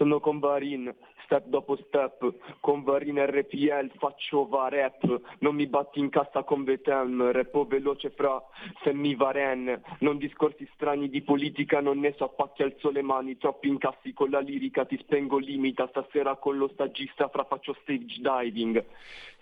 Sono 0.00 0.18
con 0.18 0.38
Varin, 0.38 0.90
step 1.24 1.44
dopo 1.48 1.76
step, 1.76 2.32
con 2.60 2.82
Varin 2.84 3.22
RPL 3.22 3.90
faccio 3.98 4.48
va 4.48 4.70
rap, 4.70 5.20
non 5.40 5.54
mi 5.54 5.66
batti 5.66 5.98
in 5.98 6.08
cassa 6.08 6.42
con 6.42 6.64
Vetem, 6.64 7.30
repo 7.32 7.66
veloce 7.66 8.08
fra 8.08 8.42
Semmi 8.82 9.14
Varen, 9.14 9.78
non 9.98 10.16
discorsi 10.16 10.66
strani 10.72 11.10
di 11.10 11.20
politica, 11.20 11.82
non 11.82 11.98
ne 11.98 12.14
so, 12.16 12.24
appacchi 12.24 12.62
al 12.62 12.76
sole 12.78 13.02
mani, 13.02 13.36
troppi 13.36 13.68
incassi 13.68 14.14
con 14.14 14.30
la 14.30 14.40
lirica, 14.40 14.86
ti 14.86 14.96
spengo 15.02 15.36
limita, 15.36 15.86
stasera 15.88 16.36
con 16.36 16.56
lo 16.56 16.70
stagista 16.72 17.28
fra 17.28 17.44
faccio 17.44 17.76
stage 17.82 18.22
diving. 18.22 18.82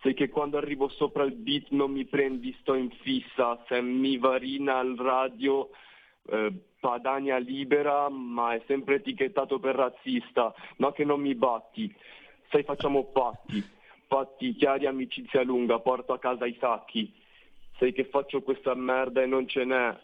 Sai 0.02 0.14
che 0.14 0.28
quando 0.28 0.56
arrivo 0.56 0.88
sopra 0.88 1.22
il 1.22 1.34
beat 1.34 1.68
non 1.68 1.92
mi 1.92 2.04
prendi, 2.04 2.52
sto 2.62 2.74
in 2.74 2.90
fissa, 2.90 3.62
Semmi 3.68 4.18
Varina 4.18 4.78
al 4.78 4.96
radio 4.96 5.68
eh, 6.30 6.52
Padania 6.80 7.38
libera 7.38 8.08
ma 8.08 8.54
è 8.54 8.62
sempre 8.66 8.96
etichettato 8.96 9.58
per 9.58 9.74
razzista, 9.74 10.54
no 10.76 10.92
che 10.92 11.04
non 11.04 11.20
mi 11.20 11.34
batti, 11.34 11.92
sai 12.50 12.62
facciamo 12.62 13.04
patti, 13.04 13.64
patti 14.06 14.54
chiari, 14.54 14.86
amicizia 14.86 15.42
lunga, 15.42 15.78
porto 15.80 16.12
a 16.12 16.18
casa 16.18 16.46
i 16.46 16.56
sacchi, 16.60 17.12
sai 17.78 17.92
che 17.92 18.04
faccio 18.04 18.42
questa 18.42 18.74
merda 18.74 19.22
e 19.22 19.26
non 19.26 19.48
ce 19.48 19.64
n'è, 19.64 19.96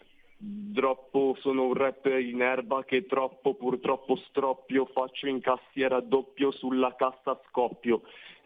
troppo 0.73 1.37
sono 1.39 1.65
un 1.65 1.73
rapper 1.73 2.19
in 2.19 2.41
erba 2.41 2.83
che 2.83 3.05
troppo 3.05 3.53
purtroppo 3.53 4.17
stroppio, 4.17 4.85
faccio 4.85 5.27
in 5.27 5.39
cassiera 5.39 6.01
doppio 6.01 6.51
sulla 6.51 6.93
cassa 6.95 7.39
scoppio, 7.47 8.01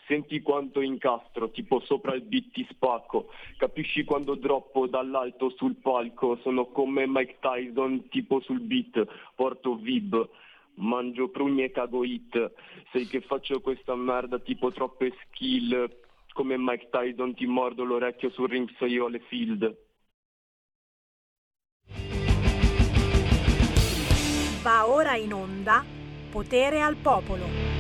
senti 0.09 0.41
quanto 0.41 0.81
incastro, 0.81 1.51
tipo 1.51 1.79
sopra 1.81 2.15
il 2.15 2.23
beat 2.23 2.49
ti 2.51 2.67
spacco, 2.71 3.29
capisci 3.57 4.03
quando 4.03 4.33
droppo 4.33 4.87
dall'alto 4.87 5.51
sul 5.51 5.75
palco, 5.75 6.39
sono 6.41 6.65
come 6.65 7.05
Mike 7.07 7.37
Tyson 7.39 8.09
tipo 8.09 8.41
sul 8.41 8.59
beat, 8.59 9.05
porto 9.35 9.75
vib, 9.75 10.27
mangio 10.75 11.29
prugne 11.29 11.65
e 11.65 11.71
cago 11.71 12.03
hit, 12.03 12.51
sai 12.91 13.05
che 13.05 13.21
faccio 13.21 13.61
questa 13.61 13.95
merda 13.95 14.39
tipo 14.39 14.71
troppe 14.71 15.13
skill, 15.25 15.87
come 16.33 16.55
Mike 16.57 16.89
Tyson 16.89 17.35
ti 17.35 17.45
mordo 17.45 17.83
l'orecchio 17.83 18.31
sul 18.31 18.49
ring 18.49 18.67
so 18.77 18.85
io 18.85 19.05
alle 19.05 19.19
field. 19.19 19.77
Va 24.63 24.89
ora 24.89 25.15
in 25.15 25.33
onda 25.33 25.85
Potere 26.31 26.81
al 26.81 26.95
Popolo. 26.95 27.78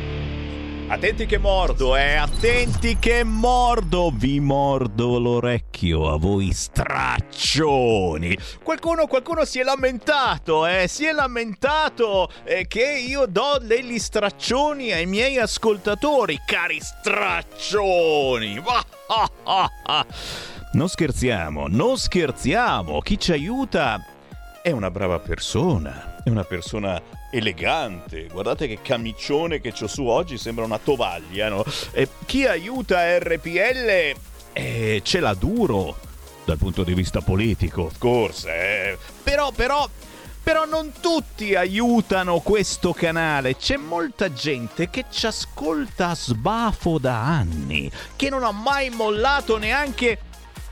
Attenti 0.91 1.27
che 1.27 1.37
mordo, 1.37 1.95
eh, 1.95 2.15
attenti 2.15 2.97
che 2.97 3.23
mordo, 3.23 4.09
vi 4.11 4.39
mordo 4.39 5.19
l'orecchio 5.19 6.11
a 6.11 6.17
voi 6.17 6.51
straccioni. 6.51 8.35
Qualcuno, 8.63 9.05
qualcuno 9.05 9.45
si 9.45 9.59
è 9.59 9.63
lamentato, 9.63 10.65
eh, 10.65 10.87
si 10.87 11.05
è 11.05 11.11
lamentato 11.11 12.27
eh, 12.43 12.65
che 12.65 13.05
io 13.07 13.27
do 13.27 13.59
degli 13.61 13.99
straccioni 13.99 14.91
ai 14.91 15.05
miei 15.05 15.37
ascoltatori, 15.37 16.41
cari 16.43 16.79
straccioni. 16.81 18.59
Non 20.71 20.87
scherziamo, 20.87 21.65
non 21.67 21.97
scherziamo, 21.97 22.99
chi 22.99 23.19
ci 23.19 23.31
aiuta 23.31 24.05
è 24.61 24.69
una 24.69 24.91
brava 24.91 25.17
persona, 25.17 26.21
è 26.23 26.29
una 26.29 26.43
persona 26.43 27.01
elegante. 27.31 28.27
Guardate 28.31 28.67
che 28.67 28.79
camicione 28.81 29.61
che 29.61 29.73
ho 29.79 29.87
su 29.87 30.05
oggi, 30.05 30.37
sembra 30.37 30.65
una 30.65 30.79
tovaglia, 30.79 31.49
no? 31.49 31.63
E 31.91 32.07
chi 32.25 32.45
aiuta 32.45 33.17
RPL 33.17 34.15
eh, 34.53 35.01
ce 35.03 35.19
l'ha 35.19 35.33
duro 35.33 35.97
dal 36.45 36.57
punto 36.57 36.83
di 36.83 36.93
vista 36.93 37.21
politico, 37.21 37.83
of 37.83 37.97
course. 37.97 38.49
Eh. 38.49 38.97
Però, 39.23 39.51
però, 39.51 39.87
però 40.41 40.65
non 40.65 40.93
tutti 40.99 41.53
aiutano 41.53 42.39
questo 42.39 42.91
canale. 42.91 43.55
C'è 43.55 43.77
molta 43.77 44.33
gente 44.33 44.89
che 44.89 45.05
ci 45.11 45.27
ascolta 45.27 46.09
a 46.09 46.15
sbafo 46.15 46.97
da 46.97 47.23
anni, 47.23 47.91
che 48.15 48.29
non 48.29 48.43
ha 48.43 48.51
mai 48.51 48.89
mollato 48.89 49.57
neanche 49.57 50.19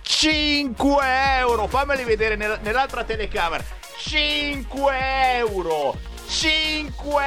5 0.01 1.05
euro. 1.37 1.67
Fammeli 1.67 2.03
vedere 2.03 2.35
nell'altra 2.35 3.03
telecamera. 3.03 3.63
5 3.99 4.93
euro 5.35 6.15
5 6.27 7.23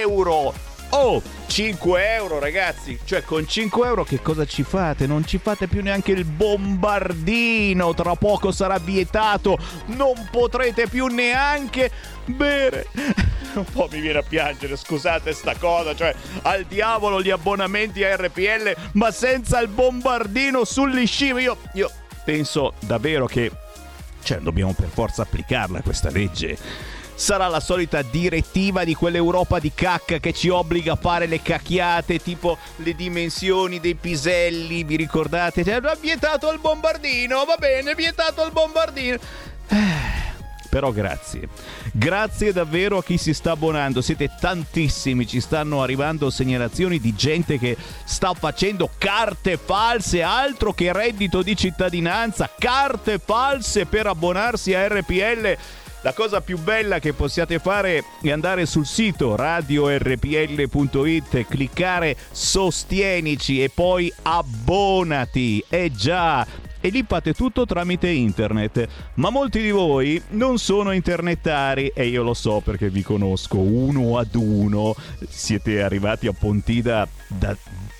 euro! 0.00 0.54
Oh, 0.90 1.20
5 1.46 2.14
euro 2.14 2.38
ragazzi, 2.38 3.00
cioè 3.04 3.24
con 3.24 3.46
5 3.48 3.86
euro 3.86 4.04
che 4.04 4.22
cosa 4.22 4.46
ci 4.46 4.62
fate? 4.62 5.08
Non 5.08 5.26
ci 5.26 5.38
fate 5.38 5.66
più 5.66 5.82
neanche 5.82 6.12
il 6.12 6.24
bombardino, 6.24 7.92
tra 7.94 8.14
poco 8.14 8.52
sarà 8.52 8.78
vietato, 8.78 9.58
non 9.86 10.28
potrete 10.30 10.86
più 10.86 11.06
neanche 11.06 11.90
bere. 12.26 12.86
Un 13.54 13.64
po' 13.64 13.88
mi 13.90 14.00
viene 14.00 14.18
a 14.18 14.22
piangere, 14.22 14.76
scusate 14.76 15.32
sta 15.32 15.56
cosa, 15.56 15.94
cioè 15.96 16.14
al 16.42 16.64
diavolo 16.64 17.20
gli 17.20 17.30
abbonamenti 17.30 18.04
a 18.04 18.14
RPL, 18.16 18.74
ma 18.92 19.10
senza 19.10 19.60
il 19.60 19.68
bombardino 19.68 20.64
sugli 20.64 21.06
sci. 21.06 21.26
Io, 21.26 21.56
io 21.74 21.90
penso 22.24 22.74
davvero 22.80 23.26
che, 23.26 23.50
cioè 24.22 24.38
dobbiamo 24.38 24.72
per 24.72 24.88
forza 24.88 25.22
applicarla 25.22 25.82
questa 25.82 26.10
legge 26.10 26.56
sarà 27.14 27.48
la 27.48 27.60
solita 27.60 28.02
direttiva 28.02 28.84
di 28.84 28.94
quell'Europa 28.94 29.58
di 29.58 29.72
cacca 29.74 30.18
che 30.18 30.32
ci 30.32 30.48
obbliga 30.48 30.92
a 30.92 30.96
fare 30.96 31.26
le 31.26 31.42
cacchiate, 31.42 32.18
tipo 32.18 32.58
le 32.76 32.94
dimensioni 32.94 33.80
dei 33.80 33.94
piselli, 33.94 34.84
vi 34.84 34.96
ricordate? 34.96 35.64
Cioè, 35.64 35.80
vietato 36.00 36.50
il 36.50 36.58
bombardino, 36.58 37.44
va 37.44 37.56
bene, 37.56 37.94
vietato 37.94 38.44
il 38.44 38.52
bombardino. 38.52 39.18
Eh, 39.68 40.24
però 40.74 40.90
grazie. 40.90 41.48
Grazie 41.92 42.52
davvero 42.52 42.98
a 42.98 43.04
chi 43.04 43.16
si 43.16 43.32
sta 43.32 43.52
abbonando. 43.52 44.00
Siete 44.02 44.30
tantissimi, 44.40 45.24
ci 45.24 45.40
stanno 45.40 45.82
arrivando 45.82 46.30
segnalazioni 46.30 46.98
di 46.98 47.14
gente 47.14 47.58
che 47.60 47.76
sta 48.04 48.34
facendo 48.34 48.90
carte 48.98 49.56
false, 49.56 50.20
altro 50.22 50.72
che 50.72 50.92
reddito 50.92 51.42
di 51.42 51.56
cittadinanza, 51.56 52.50
carte 52.58 53.20
false 53.24 53.86
per 53.86 54.08
abbonarsi 54.08 54.74
a 54.74 54.88
RPL 54.88 55.56
la 56.04 56.12
cosa 56.12 56.42
più 56.42 56.58
bella 56.58 56.98
che 56.98 57.14
possiate 57.14 57.58
fare 57.58 58.04
è 58.20 58.30
andare 58.30 58.66
sul 58.66 58.84
sito 58.84 59.36
radiorpl.it, 59.36 61.46
cliccare 61.46 62.14
sostienici 62.30 63.62
e 63.62 63.70
poi 63.70 64.12
abbonati. 64.20 65.64
Eh 65.66 65.90
già, 65.90 66.46
e 66.78 66.90
lì 66.90 67.02
fate 67.08 67.32
tutto 67.32 67.64
tramite 67.64 68.10
internet. 68.10 68.86
Ma 69.14 69.30
molti 69.30 69.62
di 69.62 69.70
voi 69.70 70.22
non 70.32 70.58
sono 70.58 70.92
internetari 70.92 71.90
e 71.94 72.08
io 72.08 72.22
lo 72.22 72.34
so 72.34 72.60
perché 72.60 72.90
vi 72.90 73.02
conosco 73.02 73.56
uno 73.56 74.18
ad 74.18 74.34
uno. 74.34 74.94
Siete 75.26 75.82
arrivati 75.82 76.26
a 76.26 76.32
Pontida 76.32 77.08
da 77.26 77.56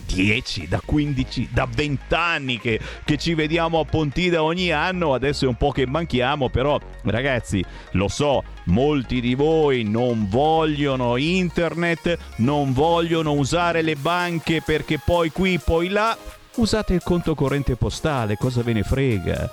10, 0.06 0.68
da 0.68 0.80
15, 0.84 1.48
da 1.52 1.68
20 1.72 2.14
anni 2.14 2.58
che, 2.58 2.80
che, 3.04 3.16
ci 3.16 3.34
vediamo 3.34 3.80
a 3.80 3.84
Pontida 3.84 4.42
ogni 4.42 4.70
anno, 4.70 5.14
adesso 5.14 5.44
è 5.44 5.48
un 5.48 5.56
po' 5.56 5.70
che 5.70 5.86
manchiamo, 5.86 6.48
però 6.48 6.80
ragazzi, 7.04 7.64
lo 7.92 8.08
so, 8.08 8.42
molti 8.64 9.20
di 9.20 9.34
voi 9.34 9.84
non 9.84 10.28
vogliono 10.28 11.16
internet, 11.16 12.16
non 12.36 12.72
vogliono 12.72 13.32
usare 13.32 13.82
le 13.82 13.96
banche 13.96 14.62
perché 14.62 14.98
poi 14.98 15.30
qui, 15.30 15.58
poi 15.58 15.88
là, 15.88 16.16
usate 16.56 16.94
il 16.94 17.02
conto 17.02 17.34
corrente 17.34 17.76
postale, 17.76 18.36
cosa 18.36 18.62
ve 18.62 18.72
ne 18.72 18.82
frega? 18.82 19.50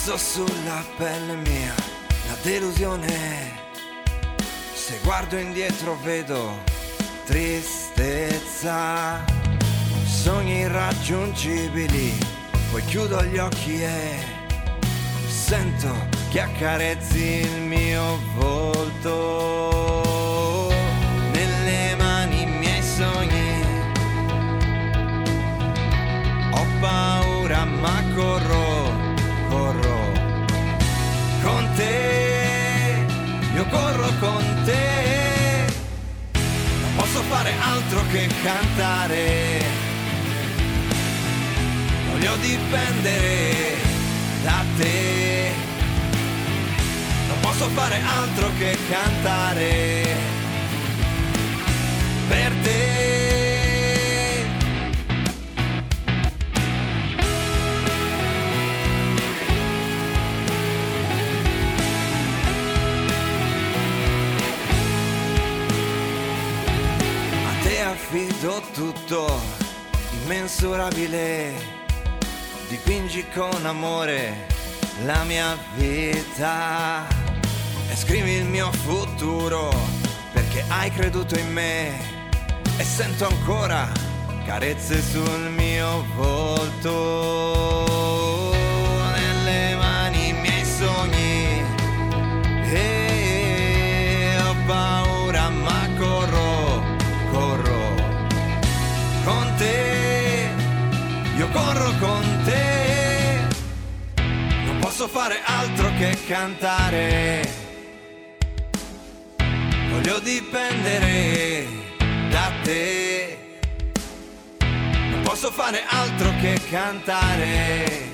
Passo 0.07 0.19
sulla 0.19 0.85
pelle 0.99 1.35
mia 1.35 1.75
la 2.27 2.37
delusione. 2.43 3.53
Se 4.75 4.99
guardo 5.03 5.39
indietro 5.39 5.97
vedo 6.03 6.63
tristezza, 7.25 9.25
sogni 10.05 10.59
irraggiungibili, 10.59 12.19
poi 12.71 12.85
chiudo 12.85 13.25
gli 13.25 13.39
occhi 13.39 13.83
e 13.83 14.19
sento 15.27 15.95
che 16.29 16.41
accarezzi 16.41 17.41
il 17.41 17.63
mio 17.63 18.21
volto. 18.35 19.11
Nelle 21.33 21.97
mani 21.97 22.43
i 22.43 22.47
miei 22.47 22.83
sogni. 22.83 23.63
Ho 26.51 26.67
paura 26.79 27.65
ma 27.65 28.03
corro 28.15 28.54
fare 37.35 37.53
altro 37.61 38.01
che 38.13 38.29
cantare. 38.45 39.63
Voglio 42.11 42.37
dipendere 42.37 43.77
da 44.45 44.65
te 44.77 45.53
posso 47.41 47.69
fare 47.71 48.01
altro 48.01 48.51
che 48.57 48.79
cantare 48.89 50.17
per 52.29 52.53
te. 52.63 53.34
Affido 68.15 68.63
tutto, 68.73 69.41
immensurabile, 70.23 71.53
dipingi 72.69 73.27
con 73.35 73.67
amore 73.67 74.47
la 75.05 75.25
mia 75.25 75.59
vita. 75.75 77.09
E 77.91 77.97
scrivi 77.97 78.35
il 78.35 78.45
mio 78.45 78.71
futuro 78.71 79.75
perché 80.33 80.63
hai 80.69 80.93
creduto 80.93 81.37
in 81.37 81.53
me. 81.53 81.99
E 82.77 82.85
sento 82.85 83.27
ancora 83.27 83.91
carezze 84.45 85.03
sul 85.03 85.51
mio 85.51 86.05
volto. 86.15 86.93
Nelle 89.13 89.75
mani 89.75 90.29
i 90.29 90.33
miei 90.35 90.65
sogni 90.65 91.65
e 92.73 93.04
corro 101.55 101.91
con 101.99 102.43
te 102.45 103.47
non 104.67 104.79
posso 104.81 105.09
fare 105.09 105.41
altro 105.47 105.91
che 105.97 106.19
cantare 106.27 107.63
voglio 110.05 110.19
dipendere 110.19 111.67
da 112.29 112.53
te. 112.63 113.39
Non 114.61 115.21
posso 115.23 115.51
fare 115.51 115.83
altro 115.87 116.31
che 116.41 116.61
cantare 116.69 118.11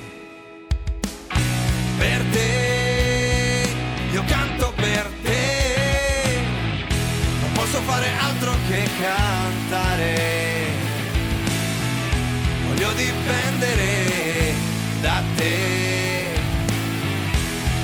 per 1.98 2.22
te. 2.30 3.68
Io 4.12 4.22
canto 4.24 4.72
per 4.76 5.10
te. 5.22 6.40
Non 7.40 7.52
posso 7.54 7.80
fare 7.80 8.08
altro 8.20 8.52
che 8.68 8.88
cantare. 9.00 10.39
Voglio 12.80 12.94
dipendere 12.94 14.54
da 15.02 15.22
te. 15.36 16.28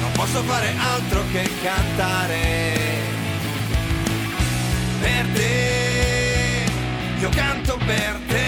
Non 0.00 0.10
posso 0.12 0.42
fare 0.44 0.74
altro 0.78 1.22
che 1.32 1.46
cantare 1.62 2.38
per 5.02 5.26
te, 5.34 6.64
io 7.20 7.28
canto 7.28 7.78
per 7.84 8.20
te. 8.26 8.45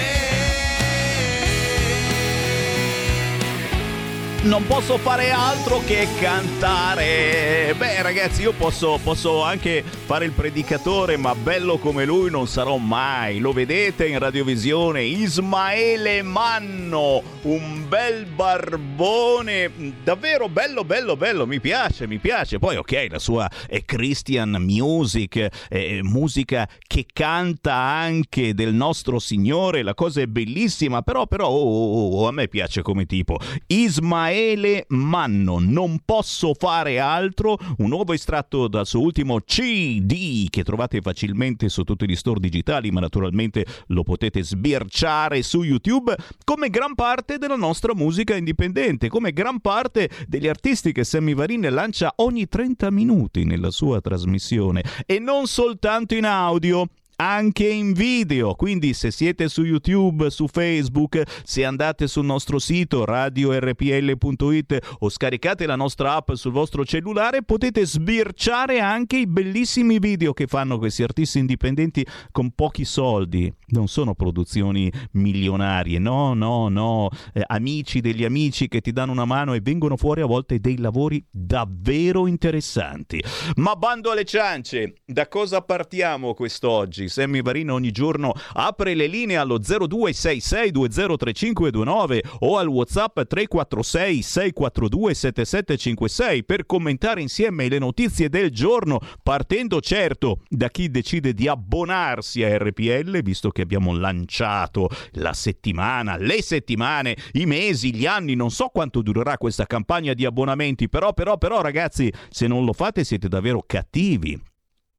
Non 4.43 4.65
posso 4.67 4.99
fare 4.99 5.31
altro 5.31 5.81
che 5.85 6.07
cantare. 6.21 7.75
Beh, 7.77 8.03
ragazzi, 8.03 8.43
io 8.43 8.53
posso, 8.53 9.01
posso, 9.03 9.43
anche 9.43 9.83
fare 9.83 10.27
il 10.27 10.31
predicatore, 10.31 11.17
ma 11.17 11.35
bello 11.35 11.79
come 11.79 12.05
lui 12.05 12.31
non 12.31 12.47
sarò 12.47 12.77
mai. 12.77 13.41
Lo 13.41 13.53
vedete 13.53 14.07
in 14.07 14.19
radiovisione? 14.19 15.03
Ismaele 15.03 16.23
Manno, 16.23 17.23
un 17.43 17.87
bel 17.89 18.27
barbone, 18.27 19.95
davvero 20.05 20.49
bello, 20.49 20.85
bello, 20.85 21.17
bello. 21.17 21.47
Mi 21.47 21.59
piace, 21.59 22.07
mi 22.07 22.19
piace. 22.19 22.59
Poi, 22.59 22.77
ok, 22.77 23.07
la 23.11 23.19
sua 23.19 23.51
è 23.67 23.83
Christian 23.85 24.57
music, 24.61 25.49
è 25.69 26.01
musica 26.03 26.69
che 26.87 27.07
canta 27.13 27.75
anche 27.75 28.55
del 28.55 28.73
nostro 28.73 29.19
Signore. 29.19 29.83
La 29.83 29.95
cosa 29.95 30.21
è 30.21 30.27
bellissima, 30.27 31.03
però, 31.03 31.27
però, 31.27 31.49
oh, 31.49 31.57
oh, 31.57 32.21
oh, 32.21 32.29
a 32.29 32.33
me 32.33 32.47
piace 32.47 32.83
come 32.83 33.05
tipo. 33.05 33.39
Ismaele 33.67 34.28
Raffaele 34.29 34.85
Manno. 34.89 35.59
Non 35.59 36.01
posso 36.05 36.55
fare 36.55 36.99
altro. 36.99 37.59
Un 37.79 37.89
nuovo 37.89 38.13
estratto 38.13 38.69
dal 38.69 38.87
suo 38.87 39.01
ultimo 39.01 39.41
CD 39.41 40.49
che 40.51 40.63
trovate 40.63 41.01
facilmente 41.01 41.71
su 41.71 41.83
tutti 41.83 42.07
gli 42.07 42.15
store 42.15 42.41
digitali, 42.41 42.91
ma 42.91 43.01
naturalmente 43.01 43.65
lo 43.87 44.03
potete 44.03 44.43
sbirciare 44.43 45.43
su 45.43 45.63
YouTube, 45.63 46.15
come 46.45 46.69
gran 46.69 46.95
parte 46.95 47.39
della 47.39 47.57
nostra 47.57 47.95
musica 47.95 48.37
indipendente, 48.37 49.09
come 49.09 49.33
gran 49.33 49.61
parte 49.61 50.11
degli 50.27 50.47
artisti 50.47 50.93
che 50.93 51.05
Sammy 51.05 51.35
Varin 51.35 51.67
lancia 51.71 52.13
ogni 52.17 52.47
30 52.47 52.91
minuti 52.91 53.45
nella 53.45 53.71
sua 53.71 54.03
trasmissione. 54.03 54.85
E 55.07 55.19
non 55.19 55.47
soltanto 55.47 56.15
in 56.15 56.27
audio 56.27 56.87
anche 57.21 57.67
in 57.67 57.93
video. 57.93 58.55
Quindi 58.55 58.95
se 58.95 59.11
siete 59.11 59.49
su 59.49 59.65
YouTube, 59.65 60.31
su 60.31 60.47
Facebook, 60.47 61.23
se 61.43 61.65
andate 61.65 62.07
sul 62.07 62.25
nostro 62.25 62.59
sito 62.59 63.05
radiorpl.it 63.05 64.97
o 65.01 65.09
scaricate 65.09 65.67
la 65.67 65.77
nostra 65.77 66.15
app 66.15 66.33
sul 66.35 66.53
vostro 66.53 66.85
cellulare, 66.85 67.43
potete 67.43 67.85
sbirciare 67.85 68.79
anche 68.81 69.17
i 69.19 69.27
bellissimi 69.27 69.99
video 69.99 70.33
che 70.33 70.47
fanno 70.47 70.79
questi 70.79 71.03
artisti 71.03 71.39
indipendenti 71.41 72.07
con 72.31 72.53
pochi 72.53 72.85
soldi. 72.85 73.53
Non 73.69 73.89
sono 73.89 74.15
produzioni 74.15 74.91
milionarie, 75.13 75.99
no, 75.99 76.35
no, 76.35 76.69
no. 76.69 77.11
Eh, 77.33 77.43
amici 77.47 78.01
degli 78.01 78.25
amici 78.25 78.69
che 78.69 78.81
ti 78.81 78.93
danno 78.93 79.13
una 79.13 79.25
mano 79.25 79.55
e 79.55 79.61
vengono 79.61 79.97
fuori 79.97 80.21
a 80.21 80.27
volte 80.27 80.61
dei 80.61 80.79
lavori 80.79 81.25
davvero 81.29 82.29
interessanti. 82.29 83.23
Ma 83.57 83.75
bando 83.75 84.13
alle 84.13 84.25
ciance, 84.25 84.95
da 85.05 85.27
cosa 85.27 85.63
partiamo 85.63 86.35
quest'oggi? 86.35 87.08
Sammy 87.09 87.43
Varino 87.43 87.75
ogni 87.75 87.91
giorno 87.91 88.33
apre 88.53 88.95
le 88.95 89.07
linee 89.07 89.37
allo 89.37 89.59
0266203529 89.59 92.21
o 92.41 92.59
al 92.59 92.69
WhatsApp 92.69 93.21
346 93.21 94.23
642 94.23 95.15
7756 95.15 96.45
per 96.45 96.67
commentare 96.67 97.21
insieme 97.21 97.69
le 97.69 97.79
notizie 97.79 98.29
del 98.29 98.51
giorno, 98.51 99.01
partendo 99.23 99.81
certo 99.81 100.43
da 100.49 100.69
chi 100.71 100.91
decide 100.91 101.35
di 101.35 101.49
abbonarsi 101.49 102.43
a 102.43 102.57
RPL, 102.57 103.23
visto 103.23 103.51
che 103.51 103.63
abbiamo 103.63 103.97
lanciato 103.97 104.89
la 105.13 105.33
settimana, 105.33 106.17
le 106.17 106.43
settimane, 106.43 107.17
i 107.33 107.47
mesi, 107.47 107.95
gli 107.95 108.07
anni, 108.07 108.35
non 108.35 108.51
so 108.51 108.69
quanto 108.69 109.03
durerà 109.03 109.39
questa 109.39 109.67
campagna 109.67 110.15
di 110.15 110.25
abbonamenti, 110.25 110.89
però 110.89 111.13
però 111.13 111.39
però 111.39 111.61
ragazzi, 111.61 112.13
se 112.31 112.47
non 112.47 112.65
lo 112.65 112.73
fate 112.73 113.05
siete 113.05 113.29
davvero 113.29 113.63
cattivi 113.67 114.41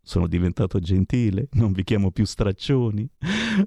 sono 0.09 0.25
diventato 0.25 0.79
gentile, 0.79 1.49
non 1.51 1.71
vi 1.71 1.83
chiamo 1.83 2.09
più 2.09 2.25
straccioni. 2.25 3.07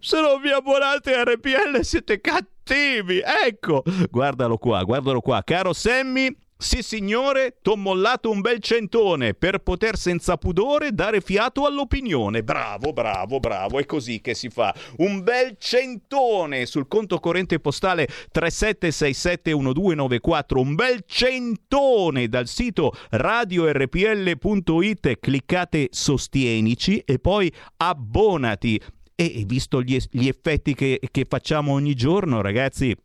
Se 0.01 0.21
non 0.21 0.41
vi 0.41 0.51
abbonate 0.51 1.15
a 1.15 1.23
RPL 1.23 1.83
siete 1.83 2.21
cattivi. 2.21 3.23
Ecco, 3.47 3.85
guardalo 4.11 4.59
qua, 4.59 4.83
guardalo 4.83 5.21
qua. 5.21 5.45
Caro 5.45 5.73
Sammy, 5.73 6.37
sì 6.63 6.83
signore, 6.83 7.57
t'ho 7.61 7.77
mollato 7.77 8.31
un 8.31 8.41
bel 8.41 8.61
centone 8.61 9.35
per 9.35 9.59
poter 9.59 9.99
senza 9.99 10.39
pudore 10.39 10.93
dare 10.93 11.21
fiato 11.21 11.67
all'opinione. 11.67 12.45
Bravo, 12.45 12.93
bravo, 12.93 13.41
bravo, 13.41 13.81
è 13.81 13.85
così 13.85 14.21
che 14.21 14.35
si 14.35 14.49
fa. 14.49 14.73
Un 14.99 15.23
bel 15.23 15.57
centone 15.59 16.67
sul 16.67 16.87
conto 16.87 17.19
corrente 17.19 17.59
postale 17.59 18.07
37671294, 18.33 20.59
un 20.59 20.77
bel 20.77 21.03
centone 21.05 22.29
dal 22.29 22.47
sito 22.47 22.93
radiorpl.it, 23.11 25.19
cliccate 25.19 25.89
sostienici 25.91 27.03
e 27.05 27.19
poi 27.19 27.53
abbonati. 27.79 28.81
E 29.15 29.43
visto 29.47 29.83
gli, 29.83 29.99
gli 30.11 30.29
effetti 30.29 30.73
che, 30.75 30.99
che 31.11 31.27
facciamo 31.29 31.73
ogni 31.73 31.93
giorno, 31.95 32.41
ragazzi, 32.41 32.97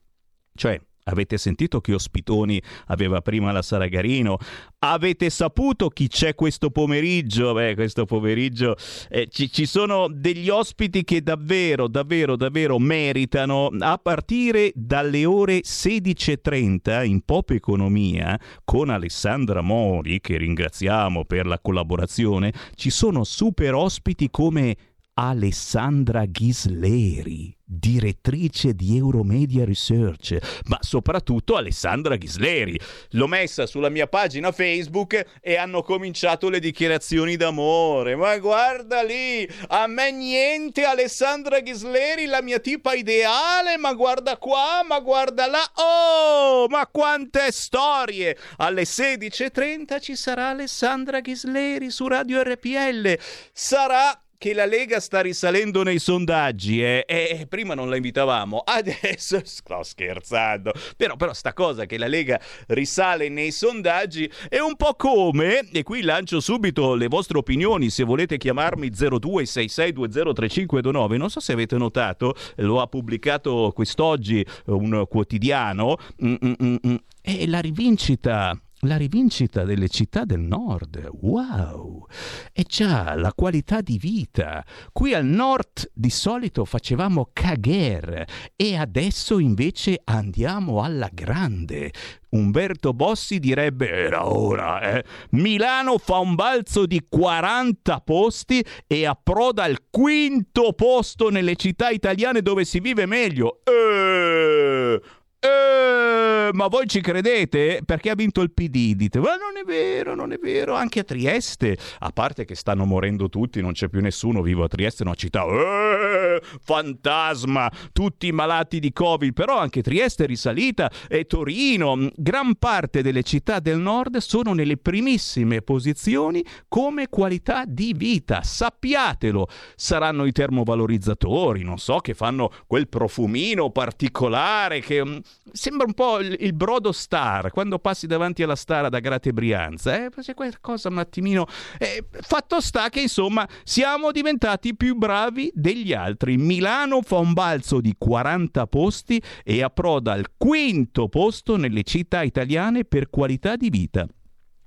cioè 0.55 0.79
Avete 1.09 1.37
sentito 1.37 1.79
che 1.81 1.93
ospitoni 1.93 2.61
aveva 2.87 3.21
prima 3.21 3.51
la 3.51 3.61
Saragarino? 3.61 4.37
Avete 4.79 5.29
saputo 5.29 5.89
chi 5.89 6.07
c'è 6.07 6.35
questo 6.35 6.69
pomeriggio? 6.69 7.53
Beh, 7.53 7.75
questo 7.75 8.05
pomeriggio 8.05 8.75
eh, 9.09 9.27
ci, 9.29 9.51
ci, 9.51 9.65
sono 9.65 10.07
degli 10.09 10.49
ospiti 10.49 11.03
che 11.03 11.21
davvero, 11.21 11.87
davvero, 11.87 12.35
davvero 12.35 12.77
meritano 12.77 13.69
a 13.79 13.97
partire 13.97 14.71
dalle 14.75 15.25
ore 15.25 15.59
16.30 15.59 17.05
in 17.05 17.21
Pop 17.21 17.51
Economia 17.51 18.39
con 18.63 18.89
Alessandra 18.89 19.61
Mori, 19.61 20.19
che 20.19 20.37
ringraziamo 20.37 21.25
per 21.25 21.45
la 21.45 21.59
collaborazione. 21.59 22.53
Ci 22.75 22.89
sono 22.89 23.23
super 23.23 23.73
ospiti 23.73 24.29
come 24.29 24.75
Alessandra 25.19 26.25
Ghisleri, 26.25 27.56
direttrice 27.69 28.74
di 28.74 28.95
Euromedia 28.95 29.65
Research, 29.65 30.38
ma 30.67 30.77
soprattutto 30.79 31.57
Alessandra 31.57 32.15
Ghisleri. 32.15 32.79
L'ho 33.12 33.27
messa 33.27 33.65
sulla 33.65 33.89
mia 33.89 34.07
pagina 34.07 34.53
Facebook 34.53 35.39
e 35.41 35.57
hanno 35.57 35.81
cominciato 35.83 36.50
le 36.50 36.59
dichiarazioni 36.59 37.36
d'amore. 37.36 38.15
Ma 38.15 38.38
guarda 38.38 39.03
lì, 39.03 39.47
a 39.67 39.86
me 39.88 40.12
niente 40.12 40.86
Alessandra 40.86 41.59
Ghisleri, 41.59 42.25
la 42.25 42.41
mia 42.41 42.59
tipa 42.59 42.93
ideale, 42.93 43.77
ma 43.77 43.93
guarda 43.93 44.38
qua, 44.38 44.83
ma 44.88 45.00
guarda 45.01 45.45
là. 45.47 45.71
Oh, 45.75 46.67
ma 46.69 46.88
quante 46.88 47.51
storie! 47.51 48.38
Alle 48.57 48.83
16.30 48.83 50.01
ci 50.01 50.15
sarà 50.15 50.50
Alessandra 50.50 51.19
Ghisleri 51.19 51.89
su 51.89 52.07
Radio 52.07 52.41
RPL. 52.41 53.17
Sarà 53.51 54.21
che 54.38 54.53
la 54.53 54.65
Lega 54.65 55.00
sta 55.00 55.22
risalendo 55.22 55.84
nei 55.84 56.00
sondaggi 56.00 56.84
eh? 56.84 57.06
e 57.08 57.46
prima 57.50 57.74
non 57.74 57.89
la 57.89 57.96
invitavamo, 57.96 58.60
adesso 58.65 59.41
sto 59.44 59.82
scherzando, 59.82 60.74
però, 60.96 61.15
però 61.15 61.34
sta 61.34 61.53
cosa 61.53 61.86
che 61.86 61.98
la 61.98 62.06
Lega 62.08 62.39
risale 62.67 63.29
nei 63.29 63.50
sondaggi 63.51 64.32
è 64.48 64.60
un 64.60 64.75
po' 64.75 64.94
come, 64.96 65.67
e 65.72 65.82
qui 65.84 66.01
lancio 66.01 66.39
subito 66.39 66.94
le 66.94 67.08
vostre 67.08 67.39
opinioni 67.39 67.89
se 67.89 68.03
volete 68.03 68.38
chiamarmi 68.38 68.89
0266203529, 68.89 71.17
non 71.17 71.29
so 71.29 71.39
se 71.39 71.53
avete 71.53 71.77
notato, 71.77 72.36
lo 72.58 72.82
ha 72.82 72.88
pubblicato 72.88 73.72
quest'oggi 73.74 74.46
un 74.65 75.06
quotidiano, 75.10 75.98
mm-mm-mm, 76.24 76.98
è 77.22 77.48
la 77.48 77.60
rivincita 77.60 78.56
la 78.81 78.98
rivincita 78.98 79.63
delle 79.63 79.88
città 79.88 80.24
del 80.24 80.39
nord. 80.39 81.10
Wow! 81.22 82.05
E 82.53 82.63
già 82.63 83.15
la 83.15 83.34
qualità 83.34 83.81
di 83.81 83.98
vita. 83.98 84.63
Qui 84.91 85.13
al 85.13 85.25
nord 85.25 85.89
di 85.93 86.10
solito 86.10 86.65
facevamo 86.65 87.29
cagher 87.34 88.25
e 88.55 88.75
adesso 88.75 89.39
invece 89.39 90.01
andiamo 90.03 90.84
alla 90.84 91.10
grande. 91.12 91.91
Umberto 92.29 92.93
Bossi 92.93 93.39
direbbe 93.39 93.89
era 93.89 94.29
ora, 94.29 94.81
eh? 94.81 95.03
Milano 95.31 95.98
fa 95.98 96.17
un 96.17 96.36
balzo 96.36 96.86
di 96.86 97.05
40 97.07 98.01
posti 98.01 98.63
e 98.86 99.05
approda 99.05 99.63
al 99.63 99.77
quinto 99.89 100.74
posto 100.74 101.29
nelle 101.29 101.55
città 101.55 101.89
italiane 101.89 102.41
dove 102.41 102.65
si 102.65 102.79
vive 102.79 103.05
meglio. 103.05 103.62
Eh, 103.63 105.01
eh, 105.39 106.50
ma 106.51 106.67
voi 106.67 106.88
ci 106.88 107.00
credete? 107.01 107.82
Perché 107.86 108.10
ha 108.10 108.15
vinto 108.15 108.41
il 108.41 108.51
PD? 108.51 108.94
Dite, 108.94 109.20
ma 109.20 109.36
non 109.36 109.58
è 109.62 109.63
vero, 109.65 110.15
non 110.15 110.32
è 110.32 110.38
vero. 110.38 110.74
Anche 110.74 111.01
a 111.01 111.03
Trieste, 111.03 111.77
a 112.00 112.10
parte 112.10 112.46
che 112.46 112.56
stanno 112.56 112.86
morendo 112.86 113.29
tutti, 113.29 113.62
non 113.62 113.74
c'è 113.74 113.88
più 113.88 114.01
nessuno 114.01 114.41
vivo 114.41 114.63
a 114.63 114.67
Trieste, 114.67 115.03
una 115.03 115.13
città 115.13 115.46
eh, 115.46 116.41
fantasma, 116.62 117.72
tutti 117.91 118.32
malati 118.32 118.79
di 118.79 118.91
Covid. 118.91 119.34
Però 119.34 119.58
anche 119.58 119.84
Trieste 119.84 120.24
è 120.24 120.27
risalita 120.27 120.89
e 121.08 121.25
Torino, 121.25 122.10
gran 122.15 122.56
parte 122.56 123.01
delle 123.03 123.24
città 123.24 123.60
del 123.60 123.77
nord 123.77 124.17
sono 124.17 124.53
nelle 124.53 124.77
primissime 124.77 125.62
posizioni 125.62 126.44
come 126.67 127.10
qualità 127.10 127.63
di 127.67 127.94
vita. 127.96 128.41
Sappiatelo, 128.41 129.48
saranno 129.75 130.25
i 130.25 130.32
termovalorizzatori, 130.32 131.63
non 131.63 131.77
so, 131.77 131.98
che 132.00 132.13
fanno 132.13 132.51
quel 132.65 132.88
profumino 132.88 133.70
particolare 133.70 134.79
che 134.79 135.06
mm, 135.06 135.17
sembra 135.51 135.86
un 135.86 135.93
po' 135.93 136.19
il, 136.19 136.36
il, 136.39 136.53
brodo 136.53 136.91
star, 136.91 137.51
quando 137.51 137.79
passi 137.79 138.07
davanti 138.07 138.43
alla 138.43 138.55
star 138.55 138.86
ad 138.86 138.93
Agrate 138.93 139.34
Brianza, 139.34 139.96
eh? 139.96 140.10
c'è 140.10 140.34
qualcosa 140.34 140.89
un 140.89 140.98
attimino... 140.98 141.46
Eh, 141.77 142.05
fatto 142.10 142.60
sta 142.60 142.89
che 142.89 143.01
insomma 143.01 143.48
siamo 143.63 144.12
diventati 144.12 144.75
più 144.75 144.96
bravi 144.96 145.51
degli 145.53 145.93
altri. 145.93 146.38
Milano 146.38 147.01
fa 147.01 147.17
un 147.17 147.34
balzo 147.34 147.79
di 147.79 147.96
40 147.98 148.67
posti 148.67 149.22
e 149.43 149.63
approda 149.63 150.13
al 150.13 150.27
quinto 150.38 151.07
posto 151.07 151.55
nelle 151.55 151.84
città 151.84 152.24
italiane 152.24 152.86
per 152.86 153.10
qualità 153.10 153.55
di 153.55 153.69
vita 153.69 154.07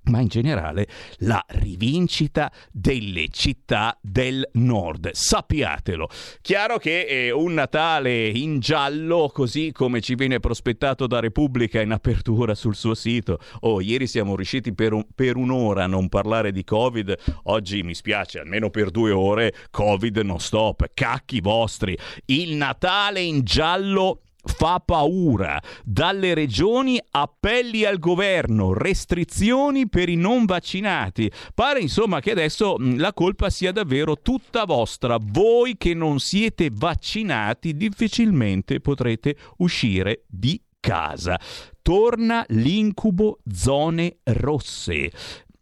ma 0.04 0.20
in 0.20 0.28
generale 0.28 0.86
la 1.18 1.44
rivincita 1.48 2.50
delle 2.72 3.28
città 3.28 3.96
del 4.00 4.48
nord. 4.54 5.10
Sappiatelo. 5.12 6.08
Chiaro 6.40 6.78
che 6.78 7.06
è 7.06 7.30
un 7.30 7.54
Natale 7.54 8.28
in 8.28 8.60
giallo, 8.60 9.30
così 9.32 9.72
come 9.72 10.00
ci 10.00 10.14
viene 10.14 10.40
prospettato 10.40 11.06
da 11.06 11.20
Repubblica 11.20 11.80
in 11.80 11.92
apertura 11.92 12.54
sul 12.54 12.74
suo 12.74 12.94
sito. 12.94 13.38
Oh, 13.60 13.80
ieri 13.80 14.06
siamo 14.06 14.34
riusciti 14.36 14.72
per, 14.72 14.92
un, 14.92 15.04
per 15.14 15.36
un'ora 15.36 15.84
a 15.84 15.88
non 15.88 16.08
parlare 16.08 16.52
di 16.52 16.64
Covid, 16.64 17.14
oggi 17.44 17.82
mi 17.82 17.94
spiace, 17.94 18.38
almeno 18.40 18.70
per 18.70 18.90
due 18.90 19.10
ore 19.10 19.54
Covid 19.70 20.18
non 20.18 20.40
stop. 20.40 20.90
Cacchi 20.94 21.40
vostri. 21.40 21.96
Il 22.26 22.54
Natale 22.54 23.20
in 23.20 23.42
giallo 23.42 24.22
fa 24.42 24.80
paura. 24.84 25.60
Dalle 25.84 26.34
regioni 26.34 27.00
appelli 27.10 27.84
al 27.84 27.98
governo, 27.98 28.72
restrizioni 28.72 29.88
per 29.88 30.08
i 30.08 30.16
non 30.16 30.44
vaccinati. 30.44 31.30
Pare 31.54 31.80
insomma 31.80 32.20
che 32.20 32.32
adesso 32.32 32.76
la 32.78 33.12
colpa 33.12 33.50
sia 33.50 33.72
davvero 33.72 34.20
tutta 34.20 34.64
vostra. 34.64 35.18
Voi 35.20 35.76
che 35.76 35.94
non 35.94 36.18
siete 36.20 36.70
vaccinati 36.72 37.76
difficilmente 37.76 38.80
potrete 38.80 39.36
uscire 39.58 40.24
di 40.26 40.60
casa. 40.80 41.38
Torna 41.82 42.44
l'incubo 42.48 43.38
zone 43.50 44.18
rosse 44.24 45.10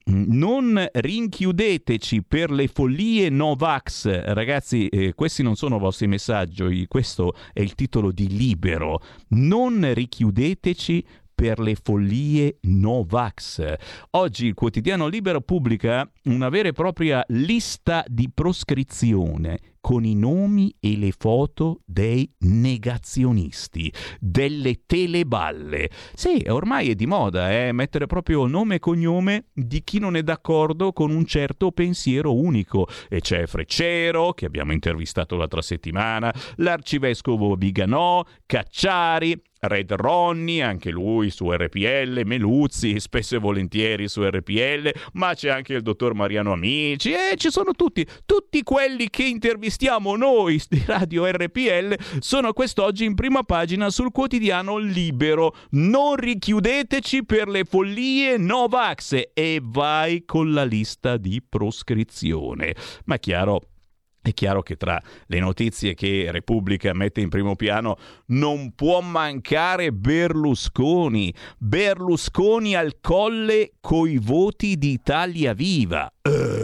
non 0.09 0.87
rinchiudeteci 0.91 2.23
per 2.23 2.50
le 2.50 2.69
follie 2.69 3.29
Novax. 3.29 4.23
Ragazzi, 4.25 4.88
eh, 4.88 5.15
questi 5.15 5.43
non 5.43 5.57
sono 5.57 5.79
vostri 5.79 6.07
messaggi, 6.07 6.87
questo 6.87 7.35
è 7.53 7.61
il 7.61 7.75
titolo 7.75 8.11
di 8.11 8.29
Libero. 8.29 9.00
Non 9.29 9.93
richiudeteci 9.93 11.05
per 11.35 11.61
le 11.61 11.77
follie 11.81 12.59
Novax. 12.62 13.75
Oggi 14.11 14.47
il 14.47 14.55
quotidiano 14.55 15.07
Libero 15.07 15.41
pubblica 15.41 16.11
una 16.25 16.49
vera 16.49 16.69
e 16.69 16.73
propria 16.73 17.25
lista 17.29 18.05
di 18.09 18.29
proscrizione 18.33 19.61
con 19.88 20.04
i 20.04 20.14
nomi 20.14 20.75
e 20.80 20.99
le 20.99 21.14
foto 21.16 21.80
dei 21.87 22.30
negazionisti, 22.40 23.90
delle 24.21 24.83
teleballe. 24.85 25.88
Sì, 26.12 26.45
ormai 26.47 26.90
è 26.90 26.95
di 26.95 27.07
moda 27.07 27.50
eh, 27.50 27.73
mettere 27.73 28.04
proprio 28.04 28.47
nome 28.47 28.75
e 28.75 28.78
cognome 28.80 29.47
di 29.50 29.83
chi 29.85 29.99
non 29.99 30.14
è 30.14 30.23
d'accordo 30.23 30.92
con 30.92 31.11
un 31.11 31.25
certo 31.25 31.73
pensiero 31.73 32.35
unico. 32.35 32.87
E 33.09 33.21
c'è 33.21 33.47
Freccero, 33.47 34.35
che 34.35 34.45
abbiamo 34.45 34.75
intervistato 34.75 35.37
l'altra 35.37 35.62
settimana, 35.62 36.35
l'arcivescovo 36.57 37.54
Viganò, 37.54 38.23
Cacciari, 38.45 39.40
Red 39.61 39.93
Ronnie, 39.93 40.62
anche 40.62 40.91
lui 40.91 41.31
su 41.31 41.50
RPL, 41.50 42.23
Meluzzi, 42.25 42.99
spesso 43.00 43.37
e 43.37 43.38
volentieri 43.38 44.09
su 44.09 44.23
RPL, 44.23 44.93
ma 45.15 45.35
c'è 45.35 45.49
anche 45.50 45.75
il 45.75 45.83
dottor 45.83 46.15
Mariano 46.15 46.53
Amici 46.53 47.12
e 47.12 47.37
ci 47.37 47.50
sono 47.50 47.73
tutti, 47.73 48.07
tutti 48.25 48.62
quelli 48.62 49.09
che 49.11 49.25
intervistiamo 49.25 50.17
noi 50.17 50.61
di 50.69 50.83
Radio 50.87 51.27
RPL 51.31 51.97
sono 52.21 52.53
quest'oggi 52.53 53.05
in 53.05 53.15
prima 53.15 53.43
pagina 53.43 53.91
sul 53.91 54.12
quotidiano 54.12 54.77
Libero. 54.79 55.55
Non 55.71 56.17
richiudeteci 56.17 57.25
per 57.25 57.49
le 57.49 57.65
follie 57.65 58.37
Novax 58.37 59.31
e 59.33 59.61
vai 59.62 60.25
con 60.25 60.53
la 60.53 60.65
lista 60.65 61.17
di 61.17 61.43
proscrizione. 61.47 62.75
Ma 63.05 63.19
chiaro, 63.19 63.61
è 64.20 64.34
chiaro 64.34 64.62
che 64.62 64.76
tra 64.76 65.00
le 65.26 65.38
notizie 65.40 65.94
che 65.94 66.28
Repubblica 66.30 66.92
mette 66.92 67.20
in 67.20 67.28
primo 67.28 67.56
piano 67.56 67.96
non 68.26 68.75
può 68.75 69.00
mancare 69.00 69.92
Berlusconi. 69.92 71.32
Berlusconi 71.58 72.75
al 72.75 72.98
colle 73.00 73.72
coi 73.80 74.18
voti 74.18 74.76
di 74.76 74.90
Italia 74.92 75.54
Viva. 75.54 76.12
Uh. 76.22 76.58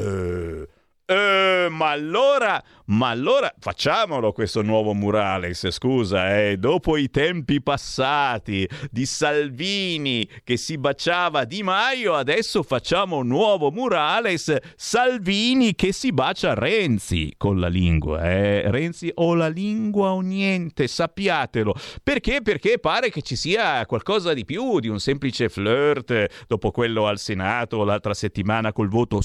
Eh, 1.06 1.66
ma 1.70 1.90
allora, 1.90 2.62
ma 2.86 3.10
allora 3.10 3.52
facciamolo 3.58 4.32
questo 4.32 4.62
nuovo 4.62 4.94
murales, 4.94 5.68
scusa, 5.68 6.34
eh, 6.40 6.56
dopo 6.56 6.96
i 6.96 7.10
tempi 7.10 7.60
passati 7.60 8.66
di 8.90 9.04
Salvini 9.04 10.26
che 10.42 10.56
si 10.56 10.78
baciava 10.78 11.44
Di 11.44 11.62
Maio, 11.62 12.14
adesso 12.14 12.62
facciamo 12.62 13.18
un 13.18 13.26
nuovo 13.26 13.70
murales 13.70 14.56
Salvini 14.76 15.74
che 15.74 15.92
si 15.92 16.10
bacia 16.10 16.54
Renzi 16.54 17.34
con 17.36 17.60
la 17.60 17.68
lingua, 17.68 18.22
eh. 18.22 18.70
Renzi 18.70 19.10
o 19.16 19.34
la 19.34 19.48
lingua 19.48 20.12
o 20.12 20.22
niente, 20.22 20.86
sappiatelo. 20.86 21.74
Perché? 22.02 22.40
Perché 22.40 22.78
pare 22.78 23.10
che 23.10 23.20
ci 23.20 23.36
sia 23.36 23.84
qualcosa 23.84 24.32
di 24.32 24.46
più 24.46 24.80
di 24.80 24.88
un 24.88 25.00
semplice 25.00 25.50
flirt 25.50 26.46
dopo 26.46 26.70
quello 26.70 27.06
al 27.06 27.18
Senato 27.18 27.84
l'altra 27.84 28.14
settimana 28.14 28.72
col 28.72 28.88
voto 28.88 29.20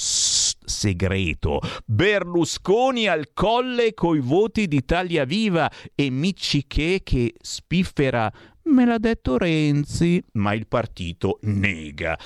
segreto. 0.70 1.60
Berlusconi 1.84 3.08
al 3.08 3.32
colle 3.34 3.94
coi 3.94 4.22
voti 4.22 4.68
d'Italia 4.68 5.26
Viva 5.26 5.70
e 5.94 6.10
Micciche 6.10 7.02
che 7.04 7.34
spiffera. 7.42 8.32
Me 8.64 8.86
l'ha 8.86 9.00
detto 9.00 9.38
Renzi, 9.38 10.24
ma 10.34 10.54
il 10.54 10.68
partito 10.68 11.40
nega. 11.42 12.18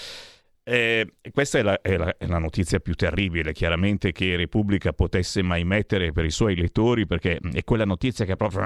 Eh, 0.65 1.15
questa 1.33 1.59
è 1.59 1.61
la, 1.61 1.81
è, 1.81 1.97
la, 1.97 2.15
è 2.17 2.25
la, 2.25 2.37
notizia 2.37 2.79
più 2.79 2.93
terribile, 2.93 3.51
chiaramente, 3.51 4.13
che 4.13 4.37
Repubblica 4.37 4.93
potesse 4.93 5.41
mai 5.41 5.65
mettere 5.65 6.13
per 6.13 6.23
i 6.23 6.31
suoi 6.31 6.55
lettori, 6.55 7.05
perché 7.05 7.37
è 7.51 7.63
quella 7.65 7.83
notizia 7.83 8.23
che 8.23 8.37
proprio 8.37 8.61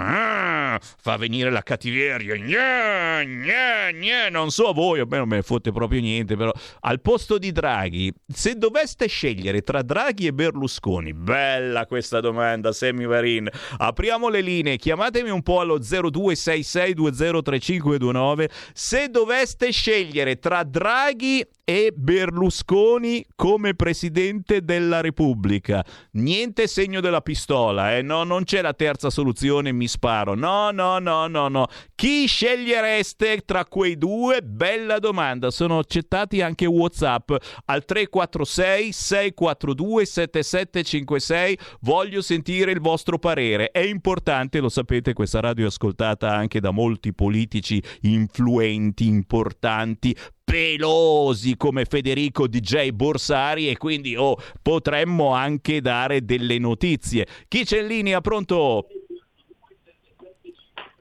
fa 0.79 1.17
venire 1.17 1.49
la 1.49 1.61
cattiveria. 1.61 2.35
Gne, 2.35 3.25
gne, 3.25 3.93
gne. 3.93 4.29
Non 4.29 4.51
so 4.51 4.73
voi, 4.73 4.99
a 4.99 5.05
me 5.07 5.17
non 5.17 5.27
me 5.27 5.37
ne 5.37 5.41
fotte 5.41 5.71
proprio 5.71 6.01
niente, 6.01 6.35
però 6.35 6.51
al 6.81 7.01
posto 7.01 7.37
di 7.37 7.51
Draghi, 7.51 8.11
se 8.27 8.55
doveste 8.55 9.07
scegliere 9.07 9.61
tra 9.61 9.81
Draghi 9.81 10.27
e 10.27 10.33
Berlusconi, 10.33 11.13
bella 11.13 11.85
questa 11.85 12.19
domanda, 12.19 12.71
Sammy 12.71 13.05
Varin. 13.05 13.47
Apriamo 13.77 14.29
le 14.29 14.41
linee, 14.41 14.77
chiamatemi 14.77 15.29
un 15.29 15.43
po' 15.43 15.59
allo 15.59 15.79
0266203529. 15.79 18.49
Se 18.73 19.09
doveste 19.09 19.71
scegliere 19.71 20.39
tra 20.39 20.63
Draghi 20.63 21.45
e 21.69 21.91
Berlusconi 21.93 23.25
come 23.35 23.75
presidente 23.75 24.63
della 24.63 25.01
Repubblica. 25.01 25.83
Niente 26.11 26.65
segno 26.65 27.01
della 27.01 27.19
pistola, 27.19 27.97
eh? 27.97 28.01
No, 28.01 28.23
non 28.23 28.45
c'è 28.45 28.61
la 28.61 28.73
terza 28.73 29.09
soluzione, 29.09 29.73
mi 29.73 29.89
sparo. 29.89 30.33
No, 30.33 30.56
no, 30.71 30.99
no, 30.99 31.27
no, 31.27 31.47
no. 31.47 31.67
Chi 31.95 32.27
scegliereste 32.27 33.43
tra 33.45 33.65
quei 33.65 33.97
due? 33.97 34.41
Bella 34.41 34.99
domanda. 34.99 35.51
Sono 35.51 35.79
accettati 35.79 36.41
anche 36.41 36.65
WhatsApp 36.65 37.31
al 37.65 37.85
346 37.85 38.91
642 38.91 40.05
7756. 40.05 41.57
Voglio 41.81 42.21
sentire 42.21 42.71
il 42.71 42.79
vostro 42.79 43.17
parere. 43.19 43.71
È 43.71 43.79
importante, 43.79 44.59
lo 44.59 44.69
sapete, 44.69 45.13
questa 45.13 45.39
radio 45.39 45.65
è 45.65 45.67
ascoltata 45.67 46.33
anche 46.33 46.59
da 46.59 46.71
molti 46.71 47.13
politici 47.13 47.81
influenti, 48.01 49.07
importanti 49.07 50.15
pelosi 50.47 51.57
come 51.57 51.83
Federico 51.83 52.47
DJ 52.47 52.91
Borsari 52.91 53.67
e 53.69 53.75
quindi 53.75 54.15
oh, 54.15 54.37
potremmo 54.61 55.33
anche 55.33 55.81
dare 55.81 56.23
delle 56.23 56.57
notizie. 56.57 57.27
Chi 57.49 57.65
c'è 57.65 57.81
in 57.81 57.87
linea? 57.87 58.21
Pronto? 58.21 58.87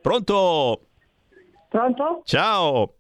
Pronto? 0.07 0.83
Pronto? 1.69 2.23
Ciao. 2.25 2.95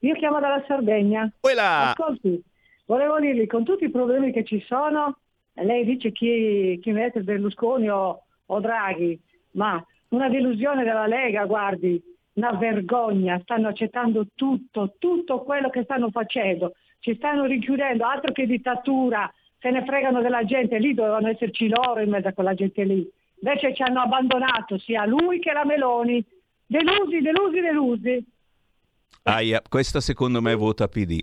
Io 0.00 0.14
chiamo 0.16 0.40
dalla 0.40 0.62
Sardegna. 0.68 1.32
Quella. 1.40 1.92
Ascolti, 1.92 2.38
volevo 2.84 3.18
dirgli, 3.18 3.46
con 3.46 3.64
tutti 3.64 3.84
i 3.84 3.90
problemi 3.90 4.30
che 4.30 4.44
ci 4.44 4.62
sono, 4.68 5.20
lei 5.54 5.86
dice 5.86 6.12
chi, 6.12 6.78
chi 6.82 6.92
mette 6.92 7.22
Berlusconi 7.22 7.88
o, 7.88 8.24
o 8.44 8.60
Draghi, 8.60 9.18
ma 9.52 9.82
una 10.08 10.28
delusione 10.28 10.84
della 10.84 11.06
Lega, 11.06 11.46
guardi, 11.46 11.98
una 12.34 12.52
vergogna, 12.52 13.40
stanno 13.42 13.68
accettando 13.68 14.26
tutto, 14.34 14.96
tutto 14.98 15.40
quello 15.40 15.70
che 15.70 15.84
stanno 15.84 16.10
facendo, 16.10 16.74
ci 16.98 17.14
stanno 17.14 17.46
richiudendo, 17.46 18.04
altro 18.04 18.32
che 18.32 18.44
dittatura, 18.44 19.32
se 19.58 19.70
ne 19.70 19.82
fregano 19.86 20.20
della 20.20 20.44
gente, 20.44 20.78
lì 20.78 20.92
dovevano 20.92 21.28
esserci 21.28 21.68
loro 21.68 22.00
in 22.00 22.10
mezzo 22.10 22.28
a 22.28 22.34
quella 22.34 22.52
gente 22.52 22.84
lì. 22.84 23.10
Invece 23.42 23.72
ci 23.74 23.80
hanno 23.80 24.02
abbandonato 24.02 24.76
sia 24.76 25.06
lui 25.06 25.38
che 25.38 25.54
la 25.54 25.64
Meloni. 25.64 26.22
Delusi, 26.70 27.20
delusi, 27.20 27.60
delusi. 27.60 28.24
Aia, 29.24 29.60
questa 29.68 30.00
secondo 30.00 30.40
me 30.40 30.54
vota 30.54 30.86
PD. 30.86 31.18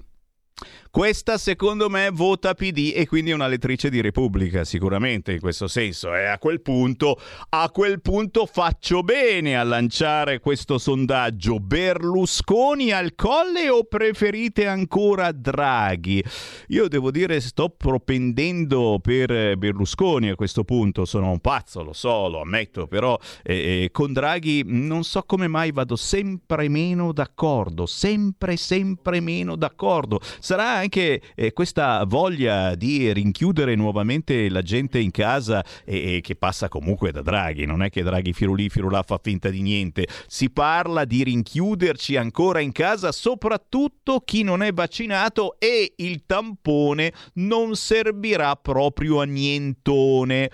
Questa 0.97 1.37
secondo 1.37 1.89
me 1.89 2.09
vota 2.09 2.55
PD 2.55 2.91
e 2.95 3.05
quindi 3.05 3.29
è 3.29 3.33
una 3.35 3.45
lettrice 3.45 3.91
di 3.91 4.01
Repubblica, 4.01 4.63
sicuramente 4.63 5.33
in 5.33 5.39
questo 5.39 5.67
senso. 5.67 6.15
E 6.15 6.25
a 6.25 6.39
quel 6.39 6.59
punto, 6.61 7.19
a 7.49 7.69
quel 7.69 8.01
punto 8.01 8.47
faccio 8.47 9.03
bene 9.03 9.55
a 9.55 9.61
lanciare 9.61 10.39
questo 10.39 10.79
sondaggio. 10.79 11.59
Berlusconi 11.59 12.91
al 12.91 13.13
colle 13.13 13.69
o 13.69 13.83
preferite 13.83 14.65
ancora 14.65 15.31
Draghi? 15.31 16.23
Io 16.69 16.87
devo 16.87 17.11
dire 17.11 17.41
sto 17.41 17.69
propendendo 17.69 18.97
per 18.99 19.55
Berlusconi 19.55 20.29
a 20.29 20.35
questo 20.35 20.63
punto. 20.63 21.05
Sono 21.05 21.29
un 21.29 21.39
pazzo, 21.39 21.83
lo 21.83 21.93
so, 21.93 22.27
lo 22.27 22.41
ammetto, 22.41 22.87
però 22.87 23.19
eh, 23.43 23.83
eh 23.83 23.89
con 23.91 24.13
Draghi 24.13 24.63
non 24.65 25.03
so 25.03 25.21
come 25.21 25.47
mai 25.47 25.71
vado 25.71 25.95
sempre 25.95 26.69
meno 26.69 27.11
d'accordo, 27.11 27.85
sempre, 27.85 28.57
sempre 28.57 29.19
meno 29.19 29.55
d'accordo. 29.55 30.19
Sarà 30.47 30.75
anche 30.75 31.21
eh, 31.35 31.51
questa 31.51 32.05
voglia 32.05 32.73
di 32.75 33.11
rinchiudere 33.11 33.75
nuovamente 33.75 34.47
la 34.47 34.61
gente 34.61 34.97
in 34.97 35.11
casa 35.11 35.61
e, 35.83 36.15
e, 36.15 36.21
che 36.21 36.37
passa 36.37 36.69
comunque 36.69 37.11
da 37.11 37.21
Draghi, 37.21 37.65
non 37.65 37.83
è 37.83 37.89
che 37.89 38.01
Draghi 38.01 38.31
firulì 38.31 38.69
firulà 38.69 39.03
fa 39.03 39.19
finta 39.21 39.49
di 39.49 39.61
niente, 39.61 40.07
si 40.25 40.49
parla 40.49 41.03
di 41.03 41.25
rinchiuderci 41.25 42.15
ancora 42.15 42.61
in 42.61 42.71
casa 42.71 43.11
soprattutto 43.11 44.21
chi 44.21 44.43
non 44.43 44.63
è 44.63 44.71
vaccinato 44.71 45.57
e 45.59 45.95
il 45.97 46.23
tampone 46.25 47.11
non 47.33 47.75
servirà 47.75 48.55
proprio 48.55 49.19
a 49.19 49.25
nientone. 49.25 50.49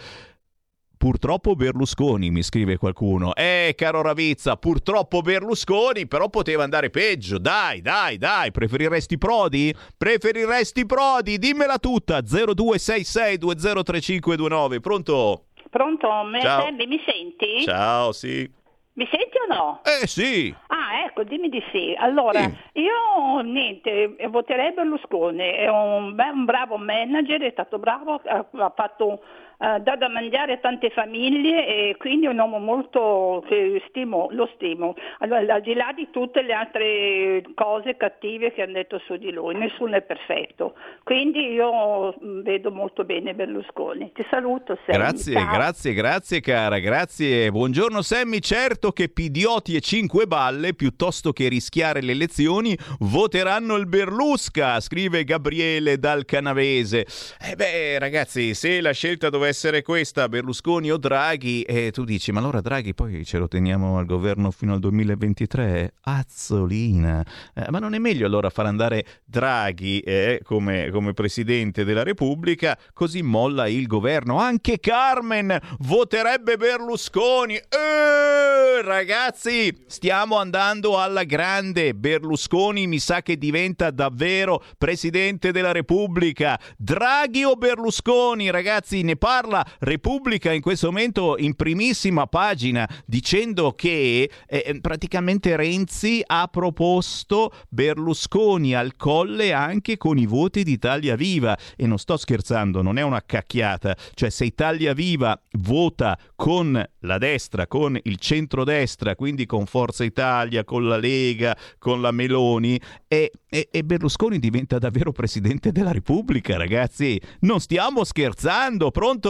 Purtroppo 1.03 1.55
Berlusconi, 1.55 2.29
mi 2.29 2.43
scrive 2.43 2.77
qualcuno. 2.77 3.35
Eh, 3.35 3.73
caro 3.75 4.01
Ravizza, 4.01 4.55
purtroppo 4.55 5.19
Berlusconi, 5.19 6.07
però 6.07 6.29
poteva 6.29 6.63
andare 6.63 6.89
peggio. 6.89 7.39
Dai, 7.39 7.81
dai, 7.81 8.17
dai, 8.17 8.51
preferiresti 8.51 9.17
Prodi? 9.17 9.75
Preferiresti 9.97 10.85
Prodi? 10.85 11.37
Dimmela 11.39 11.77
tutta. 11.77 12.19
0266203529. 12.19 14.79
Pronto? 14.79 15.47
Pronto? 15.69 16.07
Ciao. 16.39 16.71
mi 16.71 17.01
senti? 17.05 17.63
Ciao, 17.63 18.13
sì. 18.13 18.49
Mi 18.93 19.05
senti 19.11 19.37
o 19.39 19.47
no? 19.53 19.81
Eh 19.83 20.07
sì. 20.07 20.55
Ah, 20.67 21.03
ecco, 21.05 21.23
dimmi 21.23 21.49
di 21.49 21.61
sì. 21.71 21.93
Allora, 21.97 22.39
sì. 22.39 22.55
io 22.79 23.41
niente, 23.41 24.15
voterei 24.29 24.71
Berlusconi, 24.71 25.41
è 25.41 25.67
un, 25.67 26.15
un 26.17 26.45
bravo 26.45 26.77
manager, 26.77 27.41
è 27.41 27.49
stato 27.51 27.77
bravo, 27.77 28.21
ha, 28.23 28.45
ha 28.51 28.71
fatto 28.73 29.19
eh, 29.57 29.79
dà 29.79 29.95
da 29.95 30.09
mangiare 30.09 30.53
a 30.53 30.57
tante 30.57 30.89
famiglie 30.89 31.65
e 31.67 31.95
quindi 31.97 32.25
è 32.25 32.29
un 32.29 32.39
uomo 32.39 32.59
molto 32.59 33.43
che 33.47 33.81
stimo, 33.87 34.27
lo 34.31 34.49
stimo. 34.55 34.95
Allora, 35.19 35.53
al 35.53 35.61
di 35.61 35.73
là 35.73 35.93
di 35.95 36.09
tutte 36.11 36.41
le 36.41 36.53
altre 36.53 37.43
cose 37.55 37.95
cattive 37.95 38.51
che 38.51 38.61
hanno 38.61 38.73
detto 38.73 38.99
su 39.05 39.15
di 39.15 39.31
lui, 39.31 39.55
nessuno 39.55 39.95
è 39.95 40.01
perfetto. 40.01 40.73
Quindi 41.03 41.51
io 41.51 42.15
mm, 42.23 42.41
vedo 42.41 42.71
molto 42.71 43.03
bene 43.05 43.33
Berlusconi. 43.33 44.11
Ti 44.13 44.25
saluto 44.29 44.77
Sammy. 44.85 44.97
Grazie, 44.97 45.33
Ciao. 45.33 45.53
grazie, 45.53 45.93
grazie 45.93 46.39
cara, 46.41 46.79
grazie. 46.79 47.51
Buongiorno 47.51 48.01
Sammy, 48.01 48.39
certo 48.39 48.91
che 48.91 49.09
Pidioti 49.09 49.75
e 49.75 49.79
Cinque 49.79 50.25
Balle, 50.25 50.73
piuttosto 50.73 51.31
che 51.31 51.47
rischiare 51.47 52.01
le 52.01 52.11
elezioni, 52.11 52.77
voteranno 52.99 53.75
il 53.75 53.87
Berlusca, 53.87 54.79
scrive 54.79 55.23
Gabriele 55.23 55.97
dal 55.97 56.25
Canavese. 56.25 57.05
Eh 57.39 57.55
beh 57.55 57.99
ragazzi, 57.99 58.53
se 58.53 58.81
la 58.81 58.91
scelta 58.91 59.29
dovesse 59.29 59.42
essere 59.43 59.81
questa, 59.81 60.29
Berlusconi 60.29 60.91
o 60.91 60.97
Draghi, 60.97 61.61
e 61.63 61.91
tu 61.91 62.03
dici, 62.03 62.31
ma 62.31 62.39
allora 62.39 62.61
Draghi 62.61 62.93
poi 62.93 63.25
ce 63.25 63.37
lo 63.37 63.47
teniamo 63.47 63.97
al 63.97 64.05
governo 64.05 64.51
fino 64.51 64.73
al 64.73 64.79
2023? 64.79 65.93
Azzolina! 66.01 67.25
Eh, 67.53 67.65
ma 67.69 67.79
non 67.79 67.93
è 67.93 67.99
meglio 67.99 68.25
allora 68.25 68.49
far 68.49 68.65
andare 68.65 69.05
Draghi 69.25 69.99
eh, 69.99 70.41
come, 70.43 70.89
come 70.91 71.13
Presidente 71.13 71.83
della 71.83 72.03
Repubblica, 72.03 72.77
così 72.93 73.21
molla 73.21 73.67
il 73.67 73.87
governo? 73.87 74.37
Anche 74.39 74.79
Carmen 74.79 75.57
voterebbe 75.79 76.57
Berlusconi! 76.57 77.53
Eeeh! 77.53 78.53
Eh, 78.73 78.81
ragazzi, 78.81 79.71
stiamo 79.85 80.37
andando 80.37 80.99
alla 80.99 81.25
grande. 81.25 81.93
Berlusconi 81.93 82.87
mi 82.87 82.97
sa 82.97 83.21
che 83.21 83.37
diventa 83.37 83.91
davvero 83.91 84.63
presidente 84.79 85.51
della 85.51 85.71
Repubblica. 85.71 86.59
Draghi 86.75 87.43
o 87.43 87.55
Berlusconi, 87.55 88.49
ragazzi, 88.49 89.03
ne 89.03 89.15
parla 89.33 89.65
Repubblica 89.79 90.51
in 90.51 90.61
questo 90.61 90.91
momento 90.91 91.37
in 91.39 91.55
primissima 91.55 92.27
pagina 92.27 92.87
dicendo 93.07 93.71
che 93.71 94.29
eh, 94.45 94.77
praticamente 94.79 95.55
Renzi 95.55 96.21
ha 96.23 96.47
proposto 96.47 97.51
Berlusconi 97.67 98.75
al 98.75 98.95
colle 98.95 99.51
anche 99.51 99.97
con 99.97 100.19
i 100.19 100.27
voti 100.27 100.61
di 100.61 100.73
Italia 100.73 101.15
Viva 101.15 101.57
e 101.75 101.87
non 101.87 101.97
sto 101.97 102.15
scherzando, 102.15 102.83
non 102.83 102.99
è 102.99 103.01
una 103.01 103.23
cacchiata, 103.25 103.97
cioè 104.13 104.29
se 104.29 104.45
Italia 104.45 104.93
Viva 104.93 105.39
vota 105.53 106.15
con 106.35 106.87
la 106.99 107.17
destra, 107.17 107.65
con 107.65 107.97
il 108.03 108.17
centrodestra, 108.17 109.15
quindi 109.15 109.47
con 109.47 109.65
Forza 109.65 110.03
Italia, 110.03 110.63
con 110.63 110.87
la 110.87 110.97
Lega, 110.97 111.57
con 111.79 112.01
la 112.01 112.11
Meloni, 112.11 112.79
e, 113.07 113.31
e, 113.49 113.67
e 113.71 113.83
Berlusconi 113.83 114.37
diventa 114.39 114.77
davvero 114.77 115.11
presidente 115.11 115.71
della 115.71 115.91
Repubblica, 115.91 116.55
ragazzi. 116.55 117.19
Non 117.41 117.59
stiamo 117.59 118.03
scherzando, 118.03 118.91
pronto? 118.91 119.22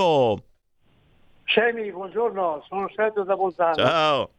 Semi, 1.46 1.92
buongiorno, 1.92 2.64
sono 2.68 2.90
Sergio 2.96 3.22
da 3.22 3.36
Bolzano. 3.36 3.76
Ciao. 3.76 4.30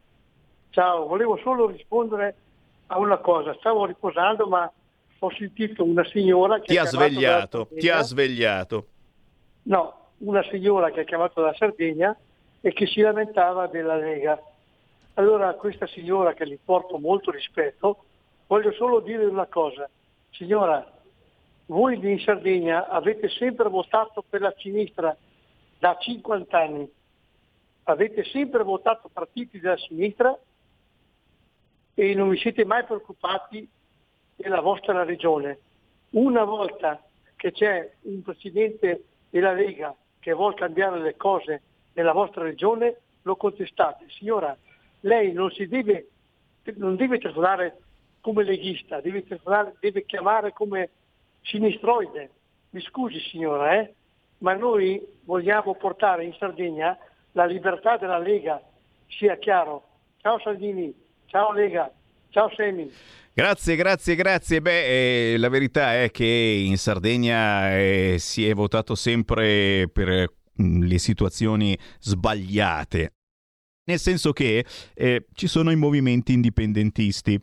Ciao, 0.71 1.07
volevo 1.07 1.37
solo 1.37 1.67
rispondere 1.67 2.35
a 2.87 2.99
una 2.99 3.19
cosa. 3.19 3.55
Stavo 3.59 3.85
riposando, 3.85 4.47
ma 4.47 4.69
ho 5.17 5.31
sentito 5.31 5.85
una 5.85 6.03
signora 6.03 6.59
che 6.59 6.65
ti 6.65 6.77
ha, 6.77 6.81
ha 6.81 6.85
svegliato, 6.85 7.69
ti 7.73 7.87
ha 7.87 8.01
svegliato. 8.01 8.87
No, 9.63 10.09
una 10.17 10.43
signora 10.51 10.91
che 10.91 10.99
ha 10.99 11.05
chiamato 11.05 11.41
da 11.41 11.53
Sardegna 11.53 12.13
e 12.59 12.73
che 12.73 12.85
si 12.85 12.99
lamentava 12.99 13.67
della 13.67 13.95
Lega. 13.95 14.37
Allora 15.13 15.47
a 15.47 15.53
questa 15.53 15.87
signora 15.87 16.33
che 16.33 16.45
gli 16.45 16.59
porto 16.61 16.97
molto 16.97 17.31
rispetto, 17.31 18.03
voglio 18.47 18.73
solo 18.73 18.99
dire 18.99 19.23
una 19.23 19.45
cosa. 19.45 19.89
Signora, 20.31 20.85
voi 21.67 21.97
in 22.11 22.19
Sardegna 22.19 22.89
avete 22.89 23.29
sempre 23.29 23.69
votato 23.69 24.21
per 24.27 24.41
la 24.41 24.53
sinistra 24.57 25.15
da 25.79 25.97
50 25.99 26.57
anni, 26.57 26.89
avete 27.83 28.23
sempre 28.23 28.63
votato 28.63 29.09
partiti 29.11 29.59
della 29.59 29.77
sinistra 29.77 30.37
e 31.93 32.13
non 32.13 32.29
vi 32.29 32.37
siete 32.37 32.65
mai 32.65 32.83
preoccupati 32.83 33.67
della 34.35 34.61
vostra 34.61 35.03
regione. 35.03 35.59
Una 36.11 36.43
volta 36.43 37.01
che 37.35 37.51
c'è 37.51 37.91
un 38.01 38.21
presidente 38.21 39.03
della 39.29 39.53
Lega 39.53 39.95
che 40.19 40.33
vuole 40.33 40.55
cambiare 40.55 40.99
le 40.99 41.15
cose 41.15 41.61
nella 41.93 42.11
vostra 42.11 42.43
regione, 42.43 42.97
lo 43.21 43.35
contestate. 43.35 44.05
Signora, 44.09 44.55
lei 45.01 45.31
non, 45.31 45.51
si 45.51 45.67
deve, 45.67 46.09
non 46.75 46.95
deve 46.95 47.19
telefonare 47.19 47.77
come 48.21 48.43
leghista, 48.43 49.01
deve, 49.01 49.23
deve 49.79 50.05
chiamare 50.05 50.51
come 50.51 50.89
sinistroide. 51.43 52.31
Mi 52.71 52.81
scusi 52.81 53.19
signora, 53.19 53.79
eh? 53.79 53.93
Ma 54.45 54.53
noi 54.53 55.01
vogliamo 55.23 55.73
portare 55.73 56.23
in 56.23 56.35
Sardegna 56.37 56.95
la 57.31 57.45
libertà 57.45 57.97
della 57.97 58.19
Lega, 58.19 58.61
sia 59.07 59.39
chiaro. 59.39 59.87
Ciao 60.21 60.39
Salvini, 60.39 60.93
ciao 61.25 61.51
Lega, 61.51 61.91
ciao 62.29 62.51
Semi. 62.55 62.91
Grazie, 63.33 63.75
grazie, 63.75 64.13
grazie. 64.13 64.61
Beh, 64.61 65.33
eh, 65.33 65.37
la 65.39 65.49
verità 65.49 65.99
è 65.99 66.11
che 66.11 66.63
in 66.63 66.77
Sardegna 66.77 67.75
eh, 67.75 68.17
si 68.19 68.47
è 68.47 68.53
votato 68.53 68.93
sempre 68.93 69.89
per 69.91 70.31
mm, 70.61 70.83
le 70.83 70.97
situazioni 70.99 71.75
sbagliate. 71.99 73.13
Nel 73.85 73.99
senso 73.99 74.31
che 74.31 74.63
eh, 74.93 75.25
ci 75.33 75.47
sono 75.47 75.71
i 75.71 75.75
movimenti 75.75 76.33
indipendentisti 76.33 77.41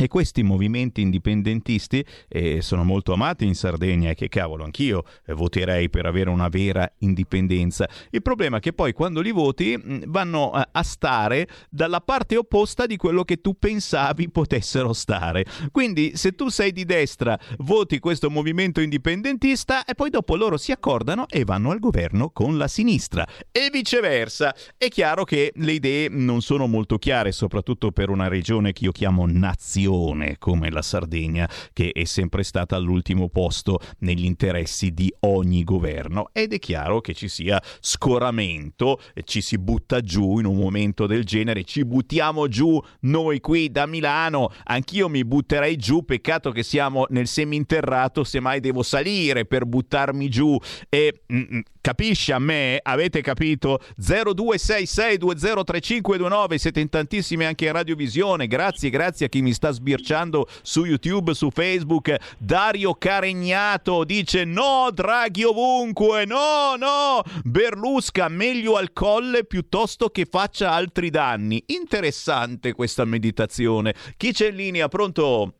e 0.00 0.08
questi 0.08 0.42
movimenti 0.42 1.02
indipendentisti 1.02 2.02
eh, 2.26 2.62
sono 2.62 2.84
molto 2.84 3.12
amati 3.12 3.44
in 3.44 3.54
Sardegna 3.54 4.08
e 4.08 4.14
che 4.14 4.30
cavolo, 4.30 4.64
anch'io 4.64 5.04
eh, 5.26 5.34
voterei 5.34 5.90
per 5.90 6.06
avere 6.06 6.30
una 6.30 6.48
vera 6.48 6.90
indipendenza. 7.00 7.86
Il 8.08 8.22
problema 8.22 8.56
è 8.56 8.60
che 8.60 8.72
poi 8.72 8.94
quando 8.94 9.20
li 9.20 9.30
voti 9.30 9.76
mm, 9.76 10.04
vanno 10.06 10.52
a, 10.52 10.82
stare 10.82 11.46
dalla 11.68 12.00
parte 12.00 12.38
opposta 12.38 12.86
di 12.86 12.96
quello 12.96 13.24
che 13.24 13.42
tu 13.42 13.58
pensavi 13.58 14.30
potessero 14.30 14.94
stare. 14.94 15.44
Quindi 15.70 16.12
se 16.14 16.32
tu 16.32 16.48
sei 16.48 16.72
di 16.72 16.86
destra, 16.86 17.38
voti 17.58 17.98
questo 17.98 18.30
movimento 18.30 18.80
indipendentista 18.80 19.84
e 19.84 19.94
poi 19.94 20.08
dopo 20.08 20.34
loro 20.34 20.56
si 20.56 20.72
accordano 20.72 21.26
e 21.28 21.44
vanno 21.44 21.72
al 21.72 21.78
governo 21.78 22.30
con 22.30 22.56
la 22.56 22.68
sinistra. 22.68 23.26
E 23.52 23.68
viceversa. 23.70 24.54
È 24.78 24.88
chiaro 24.88 25.24
che 25.24 25.52
le 25.56 25.72
idee 25.72 26.08
non 26.08 26.40
sono 26.40 26.66
molto 26.66 26.96
chiare, 26.96 27.32
soprattutto 27.32 27.92
per 27.92 28.08
una 28.08 28.28
regione 28.28 28.72
che 28.72 28.84
io 28.84 28.92
chiamo 28.92 29.26
nazione 29.26 29.88
nazione 29.90 30.36
come 30.38 30.70
la 30.70 30.82
Sardegna, 30.82 31.48
che 31.72 31.90
è 31.92 32.04
sempre 32.04 32.42
stata 32.42 32.76
all'ultimo 32.76 33.28
posto 33.28 33.80
negli 33.98 34.24
interessi 34.24 34.92
di 34.92 35.12
ogni 35.20 35.64
governo. 35.64 36.30
Ed 36.32 36.52
è 36.52 36.58
chiaro 36.58 37.00
che 37.00 37.14
ci 37.14 37.28
sia 37.28 37.60
scoramento, 37.80 39.00
ci 39.24 39.40
si 39.40 39.58
butta 39.58 40.00
giù 40.00 40.38
in 40.38 40.46
un 40.46 40.56
momento 40.56 41.06
del 41.06 41.24
genere, 41.24 41.64
ci 41.64 41.84
buttiamo 41.84 42.48
giù 42.48 42.80
noi 43.00 43.40
qui 43.40 43.70
da 43.70 43.86
Milano, 43.86 44.52
anch'io 44.64 45.08
mi 45.08 45.24
butterei 45.24 45.76
giù, 45.76 46.04
peccato 46.04 46.52
che 46.52 46.62
siamo 46.62 47.06
nel 47.10 47.26
seminterrato, 47.26 48.24
semmai 48.24 48.60
devo 48.60 48.82
salire 48.82 49.44
per 49.44 49.66
buttarmi 49.66 50.28
giù. 50.28 50.56
E... 50.88 51.22
Mm, 51.32 51.56
mm 51.56 51.60
capisci 51.80 52.32
a 52.32 52.38
me? 52.38 52.78
Avete 52.82 53.20
capito? 53.20 53.80
0266203529, 54.00 56.54
siete 56.56 56.80
in 56.80 56.88
tantissime 56.88 57.46
anche 57.46 57.66
in 57.66 57.72
radiovisione. 57.72 58.46
Grazie, 58.46 58.90
grazie 58.90 59.26
a 59.26 59.28
chi 59.28 59.42
mi 59.42 59.52
sta 59.52 59.70
sbirciando 59.70 60.46
su 60.62 60.84
YouTube, 60.84 61.34
su 61.34 61.50
Facebook. 61.50 62.16
Dario 62.38 62.94
Caregnato 62.94 64.04
dice 64.04 64.44
no, 64.44 64.90
Draghi 64.92 65.44
ovunque, 65.44 66.24
no, 66.24 66.74
no. 66.76 67.22
Berlusca 67.44 68.28
meglio 68.28 68.76
al 68.76 68.92
colle 68.92 69.44
piuttosto 69.44 70.10
che 70.10 70.26
faccia 70.30 70.72
altri 70.72 71.10
danni. 71.10 71.62
Interessante 71.66 72.72
questa 72.72 73.04
meditazione. 73.04 73.94
Chi 74.16 74.32
c'è 74.32 74.48
in 74.48 74.56
linea? 74.56 74.88
Pronto? 74.88 75.54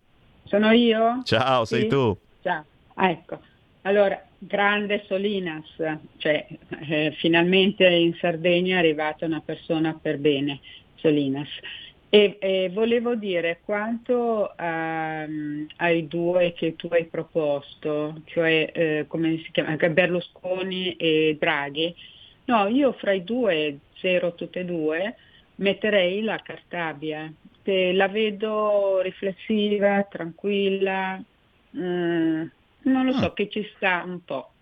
Sono 0.44 0.72
io? 0.72 1.20
Ciao, 1.24 1.64
sei 1.64 1.88
tu. 1.88 2.16
Ciao. 2.42 2.64
Ah, 2.94 3.10
ecco. 3.10 3.38
Allora, 3.82 4.20
grande 4.42 5.04
Solinas, 5.06 5.66
cioè 6.16 6.46
eh, 6.88 7.14
finalmente 7.18 7.86
in 7.86 8.14
Sardegna 8.14 8.76
è 8.76 8.78
arrivata 8.78 9.26
una 9.26 9.42
persona 9.44 9.98
per 10.00 10.18
bene, 10.18 10.60
Solinas. 10.96 11.48
E, 12.08 12.38
e 12.40 12.70
volevo 12.72 13.14
dire 13.14 13.60
quanto 13.64 14.52
um, 14.58 15.66
ai 15.76 16.08
due 16.08 16.52
che 16.54 16.74
tu 16.74 16.88
hai 16.90 17.04
proposto, 17.04 18.22
cioè 18.24 18.70
eh, 18.74 19.04
come 19.06 19.36
si 19.44 19.50
chiama, 19.52 19.76
Berlusconi 19.76 20.96
e 20.96 21.36
Draghi, 21.38 21.94
no, 22.46 22.66
io 22.66 22.92
fra 22.94 23.12
i 23.12 23.22
due, 23.22 23.78
zero 23.98 24.34
tutte 24.34 24.60
e 24.60 24.64
due, 24.64 25.14
metterei 25.56 26.22
la 26.22 26.40
Cartabia, 26.42 27.32
la 27.62 28.08
vedo 28.08 29.00
riflessiva, 29.02 30.02
tranquilla, 30.10 31.22
mm, 31.76 32.46
non 32.82 33.06
lo 33.06 33.12
so, 33.12 33.26
ah. 33.26 33.32
che 33.32 33.48
ci 33.48 33.66
sta 33.76 34.02
un 34.04 34.24
po'. 34.24 34.52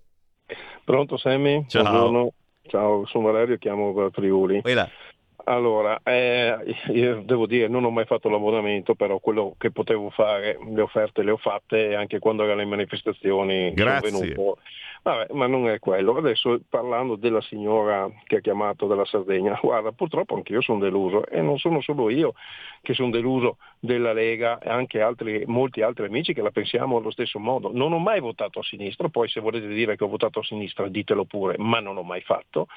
Pronto 0.83 1.17
Sammy? 1.17 1.65
Ciao. 1.67 1.81
Buongiorno. 1.83 2.33
Ciao, 2.67 3.05
sono 3.05 3.31
Valerio, 3.31 3.57
chiamo 3.57 4.09
Friuli. 4.11 4.61
Quella. 4.61 4.89
Allora, 5.45 6.01
eh, 6.03 6.57
io 6.91 7.21
devo 7.23 7.45
dire, 7.45 7.69
non 7.69 7.85
ho 7.85 7.89
mai 7.89 8.03
fatto 8.05 8.27
l'abbonamento, 8.27 8.95
però 8.95 9.19
quello 9.19 9.55
che 9.57 9.71
potevo 9.71 10.09
fare, 10.09 10.57
le 10.61 10.81
offerte 10.81 11.23
le 11.23 11.31
ho 11.31 11.37
fatte 11.37 11.95
anche 11.95 12.19
quando 12.19 12.43
erano 12.43 12.59
le 12.59 12.65
manifestazioni. 12.65 13.71
Grazie. 13.71 14.09
Sono 14.09 14.19
venuto. 14.19 14.57
Vabbè, 15.03 15.33
ma 15.33 15.47
non 15.47 15.69
è 15.69 15.79
quello. 15.79 16.15
Adesso 16.17 16.61
parlando 16.69 17.15
della 17.15 17.41
signora 17.41 18.09
che 18.25 18.37
ha 18.37 18.39
chiamato 18.39 18.87
dalla 18.87 19.05
Sardegna, 19.05 19.57
guarda, 19.61 19.91
purtroppo 19.91 20.35
anch'io 20.35 20.61
sono 20.61 20.79
deluso 20.79 21.25
e 21.27 21.41
non 21.41 21.57
sono 21.57 21.81
solo 21.81 22.09
io 22.09 22.33
che 22.81 22.93
sono 22.93 23.09
deluso 23.09 23.57
della 23.79 24.13
Lega 24.13 24.59
e 24.59 24.69
anche 24.69 25.01
altri, 25.01 25.43
molti 25.45 25.81
altri 25.81 26.05
amici 26.05 26.33
che 26.33 26.41
la 26.41 26.51
pensiamo 26.51 26.97
allo 26.97 27.11
stesso 27.11 27.39
modo. 27.39 27.71
Non 27.73 27.93
ho 27.93 27.99
mai 27.99 28.19
votato 28.19 28.59
a 28.59 28.63
sinistra, 28.63 29.09
poi 29.09 29.27
se 29.29 29.39
volete 29.39 29.67
dire 29.67 29.95
che 29.95 30.03
ho 30.03 30.07
votato 30.07 30.39
a 30.39 30.43
sinistra 30.43 30.87
ditelo 30.87 31.25
pure, 31.25 31.55
ma 31.57 31.79
non 31.79 31.97
ho 31.97 32.03
mai 32.03 32.21
fatto. 32.21 32.67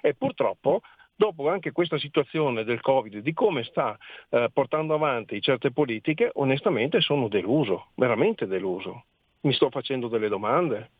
E 0.00 0.14
purtroppo 0.14 0.80
dopo 1.20 1.50
anche 1.50 1.70
questa 1.70 1.98
situazione 1.98 2.64
del 2.64 2.80
Covid, 2.80 3.18
di 3.18 3.34
come 3.34 3.62
sta 3.64 3.94
eh, 4.30 4.48
portando 4.50 4.94
avanti 4.94 5.42
certe 5.42 5.70
politiche, 5.70 6.30
onestamente 6.34 7.02
sono 7.02 7.28
deluso, 7.28 7.88
veramente 7.96 8.46
deluso. 8.46 9.04
Mi 9.42 9.52
sto 9.52 9.68
facendo 9.68 10.08
delle 10.08 10.28
domande. 10.28 10.90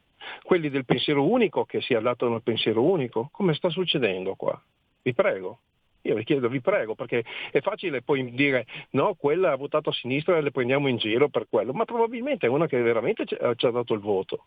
Quelli 0.42 0.68
del 0.68 0.84
pensiero 0.84 1.26
unico, 1.26 1.64
che 1.64 1.80
si 1.80 1.94
adattano 1.94 2.34
al 2.34 2.42
pensiero 2.42 2.82
unico, 2.82 3.28
come 3.32 3.54
sta 3.54 3.68
succedendo 3.68 4.34
qua? 4.34 4.60
Vi 5.02 5.14
prego. 5.14 5.60
Io 6.02 6.14
vi 6.14 6.24
chiedo, 6.24 6.48
vi 6.48 6.60
prego, 6.60 6.94
perché 6.94 7.24
è 7.50 7.60
facile 7.60 8.00
poi 8.00 8.32
dire 8.32 8.66
no, 8.90 9.14
quella 9.14 9.52
ha 9.52 9.56
votato 9.56 9.90
a 9.90 9.92
sinistra 9.92 10.38
e 10.38 10.40
le 10.40 10.50
prendiamo 10.50 10.88
in 10.88 10.96
giro 10.96 11.28
per 11.28 11.46
quello, 11.48 11.72
ma 11.72 11.84
probabilmente 11.84 12.46
è 12.46 12.48
una 12.48 12.66
che 12.66 12.80
veramente 12.80 13.26
ci 13.26 13.36
ha 13.36 13.70
dato 13.70 13.92
il 13.92 14.00
voto. 14.00 14.44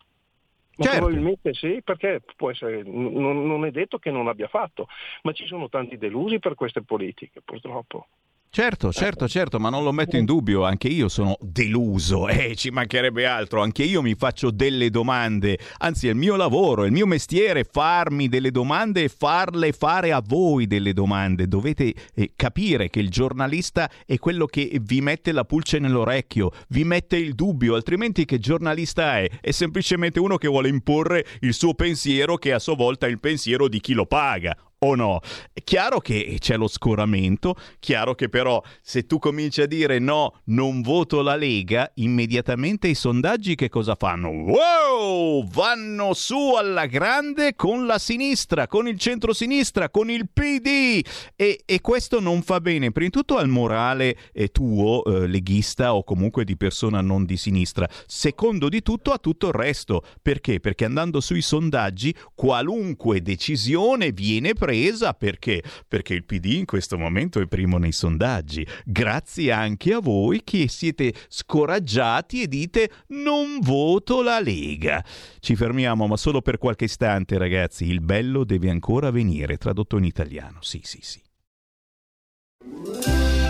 Ma 0.76 0.86
Certo. 0.86 0.98
probabilmente 0.98 1.54
sì, 1.54 1.80
perché 1.84 2.20
essere, 2.50 2.82
non, 2.82 3.46
non 3.46 3.64
è 3.64 3.70
detto 3.70 3.98
che 3.98 4.10
non 4.10 4.26
abbia 4.26 4.48
fatto, 4.48 4.88
ma 5.22 5.30
ci 5.30 5.46
sono 5.46 5.68
tanti 5.68 5.96
delusi 5.96 6.40
per 6.40 6.54
queste 6.54 6.82
politiche, 6.82 7.40
purtroppo. 7.44 8.08
Certo, 8.54 8.92
certo, 8.92 9.26
certo, 9.26 9.58
ma 9.58 9.68
non 9.68 9.82
lo 9.82 9.90
metto 9.90 10.16
in 10.16 10.24
dubbio, 10.24 10.62
anche 10.62 10.86
io 10.86 11.08
sono 11.08 11.36
deluso, 11.40 12.28
eh, 12.30 12.54
ci 12.54 12.70
mancherebbe 12.70 13.26
altro, 13.26 13.60
anche 13.60 13.82
io 13.82 14.00
mi 14.00 14.14
faccio 14.14 14.52
delle 14.52 14.90
domande, 14.90 15.58
anzi 15.78 16.06
è 16.06 16.10
il 16.10 16.16
mio 16.16 16.36
lavoro, 16.36 16.84
è 16.84 16.86
il 16.86 16.92
mio 16.92 17.04
mestiere 17.04 17.64
farmi 17.64 18.28
delle 18.28 18.52
domande 18.52 19.02
e 19.02 19.08
farle 19.08 19.72
fare 19.72 20.12
a 20.12 20.22
voi 20.24 20.68
delle 20.68 20.92
domande, 20.92 21.48
dovete 21.48 21.92
eh, 22.14 22.34
capire 22.36 22.90
che 22.90 23.00
il 23.00 23.10
giornalista 23.10 23.90
è 24.06 24.20
quello 24.20 24.46
che 24.46 24.78
vi 24.80 25.00
mette 25.00 25.32
la 25.32 25.42
pulce 25.42 25.80
nell'orecchio, 25.80 26.52
vi 26.68 26.84
mette 26.84 27.16
il 27.16 27.34
dubbio, 27.34 27.74
altrimenti 27.74 28.24
che 28.24 28.38
giornalista 28.38 29.18
è? 29.18 29.28
È 29.40 29.50
semplicemente 29.50 30.20
uno 30.20 30.36
che 30.36 30.46
vuole 30.46 30.68
imporre 30.68 31.26
il 31.40 31.54
suo 31.54 31.74
pensiero 31.74 32.36
che 32.36 32.52
a 32.52 32.60
sua 32.60 32.76
volta 32.76 33.06
è 33.06 33.10
il 33.10 33.18
pensiero 33.18 33.66
di 33.66 33.80
chi 33.80 33.94
lo 33.94 34.06
paga 34.06 34.56
o 34.84 34.94
no? 34.94 35.20
È 35.52 35.62
chiaro 35.62 36.00
che 36.00 36.36
c'è 36.38 36.56
lo 36.56 36.68
scoramento, 36.68 37.56
chiaro 37.80 38.14
che 38.14 38.28
però 38.28 38.62
se 38.82 39.06
tu 39.06 39.18
cominci 39.18 39.62
a 39.62 39.66
dire 39.66 39.98
no, 39.98 40.40
non 40.46 40.82
voto 40.82 41.22
la 41.22 41.36
Lega, 41.36 41.90
immediatamente 41.94 42.88
i 42.88 42.94
sondaggi 42.94 43.54
che 43.54 43.68
cosa 43.68 43.94
fanno? 43.94 44.28
Wow! 44.28 45.48
Vanno 45.48 46.12
su 46.12 46.54
alla 46.56 46.86
grande 46.86 47.54
con 47.54 47.86
la 47.86 47.98
sinistra, 47.98 48.66
con 48.66 48.86
il 48.86 48.98
centrosinistra, 48.98 49.88
con 49.88 50.10
il 50.10 50.28
PD 50.32 51.02
e, 51.36 51.62
e 51.64 51.80
questo 51.80 52.20
non 52.20 52.42
fa 52.42 52.60
bene, 52.60 52.92
prima 52.92 53.08
di 53.08 53.16
tutto 53.16 53.36
al 53.36 53.48
morale 53.48 54.16
eh, 54.32 54.48
tuo, 54.48 55.04
eh, 55.04 55.26
leghista 55.26 55.94
o 55.94 56.04
comunque 56.04 56.44
di 56.44 56.56
persona 56.56 57.00
non 57.00 57.24
di 57.24 57.36
sinistra, 57.36 57.88
secondo 58.06 58.68
di 58.68 58.82
tutto 58.82 59.12
a 59.12 59.18
tutto 59.18 59.48
il 59.48 59.54
resto. 59.54 60.02
Perché? 60.20 60.60
Perché 60.60 60.84
andando 60.84 61.20
sui 61.20 61.40
sondaggi 61.42 62.14
qualunque 62.34 63.22
decisione 63.22 64.12
viene 64.12 64.52
presa 64.52 64.73
perché? 65.12 65.62
Perché 65.86 66.14
il 66.14 66.24
PD 66.24 66.46
in 66.56 66.64
questo 66.64 66.98
momento 66.98 67.40
è 67.40 67.46
primo 67.46 67.78
nei 67.78 67.92
sondaggi. 67.92 68.66
Grazie 68.84 69.52
anche 69.52 69.92
a 69.94 70.00
voi 70.00 70.42
che 70.44 70.68
siete 70.68 71.12
scoraggiati 71.28 72.42
e 72.42 72.48
dite 72.48 72.90
non 73.08 73.58
voto 73.60 74.22
la 74.22 74.40
Lega. 74.40 75.04
Ci 75.40 75.56
fermiamo, 75.56 76.06
ma 76.06 76.16
solo 76.16 76.42
per 76.42 76.58
qualche 76.58 76.84
istante, 76.84 77.38
ragazzi. 77.38 77.86
Il 77.86 78.00
bello 78.00 78.44
deve 78.44 78.70
ancora 78.70 79.10
venire, 79.10 79.56
tradotto 79.56 79.96
in 79.98 80.04
italiano. 80.04 80.58
Sì, 80.60 80.80
sì, 80.82 80.98
sì. 81.00 81.22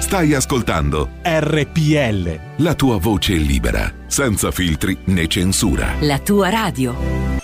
Stai 0.01 0.35
ascoltando 0.35 1.09
RPL. 1.23 2.41
la 2.59 2.75
tua 2.75 2.99
voce 2.99 3.35
libera, 3.35 3.93
senza 4.07 4.51
filtri 4.51 4.97
né 5.07 5.27
censura. 5.29 5.95
La 6.01 6.19
tua 6.19 6.51
radio. 6.51 7.44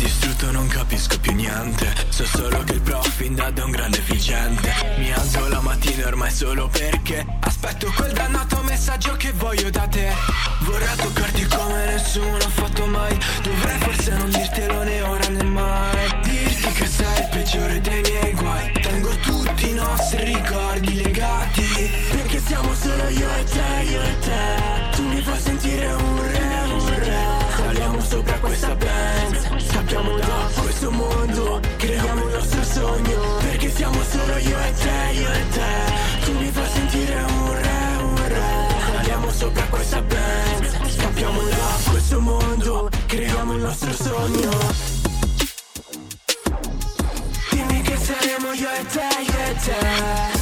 Distrutto, 0.00 0.50
non 0.50 0.66
capisco 0.66 1.18
più 1.20 1.32
niente. 1.32 1.92
So 2.08 2.24
solo 2.24 2.64
che 2.64 2.72
il 2.72 2.80
prof 2.80 3.20
in 3.20 3.34
dad 3.34 3.58
è 3.58 3.62
un 3.62 3.70
grande 3.70 3.98
efficiente. 3.98 4.72
Mi 4.96 5.12
alzo 5.12 5.46
la 5.48 5.60
mattina 5.60 6.06
ormai 6.06 6.30
solo 6.30 6.68
perché 6.68 7.24
aspetto 7.40 7.92
quel 7.94 8.12
dannato 8.12 8.62
messaggio 8.62 9.14
che 9.16 9.32
voglio 9.32 9.70
da 9.70 9.86
te. 9.86 10.12
Vorrei 10.60 10.96
toccarti 10.96 11.46
come 11.46 11.84
nessuno 11.86 12.36
ha 12.36 12.48
fatto 12.48 12.86
mai. 12.86 13.16
Dovrei 13.42 13.78
forse 13.78 14.10
non 14.14 14.30
dirtelo 14.30 14.82
né 14.82 15.02
ora 15.02 15.28
né 15.28 15.44
mai. 15.44 16.20
Dirti 16.22 16.72
che 16.72 16.86
sei 16.86 17.18
il 17.20 17.28
peggiore 17.30 17.80
dei 17.80 18.00
miei 18.00 18.32
guai. 18.32 18.72
Tengo 18.72 19.10
tutti 19.18 19.68
i 19.68 19.74
nostri 19.74 20.24
ricordi 20.24 20.94
legati. 21.02 21.90
Perché 22.10 22.40
siamo 22.40 22.74
solo 22.74 23.08
io 23.08 23.28
e 23.34 23.44
te, 23.44 23.90
io 23.90 24.02
e 24.02 24.18
te. 24.18 24.96
Tu 24.96 25.02
mi 25.02 25.20
fai 25.22 25.40
sentire 25.40 25.92
un 25.92 26.09
Scappiamo 29.90 30.18
da 30.18 30.48
questo 30.60 30.90
mondo 30.92 31.60
Creiamo 31.76 32.24
il 32.24 32.32
nostro 32.32 32.62
sogno 32.62 33.36
Perché 33.40 33.70
siamo 33.70 34.00
solo 34.04 34.36
io 34.36 34.56
e 34.56 34.72
te, 34.74 35.18
io 35.18 35.32
e 35.32 35.48
te. 35.48 36.24
Tu 36.24 36.38
mi 36.38 36.48
fai 36.48 36.68
sentire 36.68 37.14
un 37.16 37.52
re, 37.60 38.02
un 38.02 38.28
re. 38.28 38.66
Saliamo 38.92 39.30
sopra 39.32 39.64
questa 39.64 40.00
Benz 40.00 40.94
Scappiamo 40.94 41.42
da 41.42 41.90
questo 41.90 42.20
mondo 42.20 42.88
Creiamo 43.06 43.52
il 43.54 43.62
nostro 43.62 43.92
sogno. 43.92 44.50
Dimmi 47.50 47.82
che 47.82 47.96
saremo 47.96 48.52
io 48.52 48.70
e 48.70 48.86
te, 48.86 49.08
io 49.26 49.44
e 49.44 49.54
te 49.64 50.39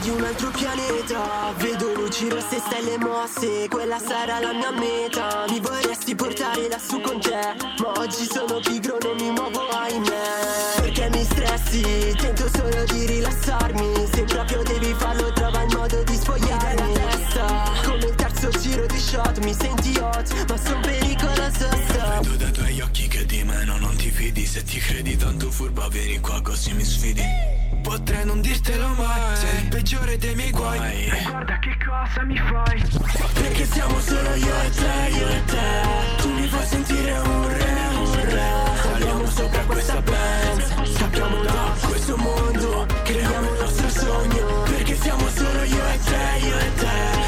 di 0.00 0.10
un 0.10 0.24
altro 0.24 0.50
pianeta. 0.50 1.52
Vedo 1.56 1.92
luci 1.94 2.28
rosse 2.28 2.56
e 2.56 2.60
stelle 2.60 2.98
mosse 2.98 3.68
Quella 3.68 3.98
sarà 3.98 4.40
la 4.40 4.52
mia 4.52 4.70
meta. 4.70 5.44
Mi 5.48 5.60
vorresti 5.60 6.14
portare 6.14 6.68
lassù 6.68 7.00
con 7.00 7.20
te 7.20 7.54
Ma 7.78 7.92
oggi 7.98 8.24
sono 8.24 8.60
pigro, 8.60 8.98
non 9.02 9.16
mi 9.16 9.30
muovo 9.30 9.68
ahimè. 9.68 10.80
Perché 10.80 11.10
mi 11.10 11.24
stressi? 11.24 12.14
Tento 12.16 12.48
solo 12.48 12.84
di 12.92 13.06
rilassarmi. 13.06 14.06
Se 14.12 14.24
proprio 14.24 14.62
devi 14.62 14.94
farlo 14.94 15.32
trova 15.32 15.62
il 15.62 15.76
modo 15.76 16.02
di 16.02 16.14
sfogliarmi. 16.14 16.98
Come 17.84 18.19
terzo 18.50 18.68
giro 18.68 18.86
di 18.86 18.98
shot 18.98 19.38
Mi 19.44 19.54
senti 19.54 19.98
hot 19.98 20.48
Ma 20.48 20.56
son 20.56 20.80
pericoloso 20.80 21.68
stop 21.88 22.20
Vedo 22.22 22.36
dai 22.36 22.52
tuoi 22.52 22.80
occhi 22.80 23.08
che 23.08 23.24
di 23.24 23.42
me 23.44 23.64
no, 23.64 23.78
non 23.78 23.96
ti 23.96 24.10
fidi. 24.10 24.46
Se 24.46 24.62
ti 24.62 24.78
credi 24.78 25.16
tanto 25.16 25.50
furba 25.50 25.88
vieni 25.88 26.18
qua 26.20 26.40
così 26.42 26.72
mi 26.74 26.84
sfidi. 26.84 27.22
Potrei 27.82 28.24
non 28.24 28.40
dirtelo 28.40 28.88
mai 28.88 29.36
Sei 29.36 29.62
il 29.62 29.68
peggiore 29.68 30.18
dei 30.18 30.34
miei 30.34 30.50
guai. 30.50 31.06
E 31.06 31.22
guarda 31.28 31.58
che 31.58 31.76
cosa 31.84 32.24
mi 32.24 32.36
fai. 32.36 32.82
Perché 33.34 33.64
siamo 33.66 34.00
solo 34.00 34.34
io 34.34 34.60
e 34.62 34.70
te, 34.70 35.16
io 35.16 35.28
e 35.28 35.44
te. 35.44 36.22
Tu 36.22 36.28
mi 36.32 36.46
fai 36.46 36.66
sentire 36.66 37.18
un 37.18 37.48
re, 37.48 37.74
un 37.94 38.24
re. 38.24 38.52
Saliamo 38.82 39.26
sopra 39.26 39.64
questa 39.64 40.02
band. 40.02 40.86
Scappiamo 40.86 41.42
da 41.42 41.76
questo 41.88 42.16
mondo 42.16 42.86
Creiamo 43.04 43.52
il 43.52 43.60
nostro 43.60 43.88
sogno. 43.88 44.62
Perché 44.64 44.96
siamo 44.96 45.28
solo 45.28 45.62
io 45.62 45.86
e 45.86 45.98
te, 46.04 46.46
io 46.46 46.58
e 46.58 46.74
te 46.74 47.19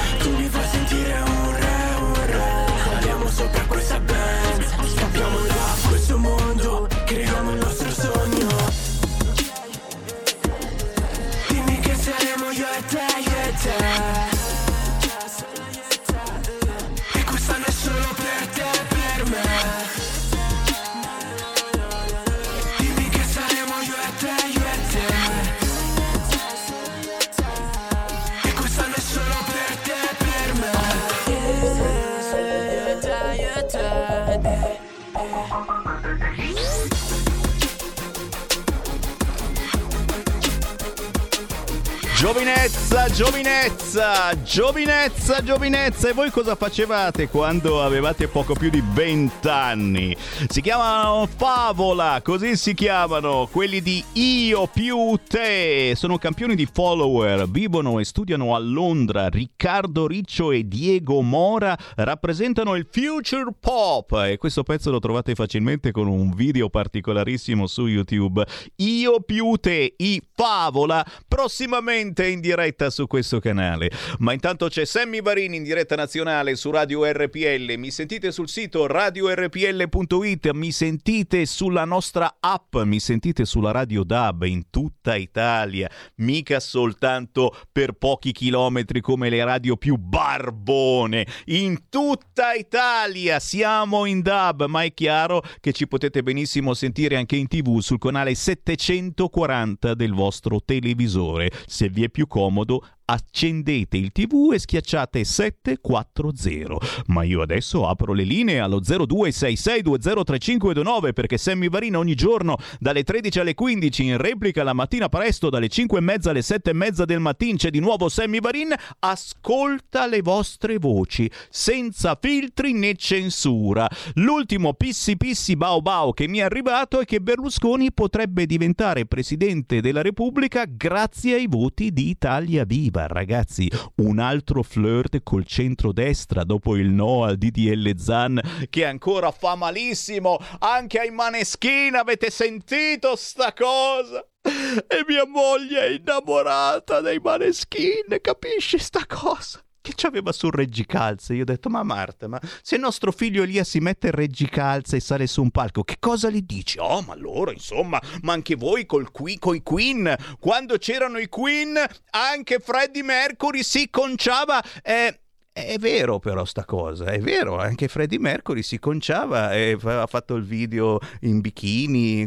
Giovinezza, 42.32 43.10
giovinezza, 43.10 44.42
giovinezza, 44.42 45.42
giovinezza. 45.42 46.08
E 46.08 46.12
voi 46.14 46.30
cosa 46.30 46.54
facevate 46.54 47.28
quando 47.28 47.82
avevate 47.82 48.26
poco 48.26 48.54
più 48.54 48.70
di 48.70 48.82
20 48.82 49.46
anni? 49.48 50.16
Si 50.48 50.62
chiamano 50.62 51.28
Favola, 51.36 52.22
così 52.24 52.56
si 52.56 52.72
chiamano 52.72 53.46
quelli 53.52 53.82
di 53.82 54.02
Io 54.14 54.66
più 54.66 55.18
te. 55.28 55.92
Sono 55.94 56.16
campioni 56.16 56.54
di 56.54 56.66
follower, 56.72 57.46
vivono 57.50 57.98
e 57.98 58.04
studiano 58.06 58.54
a 58.54 58.58
Londra. 58.60 59.28
Riccardo 59.28 60.06
Riccio 60.06 60.52
e 60.52 60.66
Diego 60.66 61.20
Mora 61.20 61.76
rappresentano 61.96 62.76
il 62.76 62.88
future 62.90 63.50
pop 63.60 64.10
e 64.26 64.38
questo 64.38 64.62
pezzo 64.62 64.90
lo 64.90 65.00
trovate 65.00 65.34
facilmente 65.34 65.90
con 65.90 66.06
un 66.06 66.32
video 66.34 66.70
particolarissimo 66.70 67.66
su 67.66 67.86
YouTube. 67.88 68.42
Io 68.76 69.20
più 69.20 69.56
te, 69.56 69.92
i 69.98 70.22
Favola, 70.34 71.04
prossimamente 71.28 72.21
in 72.26 72.40
diretta 72.40 72.90
su 72.90 73.06
questo 73.06 73.40
canale. 73.40 73.90
Ma 74.18 74.32
intanto 74.32 74.68
c'è 74.68 74.84
Sammy 74.84 75.20
Varini 75.22 75.56
in 75.56 75.62
diretta 75.62 75.96
nazionale 75.96 76.56
su 76.56 76.70
Radio 76.70 77.04
RPL. 77.04 77.74
Mi 77.76 77.90
sentite 77.90 78.32
sul 78.32 78.48
sito 78.48 78.86
radiorpl.it, 78.86 80.50
mi 80.52 80.72
sentite 80.72 81.46
sulla 81.46 81.84
nostra 81.84 82.36
app, 82.40 82.76
mi 82.78 83.00
sentite 83.00 83.44
sulla 83.44 83.70
Radio 83.70 84.04
DAB 84.04 84.44
in 84.44 84.70
tutta 84.70 85.16
Italia, 85.16 85.90
mica 86.16 86.60
soltanto 86.60 87.54
per 87.70 87.92
pochi 87.92 88.32
chilometri 88.32 89.00
come 89.00 89.28
le 89.28 89.44
radio 89.44 89.76
più 89.76 89.96
barbone. 89.96 91.26
In 91.46 91.88
tutta 91.88 92.54
Italia 92.54 93.40
siamo 93.40 94.04
in 94.06 94.20
DAB, 94.22 94.66
ma 94.66 94.82
è 94.82 94.92
chiaro 94.92 95.42
che 95.60 95.72
ci 95.72 95.86
potete 95.86 96.22
benissimo 96.22 96.74
sentire 96.74 97.16
anche 97.16 97.36
in 97.36 97.48
TV 97.48 97.80
sul 97.80 97.98
canale 97.98 98.34
740 98.34 99.94
del 99.94 100.12
vostro 100.12 100.60
televisore. 100.64 101.50
Se 101.66 101.88
vi 101.88 102.04
è 102.04 102.08
più 102.12 102.28
comodo, 102.28 102.86
accendete 103.04 103.96
il 103.96 104.12
tv 104.12 104.50
e 104.52 104.58
schiacciate 104.58 105.24
740. 105.24 106.76
Ma 107.06 107.22
io 107.22 107.40
adesso 107.42 107.86
apro 107.86 108.12
le 108.12 108.24
linee 108.24 108.58
allo 108.60 108.80
0266203529 108.80 111.12
perché 111.12 111.38
Sammy 111.38 111.68
Varina 111.68 111.98
ogni 111.98 112.14
giorno 112.14 112.56
dalle 112.78 113.02
13 113.02 113.40
alle 113.40 113.54
15 113.54 114.04
in 114.04 114.16
replica 114.16 114.62
la 114.62 114.72
mattina 114.72 115.08
presto 115.08 115.50
dalle 115.50 115.68
5 115.68 115.98
e 115.98 116.00
mezza 116.00 116.30
alle 116.30 116.42
7 116.42 116.70
e 116.70 116.74
mezza 116.74 117.04
del 117.04 117.18
mattino 117.20 117.56
c'è 117.56 117.70
di 117.70 117.80
nuovo 117.80 118.08
Sammy 118.08 118.38
Varin 118.40 118.72
ascolta 119.00 120.06
le 120.06 120.22
vostre 120.22 120.78
voci 120.78 121.28
senza 121.50 122.16
filtri 122.20 122.72
né 122.72 122.94
censura. 122.94 123.88
L'ultimo 124.14 124.74
pissi 124.74 125.16
pissi 125.16 125.56
bao 125.56 125.82
bao 125.82 126.12
che 126.12 126.28
mi 126.28 126.38
è 126.38 126.42
arrivato 126.42 127.00
è 127.00 127.04
che 127.04 127.20
Berlusconi 127.20 127.92
potrebbe 127.92 128.46
diventare 128.46 129.06
presidente 129.06 129.80
della 129.80 130.02
Repubblica 130.02 130.64
grazie 130.68 131.34
ai 131.34 131.48
voti 131.48 131.92
di 131.92 132.08
Italia 132.08 132.64
Viva. 132.64 132.91
Ragazzi, 133.00 133.70
un 133.96 134.18
altro 134.18 134.62
flirt 134.62 135.22
col 135.22 135.44
centrodestra 135.44 136.44
dopo 136.44 136.76
il 136.76 136.90
no 136.90 137.24
al 137.24 137.36
DDL 137.36 137.96
Zan 137.96 138.40
che 138.68 138.84
ancora 138.84 139.30
fa 139.30 139.54
malissimo 139.54 140.38
anche 140.58 140.98
ai 140.98 141.10
Maneschin. 141.10 141.94
Avete 141.94 142.30
sentito 142.30 143.16
sta 143.16 143.52
cosa? 143.52 144.26
E 144.42 145.04
mia 145.06 145.26
moglie 145.26 145.80
è 145.80 145.90
innamorata 145.90 147.00
dei 147.00 147.18
Maneschin, 147.18 148.18
capisci 148.20 148.78
sta 148.78 149.04
cosa? 149.06 149.64
Che 149.82 149.94
c'aveva 149.96 150.30
sul 150.30 150.52
reggicalze? 150.52 151.34
Io 151.34 151.42
ho 151.42 151.44
detto, 151.44 151.68
ma 151.68 151.82
Marta, 151.82 152.28
ma 152.28 152.40
se 152.62 152.76
nostro 152.76 153.10
figlio 153.10 153.42
Elia 153.42 153.64
si 153.64 153.80
mette 153.80 154.06
il 154.06 154.12
reggicalze 154.12 154.96
e 154.96 155.00
sale 155.00 155.26
su 155.26 155.42
un 155.42 155.50
palco, 155.50 155.82
che 155.82 155.96
cosa 155.98 156.30
gli 156.30 156.42
dici? 156.42 156.78
Oh, 156.78 157.02
ma 157.02 157.16
loro, 157.16 157.50
insomma, 157.50 158.00
ma 158.20 158.32
anche 158.32 158.54
voi 158.54 158.86
col 158.86 159.10
qui, 159.10 159.40
coi 159.40 159.64
Queen, 159.64 160.14
quando 160.38 160.78
c'erano 160.78 161.18
i 161.18 161.28
Queen, 161.28 161.76
anche 162.10 162.60
Freddie 162.60 163.02
Mercury 163.02 163.64
si 163.64 163.90
conciava... 163.90 164.62
Eh, 164.82 165.18
è 165.54 165.76
vero 165.78 166.18
però 166.18 166.46
sta 166.46 166.64
cosa, 166.64 167.06
è 167.06 167.18
vero, 167.18 167.58
anche 167.58 167.86
Freddie 167.86 168.18
Mercury 168.18 168.62
si 168.62 168.78
conciava 168.78 169.52
e 169.52 169.76
ha 169.82 170.06
fatto 170.06 170.34
il 170.34 170.44
video 170.44 170.98
in 171.22 171.40
bikini. 171.40 172.26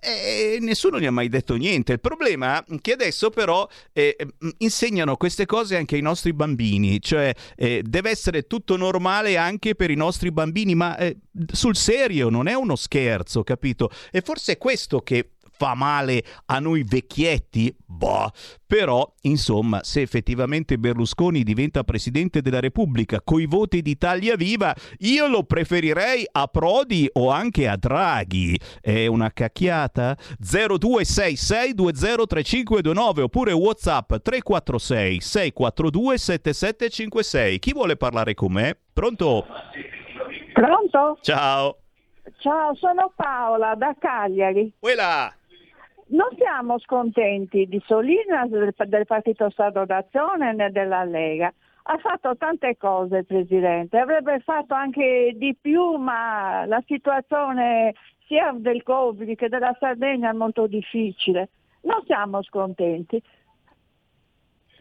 E 0.00 0.58
nessuno 0.60 1.00
gli 1.00 1.06
ha 1.06 1.10
mai 1.10 1.28
detto 1.28 1.56
niente. 1.56 1.92
Il 1.92 2.00
problema 2.00 2.64
è 2.64 2.76
che 2.80 2.92
adesso 2.92 3.30
però 3.30 3.68
eh, 3.92 4.16
insegnano 4.58 5.16
queste 5.16 5.44
cose 5.44 5.76
anche 5.76 5.96
ai 5.96 6.02
nostri 6.02 6.32
bambini, 6.32 7.00
cioè 7.00 7.34
eh, 7.56 7.82
deve 7.84 8.10
essere 8.10 8.46
tutto 8.46 8.76
normale 8.76 9.36
anche 9.36 9.74
per 9.74 9.90
i 9.90 9.96
nostri 9.96 10.30
bambini, 10.30 10.74
ma 10.74 10.96
eh, 10.96 11.16
sul 11.52 11.76
serio 11.76 12.28
non 12.28 12.46
è 12.46 12.54
uno 12.54 12.76
scherzo, 12.76 13.42
capito? 13.42 13.90
E 14.12 14.20
forse 14.20 14.52
è 14.52 14.58
questo 14.58 15.00
che 15.00 15.30
fa 15.58 15.74
male 15.74 16.22
a 16.46 16.60
noi 16.60 16.84
vecchietti? 16.84 17.74
Boh, 17.84 18.30
però, 18.64 19.12
insomma, 19.22 19.82
se 19.82 20.02
effettivamente 20.02 20.78
Berlusconi 20.78 21.42
diventa 21.42 21.82
presidente 21.82 22.40
della 22.40 22.60
Repubblica 22.60 23.20
coi 23.22 23.46
voti 23.46 23.82
d'Italia 23.82 24.36
Viva, 24.36 24.72
io 24.98 25.26
lo 25.26 25.42
preferirei 25.42 26.24
a 26.30 26.46
Prodi 26.46 27.10
o 27.14 27.30
anche 27.30 27.66
a 27.66 27.76
Draghi. 27.76 28.56
È 28.80 29.06
una 29.06 29.32
cacchiata? 29.32 30.16
0266203529 30.40 33.22
oppure 33.22 33.50
WhatsApp 33.52 34.14
346 34.14 35.20
642 35.20 36.18
7756. 36.18 37.58
Chi 37.58 37.72
vuole 37.72 37.96
parlare 37.96 38.34
con 38.34 38.52
me? 38.52 38.76
Pronto? 38.92 39.44
Pronto? 40.52 41.18
Ciao. 41.22 41.78
Ciao, 42.38 42.74
sono 42.76 43.12
Paola 43.16 43.74
da 43.74 43.96
Cagliari. 43.98 44.72
Quella. 44.78 45.32
Non 46.10 46.28
siamo 46.36 46.78
scontenti 46.78 47.66
di 47.66 47.82
Solinas, 47.84 48.48
del, 48.48 48.72
del 48.86 49.04
Partito 49.04 49.50
Stato 49.50 49.84
d'Azione 49.84 50.54
né 50.54 50.70
della 50.70 51.04
Lega. 51.04 51.52
ha 51.90 51.98
fatto 51.98 52.36
tante 52.36 52.76
cose 52.78 53.24
Presidente, 53.24 53.98
avrebbe 53.98 54.40
fatto 54.40 54.74
anche 54.74 55.32
di 55.34 55.54
più, 55.58 55.96
ma 55.96 56.64
la 56.66 56.82
situazione 56.86 57.94
sia 58.26 58.54
del 58.56 58.82
Covid 58.82 59.36
che 59.36 59.48
della 59.48 59.76
Sardegna 59.78 60.30
è 60.30 60.34
molto 60.34 60.66
difficile. 60.66 61.48
Non 61.82 62.02
siamo 62.04 62.42
scontenti. 62.42 63.22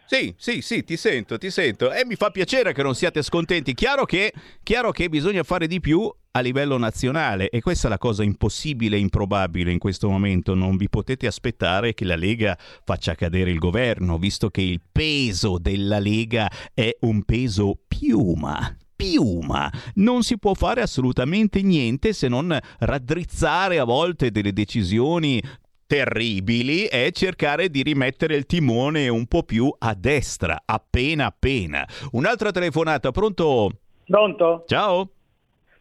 Sì, 0.09 0.33
sì, 0.37 0.61
sì, 0.61 0.85
ti 0.85 0.95
sento, 0.95 1.37
ti 1.37 1.51
sento. 1.51 1.91
E 1.91 2.05
mi 2.05 2.15
fa 2.15 2.29
piacere 2.29 2.71
che 2.71 2.81
non 2.81 2.95
siate 2.95 3.21
scontenti. 3.21 3.73
Chiaro 3.73 4.05
che, 4.05 4.33
chiaro 4.63 4.91
che 4.91 5.09
bisogna 5.09 5.43
fare 5.43 5.67
di 5.67 5.81
più 5.81 6.09
a 6.31 6.39
livello 6.39 6.77
nazionale 6.77 7.49
e 7.49 7.59
questa 7.59 7.87
è 7.87 7.89
la 7.89 7.97
cosa 7.97 8.23
impossibile 8.23 8.95
e 8.95 8.99
improbabile 8.99 9.69
in 9.69 9.79
questo 9.79 10.09
momento. 10.09 10.55
Non 10.55 10.77
vi 10.77 10.87
potete 10.87 11.27
aspettare 11.27 11.93
che 11.93 12.05
la 12.05 12.15
Lega 12.15 12.57
faccia 12.85 13.15
cadere 13.15 13.51
il 13.51 13.57
governo, 13.59 14.17
visto 14.17 14.49
che 14.49 14.61
il 14.61 14.79
peso 14.89 15.57
della 15.57 15.99
Lega 15.99 16.49
è 16.73 16.95
un 17.01 17.23
peso 17.23 17.77
piuma 17.85 18.77
piuma. 18.97 19.71
Non 19.95 20.23
si 20.23 20.39
può 20.39 20.55
fare 20.55 20.81
assolutamente 20.81 21.61
niente 21.61 22.13
se 22.13 22.27
non 22.27 22.57
raddrizzare 22.79 23.77
a 23.77 23.83
volte 23.83 24.31
delle 24.31 24.51
decisioni 24.51 25.39
terribili 25.87 26.83
è 26.83 27.09
cercare 27.11 27.69
di 27.69 27.81
rimettere 27.81 28.35
il 28.35 28.45
timone 28.45 29.07
un 29.07 29.25
po' 29.25 29.43
più 29.43 29.73
a 29.79 29.95
destra, 29.95 30.61
appena 30.65 31.27
appena. 31.27 31.87
Un'altra 32.11 32.51
telefonata, 32.51 33.11
pronto? 33.11 33.71
Pronto? 34.05 34.63
Ciao. 34.67 35.09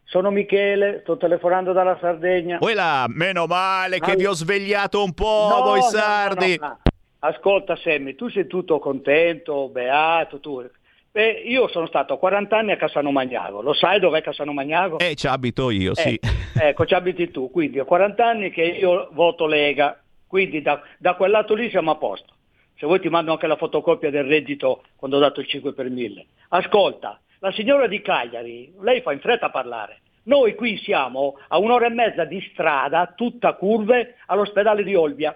Sono 0.05 0.31
Michele, 0.31 1.01
sto 1.01 1.17
telefonando 1.17 1.73
dalla 1.73 1.97
Sardegna. 1.99 2.59
Quella, 2.59 3.05
meno 3.09 3.45
male 3.45 3.99
che 3.99 4.15
vi 4.15 4.25
ho 4.25 4.33
svegliato 4.33 5.03
un 5.03 5.13
po' 5.13 5.49
no, 5.49 5.61
voi 5.63 5.81
sardi. 5.81 6.57
No, 6.57 6.67
no, 6.67 6.79
Ascolta 7.19 7.75
Sammy, 7.75 8.15
tu 8.15 8.29
sei 8.29 8.47
tutto 8.47 8.79
contento, 8.79 9.67
beato, 9.67 10.39
tu. 10.39 10.65
Beh, 11.11 11.43
io 11.45 11.67
sono 11.67 11.87
stato 11.87 12.17
40 12.17 12.57
anni 12.57 12.71
a 12.71 12.77
Cassano 12.77 13.11
Magnago, 13.11 13.61
lo 13.61 13.73
sai 13.73 13.99
dov'è 13.99 14.21
Cassano 14.21 14.53
Magnago? 14.53 14.99
Eh, 14.99 15.15
ci 15.15 15.27
abito 15.27 15.69
io, 15.69 15.95
sì. 15.95 16.19
Eh, 16.59 16.67
ecco, 16.69 16.85
ci 16.85 16.93
abiti 16.93 17.31
tu, 17.31 17.49
quindi 17.49 17.79
ho 17.79 17.85
40 17.85 18.25
anni 18.25 18.49
che 18.51 18.63
io 18.63 19.09
voto 19.11 19.45
Lega, 19.47 19.99
quindi 20.27 20.61
da, 20.61 20.81
da 20.97 21.15
quel 21.15 21.31
lato 21.31 21.53
lì 21.53 21.69
siamo 21.69 21.91
a 21.91 21.95
posto. 21.95 22.33
Se 22.77 22.85
vuoi 22.85 22.99
ti 22.99 23.09
mando 23.09 23.31
anche 23.31 23.47
la 23.47 23.55
fotocopia 23.55 24.11
del 24.11 24.25
reddito 24.25 24.83
quando 24.95 25.17
ho 25.17 25.19
dato 25.19 25.39
il 25.39 25.47
5 25.47 25.73
per 25.73 25.89
1000. 25.89 26.25
Ascolta, 26.49 27.19
la 27.39 27.51
signora 27.51 27.87
di 27.87 28.01
Cagliari, 28.01 28.73
lei 28.81 29.01
fa 29.01 29.13
in 29.13 29.19
fretta 29.19 29.47
a 29.47 29.51
parlare. 29.51 30.01
Noi 30.23 30.55
qui 30.55 30.77
siamo 30.77 31.37
a 31.47 31.57
un'ora 31.57 31.87
e 31.87 31.89
mezza 31.89 32.25
di 32.25 32.41
strada, 32.51 33.13
tutta 33.15 33.53
curve, 33.53 34.15
all'ospedale 34.27 34.83
di 34.83 34.93
Olbia. 34.93 35.35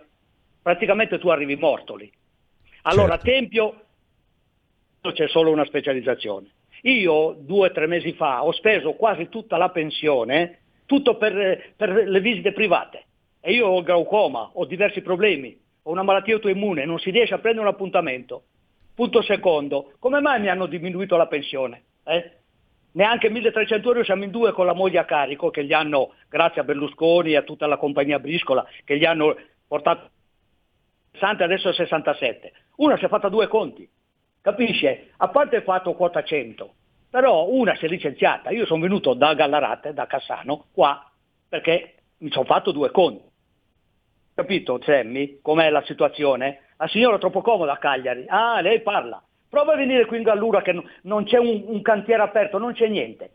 Praticamente 0.62 1.18
tu 1.18 1.30
arrivi 1.30 1.56
morto 1.56 1.96
lì. 1.96 2.12
Allora, 2.84 3.18
certo. 3.18 3.26
Tempio 3.26 3.82
c'è 5.10 5.28
solo 5.28 5.50
una 5.50 5.66
specializzazione. 5.66 6.52
Io 6.84 7.36
due 7.40 7.70
o 7.70 7.72
tre 7.72 7.88
mesi 7.88 8.14
fa 8.14 8.44
ho 8.44 8.52
speso 8.52 8.94
quasi 8.94 9.30
tutta 9.30 9.58
la 9.58 9.70
pensione, 9.70 10.60
tutto 10.86 11.18
per, 11.18 11.74
per 11.76 11.90
le 12.08 12.20
visite 12.20 12.54
private. 12.54 13.06
E 13.40 13.54
io 13.54 13.68
ho 13.68 13.82
glaucoma, 13.82 14.52
ho 14.54 14.66
diversi 14.66 15.02
problemi, 15.02 15.60
ho 15.84 15.92
una 15.92 16.04
malattia 16.04 16.36
autoimmune, 16.36 16.86
non 16.86 17.00
si 17.00 17.10
riesce 17.10 17.34
a 17.34 17.40
prendere 17.40 17.66
un 17.66 17.74
appuntamento. 17.74 18.44
Punto 18.94 19.22
secondo, 19.24 19.94
come 19.98 20.22
mai 20.22 20.40
mi 20.40 20.50
hanno 20.50 20.68
diminuito 20.68 21.18
la 21.18 21.28
pensione? 21.28 21.84
Eh? 22.04 22.32
Neanche 22.94 23.30
1300 23.30 23.88
euro 23.88 24.04
siamo 24.04 24.24
in 24.24 24.32
due 24.32 24.52
con 24.52 24.66
la 24.66 24.74
moglie 24.74 25.00
a 25.00 25.06
carico 25.06 25.50
che 25.50 25.64
gli 25.66 25.74
hanno, 25.74 26.14
grazie 26.30 26.62
a 26.62 26.64
Berlusconi 26.64 27.32
e 27.32 27.38
a 27.38 27.44
tutta 27.44 27.66
la 27.66 27.78
compagnia 27.78 28.20
Briscola, 28.20 28.66
che 28.84 28.98
gli 28.98 29.06
hanno 29.06 29.36
portato 29.68 30.10
60 31.14 31.44
adesso 31.44 31.70
a 31.70 31.74
67. 31.74 32.52
Una 32.78 32.98
si 32.98 33.06
è 33.06 33.08
fatta 33.08 33.30
due 33.30 33.48
conti, 33.48 33.90
capisce? 34.42 35.12
A 35.18 35.30
parte 35.30 35.58
il 35.58 35.64
fatto 35.64 35.94
quota 35.94 36.24
100, 36.24 36.74
però 37.10 37.48
una 37.48 37.76
si 37.76 37.86
è 37.86 37.88
licenziata. 37.88 38.50
Io 38.52 38.66
sono 38.66 38.82
venuto 38.82 39.14
da 39.14 39.34
Gallarate, 39.34 39.94
da 39.94 40.08
Cassano, 40.08 40.66
qua, 40.74 41.10
perché 41.48 41.96
mi 42.18 42.32
sono 42.32 42.46
fatto 42.46 42.72
due 42.72 42.92
conti. 42.92 43.30
Capito, 44.34 44.80
Sammy, 44.84 45.40
com'è 45.42 45.70
la 45.70 45.84
situazione? 45.84 46.62
La 46.78 46.88
signora 46.88 47.18
è 47.18 47.20
troppo 47.20 47.42
comoda 47.42 47.74
a 47.74 47.78
Cagliari. 47.78 48.26
Ah, 48.28 48.62
lei 48.62 48.82
parla. 48.82 49.22
Prova 49.50 49.74
a 49.74 49.76
venire 49.76 50.06
qui 50.06 50.18
in 50.18 50.24
Gallura 50.24 50.62
che 50.62 50.74
non 51.02 51.26
c'è 51.26 51.38
un, 51.38 51.64
un 51.68 51.82
cantiere 51.82 52.22
aperto, 52.24 52.58
non 52.58 52.74
c'è 52.74 52.88
niente. 52.88 53.32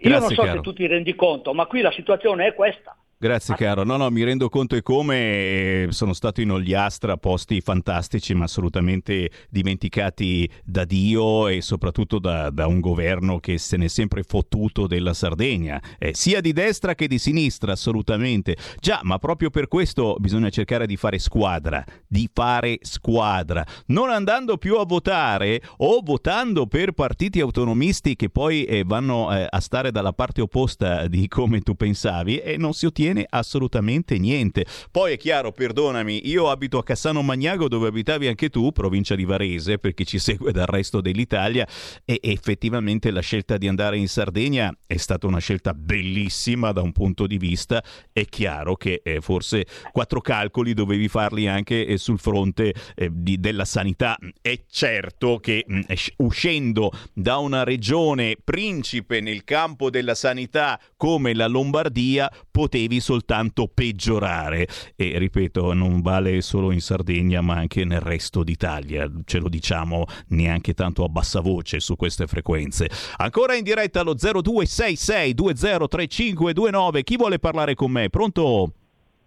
Io 0.00 0.10
Grazie, 0.10 0.18
non 0.18 0.28
so 0.28 0.42
caro. 0.42 0.56
se 0.56 0.60
tu 0.60 0.72
ti 0.74 0.86
rendi 0.86 1.14
conto, 1.14 1.54
ma 1.54 1.66
qui 1.66 1.80
la 1.80 1.90
situazione 1.92 2.46
è 2.46 2.54
questa. 2.54 2.96
Grazie 3.18 3.54
caro, 3.54 3.82
no 3.82 3.96
no 3.96 4.10
mi 4.10 4.22
rendo 4.24 4.50
conto 4.50 4.76
e 4.76 4.82
come 4.82 5.16
eh, 5.16 5.86
sono 5.88 6.12
stato 6.12 6.42
in 6.42 6.50
Ogliastra, 6.50 7.16
posti 7.16 7.62
fantastici 7.62 8.34
ma 8.34 8.44
assolutamente 8.44 9.30
dimenticati 9.48 10.46
da 10.62 10.84
Dio 10.84 11.48
e 11.48 11.62
soprattutto 11.62 12.18
da, 12.18 12.50
da 12.50 12.66
un 12.66 12.78
governo 12.78 13.38
che 13.38 13.56
se 13.56 13.78
n'è 13.78 13.88
sempre 13.88 14.22
fottuto 14.22 14.86
della 14.86 15.14
Sardegna, 15.14 15.80
eh, 15.98 16.12
sia 16.12 16.42
di 16.42 16.52
destra 16.52 16.94
che 16.94 17.08
di 17.08 17.18
sinistra 17.18 17.72
assolutamente. 17.72 18.54
Già, 18.80 19.00
ma 19.02 19.16
proprio 19.16 19.48
per 19.48 19.66
questo 19.66 20.16
bisogna 20.18 20.50
cercare 20.50 20.86
di 20.86 20.98
fare 20.98 21.18
squadra, 21.18 21.82
di 22.06 22.28
fare 22.30 22.80
squadra, 22.82 23.64
non 23.86 24.10
andando 24.10 24.58
più 24.58 24.76
a 24.76 24.84
votare 24.84 25.62
o 25.78 26.02
votando 26.04 26.66
per 26.66 26.92
partiti 26.92 27.40
autonomisti 27.40 28.14
che 28.14 28.28
poi 28.28 28.64
eh, 28.64 28.84
vanno 28.84 29.34
eh, 29.34 29.46
a 29.48 29.60
stare 29.60 29.90
dalla 29.90 30.12
parte 30.12 30.42
opposta 30.42 31.08
di 31.08 31.26
come 31.28 31.62
tu 31.62 31.74
pensavi 31.74 32.40
e 32.40 32.58
non 32.58 32.74
si 32.74 32.84
ottiene 32.84 33.04
assolutamente 33.28 34.18
niente. 34.18 34.64
Poi 34.90 35.12
è 35.12 35.16
chiaro, 35.16 35.52
perdonami, 35.52 36.28
io 36.28 36.50
abito 36.50 36.78
a 36.78 36.82
Cassano 36.84 37.22
Magnago 37.22 37.68
dove 37.68 37.88
abitavi 37.88 38.26
anche 38.26 38.48
tu, 38.48 38.72
provincia 38.72 39.14
di 39.14 39.24
Varese, 39.24 39.78
perché 39.78 40.04
ci 40.04 40.18
segue 40.18 40.52
dal 40.52 40.66
resto 40.66 41.00
dell'Italia 41.00 41.66
e 42.04 42.18
effettivamente 42.22 43.10
la 43.10 43.20
scelta 43.20 43.56
di 43.56 43.68
andare 43.68 43.98
in 43.98 44.08
Sardegna 44.08 44.76
è 44.86 44.96
stata 44.96 45.26
una 45.26 45.38
scelta 45.38 45.74
bellissima 45.74 46.72
da 46.72 46.82
un 46.82 46.92
punto 46.92 47.26
di 47.26 47.38
vista. 47.38 47.82
È 48.12 48.24
chiaro 48.24 48.76
che 48.76 49.00
eh, 49.04 49.20
forse 49.20 49.66
quattro 49.92 50.20
calcoli 50.20 50.74
dovevi 50.74 51.08
farli 51.08 51.46
anche 51.46 51.86
eh, 51.86 51.98
sul 51.98 52.18
fronte 52.18 52.74
eh, 52.94 53.10
di, 53.12 53.38
della 53.38 53.64
sanità. 53.64 54.16
È 54.40 54.60
certo 54.68 55.38
che 55.38 55.64
mh, 55.66 55.80
uscendo 56.18 56.90
da 57.12 57.38
una 57.38 57.64
regione 57.64 58.36
principe 58.42 59.20
nel 59.20 59.44
campo 59.44 59.90
della 59.90 60.14
sanità 60.14 60.80
come 60.96 61.34
la 61.34 61.46
Lombardia 61.46 62.30
potevi 62.50 62.95
soltanto 63.00 63.68
peggiorare. 63.68 64.66
E 64.94 65.18
ripeto 65.18 65.72
non 65.72 66.00
vale 66.00 66.40
solo 66.40 66.72
in 66.72 66.80
Sardegna 66.80 67.40
ma 67.40 67.54
anche 67.54 67.84
nel 67.84 68.00
resto 68.00 68.42
d'Italia. 68.42 69.10
Ce 69.24 69.38
lo 69.38 69.48
diciamo 69.48 70.04
neanche 70.28 70.74
tanto 70.74 71.04
a 71.04 71.08
bassa 71.08 71.40
voce 71.40 71.80
su 71.80 71.96
queste 71.96 72.26
frequenze. 72.26 72.88
Ancora 73.16 73.54
in 73.54 73.64
diretta 73.64 74.00
allo 74.00 74.14
0266 74.14 75.34
203529 75.34 77.02
chi 77.02 77.16
vuole 77.16 77.38
parlare 77.38 77.74
con 77.74 77.90
me? 77.90 78.08
Pronto? 78.10 78.72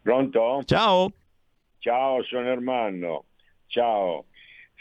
Pronto? 0.02 0.62
Ciao. 0.66 1.12
Ciao 1.80 2.24
sono 2.24 2.48
Ermanno. 2.48 3.26
Ciao. 3.68 4.26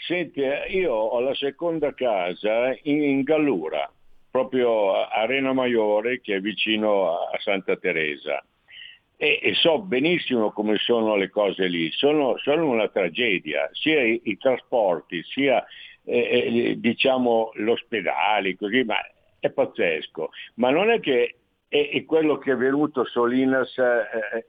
Senti 0.07 0.41
io 0.71 0.93
ho 0.93 1.21
la 1.21 1.35
seconda 1.35 1.93
casa 1.93 2.77
in, 2.83 3.03
in 3.03 3.23
Gallura 3.23 3.91
proprio 4.31 4.95
a 4.95 5.09
Arena 5.09 5.53
Maiore 5.53 6.21
che 6.21 6.37
è 6.37 6.41
vicino 6.41 7.19
a 7.19 7.39
Santa 7.41 7.77
Teresa 7.77 8.43
e, 9.21 9.41
e, 9.43 9.55
so 9.55 9.81
benissimo 9.81 10.53
come 10.53 10.77
sono 10.77 11.17
le 11.17 11.29
cose 11.29 11.67
lì, 11.67 11.91
sono, 11.91 12.39
sono 12.39 12.69
una 12.69 12.87
tragedia, 12.89 13.69
sia 13.73 14.01
i, 14.01 14.21
i 14.25 14.39
trasporti, 14.39 15.25
sia 15.25 15.65
eh, 16.05 16.19
eh, 16.71 16.75
diciamo 16.79 17.51
l'ospedale, 17.55 18.55
così, 18.55 18.85
ma 18.85 18.95
è 19.41 19.51
pazzesco. 19.51 20.31
Ma 20.55 20.71
non 20.71 20.91
è 20.91 21.01
che 21.01 21.35
è, 21.67 21.91
è 21.93 22.05
quello 22.05 22.39
che 22.39 22.53
è 22.53 22.57
venuto 22.57 23.05
Solinas 23.05 23.77
eh, 23.77 24.47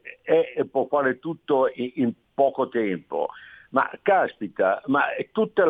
e 0.55 0.65
può 0.65 0.85
fare 0.85 1.17
tutto 1.17 1.71
in, 1.73 1.91
in, 1.95 2.13
poco 2.35 2.69
tempo. 2.69 3.29
Ma 3.71 3.89
caspita, 4.03 4.83
ma 4.85 5.05
tutti 5.31 5.61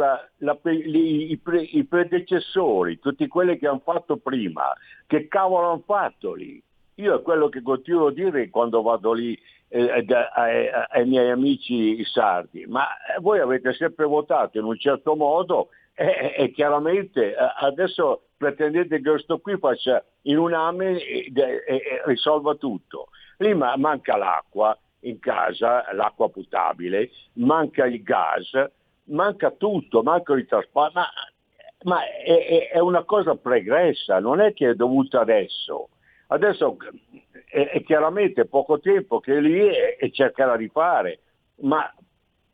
i, 0.72 1.40
i 1.72 1.86
predecessori, 1.86 3.00
tutti 3.00 3.28
quelli 3.28 3.58
che 3.58 3.68
hanno 3.68 3.82
fatto 3.84 4.18
prima, 4.18 4.74
che 5.08 5.30
cavolo 5.30 5.72
hanno 5.72 5.84
fatto 5.86 6.34
lì? 6.34 6.62
Io 7.00 7.16
è 7.16 7.22
quello 7.22 7.48
che 7.48 7.62
continuo 7.62 8.08
a 8.08 8.12
dire 8.12 8.50
quando 8.50 8.82
vado 8.82 9.14
lì 9.14 9.38
eh, 9.70 10.06
ai, 10.34 10.70
ai 10.90 11.06
miei 11.08 11.30
amici 11.30 12.04
sardi, 12.04 12.66
ma 12.68 12.88
voi 13.20 13.40
avete 13.40 13.74
sempre 13.74 14.06
votato 14.06 14.58
in 14.58 14.66
un 14.66 14.78
certo 14.78 15.16
modo 15.16 15.70
e, 15.94 16.34
e 16.38 16.52
chiaramente 16.52 17.36
adesso 17.36 18.24
pretendete 18.36 19.02
che 19.02 19.10
questo 19.10 19.40
qui 19.40 19.58
faccia 19.58 20.04
in 20.24 20.38
un 20.38 20.54
anno 20.54 20.84
e, 20.84 21.32
e, 21.34 21.64
e 21.66 22.02
risolva 22.06 22.56
tutto. 22.56 23.10
Lì 23.38 23.54
ma, 23.54 23.78
manca 23.78 24.18
l'acqua 24.18 24.78
in 25.02 25.20
casa, 25.20 25.94
l'acqua 25.94 26.30
potabile, 26.30 27.12
manca 27.34 27.86
il 27.86 28.04
gas, 28.04 28.52
manca 29.06 29.52
tutto, 29.52 30.04
manca 30.04 30.34
il 30.34 30.46
trasporto, 30.46 31.00
ma, 31.00 31.08
ma 31.84 32.02
è, 32.04 32.70
è, 32.74 32.80
una 32.80 33.04
cosa 33.04 33.36
pregressa, 33.36 34.20
non 34.20 34.42
è 34.42 34.54
che 34.54 34.72
è 34.72 34.74
dovuta 34.74 35.22
adesso. 35.22 35.90
Adesso 36.32 36.78
è, 37.50 37.70
è 37.70 37.84
chiaramente 37.84 38.46
poco 38.46 38.80
tempo 38.80 39.20
che 39.20 39.38
è 39.38 39.40
lì 39.40 39.60
e, 39.60 39.98
e 40.00 40.12
cercherà 40.12 40.58
di 40.58 40.68
fare, 40.68 41.20
ma, 41.62 41.92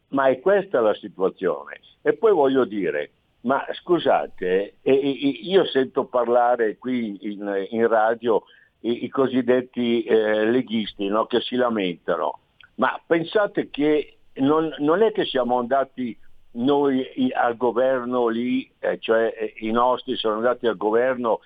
ma 0.09 0.27
è 0.27 0.39
questa 0.39 0.79
la 0.79 0.93
situazione. 0.93 1.79
E 2.01 2.13
poi 2.13 2.31
voglio 2.31 2.65
dire, 2.65 3.11
ma 3.41 3.65
scusate, 3.69 4.75
eh, 4.81 4.91
io 4.93 5.65
sento 5.65 6.05
parlare 6.05 6.77
qui 6.77 7.17
in, 7.21 7.67
in 7.69 7.87
radio 7.87 8.43
i, 8.81 9.03
i, 9.05 9.09
cosiddetti 9.09 10.03
eh, 10.03 10.45
leghisti 10.45 11.07
no, 11.07 11.25
che 11.25 11.41
si 11.41 11.55
lamentano, 11.55 12.39
ma 12.75 12.99
pensate 13.05 13.69
che 13.69 14.17
non, 14.35 14.73
non, 14.79 15.01
è 15.01 15.11
che 15.11 15.25
siamo 15.25 15.57
andati 15.59 16.17
noi 16.51 17.05
al 17.33 17.57
governo 17.57 18.27
lì, 18.27 18.71
eh, 18.79 18.99
cioè 18.99 19.33
eh, 19.37 19.53
i 19.57 19.71
nostri 19.71 20.15
sono 20.15 20.35
andati 20.35 20.65
al 20.67 20.77
governo 20.77 21.41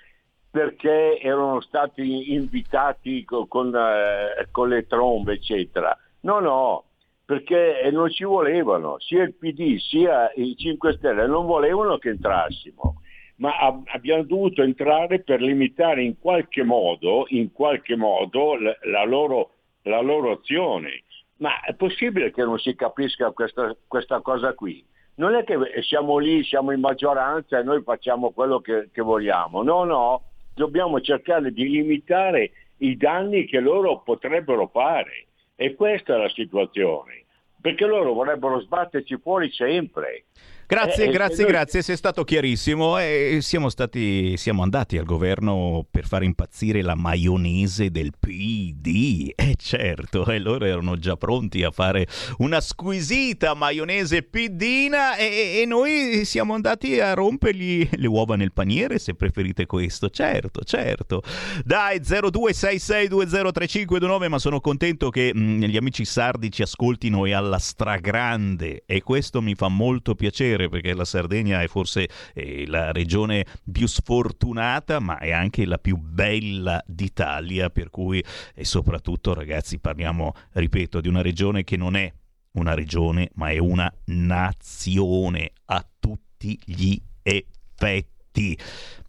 perché 0.52 1.20
erano 1.20 1.62
stati 1.62 2.34
invitati 2.34 3.24
con, 3.24 3.48
con, 3.48 3.76
eh, 3.76 4.48
con 4.52 4.70
le 4.70 4.88
trombe, 4.88 5.34
eccetera. 5.34 5.96
No, 6.22 6.40
no, 6.40 6.84
perché 7.30 7.88
non 7.92 8.10
ci 8.10 8.24
volevano, 8.24 8.98
sia 9.00 9.22
il 9.22 9.36
PD 9.36 9.78
sia 9.78 10.32
i 10.36 10.56
5 10.56 10.94
Stelle 10.94 11.28
non 11.28 11.46
volevano 11.46 12.00
che 12.00 12.10
entrassimo, 12.10 13.02
ma 13.36 13.56
ab- 13.56 13.88
abbiamo 13.92 14.24
dovuto 14.24 14.64
entrare 14.64 15.22
per 15.22 15.40
limitare 15.40 16.04
in 16.04 16.18
qualche 16.18 16.64
modo, 16.64 17.26
in 17.30 17.52
qualche 17.52 17.96
modo 17.96 18.56
la, 18.56 18.76
la, 18.82 19.04
loro, 19.04 19.52
la, 19.84 20.02
loro, 20.02 20.32
azione. 20.32 21.04
Ma 21.38 21.62
è 21.62 21.76
possibile 21.76 22.32
che 22.32 22.44
non 22.44 22.58
si 22.58 22.74
capisca 22.76 23.30
questa, 23.30 23.76
questa, 23.88 24.22
cosa 24.22 24.54
qui? 24.54 24.84
Non 25.16 25.36
è 25.36 25.44
che 25.44 25.56
siamo 25.84 26.18
lì, 26.18 26.44
siamo 26.44 26.72
in 26.72 26.80
maggioranza 26.80 27.60
e 27.60 27.64
noi 27.64 27.84
facciamo 27.84 28.32
quello 28.32 28.60
che, 28.60 28.90
che 28.92 29.02
vogliamo, 29.02 29.62
no, 29.62 29.84
no, 29.84 30.24
dobbiamo 30.60 31.00
cercare 31.00 31.54
di 31.54 31.70
limitare 31.70 32.52
i 32.80 32.98
danni 32.98 33.46
che 33.46 33.62
loro 33.62 34.02
potrebbero 34.02 34.68
fare. 34.68 35.28
E 35.56 35.74
questa 35.74 36.16
è 36.16 36.18
la 36.18 36.30
situazione, 36.30 37.24
perché 37.62 37.86
loro 37.86 38.14
vorrebbero 38.14 38.60
sbatterci 38.60 39.18
fuori 39.20 39.50
sempre. 39.52 40.26
Grazie, 40.72 41.06
eh, 41.06 41.10
grazie, 41.10 41.46
noi... 41.46 41.52
grazie, 41.52 41.82
sei 41.82 41.98
stato 41.98 42.24
chiarissimo 42.24 43.00
e 43.00 43.40
siamo, 43.42 43.70
stati, 43.70 44.38
siamo 44.38 44.62
andati 44.62 45.00
al 45.00 45.04
governo 45.04 45.84
per 45.90 46.06
far 46.06 46.22
impazzire 46.22 46.84
la 46.84 46.94
maionese 46.94 47.90
del 47.90 48.12
PD, 48.20 49.32
e 49.36 49.50
eh 49.50 49.56
certo, 49.58 50.28
e 50.28 50.38
loro 50.38 50.66
erano 50.66 50.96
già 50.98 51.16
pronti 51.16 51.64
a 51.64 51.72
fare 51.72 52.06
una 52.38 52.62
squisita 52.62 53.56
maionese 53.56 54.22
pidina 54.22 55.16
e, 55.16 55.60
e 55.60 55.66
noi 55.66 56.24
siamo 56.24 56.54
andati 56.54 57.00
a 57.00 57.16
rompergli 57.16 57.90
le 57.94 58.08
uova 58.08 58.36
nel 58.36 58.54
paniere 58.54 59.00
se 59.00 59.16
preferite 59.16 59.66
questo, 59.66 60.12
certo, 60.12 60.62
certo. 60.62 61.24
Dai, 61.66 61.98
0266203529, 61.98 64.28
ma 64.28 64.38
sono 64.38 64.62
contento 64.62 65.10
che 65.10 65.32
mh, 65.34 65.40
mm, 65.40 65.64
gli 65.64 65.78
amici 65.78 66.06
sardi 66.06 66.52
ci 66.52 66.62
ascoltino 66.62 67.26
e 67.26 67.34
alla 67.34 67.58
stragrande. 67.58 68.84
E 68.86 69.02
questo 69.02 69.42
mi 69.42 69.56
fa 69.56 69.68
molto 69.68 70.14
piacere 70.14 70.58
piacere 70.60 70.70
perché 70.70 70.94
la 70.94 71.06
Sardegna 71.06 71.62
è 71.62 71.68
forse 71.68 72.10
eh, 72.34 72.66
la 72.68 72.92
regione 72.92 73.46
più 73.72 73.88
sfortunata, 73.88 75.00
ma 75.00 75.18
è 75.18 75.32
anche 75.32 75.66
la 75.66 75.78
più 75.78 75.96
bella 75.98 76.84
d'Italia, 76.86 77.70
per 77.70 77.90
cui 77.90 78.24
e 78.54 78.66
soprattutto 78.66 79.34
ragazzi 79.34 79.80
parliamo, 79.80 80.34
ripeto, 80.52 81.00
di 81.00 81.08
una 81.08 81.22
regione 81.22 81.64
che 81.64 81.78
non 81.78 81.96
è 81.96 82.12
una 82.54 82.74
regione, 82.74 83.30
ma 83.36 83.50
è 83.50 83.58
una 83.60 83.92
nazione 84.06 85.52
a 85.66 85.86
tutti 86.00 86.60
gli 86.66 87.00
effetti. 87.22 88.58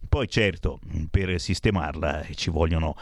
Poi 0.09 0.29
certo, 0.29 0.79
per 1.11 1.41
sistemarla 1.41 2.27
ci 2.35 2.51
vogliono 2.51 2.97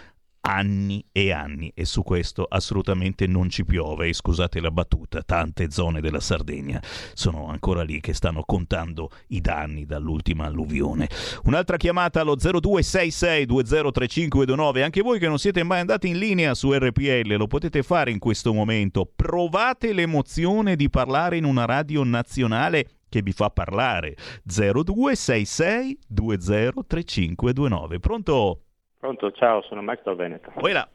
anni 0.49 1.05
e 1.13 1.31
anni 1.31 1.71
e 1.75 1.85
su 1.85 2.03
questo 2.03 2.47
assolutamente 2.49 3.27
non 3.27 3.51
ci 3.51 3.67
piove 3.67 4.09
e 4.09 4.15
scusate 4.15 4.61
la 4.61 4.71
battuta, 4.71 5.21
tante 5.23 5.71
zone 5.71 6.01
della 6.01 6.21
Sardegna 6.21 6.83
sono 7.13 7.49
ancora 7.49 7.83
lì 7.83 8.01
che 8.01 8.15
stanno 8.15 8.43
contando 8.45 9.11
i 9.29 9.43
danni 9.43 9.85
dall'ultima 9.85 10.47
alluvione. 10.47 11.11
Un'altra 11.45 11.77
chiamata 11.77 12.23
allo 12.23 12.37
0266203529, 12.37 14.83
anche 14.83 15.03
voi 15.03 15.19
che 15.19 15.29
non 15.29 15.39
siete 15.39 15.63
mai 15.63 15.81
andati 15.81 16.09
in 16.09 16.17
linea 16.17 16.55
su 16.55 16.73
RPL 16.73 17.35
lo 17.35 17.47
potete 17.47 17.83
fare 17.83 18.11
in 18.11 18.19
questo 18.19 18.55
momento, 18.55 19.07
provate 19.15 19.93
l'emozione 19.93 20.77
di 20.77 20.89
parlare 20.89 21.37
in 21.37 21.45
una 21.45 21.67
radio 21.67 22.03
nazionale 22.05 22.89
che 23.11 23.21
vi 23.23 23.33
fa 23.33 23.51
parlare 23.51 24.17
0266 24.45 25.99
203529. 26.09 28.01
Pronto? 28.01 28.63
Pronto, 28.99 29.31
ciao, 29.31 29.63
sono 29.63 29.81
Max 29.81 30.03
dal 30.03 30.17
Veneto. 30.17 30.51
Buona. 30.57 30.87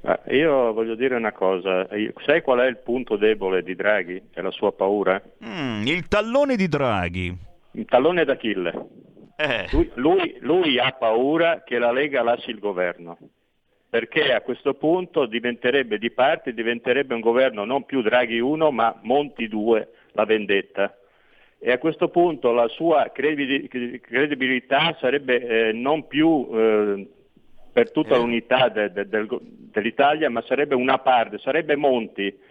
Eh, 0.00 0.36
io 0.36 0.72
voglio 0.72 0.94
dire 0.94 1.16
una 1.16 1.32
cosa, 1.32 1.88
sai 2.24 2.40
qual 2.40 2.60
è 2.60 2.66
il 2.66 2.78
punto 2.78 3.16
debole 3.16 3.64
di 3.64 3.74
Draghi? 3.74 4.28
È 4.32 4.40
la 4.40 4.52
sua 4.52 4.72
paura? 4.72 5.20
Mm, 5.44 5.84
il 5.86 6.06
tallone 6.06 6.54
di 6.54 6.68
Draghi. 6.68 7.36
Il 7.72 7.84
tallone 7.86 8.24
d'Achille. 8.24 8.86
Eh. 9.36 9.66
Lui, 9.72 9.90
lui, 9.94 10.36
lui 10.40 10.78
ha 10.78 10.92
paura 10.92 11.62
che 11.64 11.78
la 11.78 11.90
Lega 11.90 12.22
lasci 12.22 12.50
il 12.50 12.60
governo, 12.60 13.18
perché 13.90 14.32
a 14.32 14.40
questo 14.42 14.74
punto 14.74 15.26
diventerebbe 15.26 15.98
di 15.98 16.12
parte, 16.12 16.54
diventerebbe 16.54 17.14
un 17.14 17.20
governo 17.20 17.64
non 17.64 17.84
più 17.84 18.02
Draghi 18.02 18.38
1 18.38 18.70
ma 18.70 18.96
Monti 19.02 19.48
2, 19.48 19.88
la 20.12 20.24
vendetta 20.24 20.96
e 21.64 21.70
a 21.70 21.78
questo 21.78 22.08
punto 22.08 22.50
la 22.50 22.66
sua 22.66 23.12
credibilità 23.12 24.96
sarebbe 24.98 25.68
eh, 25.68 25.72
non 25.72 26.08
più 26.08 26.48
eh, 26.52 27.06
per 27.72 27.90
tutta 27.90 28.14
eh. 28.14 28.18
l'unità 28.18 28.68
de, 28.68 28.92
de, 28.92 29.08
del, 29.08 29.26
dell'Italia, 29.40 30.28
ma 30.30 30.42
sarebbe 30.42 30.74
una 30.74 30.98
parte, 30.98 31.38
sarebbe 31.38 31.76
Monti. 31.76 32.50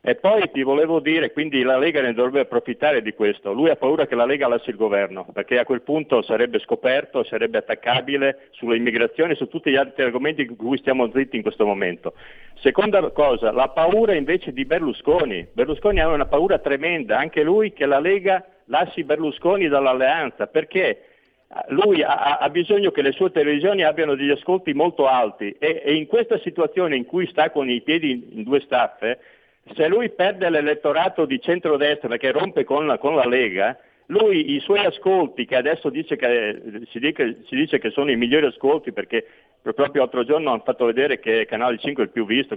E 0.00 0.14
poi 0.14 0.48
ti 0.52 0.62
volevo 0.62 1.00
dire, 1.00 1.32
quindi 1.32 1.62
la 1.62 1.76
Lega 1.76 2.00
ne 2.00 2.14
dovrebbe 2.14 2.40
approfittare 2.40 3.02
di 3.02 3.12
questo. 3.14 3.52
Lui 3.52 3.68
ha 3.68 3.74
paura 3.74 4.06
che 4.06 4.14
la 4.14 4.26
Lega 4.26 4.46
lasci 4.46 4.70
il 4.70 4.76
governo, 4.76 5.26
perché 5.32 5.58
a 5.58 5.64
quel 5.64 5.82
punto 5.82 6.22
sarebbe 6.22 6.60
scoperto, 6.60 7.24
sarebbe 7.24 7.58
attaccabile 7.58 8.48
sull'immigrazione 8.52 9.32
e 9.32 9.36
su 9.36 9.48
tutti 9.48 9.70
gli 9.70 9.76
altri 9.76 10.04
argomenti 10.04 10.46
di 10.46 10.54
cui 10.54 10.78
stiamo 10.78 11.10
zitti 11.12 11.34
in 11.34 11.42
questo 11.42 11.66
momento. 11.66 12.14
Seconda 12.60 13.10
cosa, 13.10 13.50
la 13.50 13.68
paura 13.70 14.14
invece 14.14 14.52
di 14.52 14.64
Berlusconi. 14.64 15.48
Berlusconi 15.52 16.00
ha 16.00 16.08
una 16.08 16.26
paura 16.26 16.58
tremenda, 16.58 17.18
anche 17.18 17.42
lui 17.42 17.72
che 17.72 17.84
la 17.84 17.98
Lega 17.98 18.44
lasci 18.66 19.02
Berlusconi 19.02 19.66
dall'alleanza, 19.66 20.46
perché 20.46 21.07
lui 21.68 22.02
ha, 22.02 22.38
ha, 22.38 22.50
bisogno 22.50 22.90
che 22.90 23.00
le 23.00 23.12
sue 23.12 23.30
televisioni 23.30 23.82
abbiano 23.82 24.14
degli 24.14 24.30
ascolti 24.30 24.74
molto 24.74 25.06
alti 25.06 25.56
e, 25.58 25.80
e 25.82 25.94
in 25.94 26.06
questa 26.06 26.38
situazione 26.40 26.96
in 26.96 27.06
cui 27.06 27.26
sta 27.26 27.50
con 27.50 27.70
i 27.70 27.80
piedi 27.80 28.10
in, 28.10 28.38
in 28.38 28.42
due 28.42 28.60
staffe, 28.60 29.18
se 29.74 29.88
lui 29.88 30.10
perde 30.10 30.50
l'elettorato 30.50 31.24
di 31.24 31.40
centrodestra 31.40 32.16
che 32.16 32.32
rompe 32.32 32.64
con 32.64 32.86
la, 32.86 32.98
con 32.98 33.14
la 33.14 33.26
Lega, 33.26 33.78
lui 34.06 34.54
i 34.54 34.60
suoi 34.60 34.84
ascolti, 34.84 35.44
che 35.46 35.56
adesso 35.56 35.90
dice 35.90 36.16
che, 36.16 36.84
si, 36.90 36.98
dice, 36.98 37.42
si, 37.46 37.56
dice 37.56 37.78
che 37.78 37.90
sono 37.90 38.10
i 38.10 38.16
migliori 38.16 38.46
ascolti 38.46 38.92
perché 38.92 39.26
proprio 39.60 40.02
l'altro 40.02 40.24
giorno 40.24 40.50
hanno 40.50 40.62
fatto 40.64 40.86
vedere 40.86 41.18
che 41.18 41.44
Canale 41.46 41.78
5 41.78 42.02
è 42.02 42.06
il 42.06 42.12
più 42.12 42.24
visto, 42.24 42.54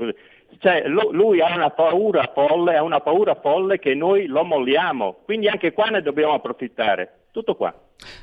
cioè, 0.59 0.83
lui 0.87 1.41
ha 1.41 1.53
una 1.53 1.69
paura 1.71 2.31
folle, 2.33 2.77
ha 2.77 2.83
una 2.83 3.01
paura 3.01 3.35
folle 3.35 3.79
che 3.79 3.95
noi 3.95 4.27
lo 4.27 4.43
molliamo, 4.43 5.17
quindi 5.25 5.47
anche 5.47 5.73
qua 5.73 5.85
ne 5.87 6.01
dobbiamo 6.01 6.33
approfittare. 6.33 7.19
Tutto 7.31 7.55
qua. 7.55 7.73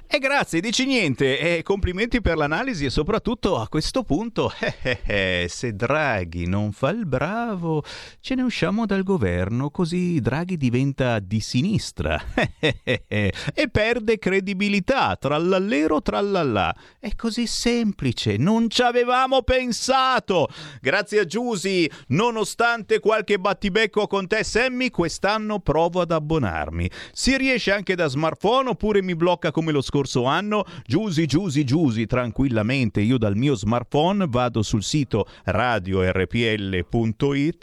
E 0.06 0.18
grazie, 0.18 0.60
dici 0.60 0.86
niente. 0.86 1.38
E 1.38 1.62
complimenti 1.62 2.20
per 2.20 2.36
l'analisi 2.36 2.86
e 2.86 2.90
soprattutto 2.90 3.58
a 3.58 3.68
questo 3.68 4.02
punto, 4.02 4.50
eh, 4.60 4.74
eh, 4.82 4.98
eh, 5.04 5.46
se 5.48 5.74
Draghi 5.74 6.46
non 6.46 6.72
fa 6.72 6.90
il 6.90 7.06
bravo, 7.06 7.84
ce 8.20 8.34
ne 8.34 8.42
usciamo 8.42 8.86
dal 8.86 9.02
governo, 9.02 9.70
così 9.70 10.20
Draghi 10.20 10.56
diventa 10.56 11.18
di 11.18 11.40
sinistra 11.40 12.20
e 12.58 13.68
perde 13.70 14.18
credibilità, 14.18 15.14
trallallero 15.16 16.00
trallallà. 16.00 16.74
È 16.98 17.14
così 17.14 17.46
semplice, 17.46 18.36
non 18.36 18.70
ci 18.70 18.82
avevamo 18.82 19.42
pensato. 19.42 20.48
Grazie 20.80 21.20
a 21.20 21.24
Giusi, 21.24 21.90
nonostante 22.08 22.98
qualche 22.98 23.38
battibecco 23.38 24.06
con 24.06 24.26
te 24.26 24.42
Sammy, 24.42 24.90
quest'anno 24.90 25.60
provo 25.60 26.00
ad 26.00 26.12
abbonarmi. 26.12 26.90
Si 27.12 27.36
riesce 27.36 27.72
anche 27.72 27.94
da 27.94 28.06
smartphone 28.06 28.70
oppure 28.70 29.02
mi 29.02 29.14
blocca 29.14 29.50
come 29.50 29.67
lo 29.72 29.80
scorso 29.80 30.24
anno? 30.24 30.64
Giusi, 30.84 31.26
Giusi, 31.26 31.64
Giusi, 31.64 32.06
tranquillamente. 32.06 33.00
Io 33.00 33.18
dal 33.18 33.36
mio 33.36 33.54
smartphone 33.54 34.26
vado 34.28 34.62
sul 34.62 34.82
sito 34.82 35.26
radiorpl.it, 35.44 36.90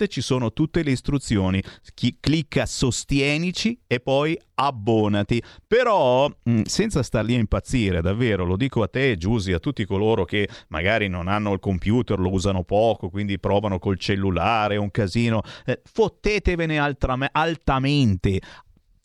ci 0.08 0.22
sono 0.22 0.53
tutte 0.53 0.84
le 0.84 0.91
istruzioni. 0.91 1.62
Chi 1.93 2.18
clicca 2.20 2.66
sostienici 2.66 3.80
e 3.88 3.99
poi 3.99 4.38
abbonati. 4.56 5.41
Però, 5.68 6.30
mm, 6.49 6.62
senza 6.64 7.03
star 7.03 7.26
lì 7.26 7.36
a 7.36 7.39
impazzire, 7.39 8.01
davvero, 8.01 8.45
lo 8.45 8.56
dico 8.56 8.82
a 8.82 8.88
te, 8.88 9.18
Giusi, 9.18 9.53
a 9.53 9.60
tutti 9.60 9.86
coloro 9.86 10.26
che 10.26 10.47
magari 10.70 11.08
non 11.08 11.28
hanno 11.28 11.53
il 11.53 11.60
computer, 11.60 12.20
lo 12.20 12.32
usano 12.32 12.64
poco, 12.64 13.10
quindi 13.10 13.39
provano 13.39 13.80
col 13.80 13.97
cellulare, 13.97 14.78
un 14.78 14.91
casino, 14.91 15.41
eh, 15.66 15.82
fottetevene 15.84 16.78
altra- 16.78 17.18
altamente 17.32 18.41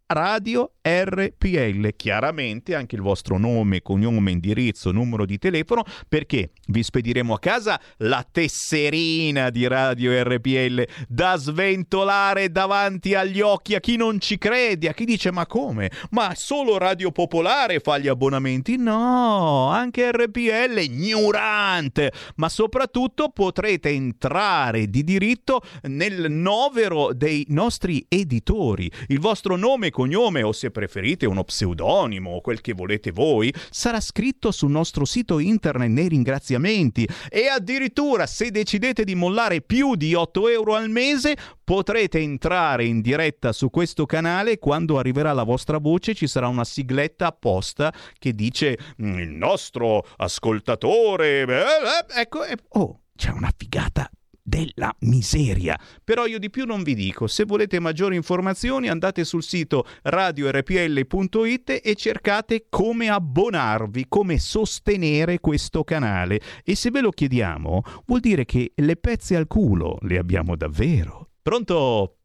Radio 0.09 0.71
RPL. 0.87 1.89
Chiaramente 1.97 2.73
anche 2.73 2.95
il 2.95 3.01
vostro 3.01 3.37
nome, 3.37 3.81
cognome, 3.81 4.31
indirizzo, 4.31 4.91
numero 4.91 5.25
di 5.25 5.37
telefono, 5.37 5.83
perché 6.07 6.51
vi 6.67 6.81
spediremo 6.81 7.33
a 7.33 7.39
casa 7.39 7.79
la 7.97 8.25
tesserina 8.29 9.49
di 9.49 9.67
Radio 9.67 10.23
RPL 10.23 10.87
da 11.09 11.35
sventolare 11.35 12.51
davanti 12.51 13.15
agli 13.15 13.41
occhi 13.41 13.75
a 13.75 13.81
chi 13.81 13.97
non 13.97 14.21
ci 14.21 14.37
crede, 14.37 14.87
a 14.87 14.93
chi 14.93 15.03
dice 15.03 15.29
ma 15.29 15.45
come? 15.45 15.91
Ma 16.11 16.33
solo 16.35 16.77
Radio 16.77 17.11
Popolare 17.11 17.81
fa 17.81 17.97
gli 17.97 18.07
abbonamenti? 18.07 18.77
No, 18.77 19.67
anche 19.67 20.09
RPL, 20.09 20.79
ignorante! 20.79 22.13
Ma 22.35 22.47
soprattutto 22.47 23.29
potrete 23.29 23.89
entrare 23.89 24.87
di 24.87 25.03
diritto 25.03 25.61
nel 25.83 26.31
novero 26.31 27.11
dei 27.13 27.45
nostri 27.49 28.05
editori. 28.07 28.89
Il 29.07 29.19
vostro 29.19 29.57
nome, 29.57 29.89
cognome 29.89 30.43
o 30.43 30.53
se 30.53 30.71
preferite 30.77 31.25
uno 31.25 31.43
pseudonimo 31.43 32.29
o 32.29 32.41
quel 32.41 32.61
che 32.61 32.73
volete 32.73 33.09
voi, 33.09 33.51
sarà 33.71 33.99
scritto 33.99 34.51
sul 34.51 34.69
nostro 34.69 35.05
sito 35.05 35.39
internet 35.39 35.89
nei 35.89 36.07
ringraziamenti. 36.07 37.07
E 37.29 37.47
addirittura 37.47 38.27
se 38.27 38.51
decidete 38.51 39.03
di 39.03 39.15
mollare 39.15 39.61
più 39.61 39.95
di 39.95 40.13
8 40.13 40.49
euro 40.49 40.75
al 40.75 40.91
mese 40.91 41.35
potrete 41.63 42.19
entrare 42.19 42.85
in 42.85 43.01
diretta 43.01 43.53
su 43.53 43.71
questo 43.71 44.05
canale. 44.05 44.59
Quando 44.59 44.99
arriverà 44.99 45.33
la 45.33 45.41
vostra 45.41 45.79
voce 45.79 46.13
ci 46.13 46.27
sarà 46.27 46.47
una 46.47 46.63
sigletta 46.63 47.25
apposta 47.25 47.91
che 48.19 48.33
dice 48.33 48.77
"Mm, 49.01 49.17
il 49.17 49.29
nostro 49.29 50.05
ascoltatore 50.17 51.41
eh, 51.41 51.53
eh", 51.53 52.21
ecco 52.21 52.45
oh 52.69 52.99
c'è 53.15 53.31
una 53.31 53.49
figata 53.57 54.07
della 54.47 54.95
miseria. 54.99 55.77
Però 56.01 56.25
io 56.25 56.39
di 56.39 56.49
più 56.49 56.65
non 56.65 56.81
vi 56.81 56.95
dico, 56.95 57.27
se 57.27 57.43
volete 57.43 57.81
maggiori 57.81 58.15
informazioni 58.15 58.87
andate 58.87 59.25
sul 59.25 59.43
sito 59.43 59.83
radiorpl.it 60.03 61.81
e 61.83 61.95
cercate 61.95 62.67
come 62.69 63.09
abbonarvi, 63.09 64.05
come 64.07 64.39
sostenere 64.39 65.39
questo 65.39 65.83
canale. 65.83 66.39
E 66.63 66.75
se 66.75 66.91
ve 66.91 67.01
lo 67.01 67.11
chiediamo, 67.11 67.81
vuol 68.05 68.21
dire 68.21 68.45
che 68.45 68.71
le 68.75 68.95
pezze 68.95 69.35
al 69.35 69.47
culo 69.47 69.97
le 70.03 70.17
abbiamo 70.17 70.55
davvero. 70.55 71.27
Pronto? 71.41 72.15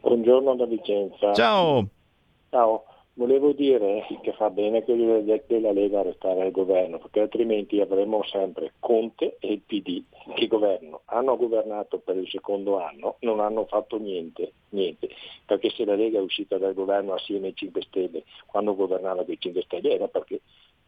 Buongiorno 0.00 0.56
da 0.56 0.66
Vicenza. 0.66 1.34
Ciao. 1.34 1.88
Ciao, 2.50 2.84
volevo 3.18 3.52
dire 3.52 4.06
che 4.22 4.32
fa 4.32 4.48
bene 4.48 4.84
che 4.84 4.94
della 4.94 5.72
Lega 5.72 6.02
restare 6.02 6.42
al 6.42 6.52
governo, 6.52 6.98
perché 6.98 7.20
altrimenti 7.20 7.80
avremo 7.80 8.22
sempre 8.22 8.74
Conte 8.78 9.36
e 9.40 9.52
il 9.52 9.60
PD 9.60 10.02
che 10.34 10.46
governano. 10.46 11.02
Hanno 11.06 11.36
governato 11.36 11.98
per 11.98 12.16
il 12.16 12.28
secondo 12.28 12.78
anno, 12.80 13.16
non 13.20 13.40
hanno 13.40 13.66
fatto 13.66 13.98
niente, 13.98 14.52
niente, 14.70 15.08
perché 15.44 15.68
se 15.70 15.84
la 15.84 15.96
Lega 15.96 16.18
è 16.18 16.22
uscita 16.22 16.58
dal 16.58 16.74
governo 16.74 17.12
assieme 17.12 17.48
ai 17.48 17.56
5 17.56 17.82
Stelle, 17.82 18.22
quando 18.46 18.76
governava 18.76 19.24
con 19.24 19.34
i 19.34 19.40
5 19.40 19.62
Stelle 19.62 19.90
era 19.90 20.06
perché 20.06 20.40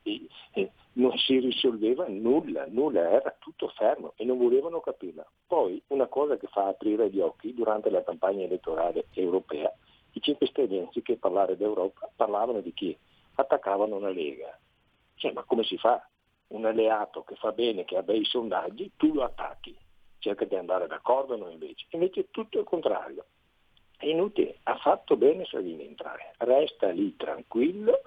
eh, 0.05 0.27
eh, 0.53 0.71
non 0.95 1.11
si 1.19 1.41
risolveva 1.41 2.07
nulla, 2.09 2.65
nulla, 2.69 3.11
era 3.11 3.35
tutto 3.41 3.69
fermo 3.77 4.13
e 4.17 4.25
non 4.25 4.39
volevano 4.39 4.81
capirla. 4.81 5.27
Poi 5.49 5.83
una 5.89 6.07
cosa 6.07 6.37
che 6.37 6.47
fa 6.47 6.69
aprire 6.69 7.11
gli 7.11 7.19
occhi 7.19 7.53
durante 7.55 7.91
la 7.91 8.05
campagna 8.05 8.45
elettorale 8.45 9.07
europea, 9.15 9.75
i 10.13 10.21
5 10.21 10.47
Stelle 10.47 10.81
anziché 10.81 11.17
parlare 11.17 11.57
d'Europa 11.57 12.11
parlavano 12.15 12.61
di 12.61 12.73
chi? 12.73 12.97
Attaccavano 13.35 13.99
la 13.99 14.11
Lega. 14.11 14.59
Cioè, 15.15 15.33
ma 15.33 15.43
come 15.45 15.65
si 15.65 15.77
fa? 15.77 16.05
Un 16.49 16.65
alleato 16.65 17.23
che 17.23 17.37
fa 17.37 17.53
bene, 17.53 17.85
che 17.85 17.97
ha 17.97 18.03
bei 18.03 18.25
sondaggi, 18.25 18.93
tu 18.97 19.13
lo 19.13 19.23
attacchi. 19.23 19.77
Cerca 20.19 20.45
di 20.45 20.57
andare 20.57 20.87
d'accordo, 20.87 21.37
no 21.37 21.49
invece. 21.49 21.87
Invece 21.91 22.21
è 22.21 22.27
tutto 22.31 22.59
il 22.59 22.65
contrario. 22.65 23.27
È 23.97 24.07
inutile, 24.07 24.59
ha 24.65 24.77
fatto 24.77 25.17
bene 25.17 25.45
Salvini 25.45 25.87
entrare. 25.87 26.35
Resta 26.39 26.89
lì 26.89 27.15
tranquillo 27.17 28.01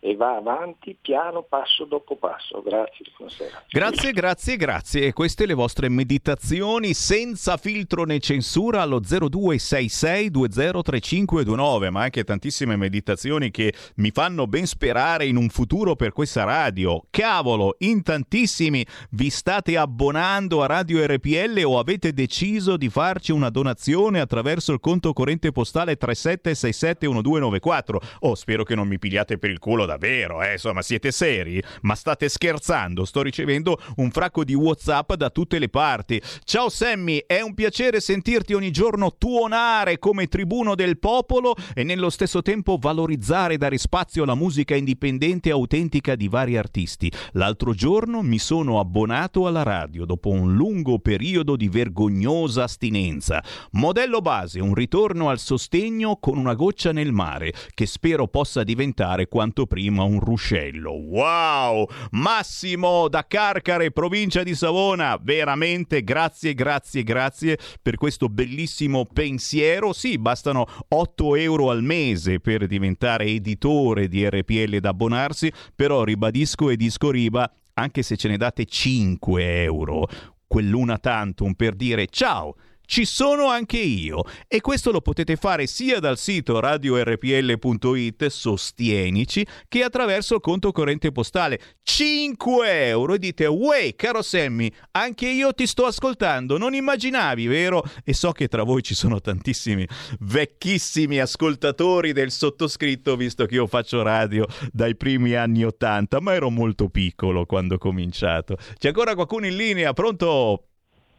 e 0.00 0.14
va 0.14 0.36
avanti 0.36 0.96
piano 1.00 1.42
passo 1.42 1.84
dopo 1.84 2.14
passo. 2.16 2.62
Grazie, 2.62 3.06
buonasera. 3.16 3.64
Grazie, 3.68 4.12
grazie, 4.12 4.56
grazie. 4.56 5.06
E 5.06 5.12
queste 5.12 5.44
le 5.46 5.54
vostre 5.54 5.88
meditazioni 5.88 6.94
senza 6.94 7.56
filtro 7.56 8.04
né 8.04 8.20
censura 8.20 8.82
allo 8.82 9.00
0266203529, 9.00 11.90
ma 11.90 12.02
anche 12.02 12.22
tantissime 12.22 12.76
meditazioni 12.76 13.50
che 13.50 13.74
mi 13.96 14.12
fanno 14.12 14.46
ben 14.46 14.66
sperare 14.66 15.26
in 15.26 15.34
un 15.36 15.48
futuro 15.48 15.96
per 15.96 16.12
questa 16.12 16.44
radio. 16.44 17.02
Cavolo, 17.10 17.74
in 17.78 18.02
tantissimi 18.02 18.86
vi 19.10 19.30
state 19.30 19.76
abbonando 19.76 20.62
a 20.62 20.66
Radio 20.66 21.04
RPL 21.04 21.60
o 21.64 21.80
avete 21.80 22.12
deciso 22.12 22.76
di 22.76 22.88
farci 22.88 23.32
una 23.32 23.50
donazione 23.50 24.20
attraverso 24.20 24.72
il 24.72 24.78
conto 24.78 25.12
corrente 25.12 25.50
postale 25.50 25.98
37671294. 25.98 27.96
Oh, 28.20 28.36
spero 28.36 28.62
che 28.62 28.76
non 28.76 28.86
mi 28.86 28.98
pigliate 28.98 29.38
per 29.38 29.50
il 29.50 29.58
culo 29.58 29.86
davvero, 29.88 30.42
eh? 30.42 30.52
insomma, 30.52 30.82
siete 30.82 31.10
seri? 31.10 31.62
Ma 31.82 31.94
state 31.94 32.28
scherzando? 32.28 33.06
Sto 33.06 33.22
ricevendo 33.22 33.80
un 33.96 34.10
fracco 34.10 34.44
di 34.44 34.52
WhatsApp 34.52 35.14
da 35.14 35.30
tutte 35.30 35.58
le 35.58 35.70
parti. 35.70 36.20
Ciao 36.44 36.68
Sammy, 36.68 37.24
è 37.26 37.40
un 37.40 37.54
piacere 37.54 38.00
sentirti 38.00 38.52
ogni 38.52 38.70
giorno 38.70 39.14
tuonare 39.16 39.98
come 39.98 40.26
tribuno 40.26 40.74
del 40.74 40.98
popolo 40.98 41.54
e 41.74 41.84
nello 41.84 42.10
stesso 42.10 42.42
tempo 42.42 42.76
valorizzare 42.78 43.54
e 43.54 43.56
dare 43.58 43.78
spazio 43.78 44.24
alla 44.24 44.34
musica 44.34 44.74
indipendente 44.74 45.48
e 45.48 45.52
autentica 45.52 46.14
di 46.14 46.28
vari 46.28 46.58
artisti. 46.58 47.10
L'altro 47.32 47.72
giorno 47.72 48.20
mi 48.20 48.38
sono 48.38 48.80
abbonato 48.80 49.46
alla 49.46 49.62
radio 49.62 50.04
dopo 50.04 50.28
un 50.28 50.54
lungo 50.54 50.98
periodo 50.98 51.56
di 51.56 51.68
vergognosa 51.68 52.64
astinenza. 52.64 53.42
Modello 53.72 54.20
base, 54.20 54.60
un 54.60 54.74
ritorno 54.74 55.30
al 55.30 55.38
sostegno 55.38 56.16
con 56.16 56.36
una 56.36 56.54
goccia 56.54 56.92
nel 56.92 57.12
mare, 57.12 57.54
che 57.72 57.86
spero 57.86 58.28
possa 58.28 58.64
diventare 58.64 59.28
quanto 59.28 59.64
prima 59.64 59.76
un 59.86 60.18
ruscello. 60.18 60.90
Wow! 60.90 61.86
Massimo 62.12 63.08
da 63.08 63.24
Carcare, 63.26 63.92
provincia 63.92 64.42
di 64.42 64.54
Savona, 64.54 65.18
veramente 65.22 66.02
grazie, 66.02 66.54
grazie, 66.54 67.02
grazie 67.04 67.58
per 67.80 67.96
questo 67.96 68.28
bellissimo 68.28 69.04
pensiero. 69.04 69.92
Sì, 69.92 70.18
bastano 70.18 70.66
8 70.88 71.36
euro 71.36 71.70
al 71.70 71.82
mese 71.82 72.40
per 72.40 72.66
diventare 72.66 73.26
editore 73.26 74.08
di 74.08 74.28
RPL 74.28 74.74
ed 74.74 74.84
abbonarsi, 74.84 75.52
però 75.74 76.02
ribadisco 76.02 76.70
e 76.70 76.76
disco 76.76 77.10
riba, 77.10 77.50
anche 77.74 78.02
se 78.02 78.16
ce 78.16 78.28
ne 78.28 78.36
date 78.36 78.64
5 78.64 79.62
euro, 79.62 80.08
quell'una 80.46 80.98
tantum 80.98 81.52
per 81.52 81.74
dire 81.74 82.06
ciao 82.06 82.56
ci 82.88 83.04
sono 83.04 83.48
anche 83.48 83.76
io. 83.76 84.24
E 84.48 84.62
questo 84.62 84.90
lo 84.90 85.02
potete 85.02 85.36
fare 85.36 85.66
sia 85.66 86.00
dal 86.00 86.16
sito 86.16 86.58
radiorpl.it 86.58 88.26
sostienici 88.26 89.46
che 89.68 89.82
attraverso 89.82 90.36
il 90.36 90.40
conto 90.40 90.72
corrente 90.72 91.12
postale. 91.12 91.60
5 91.82 92.86
euro 92.86 93.14
e 93.14 93.18
dite 93.18 93.44
uè 93.44 93.94
caro 93.94 94.22
Sammy 94.22 94.70
anche 94.92 95.28
io 95.28 95.52
ti 95.52 95.66
sto 95.66 95.84
ascoltando. 95.84 96.56
Non 96.56 96.72
immaginavi 96.72 97.46
vero? 97.46 97.84
E 98.04 98.14
so 98.14 98.32
che 98.32 98.48
tra 98.48 98.62
voi 98.62 98.82
ci 98.82 98.94
sono 98.94 99.20
tantissimi 99.20 99.86
vecchissimi 100.20 101.20
ascoltatori 101.20 102.12
del 102.12 102.30
sottoscritto 102.30 103.16
visto 103.16 103.44
che 103.44 103.56
io 103.56 103.66
faccio 103.66 104.02
radio 104.02 104.46
dai 104.72 104.96
primi 104.96 105.34
anni 105.34 105.62
80 105.62 106.20
ma 106.22 106.32
ero 106.32 106.48
molto 106.48 106.88
piccolo 106.88 107.44
quando 107.44 107.74
ho 107.74 107.78
cominciato. 107.78 108.56
C'è 108.78 108.88
ancora 108.88 109.14
qualcuno 109.14 109.46
in 109.46 109.56
linea? 109.56 109.92
Pronto 109.92 110.67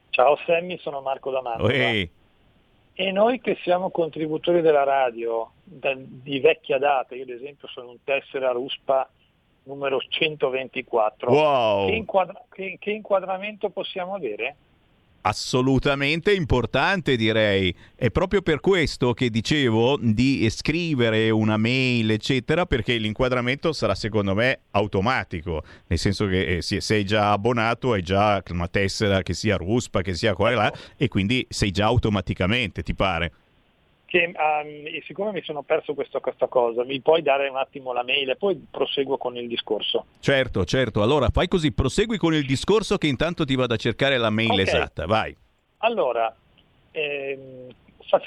Ciao 0.10 0.38
Sammy, 0.46 0.78
sono 0.80 1.02
Marco 1.02 1.32
D'Amato. 1.32 1.70
Ehi. 1.70 2.10
E 2.94 3.12
noi 3.12 3.40
che 3.40 3.58
siamo 3.64 3.92
contributori 3.92 4.62
della 4.62 4.84
radio 4.84 5.52
da- 5.64 5.94
di 5.96 6.40
vecchia 6.40 6.78
data, 6.78 7.16
io 7.16 7.24
ad 7.24 7.30
esempio 7.30 7.68
sono 7.70 7.90
un 7.92 8.04
tessera 8.04 8.52
Ruspa 8.52 9.10
numero 9.64 10.00
124, 10.00 11.32
Wow. 11.32 11.88
che, 11.90 11.96
inquadra- 11.96 12.44
che- 12.50 12.78
che 12.80 12.92
inquadramento 12.92 13.70
possiamo 13.70 14.16
avere? 14.16 14.56
Assolutamente 15.22 16.34
importante 16.34 17.16
direi. 17.18 17.76
È 17.96 18.10
proprio 18.10 18.42
per 18.42 18.62
questo 18.62 19.14
che 19.14 19.30
dicevo 19.30 19.98
di 20.02 20.50
scrivere 20.50 21.30
una 21.30 21.58
mail, 21.58 22.12
eccetera, 22.12 22.66
perché 22.66 22.98
l'inquadramento 22.98 23.74
sarà 23.74 23.96
secondo 23.96 24.34
me 24.34 24.60
automatico, 24.72 25.64
nel 25.88 26.00
senso 26.00 26.26
che 26.28 26.58
eh, 26.58 26.62
se 26.62 26.80
sei 26.80 27.04
già 27.04 27.32
abbonato 27.32 27.92
hai 27.92 28.02
già 28.02 28.42
una 28.50 28.68
tessera 28.68 29.22
che 29.22 29.34
sia 29.34 29.58
ruspa, 29.58 30.02
che 30.02 30.14
sia 30.14 30.34
qua 30.34 30.52
là, 30.52 30.74
e 30.96 31.10
quindi 31.10 31.46
sei 31.50 31.72
già 31.72 31.86
automaticamente, 31.86 32.82
ti 32.82 32.96
pare. 32.96 33.32
Che 34.10 34.26
um, 34.26 35.02
siccome 35.06 35.32
mi 35.32 35.44
sono 35.44 35.62
perso 35.62 35.94
questo, 35.94 36.20
questa 36.20 36.48
cosa, 36.48 36.84
mi 36.84 37.00
puoi 37.00 37.22
dare 37.22 37.48
un 37.48 37.58
attimo 37.58 37.94
la 37.94 38.04
mail 38.04 38.32
e 38.32 38.36
poi 38.36 38.60
proseguo 38.70 39.18
con 39.18 39.38
il 39.38 39.48
discorso. 39.48 40.08
Certo, 40.20 40.66
certo. 40.66 41.04
Allora 41.04 41.30
fai 41.30 41.48
così, 41.48 41.72
prosegui 41.72 42.18
con 42.18 42.34
il 42.34 42.44
discorso 42.44 42.98
che 42.98 43.06
intanto 43.06 43.46
ti 43.46 43.56
vado 43.56 43.76
a 43.76 43.78
cercare 43.78 44.18
la 44.18 44.32
mail 44.32 44.52
Ok. 44.52 44.60
esatta. 44.60 45.06
Vai. 45.06 45.36
Allora, 45.78 46.36
ehm, 46.92 47.68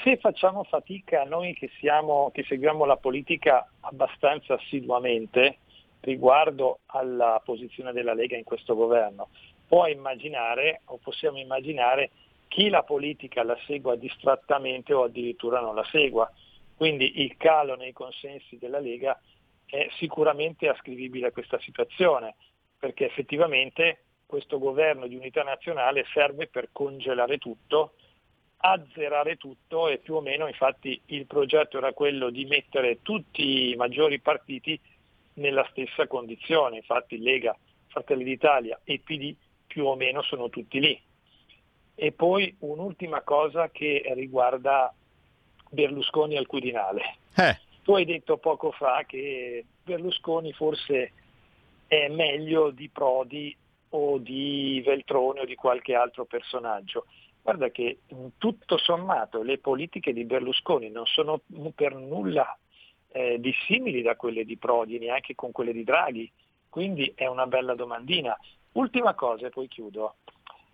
se 0.01 0.17
facciamo 0.17 0.63
fatica 0.63 1.25
noi 1.25 1.53
che, 1.53 1.69
siamo, 1.79 2.31
che 2.33 2.45
seguiamo 2.47 2.85
la 2.85 2.95
politica 2.95 3.69
abbastanza 3.81 4.53
assiduamente 4.53 5.57
riguardo 5.99 6.79
alla 6.87 7.41
posizione 7.43 7.91
della 7.91 8.13
Lega 8.13 8.37
in 8.37 8.45
questo 8.45 8.73
governo, 8.73 9.27
può 9.67 9.85
immaginare 9.87 10.81
o 10.85 10.97
possiamo 11.03 11.39
immaginare 11.39 12.11
chi 12.53 12.69
la 12.69 12.83
politica 12.83 13.43
la 13.43 13.57
segua 13.65 13.95
distrattamente 13.95 14.93
o 14.93 15.05
addirittura 15.05 15.59
non 15.59 15.73
la 15.73 15.83
segua. 15.85 16.31
Quindi 16.75 17.21
il 17.23 17.35
calo 17.35 17.75
nei 17.75 17.93
consensi 17.93 18.59
della 18.59 18.79
Lega 18.79 19.19
è 19.65 19.87
sicuramente 19.97 20.67
ascrivibile 20.67 21.27
a 21.27 21.31
questa 21.31 21.59
situazione, 21.59 22.35
perché 22.77 23.05
effettivamente 23.05 24.03
questo 24.27 24.59
governo 24.59 25.07
di 25.07 25.15
unità 25.15 25.41
nazionale 25.41 26.05
serve 26.13 26.45
per 26.45 26.69
congelare 26.71 27.39
tutto, 27.39 27.93
azzerare 28.57 29.37
tutto 29.37 29.87
e 29.87 29.97
più 29.97 30.13
o 30.13 30.21
meno 30.21 30.47
infatti 30.47 31.01
il 31.07 31.25
progetto 31.25 31.79
era 31.79 31.91
quello 31.91 32.29
di 32.29 32.45
mettere 32.45 33.01
tutti 33.01 33.71
i 33.71 33.75
maggiori 33.75 34.19
partiti 34.19 34.79
nella 35.35 35.67
stessa 35.71 36.05
condizione, 36.05 36.77
infatti 36.77 37.17
Lega, 37.17 37.57
Fratelli 37.87 38.23
d'Italia 38.23 38.79
e 38.83 38.99
PD 38.99 39.35
più 39.65 39.87
o 39.87 39.95
meno 39.95 40.21
sono 40.21 40.49
tutti 40.49 40.79
lì. 40.79 41.01
E 41.95 42.11
poi 42.11 42.55
un'ultima 42.59 43.21
cosa 43.21 43.69
che 43.69 44.03
riguarda 44.15 44.93
Berlusconi 45.69 46.37
al 46.37 46.47
Quirinale. 46.47 47.17
Eh. 47.35 47.59
Tu 47.83 47.93
hai 47.95 48.05
detto 48.05 48.37
poco 48.37 48.71
fa 48.71 49.03
che 49.05 49.65
Berlusconi 49.83 50.53
forse 50.53 51.11
è 51.87 52.07
meglio 52.07 52.71
di 52.71 52.89
Prodi 52.89 53.55
o 53.89 54.17
di 54.17 54.81
Veltroni 54.85 55.39
o 55.41 55.45
di 55.45 55.55
qualche 55.55 55.93
altro 55.93 56.25
personaggio. 56.25 57.05
Guarda 57.41 57.69
che 57.69 57.99
tutto 58.37 58.77
sommato 58.77 59.41
le 59.41 59.57
politiche 59.57 60.13
di 60.13 60.23
Berlusconi 60.23 60.89
non 60.89 61.05
sono 61.05 61.41
per 61.75 61.93
nulla 61.93 62.57
eh, 63.11 63.39
dissimili 63.39 64.01
da 64.01 64.15
quelle 64.15 64.45
di 64.45 64.57
Prodi, 64.57 64.97
neanche 64.97 65.35
con 65.35 65.51
quelle 65.51 65.73
di 65.73 65.83
Draghi, 65.83 66.31
quindi 66.69 67.11
è 67.15 67.27
una 67.27 67.45
bella 67.45 67.75
domandina. 67.75 68.35
Ultima 68.73 69.13
cosa 69.13 69.47
e 69.47 69.49
poi 69.49 69.67
chiudo. 69.67 70.15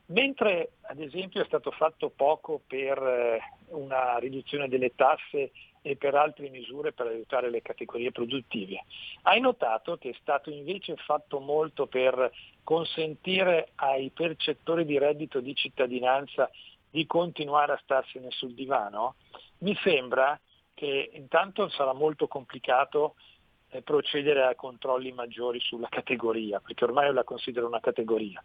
Mentre 0.10 0.72
ad 0.82 0.99
esempio 0.99 1.41
è 1.41 1.45
stato 1.45 1.70
fatto 1.70 2.10
poco 2.10 2.62
per 2.66 2.97
eh, 2.97 3.39
una 3.68 4.18
riduzione 4.18 4.68
delle 4.68 4.95
tasse 4.95 5.51
e 5.82 5.95
per 5.97 6.16
altre 6.16 6.49
misure 6.49 6.93
per 6.93 7.07
aiutare 7.07 7.49
le 7.51 7.62
categorie 7.62 8.12
produttive, 8.12 8.84
hai 9.24 9.39
notato 9.39 9.97
che 9.97 10.10
è 10.10 10.16
stato 10.20 10.49
invece 10.49 10.95
fatto 10.97 11.39
molto 11.39 11.86
per 11.86 12.32
consentire 12.64 13.70
ai 13.76 14.10
percettori 14.10 14.84
di 14.84 14.97
reddito 14.97 15.41
di 15.41 15.53
cittadinanza 15.53 16.49
di 16.89 17.05
continuare 17.05 17.74
a 17.74 17.80
starsene 17.84 18.32
sul 18.32 18.55
divano? 18.55 19.16
Mi 19.60 19.78
sembra 19.84 20.39
che 20.74 21.12
intanto 21.14 21.70
sarà 21.70 21.93
molto 21.93 22.28
complicato 22.28 23.14
eh, 23.70 23.84
procedere 23.84 24.45
a 24.45 24.55
controlli 24.55 25.12
maggiori 25.12 25.60
sulla 25.60 25.88
categoria, 25.89 26.60
perché 26.60 26.84
ormai 26.84 27.14
la 27.14 27.24
considero 27.24 27.68
una 27.68 27.80
categoria. 27.80 28.41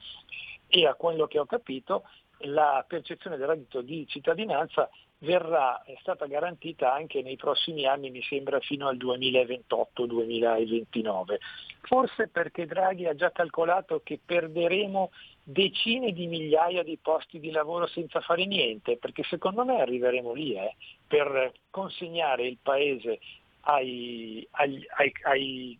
E 0.77 0.89
a 0.89 0.95
quello 0.95 1.29
che 1.29 1.39
ho 1.39 1.47
capito, 1.47 2.03
la 2.39 2.85
percezione 2.89 3.37
del 3.37 3.47
reddito 3.47 3.81
di 3.81 4.05
cittadinanza 4.09 4.91
verrà, 5.19 5.85
è 5.85 5.95
stata 6.01 6.27
garantita 6.27 6.93
anche 6.93 7.23
nei 7.23 7.37
prossimi 7.37 7.87
anni, 7.87 8.11
mi 8.11 8.21
sembra 8.23 8.59
fino 8.59 8.89
al 8.89 8.97
2028-2029. 8.97 11.37
Forse 11.83 12.27
perché 12.27 12.67
Draghi 12.67 13.07
ha 13.07 13.15
già 13.15 13.31
calcolato 13.31 14.01
che 14.03 14.19
perderemo 14.25 15.13
decine 15.45 16.11
di 16.11 16.27
migliaia 16.27 16.83
di 16.83 16.99
posti 17.01 17.39
di 17.39 17.53
lavoro 17.53 17.87
senza 17.87 18.21
fare 18.21 18.45
niente, 18.45 18.97
perché 18.97 19.23
secondo 19.23 19.65
me 19.65 19.81
arriveremo 19.81 20.33
lì 20.33 20.57
eh, 20.57 20.75
per 21.07 21.53
consegnare 21.71 22.49
il 22.49 22.59
paese 22.61 23.21
ai- 23.61 24.45
ai- 24.51 24.85
ai- 25.23 25.79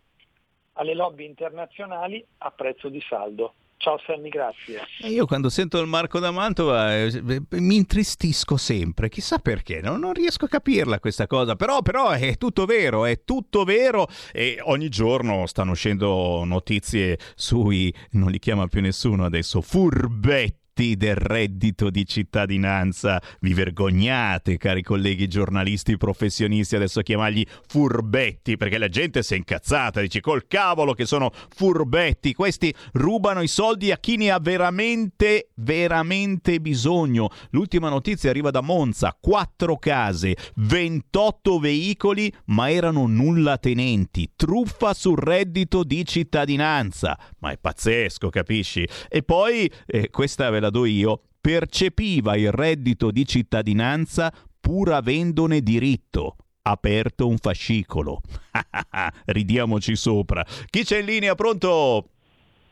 alle 0.77 0.93
lobby 0.93 1.25
internazionali 1.25 2.25
a 2.37 2.51
prezzo 2.51 2.87
di 2.87 3.01
saldo. 3.01 3.55
Ciao 3.85 3.99
Sammy, 4.03 4.29
grazie. 4.29 4.81
Io 5.01 5.27
quando 5.27 5.47
sento 5.47 5.79
il 5.79 5.85
Marco 5.85 6.17
da 6.17 6.31
Mantova 6.31 6.95
eh, 6.95 7.21
mi 7.51 7.75
intristisco 7.75 8.57
sempre, 8.57 9.09
chissà 9.09 9.37
perché, 9.37 9.79
no? 9.79 9.95
non 9.95 10.11
riesco 10.11 10.45
a 10.45 10.47
capirla 10.47 10.99
questa 10.99 11.27
cosa, 11.27 11.55
però, 11.55 11.83
però 11.83 12.09
è 12.09 12.35
tutto 12.37 12.65
vero, 12.65 13.05
è 13.05 13.23
tutto 13.23 13.63
vero 13.63 14.07
e 14.33 14.57
ogni 14.63 14.89
giorno 14.89 15.45
stanno 15.45 15.73
uscendo 15.73 16.43
notizie 16.45 17.19
sui, 17.35 17.93
non 18.13 18.31
li 18.31 18.39
chiama 18.39 18.65
più 18.65 18.81
nessuno 18.81 19.23
adesso, 19.23 19.61
furbetti 19.61 20.64
del 20.75 21.15
reddito 21.15 21.89
di 21.89 22.05
cittadinanza. 22.05 23.21
Vi 23.39 23.53
vergognate, 23.53 24.57
cari 24.57 24.83
colleghi 24.83 25.27
giornalisti 25.29 25.95
professionisti, 25.95 26.75
adesso 26.75 26.99
a 26.99 27.03
chiamargli 27.03 27.45
furbetti, 27.67 28.57
perché 28.57 28.77
la 28.77 28.89
gente 28.89 29.23
si 29.23 29.35
è 29.35 29.37
incazzata, 29.37 30.01
dice 30.01 30.19
col 30.19 30.47
cavolo 30.47 30.93
che 30.93 31.05
sono 31.05 31.31
furbetti, 31.55 32.33
questi 32.33 32.73
rubano 32.93 33.41
i 33.41 33.47
soldi 33.47 33.91
a 33.91 33.97
chi 33.97 34.17
ne 34.17 34.31
ha 34.31 34.39
veramente, 34.39 35.51
veramente 35.55 36.59
bisogno. 36.59 37.29
L'ultima 37.51 37.87
notizia 37.87 38.29
arriva 38.29 38.51
da 38.51 38.61
Monza, 38.61 39.17
quattro 39.17 39.77
case, 39.77 40.35
28 40.55 41.57
veicoli, 41.57 42.31
ma 42.47 42.69
erano 42.69 43.07
nulla 43.07 43.57
tenenti, 43.57 44.31
truffa 44.35 44.93
sul 44.93 45.17
reddito 45.17 45.85
di 45.85 46.03
cittadinanza. 46.03 47.17
Ma 47.39 47.51
è 47.51 47.57
pazzesco, 47.57 48.29
capisci? 48.29 48.85
E 49.07 49.23
poi, 49.23 49.71
eh, 49.85 50.09
questa 50.09 50.49
ve 50.49 50.59
la 50.59 50.64
do 50.69 50.85
io, 50.85 51.21
percepiva 51.39 52.35
il 52.35 52.51
reddito 52.51 53.11
di 53.11 53.25
cittadinanza 53.25 54.31
pur 54.59 54.91
avendone 54.91 55.61
diritto. 55.61 56.37
Aperto 56.63 57.27
un 57.27 57.37
fascicolo. 57.37 58.21
Ridiamoci 59.25 59.95
sopra. 59.95 60.43
Chi 60.69 60.83
c'è 60.83 60.99
in 60.99 61.05
linea? 61.05 61.35
Pronto? 61.35 62.09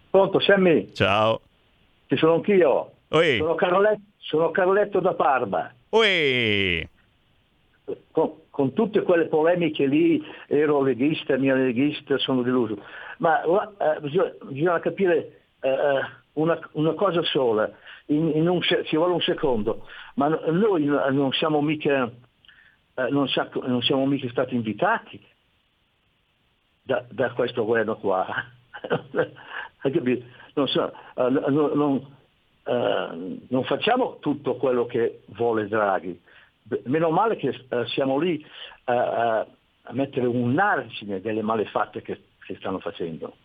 Pronto, 0.09 0.39
Sammy? 0.39 0.91
Ciao. 0.93 1.41
Ci 2.07 2.17
sono 2.17 2.35
anch'io. 2.35 2.91
Oi. 3.09 3.37
Sono, 3.37 3.55
Caroletto, 3.55 4.01
sono 4.17 4.51
Caroletto 4.51 4.99
da 4.99 5.13
Parma. 5.13 5.71
Ui. 5.89 6.89
Con, 8.09 8.31
con 8.49 8.73
tutte 8.73 9.01
quelle 9.03 9.25
polemiche 9.25 9.85
lì, 9.85 10.23
ero 10.47 10.81
leghista, 10.81 11.37
mio 11.37 11.55
leghista, 11.55 12.17
sono 12.17 12.41
deluso. 12.41 12.77
Ma 13.19 13.41
eh, 13.43 13.99
bisogna, 13.99 14.33
bisogna 14.49 14.79
capire 14.79 15.41
eh, 15.61 15.99
una, 16.33 16.59
una 16.73 16.93
cosa 16.93 17.21
sola, 17.23 17.69
in, 18.08 18.32
in 18.36 18.47
un 18.47 18.62
ci 18.62 18.95
vuole 18.95 19.14
un 19.14 19.22
secondo, 19.22 19.88
ma 20.16 20.28
no- 20.28 20.41
noi 20.51 20.84
no- 20.86 21.10
non 21.10 21.32
siamo 21.32 21.62
mica, 21.62 22.12
eh, 22.95 23.10
non, 23.10 23.28
sa- 23.28 23.49
non 23.66 23.82
siamo 23.82 24.06
mica 24.06 24.30
stati 24.30 24.56
invitati 24.56 25.20
da, 26.82 27.06
da 27.10 27.32
questo 27.32 27.66
governo 27.66 27.95
qua. 27.97 28.26
Non, 30.56 30.68
so, 30.68 30.93
eh, 31.16 31.30
no- 31.30 31.74
non- 31.74 32.16
eh, 32.66 33.39
non 33.49 33.64
facciamo 33.64 34.18
tutto 34.20 34.56
quello 34.56 34.86
che 34.86 35.24
vuole 35.36 35.68
Draghi. 35.68 36.22
Meno 36.84 37.10
male 37.10 37.36
che 37.38 37.66
siamo 37.88 38.18
lì 38.20 38.39
eh, 38.39 38.91
a 38.93 39.91
mettere 39.91 40.28
un 40.28 40.58
argine 40.58 41.20
delle 41.22 41.41
malefatte 41.41 42.01
che, 42.01 42.22
che 42.45 42.56
stanno 42.56 42.80
facendo. 42.80 43.36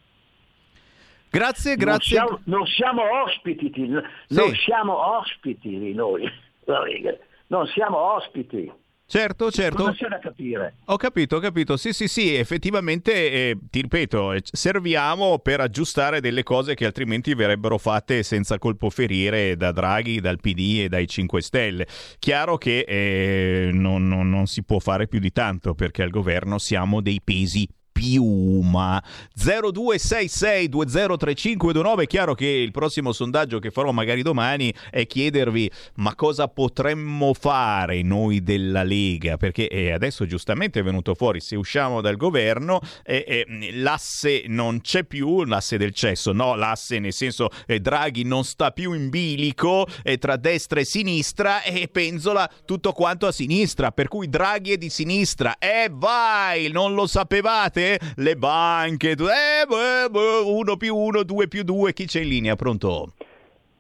Grazie, 1.30 1.76
grazie. 1.76 2.18
Non 2.18 2.26
siamo, 2.26 2.40
non 2.44 2.66
siamo 2.66 3.02
ospiti, 3.24 3.86
non 3.86 4.54
siamo 4.54 5.18
ospiti 5.18 5.78
di 5.78 5.94
noi, 5.94 6.28
non 7.48 7.66
siamo 7.66 7.96
ospiti. 8.14 8.70
Certo, 9.10 9.50
certo. 9.50 9.84
Cosa 9.84 9.92
c'è 9.94 10.08
da 10.08 10.18
capire? 10.18 10.74
Ho 10.84 10.98
capito, 10.98 11.36
ho 11.36 11.40
capito. 11.40 11.78
Sì, 11.78 11.94
sì, 11.94 12.08
sì, 12.08 12.34
effettivamente, 12.34 13.30
eh, 13.30 13.58
ti 13.70 13.80
ripeto, 13.80 14.34
eh, 14.34 14.42
serviamo 14.44 15.38
per 15.38 15.60
aggiustare 15.60 16.20
delle 16.20 16.42
cose 16.42 16.74
che 16.74 16.84
altrimenti 16.84 17.32
verrebbero 17.32 17.78
fatte 17.78 18.22
senza 18.22 18.58
colpo 18.58 18.90
ferire 18.90 19.56
da 19.56 19.72
Draghi, 19.72 20.20
dal 20.20 20.38
PD 20.38 20.80
e 20.82 20.88
dai 20.90 21.08
5 21.08 21.40
Stelle. 21.40 21.86
Chiaro 22.18 22.58
che 22.58 22.80
eh, 22.80 23.70
non, 23.72 24.06
non- 24.06 24.28
non 24.28 24.44
si 24.44 24.62
può 24.62 24.78
fare 24.78 25.08
più 25.08 25.20
di 25.20 25.32
tanto 25.32 25.72
perché 25.74 26.02
al 26.02 26.10
governo 26.10 26.58
siamo 26.58 27.00
dei 27.00 27.22
pesi 27.24 27.66
piuma. 27.98 29.02
0266203529 29.36 32.02
è 32.02 32.06
chiaro 32.06 32.36
che 32.36 32.46
il 32.46 32.70
prossimo 32.70 33.10
sondaggio 33.10 33.58
che 33.58 33.72
farò 33.72 33.90
magari 33.90 34.22
domani 34.22 34.72
è 34.88 35.04
chiedervi 35.04 35.68
ma 35.96 36.14
cosa 36.14 36.46
potremmo 36.46 37.34
fare 37.34 38.02
noi 38.02 38.44
della 38.44 38.84
Lega? 38.84 39.36
Perché 39.36 39.66
eh, 39.66 39.90
adesso 39.90 40.26
giustamente 40.26 40.78
è 40.78 40.84
venuto 40.84 41.16
fuori 41.16 41.40
se 41.40 41.56
usciamo 41.56 42.00
dal 42.00 42.16
governo 42.16 42.78
eh, 43.02 43.24
eh, 43.26 43.44
l'asse 43.72 44.44
non 44.46 44.80
c'è 44.80 45.02
più 45.02 45.42
l'asse 45.42 45.76
del 45.76 45.92
cesso. 45.92 46.30
No 46.32 46.54
l'asse 46.54 47.00
nel 47.00 47.12
senso 47.12 47.48
eh, 47.66 47.80
Draghi 47.80 48.22
non 48.22 48.44
sta 48.44 48.70
più 48.70 48.92
in 48.92 49.08
bilico 49.08 49.88
eh, 50.04 50.18
tra 50.18 50.36
destra 50.36 50.78
e 50.78 50.84
sinistra 50.84 51.64
e 51.64 51.88
penzola 51.88 52.48
tutto 52.64 52.92
quanto 52.92 53.26
a 53.26 53.32
sinistra. 53.32 53.90
Per 53.90 54.06
cui 54.06 54.28
Draghi 54.28 54.74
è 54.74 54.76
di 54.76 54.88
sinistra. 54.88 55.58
E 55.58 55.88
vai 55.90 56.70
non 56.70 56.94
lo 56.94 57.08
sapevate 57.08 57.86
le 58.16 58.36
banche 58.36 59.10
eh, 59.12 60.06
uno 60.44 60.76
più 60.76 60.96
uno 60.96 61.22
due 61.22 61.48
più 61.48 61.62
due 61.62 61.92
chi 61.92 62.06
c'è 62.06 62.20
in 62.20 62.28
linea 62.28 62.56
pronto 62.56 63.12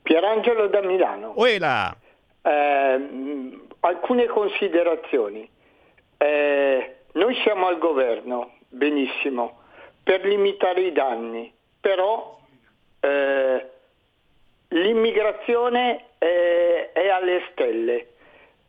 Pierangelo 0.08 0.68
da 0.68 0.80
Milano. 0.80 1.34
Uela. 1.36 1.94
Eh, 2.40 3.00
alcune 3.80 4.26
considerazioni. 4.26 5.46
Eh, 6.16 6.94
noi 7.12 7.34
siamo 7.42 7.66
al 7.66 7.76
governo, 7.76 8.52
benissimo, 8.70 9.58
per 10.02 10.24
limitare 10.24 10.80
i 10.80 10.92
danni, 10.92 11.52
però 11.78 12.40
eh, 13.00 13.66
l'immigrazione 14.68 16.04
è, 16.16 16.90
è 16.94 17.08
alle 17.08 17.42
stelle. 17.52 18.06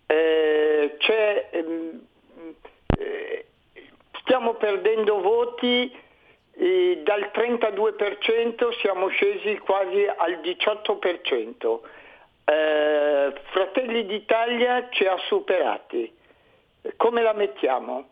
Eh, 0.08 0.96
c'è, 0.98 1.48
ehm, 1.52 1.70
eh, 1.70 2.09
stiamo 4.30 4.54
perdendo 4.54 5.22
voti 5.22 5.92
e 6.52 7.02
dal 7.04 7.32
32% 7.34 8.80
siamo 8.80 9.08
scesi 9.08 9.58
quasi 9.58 10.06
al 10.06 10.40
18%. 10.44 11.80
Eh, 12.46 13.34
Fratelli 13.50 14.06
d'Italia 14.06 14.88
ci 14.92 15.06
ha 15.06 15.18
superati. 15.28 16.16
Come 16.96 17.24
la 17.24 17.34
mettiamo? 17.34 18.08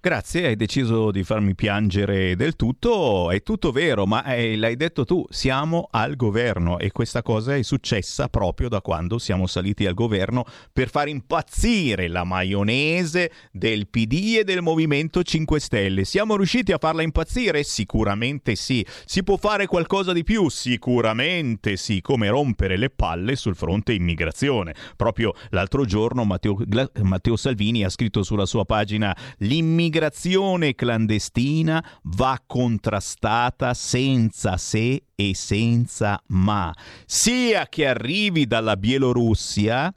Grazie, 0.00 0.46
hai 0.46 0.54
deciso 0.54 1.10
di 1.10 1.24
farmi 1.24 1.56
piangere 1.56 2.36
del 2.36 2.54
tutto, 2.54 3.32
è 3.32 3.42
tutto 3.42 3.72
vero, 3.72 4.06
ma 4.06 4.22
eh, 4.22 4.56
l'hai 4.56 4.76
detto 4.76 5.04
tu, 5.04 5.26
siamo 5.28 5.88
al 5.90 6.14
governo 6.14 6.78
e 6.78 6.92
questa 6.92 7.20
cosa 7.20 7.56
è 7.56 7.62
successa 7.62 8.28
proprio 8.28 8.68
da 8.68 8.80
quando 8.80 9.18
siamo 9.18 9.48
saliti 9.48 9.86
al 9.86 9.94
governo 9.94 10.44
per 10.72 10.88
far 10.88 11.08
impazzire 11.08 12.06
la 12.06 12.22
maionese 12.22 13.32
del 13.50 13.88
PD 13.88 14.36
e 14.38 14.44
del 14.44 14.62
Movimento 14.62 15.24
5 15.24 15.58
Stelle. 15.58 16.04
Siamo 16.04 16.36
riusciti 16.36 16.70
a 16.70 16.78
farla 16.78 17.02
impazzire? 17.02 17.64
Sicuramente 17.64 18.54
sì. 18.54 18.86
Si 19.04 19.24
può 19.24 19.36
fare 19.36 19.66
qualcosa 19.66 20.12
di 20.12 20.22
più? 20.22 20.48
Sicuramente 20.48 21.76
sì, 21.76 22.00
come 22.02 22.28
rompere 22.28 22.76
le 22.76 22.90
palle 22.90 23.34
sul 23.34 23.56
fronte 23.56 23.94
immigrazione. 23.94 24.76
Proprio 24.94 25.34
l'altro 25.48 25.84
giorno 25.84 26.22
Matteo, 26.22 26.56
Matteo 27.02 27.34
Salvini 27.34 27.82
ha 27.82 27.88
scritto 27.88 28.22
sulla 28.22 28.46
sua 28.46 28.64
pagina 28.64 29.12
l'immigrazione 29.38 29.86
l'immigrazione 29.88 30.74
clandestina 30.74 31.82
va 32.02 32.40
contrastata 32.46 33.72
senza 33.72 34.58
se 34.58 35.02
e 35.14 35.34
senza 35.34 36.20
ma, 36.28 36.74
sia 37.06 37.66
che 37.68 37.86
arrivi 37.86 38.46
dalla 38.46 38.76
Bielorussia, 38.76 39.92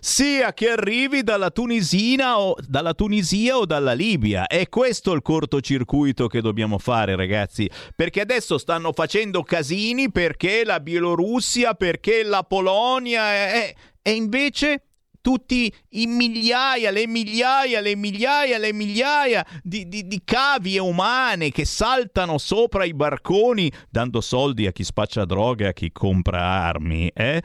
sia 0.00 0.54
che 0.54 0.70
arrivi 0.70 1.22
dalla 1.22 1.50
o 1.50 2.56
dalla 2.66 2.94
Tunisia 2.94 3.58
o 3.58 3.66
dalla 3.66 3.92
Libia. 3.92 4.46
È 4.46 4.68
questo 4.68 5.12
il 5.12 5.20
cortocircuito 5.20 6.26
che 6.26 6.40
dobbiamo 6.40 6.78
fare, 6.78 7.14
ragazzi, 7.14 7.68
perché 7.94 8.22
adesso 8.22 8.56
stanno 8.56 8.92
facendo 8.92 9.42
casini 9.42 10.10
perché 10.10 10.64
la 10.64 10.80
Bielorussia, 10.80 11.74
perché 11.74 12.22
la 12.22 12.42
Polonia 12.44 13.24
è... 13.32 13.74
e 14.00 14.10
invece 14.12 14.82
tutti 15.24 15.72
i 15.92 16.06
migliaia, 16.06 16.90
le 16.90 17.06
migliaia, 17.06 17.80
le 17.80 17.96
migliaia, 17.96 18.58
le 18.58 18.74
migliaia 18.74 19.42
di, 19.62 19.88
di, 19.88 20.06
di, 20.06 20.20
cavie 20.22 20.78
umane 20.78 21.50
che 21.50 21.64
saltano 21.64 22.36
sopra 22.36 22.84
i 22.84 22.92
barconi 22.92 23.72
dando 23.88 24.20
soldi 24.20 24.66
a 24.66 24.72
chi 24.72 24.84
spaccia 24.84 25.24
droga 25.24 25.68
a 25.68 25.72
chi 25.72 25.90
compra 25.92 26.42
armi. 26.42 27.10
Eh? 27.14 27.40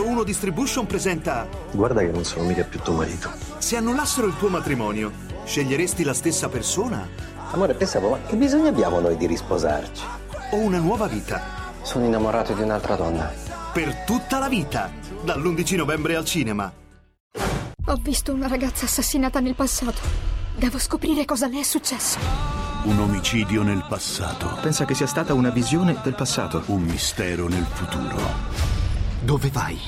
01 0.02 0.24
Distribution 0.24 0.86
presenta 0.86 1.48
Guarda 1.72 2.02
che 2.02 2.12
non 2.12 2.26
sono 2.26 2.44
mica 2.44 2.64
più 2.64 2.82
tuo 2.82 2.96
marito. 2.96 3.32
Se 3.60 3.78
annullassero 3.78 4.28
il 4.28 4.36
tuo 4.36 4.50
matrimonio, 4.50 5.12
sceglieresti 5.46 6.04
la 6.04 6.14
stessa 6.14 6.50
persona? 6.50 7.08
Amore, 7.52 7.74
pensavo, 7.74 8.10
ma 8.10 8.20
che 8.28 8.36
bisogno 8.36 8.68
abbiamo 8.68 9.00
noi 9.00 9.18
di 9.18 9.26
risposarci? 9.26 10.04
O 10.52 10.58
una 10.58 10.78
nuova 10.78 11.08
vita? 11.08 11.42
Sono 11.82 12.06
innamorato 12.06 12.54
di 12.54 12.62
un'altra 12.62 12.96
donna. 12.96 13.32
Per 13.74 14.04
tutta 14.06 14.38
la 14.38 14.48
vita, 14.48 14.92
dall'11 15.24 15.76
novembre 15.78 16.16
al 16.16 16.26
cinema. 16.26 16.72
Ho 17.88 17.96
visto 18.02 18.34
una 18.34 18.48
ragazza 18.48 18.86
assassinata 18.86 19.40
nel 19.40 19.56
passato. 19.56 20.00
Devo 20.56 20.78
scoprire 20.78 21.26
cosa 21.26 21.48
le 21.48 21.62
è 21.62 21.64
successo. 21.64 22.20
Un 22.84 23.00
omicidio 23.00 23.64
nel 23.64 23.84
passato. 23.90 24.56
Pensa 24.62 24.86
che 24.86 24.94
sia 24.94 25.08
stata 25.08 25.34
una 25.34 25.50
visione 25.50 25.98
del 26.04 26.14
passato. 26.14 26.62
Un 26.68 26.84
mistero 26.84 27.48
nel 27.48 27.66
futuro. 27.66 28.20
Dove 29.22 29.50
vai? 29.50 29.80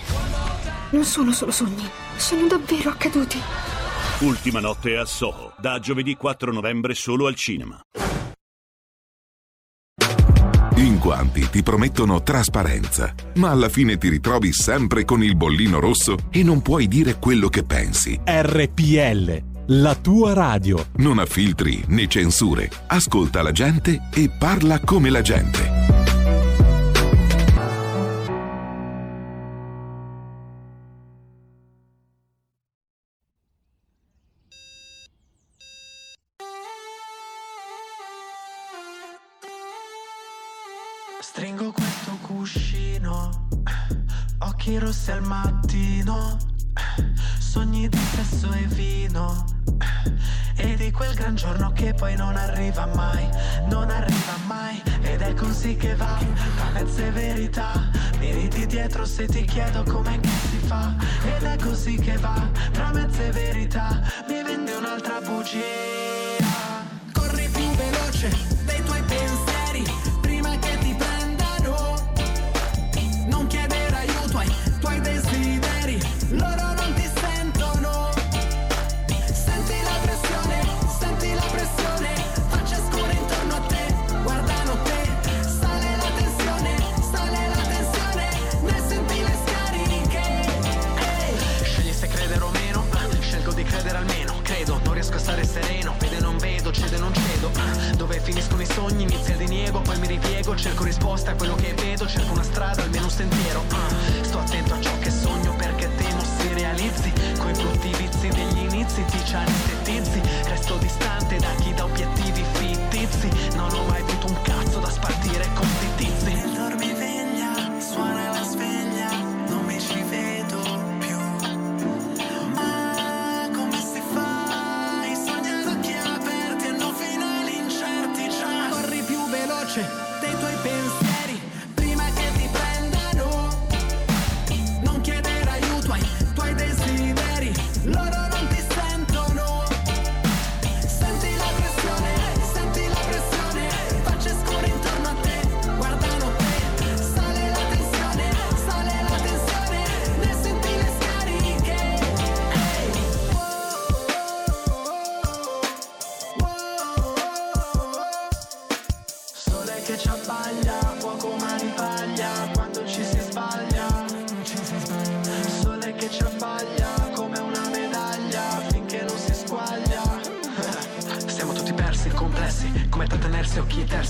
Non 0.90 1.04
sono 1.04 1.32
solo 1.32 1.52
sogni, 1.52 1.88
sono 2.18 2.48
davvero 2.48 2.90
accaduti. 2.90 3.40
Ultima 4.22 4.60
notte 4.60 4.98
a 4.98 5.06
Soho, 5.06 5.52
da 5.58 5.80
giovedì 5.80 6.16
4 6.16 6.52
novembre 6.52 6.94
solo 6.94 7.26
al 7.26 7.34
cinema. 7.34 7.82
In 10.76 11.00
quanti 11.00 11.50
ti 11.50 11.64
promettono 11.64 12.22
trasparenza, 12.22 13.16
ma 13.36 13.50
alla 13.50 13.68
fine 13.68 13.98
ti 13.98 14.10
ritrovi 14.10 14.54
sempre 14.54 15.06
con 15.06 15.24
il 15.24 15.36
bollino 15.36 15.80
rosso 15.80 16.18
e 16.30 16.44
non 16.44 16.62
puoi 16.62 16.88
dire 16.88 17.18
quello 17.18 17.50
che 17.50 17.64
pensi. 17.64 18.20
RPL, 18.24 19.44
la 19.70 19.96
tua 19.96 20.34
radio. 20.34 20.86
Non 20.98 21.18
ha 21.18 21.26
filtri 21.26 21.84
né 21.88 22.08
censure. 22.08 22.70
Ascolta 22.88 23.42
la 23.42 23.52
gente 23.52 24.10
e 24.14 24.30
parla 24.30 24.80
come 24.82 25.10
la 25.10 25.22
gente. 25.22 25.71
Rossi 44.92 45.12
al 45.12 45.22
mattino, 45.22 46.38
sogni 47.40 47.88
di 47.88 47.98
sesso 47.98 48.52
e 48.52 48.66
vino. 48.76 49.46
E 50.58 50.76
di 50.76 50.92
quel 50.92 51.14
gran 51.14 51.36
giorno 51.36 51.72
che 51.72 51.94
poi 51.94 52.18
non 52.18 52.36
arriva 52.36 52.86
mai, 52.88 53.26
non 53.70 53.90
arriva 53.90 54.36
mai, 54.48 54.84
ed 55.02 55.22
è 55.22 55.34
così 55.34 55.78
che 55.78 55.96
va, 55.96 56.20
tra 56.56 56.70
mezze 56.74 57.10
verità, 57.12 57.90
mi 58.20 58.34
ridi 58.34 58.66
dietro 58.66 59.06
se 59.06 59.28
ti 59.28 59.46
chiedo 59.46 59.84
com'è 59.84 60.20
che 60.20 60.30
si 60.50 60.58
fa, 60.68 60.94
ed 61.24 61.44
è 61.44 61.56
così 61.58 61.96
che 61.96 62.18
va, 62.18 62.50
tra 62.74 62.92
mezze 62.92 63.32
verità, 63.32 64.02
mi 64.28 64.44
vendi 64.44 64.72
un'altra 64.72 65.22
bugia. 65.22 66.84
Corri 67.14 67.48
più 67.48 67.66
veloce 67.76 68.61
sereno, 95.52 95.94
vede 96.00 96.20
non 96.20 96.38
vedo, 96.38 96.72
cede 96.72 96.98
non 96.98 97.14
cedo, 97.14 97.52
ah, 97.56 97.96
dove 97.96 98.20
finiscono 98.22 98.62
i 98.62 98.66
sogni, 98.66 99.04
inizia 99.04 99.34
il 99.34 99.40
diniego, 99.40 99.82
poi 99.82 100.00
mi 100.00 100.08
ripiego, 100.08 100.56
cerco 100.56 100.84
risposte 100.86 101.32
a 101.32 101.36
quello 101.36 101.56
che 101.56 101.74
vedo, 101.74 102.08
cerco 102.08 102.32
una 102.32 102.44
strada, 102.44 102.84
almeno 102.84 103.04
un 103.04 103.10
sentiero, 103.10 103.64
ah, 103.70 104.24
sto 104.24 104.40
attento 104.40 104.74
a 104.74 104.82
ciò 104.82 104.98
che 105.00 105.12
sogno 105.12 105.54
perché 105.58 105.90
temo 105.98 106.22
si 106.22 106.54
realizzi, 106.54 107.12
coi 107.38 107.52
brutti 107.52 107.90
vizi 107.98 108.28
degli 108.30 108.64
inizi 108.70 109.04
ti 109.06 109.20
ci 109.26 109.36
anestetizzi, 109.36 110.22
resto 110.46 110.78
distante 110.78 111.38
da 111.38 111.54
chi 111.60 111.74
dà 111.74 111.84
obiettivi 111.84 112.44
fittizi, 112.54 113.30
non 113.56 113.74
ho 113.74 113.84
mai 113.84 114.02
avuto 114.02 114.28
un 114.28 114.42
cazzo 114.44 114.80
da 114.80 114.90
spartire 114.90 115.48
con 115.54 115.68
sti 115.68 115.88
tizi. 115.98 116.41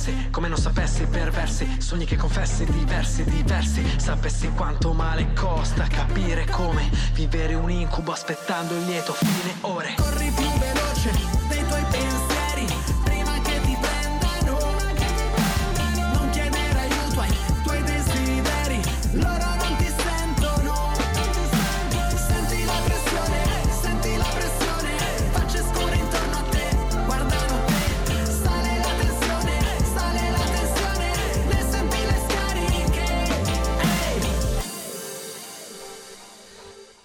Tersi, 0.02 0.30
come 0.32 0.48
non 0.48 0.58
sapessi 0.58 1.06
perversi, 1.06 1.78
sogni 1.80 2.06
che 2.06 2.16
confessi, 2.16 2.66
diversi, 2.66 3.24
diversi, 3.24 3.84
sapessi 3.98 4.50
quanto 4.50 4.94
male 4.94 5.34
costa 5.34 5.86
capire 5.88 6.46
come 6.46 6.90
vivere 7.14 7.54
un 7.54 7.70
incubo 7.70 8.12
aspettando 8.12 8.76
il 8.76 8.86
lieto 8.86 9.14
fine. 9.14 9.56
Ore. 9.62 9.94
Corri 9.96 10.32
più 10.32 10.50
veloce 10.58 11.31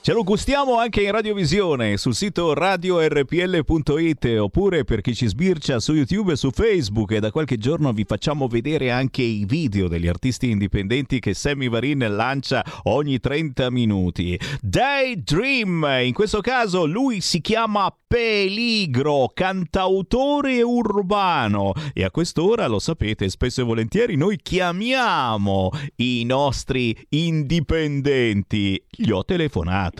Ce 0.07 0.13
lo 0.13 0.23
gustiamo 0.23 0.79
anche 0.79 1.03
in 1.03 1.11
radiovisione 1.11 1.97
sul 1.97 2.15
sito 2.15 2.55
radiorpl.it 2.55 4.37
oppure 4.39 4.85
per 4.85 5.01
chi 5.01 5.17
ci 5.17 5.27
sbircia 5.27 5.81
su 5.81 5.95
YouTube 5.95 6.35
e 6.35 6.37
su 6.37 6.53
Facebook 6.53 7.11
e 7.11 7.19
da 7.19 7.33
qualche 7.33 7.59
giorno 7.59 7.93
vi 7.93 8.05
facciamo 8.05 8.47
vedere 8.47 8.93
anche 8.93 9.23
i 9.23 9.45
video 9.45 9.89
degli 9.89 10.07
artisti 10.07 10.49
indipendenti 10.49 11.19
che 11.19 11.35
Sammy 11.35 11.69
Varin 11.69 12.07
lancia 12.09 12.65
ogni 12.85 13.19
30 13.19 13.69
minuti. 13.73 14.39
Daydream, 14.61 15.85
in 16.05 16.13
questo 16.13 16.41
caso 16.41 16.87
lui 16.87 17.21
si 17.21 17.41
chiama 17.41 17.93
Peligro, 18.07 19.33
cantautore 19.35 20.63
urbano 20.63 21.73
e 21.93 22.05
a 22.05 22.13
quest'ora 22.13 22.69
lo 22.69 22.79
sapete 22.79 23.29
spesso 23.29 23.63
e 23.63 23.65
volentieri 23.65 24.15
noi 24.15 24.39
chiamiamo 24.41 25.71
i 25.97 26.23
nostri 26.25 26.97
indipendenti. 27.09 28.81
Gli 28.89 29.11
ho 29.11 29.25
telefonato. 29.25 29.96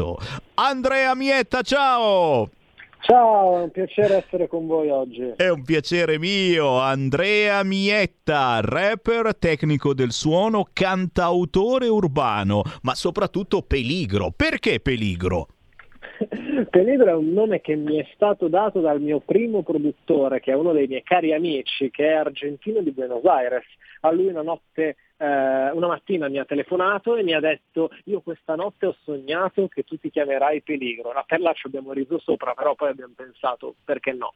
Andrea 0.55 1.15
Mietta, 1.15 1.63
ciao! 1.63 2.51
Ciao, 3.01 3.61
è 3.61 3.63
un 3.63 3.71
piacere 3.71 4.17
essere 4.17 4.49
con 4.49 4.67
voi 4.67 4.91
oggi. 4.91 5.35
È 5.37 5.49
un 5.49 5.63
piacere 5.63 6.19
mio, 6.19 6.81
Andrea 6.81 7.63
Mietta, 7.63 8.59
rapper, 8.61 9.37
tecnico 9.37 9.95
del 9.95 10.11
suono, 10.11 10.67
cantautore 10.73 11.87
urbano, 11.87 12.63
ma 12.83 12.97
soprattutto 12.97 13.63
Peligro. 13.63 14.33
Perché 14.35 14.81
Peligro? 14.81 15.47
Peligro 16.69 17.07
è 17.07 17.15
un 17.15 17.33
nome 17.33 17.61
che 17.61 17.77
mi 17.77 17.97
è 17.99 18.09
stato 18.15 18.49
dato 18.49 18.81
dal 18.81 19.01
mio 19.01 19.21
primo 19.21 19.63
produttore, 19.63 20.41
che 20.41 20.51
è 20.51 20.57
uno 20.57 20.73
dei 20.73 20.89
miei 20.89 21.05
cari 21.05 21.33
amici, 21.33 21.91
che 21.91 22.09
è 22.09 22.15
argentino 22.15 22.81
di 22.81 22.91
Buenos 22.91 23.25
Aires. 23.25 23.67
A 24.01 24.11
lui 24.11 24.27
una 24.27 24.43
notte, 24.43 24.97
eh, 25.19 25.71
una 25.71 25.87
mattina 25.87 26.29
mi 26.29 26.39
ha 26.39 26.45
telefonato 26.45 27.17
e 27.17 27.23
mi 27.23 27.35
ha 27.35 27.41
detto 27.41 27.91
io 28.05 28.21
questa 28.21 28.55
notte 28.55 28.87
ho 28.87 28.97
sognato 29.03 29.69
che 29.69 29.83
tu 29.83 29.97
ti 29.97 30.11
chiamerai 30.11 30.63
Peligro. 30.63 31.13
La 31.13 31.25
perla 31.27 31.53
ci 31.53 31.67
abbiamo 31.67 31.93
riso 31.93 32.19
sopra, 32.19 32.55
però 32.55 32.75
poi 32.75 32.91
abbiamo 32.91 33.15
pensato 33.17 33.75
perché 33.85 34.13
no. 34.13 34.35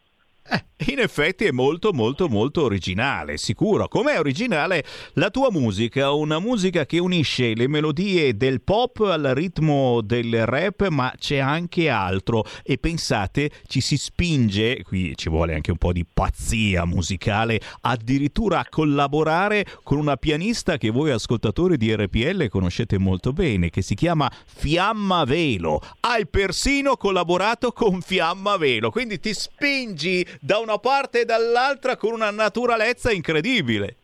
In 0.86 0.98
effetti 0.98 1.44
è 1.44 1.50
molto 1.50 1.92
molto 1.92 2.26
molto 2.26 2.62
originale, 2.62 3.36
sicuro. 3.36 3.86
Com'è 3.86 4.18
originale 4.18 4.82
la 5.12 5.28
tua 5.28 5.50
musica? 5.50 6.10
Una 6.12 6.38
musica 6.38 6.86
che 6.86 6.98
unisce 6.98 7.54
le 7.54 7.68
melodie 7.68 8.34
del 8.34 8.62
pop 8.62 9.00
al 9.00 9.30
ritmo 9.34 10.00
del 10.00 10.46
rap, 10.46 10.88
ma 10.88 11.12
c'è 11.18 11.36
anche 11.36 11.90
altro. 11.90 12.46
E 12.62 12.78
pensate, 12.78 13.50
ci 13.66 13.82
si 13.82 13.98
spinge, 13.98 14.82
qui 14.82 15.14
ci 15.16 15.28
vuole 15.28 15.54
anche 15.54 15.70
un 15.70 15.76
po' 15.76 15.92
di 15.92 16.06
pazzia 16.10 16.86
musicale, 16.86 17.60
addirittura 17.82 18.60
a 18.60 18.66
collaborare 18.68 19.66
con 19.82 19.98
una 19.98 20.16
pianista 20.16 20.78
che 20.78 20.88
voi 20.88 21.10
ascoltatori 21.10 21.76
di 21.76 21.94
RPL 21.94 22.48
conoscete 22.48 22.96
molto 22.96 23.34
bene, 23.34 23.68
che 23.68 23.82
si 23.82 23.94
chiama 23.94 24.32
Fiamma 24.46 25.24
Velo. 25.24 25.82
Hai 26.00 26.26
persino 26.26 26.96
collaborato 26.96 27.72
con 27.72 28.00
Fiamma 28.00 28.56
Velo, 28.56 28.90
quindi 28.90 29.20
ti 29.20 29.34
spingi 29.34 30.26
da 30.40 30.58
una 30.58 30.78
parte 30.78 31.20
e 31.20 31.24
dall'altra 31.24 31.96
con 31.96 32.12
una 32.12 32.30
naturalezza 32.30 33.12
incredibile. 33.12 33.96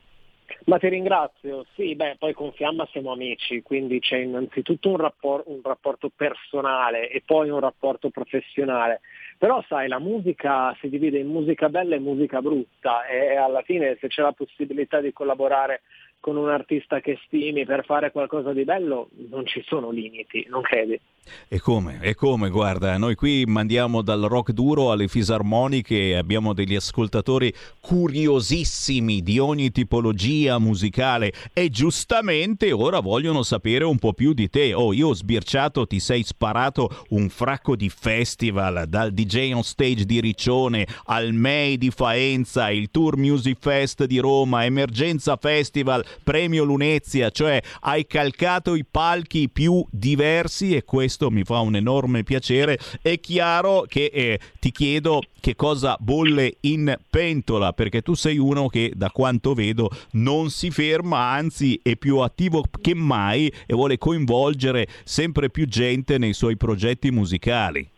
Ma 0.67 0.79
ti 0.79 0.89
ringrazio, 0.89 1.65
sì, 1.75 1.95
beh, 1.95 2.17
poi 2.19 2.33
con 2.33 2.53
Fiamma 2.53 2.89
siamo 2.91 3.13
amici, 3.13 3.63
quindi 3.63 4.01
c'è 4.01 4.17
innanzitutto 4.19 4.91
un, 4.91 4.97
rappor- 4.97 5.45
un 5.47 5.61
rapporto 5.63 6.11
personale 6.15 7.09
e 7.09 7.23
poi 7.25 7.51
un 7.51 7.61
rapporto 7.61 8.11
professionale. 8.11 9.01
Però 9.39 9.63
sai, 9.69 9.87
la 9.87 10.01
musica 10.01 10.77
si 10.81 10.89
divide 10.89 11.19
in 11.19 11.29
musica 11.29 11.69
bella 11.69 11.95
e 11.95 12.01
musica 12.01 12.41
brutta 12.41 13.07
e 13.07 13.37
alla 13.37 13.63
fine 13.63 13.97
se 14.01 14.09
c'è 14.09 14.23
la 14.23 14.33
possibilità 14.33 15.01
di 15.01 15.13
collaborare 15.13 15.83
con 16.21 16.37
un 16.37 16.49
artista 16.49 17.01
che 17.01 17.19
stimi 17.27 17.65
per 17.65 17.85
fare 17.85 18.11
qualcosa 18.11 18.53
di 18.53 18.65
bello 18.65 19.09
non 19.29 19.47
ci 19.47 19.63
sono 19.67 19.91
limiti, 19.91 20.47
non 20.49 20.63
credi? 20.63 21.01
E 21.49 21.61
come? 21.61 21.99
E 22.03 22.15
come? 22.15 22.51
Guarda, 22.51 22.97
noi 22.99 23.15
qui 23.15 23.45
mandiamo 23.47 24.01
dal 24.03 24.23
rock 24.23 24.53
duro 24.53 24.93
alle 24.93 25.09
fisarmoniche, 25.09 26.17
abbiamo 26.17 26.53
degli 26.53 26.75
ascoltatori 26.75 27.53
curiosissimi 27.81 29.23
di 29.23 29.39
ogni 29.39 29.71
tipologia 29.73 30.59
musicale 30.59 31.33
e 31.53 31.69
giustamente 31.69 32.71
ora 32.73 33.01
vogliono 33.01 33.43
sapere 33.43 33.85
un 33.85 33.99
po' 33.99 34.13
più 34.13 34.33
di 34.33 34.49
te. 34.49 34.73
Oh, 34.73 34.93
io 34.93 35.09
ho 35.09 35.15
sbirciato, 35.15 35.87
ti 35.87 35.99
sei 35.99 36.23
sparato 36.23 37.05
un 37.11 37.29
fracco 37.29 37.75
di 37.75 37.89
festival, 37.89 38.85
dal 38.87 39.13
DJ 39.13 39.53
on 39.53 39.65
stage 39.65 40.05
di 40.05 40.21
Riccione 40.21 40.87
al 41.07 41.33
May 41.33 41.77
di 41.77 41.91
Faenza, 41.91 42.71
il 42.71 42.91
Tour 42.91 43.17
Music 43.17 43.59
Fest 43.59 44.05
di 44.05 44.19
Roma, 44.19 44.65
Emergenza 44.65 45.37
Festival, 45.37 46.05
Premio 46.23 46.65
Lunezia, 46.65 47.31
cioè 47.31 47.61
hai 47.81 48.07
calcato 48.07 48.75
i 48.75 48.85
palchi 48.89 49.49
più 49.49 49.85
diversi 49.91 50.75
e 50.75 50.85
questo 50.85 51.31
mi 51.31 51.45
fa 51.45 51.61
un 51.61 51.77
enorme 51.77 52.23
piacere. 52.23 52.79
È 53.01 53.19
chiaro 53.21 53.85
che 53.89 54.11
eh, 54.13 54.41
ti 54.59 54.71
chiedo 54.71 55.23
che 55.41 55.55
cosa 55.55 55.97
bolle 55.99 56.57
in 56.63 56.97
pentola, 57.09 57.73
perché 57.73 58.03
tu 58.03 58.15
sei 58.15 58.39
uno 58.39 58.69
che 58.69 58.93
da 58.95 59.11
quanto 59.11 59.55
vedo 59.55 59.91
non 60.13 60.51
si 60.51 60.71
ferma, 60.71 61.31
anzi 61.31 61.79
è 61.83 61.97
più 61.97 62.19
attivo 62.19 62.65
che 62.81 62.95
mai 62.95 63.53
e 63.67 63.75
vuole 63.75 63.99
coinvolgere 63.99 64.89
sempre 65.05 65.51
più 65.51 65.67
gente 65.67 66.19
nei 66.19 66.33
suoi 66.33 66.57
progetti 66.57 67.11
musicali. 67.11 67.89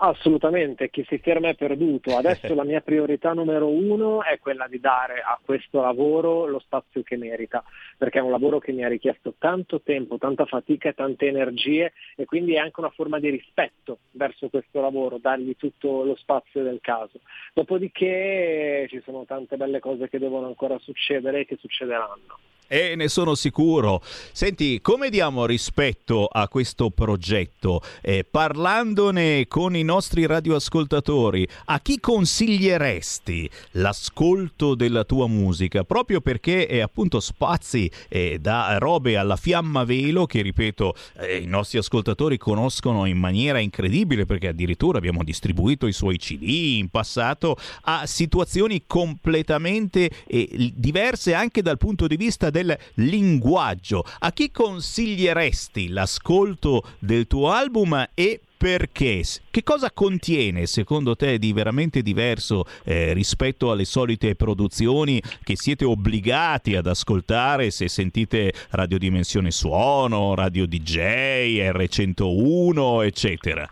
Assolutamente, 0.00 0.90
chi 0.90 1.04
si 1.08 1.18
ferma 1.18 1.48
è 1.48 1.54
perduto. 1.56 2.16
Adesso 2.16 2.54
la 2.54 2.62
mia 2.62 2.80
priorità 2.80 3.32
numero 3.32 3.68
uno 3.68 4.22
è 4.22 4.38
quella 4.38 4.68
di 4.68 4.78
dare 4.78 5.20
a 5.20 5.40
questo 5.44 5.80
lavoro 5.80 6.46
lo 6.46 6.60
spazio 6.60 7.02
che 7.02 7.16
merita, 7.16 7.64
perché 7.96 8.18
è 8.18 8.22
un 8.22 8.30
lavoro 8.30 8.60
che 8.60 8.70
mi 8.70 8.84
ha 8.84 8.88
richiesto 8.88 9.34
tanto 9.38 9.80
tempo, 9.80 10.16
tanta 10.18 10.44
fatica 10.44 10.90
e 10.90 10.94
tante 10.94 11.26
energie 11.26 11.92
e 12.14 12.26
quindi 12.26 12.54
è 12.54 12.58
anche 12.58 12.78
una 12.78 12.90
forma 12.90 13.18
di 13.18 13.28
rispetto 13.28 13.98
verso 14.12 14.48
questo 14.48 14.80
lavoro, 14.80 15.18
dargli 15.18 15.56
tutto 15.56 16.04
lo 16.04 16.14
spazio 16.14 16.62
del 16.62 16.78
caso. 16.80 17.18
Dopodiché 17.52 18.86
ci 18.88 19.00
sono 19.04 19.24
tante 19.24 19.56
belle 19.56 19.80
cose 19.80 20.08
che 20.08 20.20
devono 20.20 20.46
ancora 20.46 20.78
succedere 20.78 21.40
e 21.40 21.44
che 21.44 21.56
succederanno. 21.56 22.38
E 22.70 22.96
ne 22.96 23.08
sono 23.08 23.34
sicuro. 23.34 24.02
Senti, 24.30 24.82
come 24.82 25.08
diamo 25.08 25.46
rispetto 25.46 26.26
a 26.26 26.48
questo 26.48 26.90
progetto? 26.90 27.80
Eh, 28.02 28.26
parlandone 28.30 29.46
con 29.48 29.74
i 29.74 29.82
nostri 29.82 30.26
radioascoltatori, 30.26 31.48
a 31.64 31.80
chi 31.80 31.98
consiglieresti 31.98 33.48
l'ascolto 33.72 34.74
della 34.74 35.04
tua 35.04 35.26
musica? 35.26 35.82
Proprio 35.84 36.20
perché 36.20 36.68
eh, 36.68 36.80
appunto 36.80 37.20
spazi 37.20 37.90
eh, 38.08 38.38
da 38.38 38.76
robe 38.76 39.16
alla 39.16 39.36
fiamma 39.36 39.84
velo 39.84 40.26
che, 40.26 40.42
ripeto, 40.42 40.94
eh, 41.20 41.38
i 41.38 41.46
nostri 41.46 41.78
ascoltatori 41.78 42.36
conoscono 42.36 43.06
in 43.06 43.16
maniera 43.16 43.60
incredibile 43.60 44.26
perché 44.26 44.48
addirittura 44.48 44.98
abbiamo 44.98 45.24
distribuito 45.24 45.86
i 45.86 45.92
suoi 45.94 46.18
CD 46.18 46.76
in 46.76 46.90
passato 46.90 47.56
a 47.84 48.04
situazioni 48.04 48.82
completamente 48.86 50.10
eh, 50.26 50.70
diverse 50.74 51.32
anche 51.32 51.62
dal 51.62 51.78
punto 51.78 52.06
di 52.06 52.16
vista 52.16 52.50
del 52.50 52.57
linguaggio. 52.94 54.04
A 54.20 54.32
chi 54.32 54.50
consiglieresti 54.50 55.88
l'ascolto 55.88 56.82
del 56.98 57.26
tuo 57.26 57.50
album 57.50 58.08
e 58.14 58.40
perché? 58.58 59.22
Che 59.50 59.62
cosa 59.62 59.92
contiene 59.92 60.66
secondo 60.66 61.14
te 61.14 61.38
di 61.38 61.52
veramente 61.52 62.02
diverso 62.02 62.64
eh, 62.84 63.12
rispetto 63.12 63.70
alle 63.70 63.84
solite 63.84 64.34
produzioni 64.34 65.22
che 65.44 65.56
siete 65.56 65.84
obbligati 65.84 66.74
ad 66.74 66.88
ascoltare 66.88 67.70
se 67.70 67.88
sentite 67.88 68.52
Radio 68.70 68.98
Dimensione 68.98 69.52
Suono, 69.52 70.34
Radio 70.34 70.66
DJ, 70.66 71.70
R101, 71.70 73.04
eccetera? 73.04 73.68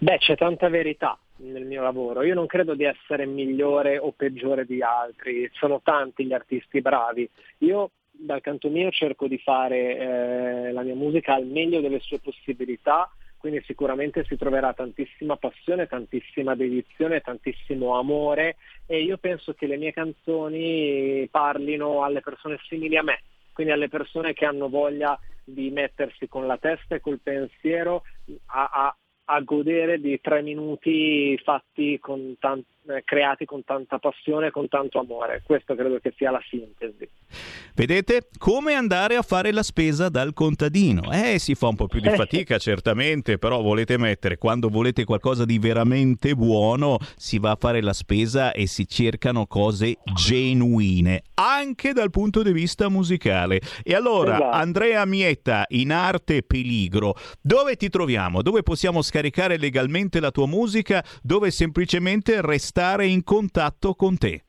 Beh, 0.00 0.18
c'è 0.18 0.36
tanta 0.36 0.68
verità 0.68 1.16
nel 1.38 1.64
mio 1.64 1.82
lavoro. 1.82 2.22
Io 2.22 2.34
non 2.34 2.46
credo 2.46 2.74
di 2.74 2.84
essere 2.84 3.26
migliore 3.26 3.98
o 3.98 4.12
peggiore 4.12 4.64
di 4.64 4.82
altri, 4.82 5.48
sono 5.54 5.80
tanti 5.82 6.24
gli 6.24 6.32
artisti 6.32 6.80
bravi. 6.80 7.28
Io 7.58 7.90
dal 8.18 8.40
canto 8.40 8.68
mio 8.70 8.90
cerco 8.90 9.28
di 9.28 9.38
fare 9.38 9.96
eh, 9.96 10.72
la 10.72 10.82
mia 10.82 10.94
musica 10.94 11.34
al 11.34 11.46
meglio 11.46 11.80
delle 11.80 12.00
sue 12.00 12.18
possibilità, 12.18 13.10
quindi 13.36 13.62
sicuramente 13.64 14.24
si 14.24 14.36
troverà 14.36 14.72
tantissima 14.72 15.36
passione, 15.36 15.86
tantissima 15.86 16.54
dedizione, 16.54 17.20
tantissimo 17.20 17.98
amore 17.98 18.56
e 18.86 19.02
io 19.02 19.18
penso 19.18 19.52
che 19.52 19.66
le 19.66 19.76
mie 19.76 19.92
canzoni 19.92 21.28
parlino 21.30 22.02
alle 22.02 22.22
persone 22.22 22.58
simili 22.66 22.96
a 22.96 23.02
me, 23.02 23.20
quindi 23.52 23.72
alle 23.72 23.88
persone 23.88 24.32
che 24.32 24.46
hanno 24.46 24.68
voglia 24.68 25.18
di 25.44 25.70
mettersi 25.70 26.26
con 26.26 26.46
la 26.46 26.56
testa 26.56 26.96
e 26.96 27.00
col 27.00 27.20
pensiero 27.22 28.02
a, 28.46 28.68
a, 28.72 28.96
a 29.28 29.40
godere 29.40 30.00
di 30.00 30.20
tre 30.20 30.42
minuti 30.42 31.38
fatti 31.42 31.98
con 31.98 32.36
tan- 32.38 32.58
eh, 32.58 32.75
creati 33.04 33.44
con 33.44 33.64
tanta 33.64 33.98
passione 33.98 34.48
e 34.48 34.50
con 34.50 34.68
tanto 34.68 34.98
amore. 34.98 35.42
Questo 35.44 35.74
credo 35.74 35.98
che 35.98 36.12
sia 36.16 36.30
la 36.30 36.40
sintesi. 36.48 37.08
Vedete 37.74 38.28
come 38.38 38.74
andare 38.74 39.16
a 39.16 39.22
fare 39.22 39.52
la 39.52 39.62
spesa 39.62 40.08
dal 40.08 40.32
contadino? 40.32 41.10
Eh, 41.12 41.38
si 41.38 41.54
fa 41.54 41.68
un 41.68 41.76
po' 41.76 41.86
più 41.86 42.00
di 42.00 42.08
fatica 42.16 42.58
certamente, 42.58 43.38
però 43.38 43.60
volete 43.60 43.98
mettere 43.98 44.38
quando 44.38 44.68
volete 44.68 45.04
qualcosa 45.04 45.44
di 45.44 45.58
veramente 45.58 46.34
buono, 46.34 46.98
si 47.16 47.38
va 47.38 47.50
a 47.50 47.56
fare 47.58 47.82
la 47.82 47.92
spesa 47.92 48.52
e 48.52 48.66
si 48.66 48.86
cercano 48.88 49.46
cose 49.46 49.98
genuine, 50.14 51.22
anche 51.34 51.92
dal 51.92 52.10
punto 52.10 52.42
di 52.42 52.52
vista 52.52 52.88
musicale. 52.88 53.60
E 53.82 53.94
allora, 53.94 54.36
esatto. 54.36 54.56
Andrea 54.56 55.04
Mietta 55.04 55.64
in 55.68 55.92
arte 55.92 56.42
Peligro, 56.42 57.14
dove 57.42 57.76
ti 57.76 57.88
troviamo? 57.88 58.42
Dove 58.42 58.62
possiamo 58.62 59.02
scaricare 59.02 59.58
legalmente 59.58 60.20
la 60.20 60.30
tua 60.30 60.46
musica? 60.46 61.04
Dove 61.22 61.50
semplicemente 61.50 62.40
restare 62.40 62.75
in 63.06 63.24
contatto 63.24 63.94
con 63.94 64.18
te? 64.18 64.42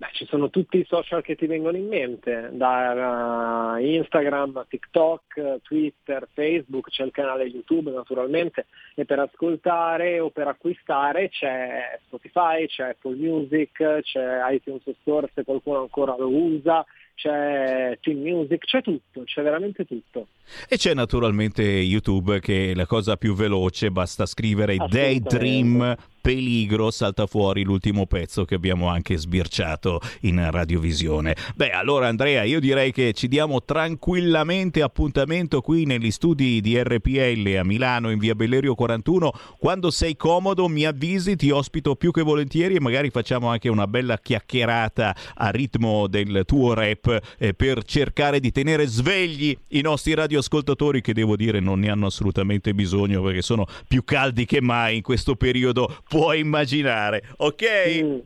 Beh, 0.00 0.08
ci 0.12 0.24
sono 0.24 0.48
tutti 0.48 0.78
i 0.78 0.86
social 0.88 1.20
che 1.22 1.36
ti 1.36 1.46
vengono 1.46 1.76
in 1.76 1.86
mente, 1.86 2.48
da 2.52 3.74
uh, 3.74 3.84
Instagram, 3.84 4.64
TikTok, 4.66 5.60
Twitter, 5.60 6.26
Facebook, 6.32 6.88
c'è 6.88 7.04
il 7.04 7.10
canale 7.10 7.44
YouTube 7.44 7.90
naturalmente 7.90 8.66
e 8.94 9.04
per 9.04 9.18
ascoltare 9.18 10.18
o 10.18 10.30
per 10.30 10.48
acquistare 10.48 11.28
c'è 11.28 11.98
Spotify, 12.06 12.66
c'è 12.66 12.88
Apple 12.88 13.16
Music, 13.16 14.00
c'è 14.00 14.50
iTunes 14.50 14.82
Store 15.02 15.30
se 15.34 15.44
qualcuno 15.44 15.80
ancora 15.80 16.16
lo 16.16 16.28
usa, 16.28 16.82
c'è 17.20 17.98
Team 18.00 18.20
Music, 18.20 18.64
c'è 18.64 18.80
tutto, 18.80 19.24
c'è 19.24 19.42
veramente 19.42 19.84
tutto. 19.84 20.28
E 20.68 20.76
c'è 20.76 20.94
naturalmente 20.94 21.62
YouTube 21.62 22.40
che 22.40 22.70
è 22.70 22.74
la 22.74 22.86
cosa 22.86 23.16
più 23.16 23.34
veloce, 23.34 23.90
basta 23.90 24.24
scrivere 24.24 24.76
Daydream 24.76 25.96
Peligro, 26.20 26.90
salta 26.90 27.26
fuori 27.26 27.62
l'ultimo 27.62 28.06
pezzo 28.06 28.44
che 28.44 28.54
abbiamo 28.54 28.88
anche 28.88 29.16
sbirciato 29.16 30.00
in 30.22 30.50
radiovisione. 30.50 31.34
Beh, 31.54 31.70
allora 31.70 32.08
Andrea, 32.08 32.42
io 32.42 32.60
direi 32.60 32.92
che 32.92 33.12
ci 33.12 33.26
diamo 33.26 33.62
tranquillamente 33.62 34.82
appuntamento 34.82 35.60
qui 35.60 35.86
negli 35.86 36.10
studi 36.10 36.60
di 36.60 36.80
RPL 36.82 37.56
a 37.58 37.64
Milano 37.64 38.10
in 38.10 38.18
via 38.18 38.34
Bellerio 38.34 38.74
41. 38.74 39.32
Quando 39.58 39.90
sei 39.90 40.16
comodo 40.16 40.68
mi 40.68 40.84
avvisi, 40.84 41.36
ti 41.36 41.50
ospito 41.50 41.96
più 41.96 42.10
che 42.10 42.22
volentieri 42.22 42.74
e 42.74 42.80
magari 42.80 43.10
facciamo 43.10 43.48
anche 43.48 43.68
una 43.68 43.86
bella 43.86 44.18
chiacchierata 44.18 45.16
a 45.34 45.50
ritmo 45.50 46.06
del 46.06 46.42
tuo 46.44 46.74
rap 46.74 47.09
eh, 47.12 47.54
per 47.54 47.82
cercare 47.84 48.40
di 48.40 48.50
tenere 48.52 48.86
svegli 48.86 49.56
i 49.68 49.80
nostri 49.80 50.14
radioascoltatori 50.14 51.00
che 51.00 51.12
devo 51.12 51.36
dire 51.36 51.60
non 51.60 51.80
ne 51.80 51.90
hanno 51.90 52.06
assolutamente 52.06 52.74
bisogno 52.74 53.22
perché 53.22 53.42
sono 53.42 53.66
più 53.86 54.04
caldi 54.04 54.44
che 54.44 54.60
mai 54.60 54.96
in 54.96 55.02
questo 55.02 55.34
periodo 55.34 55.96
puoi 56.08 56.40
immaginare, 56.40 57.22
ok? 57.36 58.02
Mm. 58.02 58.18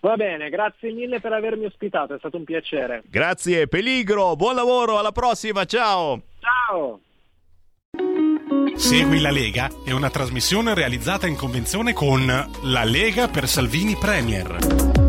Va 0.00 0.14
bene, 0.14 0.48
grazie 0.48 0.92
mille 0.92 1.20
per 1.20 1.32
avermi 1.32 1.64
ospitato, 1.64 2.14
è 2.14 2.18
stato 2.18 2.36
un 2.36 2.44
piacere. 2.44 3.02
Grazie, 3.06 3.66
Peligro, 3.66 4.36
buon 4.36 4.54
lavoro, 4.54 4.98
alla 4.98 5.12
prossima, 5.12 5.64
ciao! 5.64 6.22
Ciao! 6.38 7.00
Segui 8.76 9.20
la 9.20 9.32
Lega 9.32 9.68
è 9.84 9.90
una 9.90 10.08
trasmissione 10.08 10.72
realizzata 10.72 11.26
in 11.26 11.34
convenzione 11.34 11.92
con 11.92 12.26
La 12.26 12.84
Lega 12.84 13.26
per 13.26 13.48
Salvini 13.48 13.96
Premier. 13.96 15.07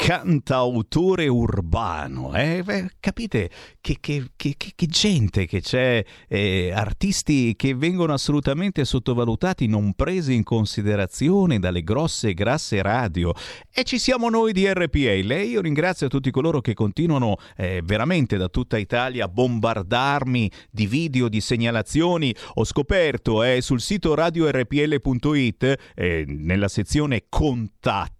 Cantautore 0.00 1.28
urbano. 1.28 2.34
Eh? 2.34 2.62
Beh, 2.64 2.92
capite 3.00 3.50
che, 3.82 3.98
che, 4.00 4.30
che, 4.34 4.54
che, 4.56 4.86
gente 4.86 5.44
che 5.44 5.60
c'è, 5.60 6.02
eh, 6.26 6.72
artisti 6.72 7.54
che 7.54 7.74
vengono 7.74 8.14
assolutamente 8.14 8.86
sottovalutati, 8.86 9.66
non 9.66 9.92
presi 9.92 10.32
in 10.32 10.42
considerazione 10.42 11.58
dalle 11.58 11.82
grosse 11.82 12.32
grasse 12.32 12.80
radio. 12.80 13.34
E 13.70 13.84
ci 13.84 13.98
siamo 13.98 14.30
noi 14.30 14.54
di 14.54 14.66
RPL. 14.72 15.32
E 15.32 15.44
io 15.44 15.60
ringrazio 15.60 16.08
tutti 16.08 16.30
coloro 16.30 16.62
che 16.62 16.72
continuano 16.72 17.36
eh, 17.56 17.82
veramente 17.84 18.38
da 18.38 18.48
tutta 18.48 18.78
Italia 18.78 19.26
a 19.26 19.28
bombardarmi 19.28 20.50
di 20.70 20.86
video, 20.86 21.28
di 21.28 21.42
segnalazioni. 21.42 22.34
Ho 22.54 22.64
scoperto 22.64 23.42
eh, 23.42 23.60
sul 23.60 23.82
sito 23.82 24.14
radiorpl.it, 24.14 25.78
eh, 25.94 26.24
nella 26.26 26.68
sezione 26.68 27.24
contatti, 27.28 28.19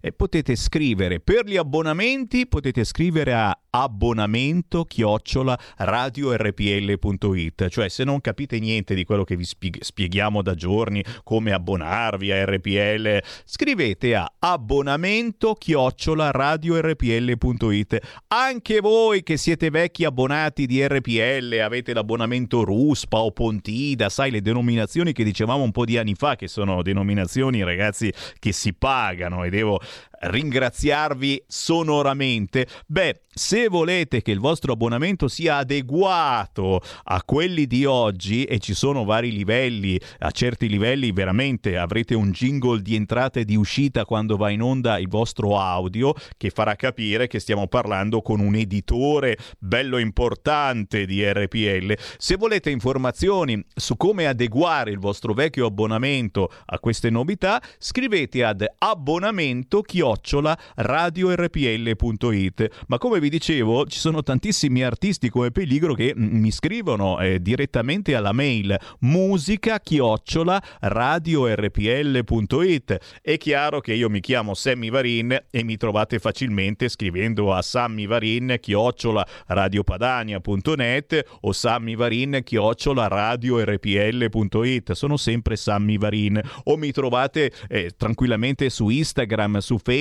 e 0.00 0.12
potete 0.12 0.56
scrivere. 0.56 1.20
Per 1.20 1.44
gli 1.46 1.56
abbonamenti 1.56 2.46
potete 2.46 2.84
scrivere 2.84 3.34
a 3.34 3.58
abbonamento 3.70 4.84
chiocciola 4.84 5.58
radiorpl.it 5.76 7.68
cioè 7.68 7.88
se 7.88 8.04
non 8.04 8.20
capite 8.20 8.58
niente 8.58 8.94
di 8.94 9.04
quello 9.04 9.24
che 9.24 9.36
vi 9.36 9.44
spieghiamo 9.44 10.42
da 10.42 10.54
giorni 10.54 11.04
come 11.22 11.52
abbonarvi 11.52 12.32
a 12.32 12.44
RPL 12.44 13.22
scrivete 13.44 14.14
a 14.14 14.32
abbonamento 14.38 15.54
chiocciola 15.54 16.30
radiorpl.it 16.30 17.98
anche 18.28 18.80
voi 18.80 19.22
che 19.22 19.36
siete 19.36 19.70
vecchi 19.70 20.04
abbonati 20.04 20.66
di 20.66 20.86
RPL 20.86 21.60
avete 21.62 21.92
l'abbonamento 21.92 22.64
Ruspa 22.64 23.18
o 23.18 23.30
Pontida 23.30 24.08
sai 24.08 24.30
le 24.30 24.42
denominazioni 24.42 25.12
che 25.12 25.24
dicevamo 25.24 25.62
un 25.62 25.70
po' 25.70 25.84
di 25.84 25.96
anni 25.96 26.14
fa 26.14 26.36
che 26.36 26.48
sono 26.48 26.82
denominazioni 26.82 27.62
ragazzi 27.62 28.12
che 28.38 28.52
si 28.52 28.72
pagano 28.74 29.44
e 29.44 29.50
devo 29.50 29.80
ringraziarvi 30.20 31.42
sonoramente. 31.46 32.66
Beh, 32.86 33.20
se 33.32 33.68
volete 33.68 34.22
che 34.22 34.32
il 34.32 34.40
vostro 34.40 34.72
abbonamento 34.72 35.28
sia 35.28 35.58
adeguato 35.58 36.80
a 37.04 37.22
quelli 37.22 37.66
di 37.66 37.84
oggi 37.84 38.44
e 38.44 38.58
ci 38.58 38.74
sono 38.74 39.04
vari 39.04 39.32
livelli, 39.32 39.98
a 40.18 40.30
certi 40.30 40.68
livelli 40.68 41.12
veramente 41.12 41.78
avrete 41.78 42.14
un 42.14 42.32
jingle 42.32 42.82
di 42.82 42.96
entrata 42.96 43.40
e 43.40 43.44
di 43.44 43.56
uscita 43.56 44.04
quando 44.04 44.36
va 44.36 44.50
in 44.50 44.62
onda 44.62 44.98
il 44.98 45.08
vostro 45.08 45.58
audio 45.58 46.12
che 46.36 46.50
farà 46.50 46.74
capire 46.74 47.28
che 47.28 47.38
stiamo 47.38 47.66
parlando 47.68 48.20
con 48.20 48.40
un 48.40 48.56
editore 48.56 49.38
bello 49.58 49.98
importante 49.98 51.06
di 51.06 51.24
RPL. 51.24 51.96
Se 52.18 52.36
volete 52.36 52.70
informazioni 52.70 53.64
su 53.74 53.96
come 53.96 54.26
adeguare 54.26 54.90
il 54.90 54.98
vostro 54.98 55.32
vecchio 55.32 55.66
abbonamento 55.66 56.50
a 56.66 56.78
queste 56.78 57.10
novità, 57.10 57.62
scrivete 57.78 58.44
ad 58.44 58.66
abbonamento 58.78 59.82
chiocciola 60.10 60.58
radiorpl.it. 60.76 62.68
Ma 62.88 62.98
come 62.98 63.20
vi 63.20 63.28
dicevo, 63.28 63.86
ci 63.86 63.98
sono 63.98 64.22
tantissimi 64.22 64.82
artisti 64.82 65.28
come 65.28 65.50
Peligro 65.50 65.94
che 65.94 66.14
mm, 66.16 66.40
mi 66.40 66.50
scrivono 66.50 67.20
eh, 67.20 67.40
direttamente 67.40 68.14
alla 68.14 68.32
mail 68.32 68.76
musica 69.00 69.78
chiocciola 69.78 70.62
radiorpl.it. 70.80 72.08
È 73.22 73.36
chiaro 73.36 73.80
che 73.80 73.94
io 73.94 74.08
mi 74.08 74.20
chiamo 74.20 74.54
Sammy 74.54 74.90
Varin 74.90 75.44
e 75.50 75.62
mi 75.62 75.76
trovate 75.76 76.18
facilmente 76.18 76.88
scrivendo 76.88 77.54
a 77.54 77.62
sammivarin 77.62 78.56
chiocciola 78.60 79.24
radiopadania.net 79.46 81.24
o 81.42 81.52
sammivarin 81.52 82.40
chiocciola 82.42 83.06
radiorpl.it. 83.08 84.92
Sono 84.92 85.16
sempre 85.16 85.56
Sammy 85.56 85.98
Varin 85.98 86.40
o 86.64 86.76
mi 86.76 86.90
trovate 86.90 87.52
eh, 87.68 87.92
tranquillamente 87.96 88.70
su 88.70 88.88
Instagram, 88.88 89.58
su 89.58 89.78
Facebook, 89.78 89.99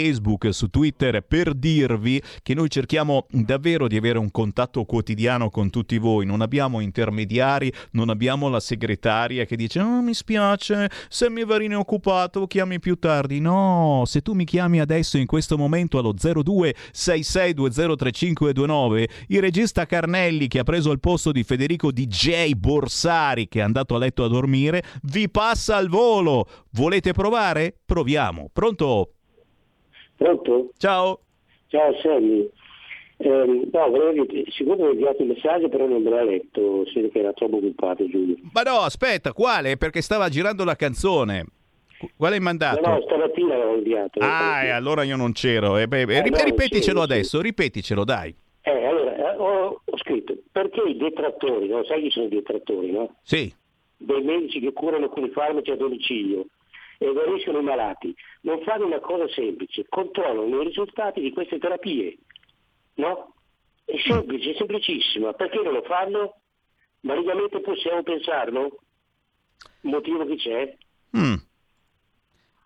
su 0.52 0.70
Twitter 0.70 1.22
per 1.22 1.54
dirvi 1.54 2.22
che 2.42 2.54
noi 2.54 2.70
cerchiamo 2.70 3.26
davvero 3.30 3.88
di 3.88 3.98
avere 3.98 4.18
un 4.18 4.32
contatto 4.32 4.86
quotidiano 4.86 5.50
con 5.50 5.70
tutti 5.70 5.98
voi, 5.98 6.26
non 6.26 6.42
abbiamo 6.42 6.80
intermediari, 6.80 7.72
non 7.92 8.10
abbiamo 8.10 8.50
la 8.50 8.60
segretaria 8.60 9.46
che 9.46 9.56
dice 9.56 9.80
oh, 9.80 10.02
mi 10.02 10.14
spiace, 10.14 10.90
se 11.10 11.30
mi 11.30 11.46
Varini 11.46 11.76
occupato 11.76 12.48
chiami 12.48 12.80
più 12.80 12.96
tardi. 12.96 13.40
No, 13.40 14.04
se 14.06 14.22
tu 14.22 14.34
mi 14.34 14.46
chiami 14.46 14.80
adesso 14.80 15.18
in 15.18 15.26
questo 15.26 15.58
momento 15.58 15.98
allo 15.98 16.14
0266203529, 16.14 19.10
il 19.28 19.42
regista 19.42 19.86
Carnelli 19.86 20.48
che 20.48 20.60
ha 20.60 20.64
preso 20.64 20.92
il 20.92 21.00
posto 21.00 21.32
di 21.32 21.44
Federico 21.44 21.92
DJ 21.92 22.54
Borsari 22.54 23.48
che 23.48 23.60
è 23.60 23.64
andato 23.64 23.96
a 23.96 24.00
letto 24.00 24.24
a 24.24 24.28
dormire, 24.28 24.84
vi 25.04 25.30
passa 25.30 25.76
al 25.76 25.90
volo. 25.90 26.48
Volete 26.72 27.14
provare? 27.14 27.76
Proviamo. 27.86 28.50
Pronto? 28.54 29.14
Pronto? 30.20 30.72
Ciao. 30.78 31.22
Ciao 31.68 31.96
Sammy. 32.02 32.50
Eh, 33.16 33.70
no, 33.72 33.90
volevo 33.90 34.26
dire, 34.26 34.44
siccome 34.52 34.84
ho 34.84 34.92
inviato 34.92 35.22
il 35.22 35.30
messaggio 35.30 35.70
però 35.70 35.88
non 35.88 36.02
me 36.02 36.10
l'ha 36.10 36.24
letto, 36.24 36.86
si 36.88 36.96
vede 36.96 37.10
che 37.10 37.20
era 37.20 37.32
troppo 37.32 37.56
occupato 37.56 38.06
Giulio. 38.06 38.36
Ma 38.52 38.62
no, 38.64 38.80
aspetta, 38.80 39.32
quale? 39.32 39.78
Perché 39.78 40.02
stava 40.02 40.28
girando 40.28 40.66
la 40.66 40.76
canzone. 40.76 41.46
Quale 42.18 42.36
hai 42.36 42.42
mandato? 42.42 42.82
No, 42.82 42.96
no, 42.96 43.02
stamattina 43.02 43.56
l'avevo 43.56 43.76
inviato. 43.76 44.20
Ah, 44.20 44.64
e 44.66 44.70
allora 44.72 45.04
io 45.04 45.16
non 45.16 45.32
c'ero. 45.32 45.78
Eh, 45.78 45.88
beh, 45.88 46.02
eh, 46.02 46.22
rip- 46.22 46.38
no, 46.38 46.44
ripeticelo 46.44 47.00
sì, 47.00 47.06
adesso, 47.06 47.38
sì. 47.38 47.44
ripeticelo, 47.44 48.04
dai. 48.04 48.36
Eh, 48.62 48.86
allora, 48.86 49.16
eh, 49.16 49.38
ho, 49.38 49.82
ho, 49.86 49.98
scritto, 49.98 50.36
perché 50.52 50.82
i 50.82 50.98
detrattori, 50.98 51.68
no? 51.70 51.86
sai 51.86 52.02
chi 52.02 52.12
sono 52.12 52.26
i 52.26 52.30
detrattori, 52.30 52.92
no? 52.92 53.16
Sì. 53.22 53.54
Dei 53.96 54.22
medici 54.22 54.60
che 54.60 54.74
curano 54.74 55.08
con 55.08 55.24
i 55.24 55.30
farmaci 55.30 55.72
a 55.72 55.78
domicilio 55.78 56.46
e 57.00 57.12
guariscono 57.12 57.60
i 57.60 57.64
malati, 57.64 58.14
non 58.42 58.62
fanno 58.62 58.86
una 58.86 59.00
cosa 59.00 59.28
semplice, 59.30 59.86
controllano 59.90 60.62
i 60.62 60.66
risultati 60.66 61.22
di 61.22 61.32
queste 61.32 61.58
terapie 61.58 62.18
No? 63.00 63.34
È 63.86 63.96
semplice, 64.06 64.52
è 64.52 64.56
semplicissima. 64.56 65.34
Perché 65.34 65.62
non 65.64 65.74
lo 65.74 65.82
fanno? 65.84 66.42
Validamente 67.02 67.60
possiamo 67.62 68.04
pensarlo? 68.04 68.80
Il 69.82 69.90
motivo 69.90 70.26
che 70.26 70.36
c'è? 70.36 70.78
Mm. 71.18 71.36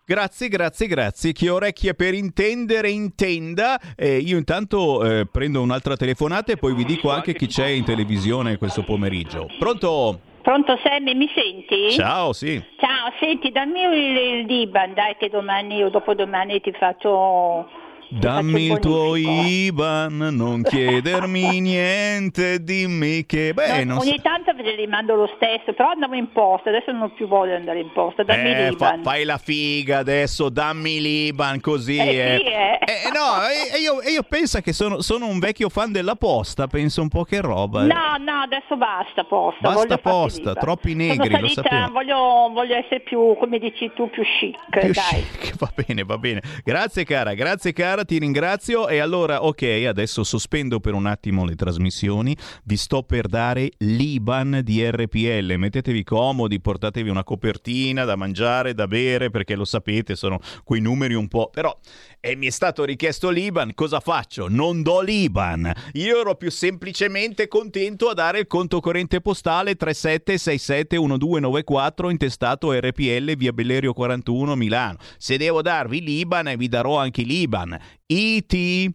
Grazie, 0.06 0.48
grazie, 0.48 0.86
grazie. 0.86 1.32
Chi 1.32 1.46
ha 1.46 1.54
orecchie 1.54 1.94
per 1.94 2.12
intendere, 2.12 2.90
intenda. 2.90 3.80
Eh, 3.96 4.18
io 4.18 4.36
intanto 4.36 5.02
eh, 5.04 5.26
prendo 5.26 5.62
un'altra 5.62 5.96
telefonata 5.96 6.52
e 6.52 6.56
poi 6.56 6.74
vi 6.74 6.84
dico 6.84 7.10
anche 7.10 7.32
chi 7.32 7.46
c'è 7.46 7.68
in 7.68 7.84
televisione 7.84 8.58
questo 8.58 8.82
pomeriggio. 8.84 9.48
Pronto? 9.58 10.32
Pronto 10.44 10.78
Sammy, 10.84 11.14
mi 11.14 11.26
senti? 11.34 11.90
Ciao, 11.92 12.34
sì. 12.34 12.62
Ciao, 12.76 13.10
senti, 13.18 13.50
dammi 13.50 13.80
il, 13.80 14.16
il 14.16 14.44
Liban, 14.44 14.92
dai 14.92 15.16
che 15.16 15.30
domani 15.30 15.82
o 15.82 15.88
dopodomani 15.88 16.60
ti 16.60 16.70
faccio 16.72 17.66
Dammi 18.08 18.66
il 18.66 18.78
tuo 18.78 19.16
IBAN, 19.16 20.28
non 20.32 20.62
chiedermi 20.62 21.60
niente, 21.60 22.62
dimmi 22.62 23.26
che... 23.26 23.52
Beh, 23.54 23.84
no, 23.84 23.98
ogni 23.98 24.16
so... 24.16 24.22
tanto 24.22 24.52
ve 24.54 24.74
li 24.74 24.86
mando 24.86 25.14
lo 25.14 25.30
stesso, 25.36 25.72
però 25.72 25.90
andavo 25.90 26.14
in 26.14 26.30
posta, 26.32 26.68
adesso 26.68 26.92
non 26.92 27.12
più 27.14 27.26
voglio 27.26 27.54
andare 27.56 27.80
in 27.80 27.90
posta, 27.92 28.22
dammi 28.22 28.50
eh, 28.50 28.70
l'IBAN. 28.70 29.02
Fa, 29.02 29.10
fai 29.10 29.24
la 29.24 29.38
figa 29.38 29.98
adesso, 29.98 30.48
dammi 30.48 31.00
l'IBAN 31.00 31.60
così. 31.60 31.96
Eh, 31.96 32.16
eh. 32.16 32.38
Sì, 32.38 32.46
eh. 32.46 32.78
eh 32.80 33.10
no, 33.12 33.78
io, 33.80 34.10
io, 34.10 34.22
penso 34.22 34.60
che 34.60 34.72
sono, 34.72 35.00
sono, 35.00 35.26
un 35.26 35.38
vecchio 35.38 35.68
fan 35.68 35.90
della 35.92 36.14
posta, 36.16 36.66
penso 36.66 37.00
un 37.00 37.08
po' 37.08 37.24
che 37.24 37.40
roba. 37.40 37.82
No, 37.82 38.16
no, 38.18 38.40
adesso 38.42 38.76
basta 38.76 39.24
posta. 39.24 39.72
Basta 39.72 39.98
posta, 39.98 40.54
troppi 40.54 40.94
negri, 40.94 41.30
salita, 41.30 41.40
lo 41.40 41.48
sapevo. 41.48 41.92
Voglio, 41.92 42.50
voglio, 42.52 42.76
essere 42.76 43.00
più, 43.00 43.36
come 43.38 43.58
dici 43.58 43.90
tu, 43.94 44.10
più 44.10 44.22
chic, 44.22 44.56
più 44.70 44.92
dai. 44.92 45.24
Chic, 45.40 45.56
va 45.58 45.70
bene, 45.74 46.04
va 46.04 46.18
bene. 46.18 46.42
Grazie 46.62 47.04
cara, 47.04 47.34
grazie 47.34 47.72
cara 47.72 47.93
ti 48.02 48.18
ringrazio 48.18 48.88
e 48.88 48.98
allora 48.98 49.44
ok, 49.44 49.84
adesso 49.86 50.24
sospendo 50.24 50.80
per 50.80 50.94
un 50.94 51.06
attimo 51.06 51.44
le 51.44 51.54
trasmissioni, 51.54 52.36
vi 52.64 52.76
sto 52.76 53.04
per 53.04 53.28
dare 53.28 53.70
l'IBAN 53.78 54.62
di 54.64 54.84
RPL, 54.90 55.54
mettetevi 55.56 56.02
comodi, 56.02 56.60
portatevi 56.60 57.08
una 57.08 57.22
copertina 57.22 58.04
da 58.04 58.16
mangiare, 58.16 58.74
da 58.74 58.88
bere, 58.88 59.30
perché 59.30 59.54
lo 59.54 59.64
sapete, 59.64 60.16
sono 60.16 60.40
quei 60.64 60.80
numeri 60.80 61.14
un 61.14 61.28
po', 61.28 61.50
però 61.50 61.78
e 62.24 62.36
mi 62.36 62.46
è 62.46 62.50
stato 62.50 62.84
richiesto 62.84 63.28
l'IBAN, 63.28 63.74
cosa 63.74 64.00
faccio? 64.00 64.48
Non 64.48 64.80
do 64.80 65.02
l'IBAN. 65.02 65.70
Io 65.92 66.20
ero 66.20 66.36
più 66.36 66.50
semplicemente 66.50 67.48
contento 67.48 68.08
a 68.08 68.14
dare 68.14 68.38
il 68.38 68.46
conto 68.46 68.80
corrente 68.80 69.20
postale 69.20 69.76
37671294 69.76 72.08
intestato 72.08 72.72
RPL 72.72 73.36
via 73.36 73.52
Bellerio 73.52 73.92
41 73.92 74.56
Milano. 74.56 74.96
Se 75.18 75.36
devo 75.36 75.60
darvi 75.60 76.00
l'IBAN 76.00 76.54
vi 76.56 76.68
darò 76.68 76.96
anche 76.96 77.20
l'IBAN. 77.20 77.78
IT 78.06 78.92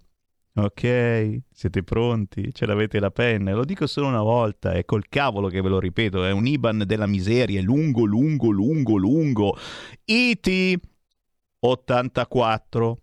Ok, 0.62 1.42
siete 1.52 1.84
pronti? 1.84 2.54
Ce 2.54 2.66
l'avete 2.66 3.00
la 3.00 3.12
penna? 3.12 3.54
Lo 3.54 3.64
dico 3.64 3.88
solo 3.88 4.08
una 4.08 4.22
volta, 4.22 4.74
è 4.74 4.84
col 4.84 5.08
cavolo 5.08 5.48
che 5.48 5.62
ve 5.62 5.70
lo 5.70 5.80
ripeto, 5.80 6.26
è 6.26 6.32
un 6.32 6.46
IBAN 6.46 6.84
della 6.86 7.08
miseria, 7.08 7.62
è 7.62 7.64
lungo, 7.64 8.04
lungo, 8.04 8.50
lungo, 8.50 8.98
lungo. 8.98 9.56
IT 10.04 10.80
84 11.60 13.02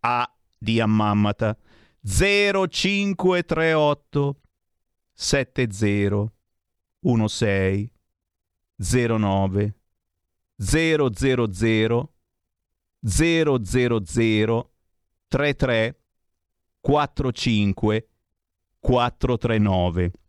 a 0.00 0.34
di 0.56 0.80
Ammammata 0.80 1.54
0538 2.00 4.40
70 5.12 6.32
16 7.26 7.90
09 8.78 9.74
000 10.56 11.10
000 13.12 13.58
33 15.28 15.94
45 16.82 18.02
439 18.80 20.25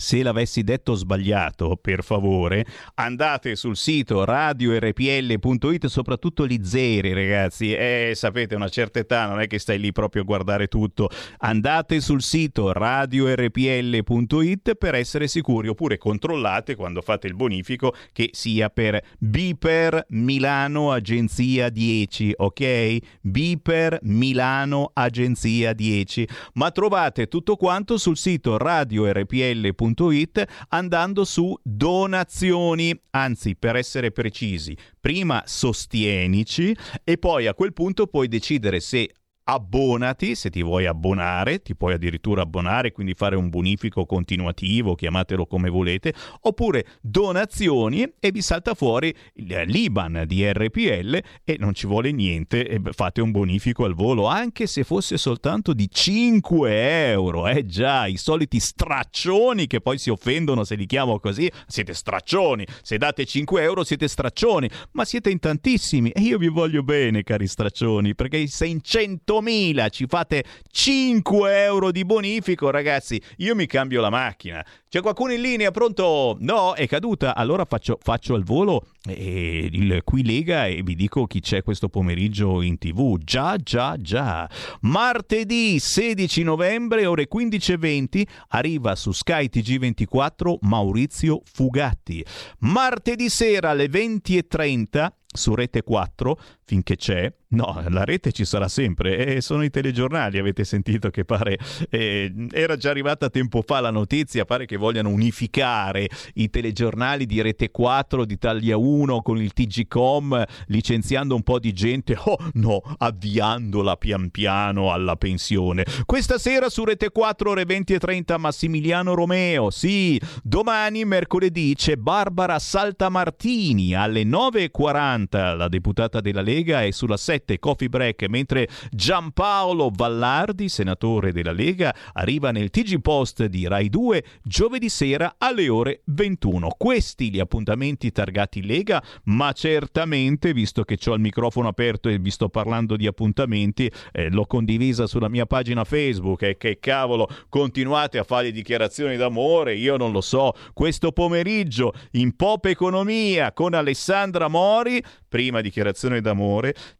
se 0.00 0.22
l'avessi 0.22 0.62
detto 0.62 0.94
sbagliato, 0.94 1.78
per 1.80 2.02
favore, 2.02 2.64
andate 2.94 3.54
sul 3.54 3.76
sito 3.76 4.24
radiorpl.it, 4.24 5.86
soprattutto 5.88 6.46
gli 6.46 6.58
zeri, 6.62 7.12
ragazzi. 7.12 7.74
Eh, 7.74 8.12
sapete, 8.14 8.54
una 8.54 8.70
certa 8.70 8.98
età 8.98 9.26
non 9.26 9.40
è 9.40 9.46
che 9.46 9.58
stai 9.58 9.78
lì 9.78 9.92
proprio 9.92 10.22
a 10.22 10.24
guardare 10.24 10.68
tutto. 10.68 11.10
Andate 11.40 12.00
sul 12.00 12.22
sito 12.22 12.72
radiorpl.it 12.72 14.74
per 14.76 14.94
essere 14.94 15.28
sicuri, 15.28 15.68
oppure 15.68 15.98
controllate 15.98 16.76
quando 16.76 17.02
fate 17.02 17.26
il 17.26 17.34
bonifico 17.34 17.94
che 18.14 18.30
sia 18.32 18.70
per 18.70 19.02
Biper 19.18 20.06
Milano 20.08 20.92
Agenzia 20.92 21.68
10, 21.68 22.36
ok? 22.38 22.96
Biper 23.20 23.98
Milano 24.04 24.92
Agenzia 24.94 25.74
10. 25.74 26.26
Ma 26.54 26.70
trovate 26.70 27.28
tutto 27.28 27.56
quanto 27.56 27.98
sul 27.98 28.16
sito 28.16 28.56
radiorpl.it 28.56 29.88
www.it 29.96 30.44
andando 30.68 31.24
su 31.24 31.56
donazioni, 31.62 32.98
anzi 33.10 33.56
per 33.56 33.76
essere 33.76 34.10
precisi, 34.10 34.76
prima 35.00 35.42
sostienici 35.46 36.76
e 37.04 37.18
poi 37.18 37.46
a 37.46 37.54
quel 37.54 37.72
punto 37.72 38.06
puoi 38.06 38.28
decidere 38.28 38.80
se 38.80 39.12
abbonati 39.52 40.34
se 40.34 40.50
ti 40.50 40.62
vuoi 40.62 40.86
abbonare, 40.86 41.62
ti 41.62 41.74
puoi 41.74 41.94
addirittura 41.94 42.42
abbonare, 42.42 42.92
quindi 42.92 43.14
fare 43.14 43.36
un 43.36 43.48
bonifico 43.48 44.06
continuativo, 44.06 44.94
chiamatelo 44.94 45.46
come 45.46 45.68
volete, 45.68 46.14
oppure 46.42 46.86
donazioni 47.00 48.06
e 48.18 48.30
vi 48.30 48.42
salta 48.42 48.74
fuori 48.74 49.14
l'IBAN 49.34 50.24
di 50.26 50.50
RPL 50.50 51.22
e 51.44 51.56
non 51.58 51.74
ci 51.74 51.86
vuole 51.86 52.12
niente 52.12 52.66
e 52.66 52.80
fate 52.92 53.20
un 53.20 53.30
bonifico 53.30 53.84
al 53.84 53.94
volo, 53.94 54.26
anche 54.26 54.66
se 54.66 54.84
fosse 54.84 55.16
soltanto 55.18 55.72
di 55.72 55.88
5 55.90 57.10
euro, 57.10 57.48
eh 57.48 57.66
già, 57.66 58.06
i 58.06 58.16
soliti 58.16 58.60
straccioni 58.60 59.66
che 59.66 59.80
poi 59.80 59.98
si 59.98 60.10
offendono 60.10 60.64
se 60.64 60.74
li 60.74 60.86
chiamo 60.86 61.18
così, 61.18 61.50
siete 61.66 61.94
straccioni, 61.94 62.66
se 62.82 62.98
date 62.98 63.24
5 63.24 63.62
euro 63.62 63.84
siete 63.84 64.08
straccioni, 64.08 64.68
ma 64.92 65.04
siete 65.04 65.30
in 65.30 65.38
tantissimi 65.38 66.10
e 66.10 66.20
io 66.20 66.38
vi 66.38 66.48
voglio 66.48 66.82
bene 66.82 67.22
cari 67.22 67.46
straccioni, 67.46 68.14
perché 68.14 68.46
sei 68.46 68.70
in 68.70 68.80
100 68.82 69.39
100.000, 69.40 69.90
ci 69.90 70.06
fate 70.06 70.44
5 70.70 71.62
euro 71.62 71.90
di 71.90 72.04
bonifico, 72.04 72.70
ragazzi, 72.70 73.20
io 73.38 73.54
mi 73.54 73.66
cambio 73.66 74.00
la 74.00 74.10
macchina. 74.10 74.64
C'è 74.88 75.00
qualcuno 75.00 75.32
in 75.32 75.40
linea? 75.40 75.70
Pronto? 75.70 76.36
No, 76.40 76.74
è 76.74 76.88
caduta. 76.88 77.36
Allora 77.36 77.64
faccio, 77.64 77.96
faccio 78.02 78.34
al 78.34 78.42
volo 78.42 78.86
eh, 79.08 79.68
il 79.70 80.00
qui 80.02 80.24
Lega 80.24 80.66
e 80.66 80.82
vi 80.82 80.96
dico 80.96 81.26
chi 81.26 81.40
c'è 81.40 81.62
questo 81.62 81.88
pomeriggio 81.88 82.60
in 82.60 82.76
tv. 82.76 83.16
Già, 83.18 83.56
già, 83.56 83.96
già. 84.00 84.50
Martedì 84.80 85.78
16 85.78 86.42
novembre, 86.42 87.06
ore 87.06 87.28
15.20, 87.32 88.26
arriva 88.48 88.96
su 88.96 89.12
Sky 89.12 89.48
TG24 89.52 90.56
Maurizio 90.62 91.42
Fugatti. 91.44 92.24
Martedì 92.58 93.28
sera 93.28 93.70
alle 93.70 93.86
20.30 93.86 95.08
su 95.32 95.54
Rete 95.54 95.82
4 95.82 96.38
finché 96.70 96.94
c'è. 96.94 97.32
No, 97.52 97.82
la 97.88 98.04
rete 98.04 98.30
ci 98.30 98.44
sarà 98.44 98.68
sempre 98.68 99.26
e 99.26 99.40
sono 99.40 99.64
i 99.64 99.70
telegiornali, 99.70 100.38
avete 100.38 100.62
sentito 100.62 101.10
che 101.10 101.24
pare 101.24 101.58
eh, 101.88 102.32
era 102.52 102.76
già 102.76 102.90
arrivata 102.90 103.28
tempo 103.28 103.60
fa 103.66 103.80
la 103.80 103.90
notizia, 103.90 104.44
pare 104.44 104.66
che 104.66 104.76
vogliano 104.76 105.08
unificare 105.08 106.08
i 106.34 106.48
telegiornali 106.48 107.26
di 107.26 107.42
Rete 107.42 107.72
4, 107.72 108.24
di 108.24 108.34
Italia 108.34 108.76
1 108.76 109.20
con 109.22 109.38
il 109.38 109.52
TGcom, 109.52 110.44
licenziando 110.66 111.34
un 111.34 111.42
po' 111.42 111.58
di 111.58 111.72
gente, 111.72 112.16
oh 112.22 112.38
no, 112.52 112.82
avviandola 112.98 113.96
pian 113.96 114.30
piano 114.30 114.92
alla 114.92 115.16
pensione. 115.16 115.84
Questa 116.06 116.38
sera 116.38 116.68
su 116.68 116.84
Rete 116.84 117.10
4 117.10 117.50
ore 117.50 117.64
20 117.64 117.94
e 117.94 117.98
30 117.98 118.38
Massimiliano 118.38 119.14
Romeo, 119.14 119.70
sì, 119.70 120.20
domani 120.44 121.04
mercoledì 121.04 121.74
c'è 121.74 121.96
Barbara 121.96 122.60
Saltamartini 122.60 123.92
alle 123.92 124.22
9.40, 124.22 125.56
la 125.56 125.66
deputata 125.66 126.20
della 126.20 126.42
Lega 126.42 126.58
è 126.64 126.90
sulla 126.90 127.16
7 127.16 127.38
7 127.50 127.58
coffee 127.58 127.88
break, 127.88 128.28
mentre 128.28 128.68
Giampaolo 128.90 129.90
Vallardi, 129.94 130.68
senatore 130.68 131.32
della 131.32 131.52
Lega, 131.52 131.94
arriva 132.12 132.50
nel 132.50 132.70
TG 132.70 133.00
Post 133.00 133.46
di 133.46 133.66
Rai 133.66 133.88
2 133.88 134.24
giovedì 134.42 134.88
sera 134.88 135.36
alle 135.38 135.68
ore 135.68 136.02
21. 136.06 136.74
Questi 136.76 137.30
gli 137.30 137.40
appuntamenti 137.40 138.12
targati 138.12 138.64
Lega, 138.64 139.02
ma 139.24 139.52
certamente, 139.52 140.52
visto 140.52 140.84
che 140.84 140.98
ho 141.06 141.14
il 141.14 141.20
microfono 141.20 141.68
aperto 141.68 142.08
e 142.08 142.18
vi 142.18 142.30
sto 142.30 142.48
parlando 142.48 142.96
di 142.96 143.06
appuntamenti, 143.06 143.90
eh, 144.12 144.28
l'ho 144.30 144.46
condivisa 144.46 145.06
sulla 145.06 145.28
mia 145.28 145.46
pagina 145.46 145.84
Facebook 145.84 146.42
e 146.42 146.50
eh, 146.50 146.56
che 146.56 146.78
cavolo, 146.78 147.28
continuate 147.48 148.18
a 148.18 148.24
fare 148.24 148.50
dichiarazioni 148.50 149.16
d'amore, 149.16 149.74
io 149.74 149.96
non 149.96 150.12
lo 150.12 150.20
so. 150.20 150.52
Questo 150.72 151.12
pomeriggio 151.12 151.92
in 152.12 152.36
Pop 152.36 152.66
Economia 152.66 153.52
con 153.52 153.74
Alessandra 153.74 154.48
Mori, 154.48 155.02
prima 155.28 155.60
dichiarazione 155.60 156.20
d'amore, 156.20 156.49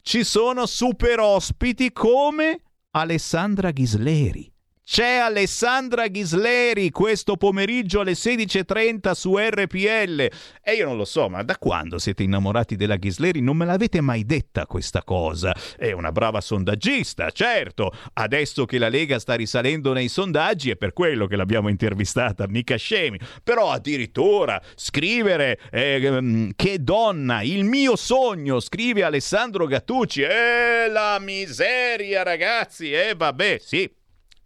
ci 0.01 0.23
sono 0.23 0.65
super 0.65 1.19
ospiti 1.19 1.91
come 1.91 2.61
Alessandra 2.91 3.71
Ghisleri. 3.71 4.51
C'è 4.91 5.19
Alessandra 5.19 6.07
Ghisleri 6.07 6.89
questo 6.89 7.37
pomeriggio 7.37 8.01
alle 8.01 8.11
16.30 8.11 9.11
su 9.13 9.37
RPL. 9.37 10.29
E 10.61 10.73
io 10.73 10.85
non 10.85 10.97
lo 10.97 11.05
so, 11.05 11.29
ma 11.29 11.43
da 11.43 11.57
quando 11.57 11.97
siete 11.97 12.23
innamorati 12.23 12.75
della 12.75 12.97
Ghisleri? 12.97 13.39
Non 13.39 13.55
me 13.55 13.63
l'avete 13.63 14.01
mai 14.01 14.25
detta 14.25 14.65
questa 14.65 15.01
cosa. 15.01 15.55
È 15.77 15.93
una 15.93 16.11
brava 16.11 16.41
sondaggista, 16.41 17.31
certo. 17.31 17.93
Adesso 18.11 18.65
che 18.65 18.79
la 18.79 18.89
Lega 18.89 19.17
sta 19.19 19.35
risalendo 19.35 19.93
nei 19.93 20.09
sondaggi 20.09 20.71
è 20.71 20.75
per 20.75 20.91
quello 20.91 21.25
che 21.25 21.37
l'abbiamo 21.37 21.69
intervistata, 21.69 22.45
mica 22.49 22.75
scemi. 22.75 23.17
Però 23.45 23.71
addirittura 23.71 24.61
scrivere 24.75 25.57
eh, 25.71 26.51
che 26.53 26.83
donna, 26.83 27.43
il 27.43 27.63
mio 27.63 27.95
sogno, 27.95 28.59
scrive 28.59 29.03
Alessandro 29.03 29.67
Gattucci. 29.67 30.23
E 30.23 30.89
la 30.91 31.17
miseria, 31.21 32.23
ragazzi. 32.23 32.91
E 32.91 33.13
vabbè, 33.15 33.57
sì 33.57 33.89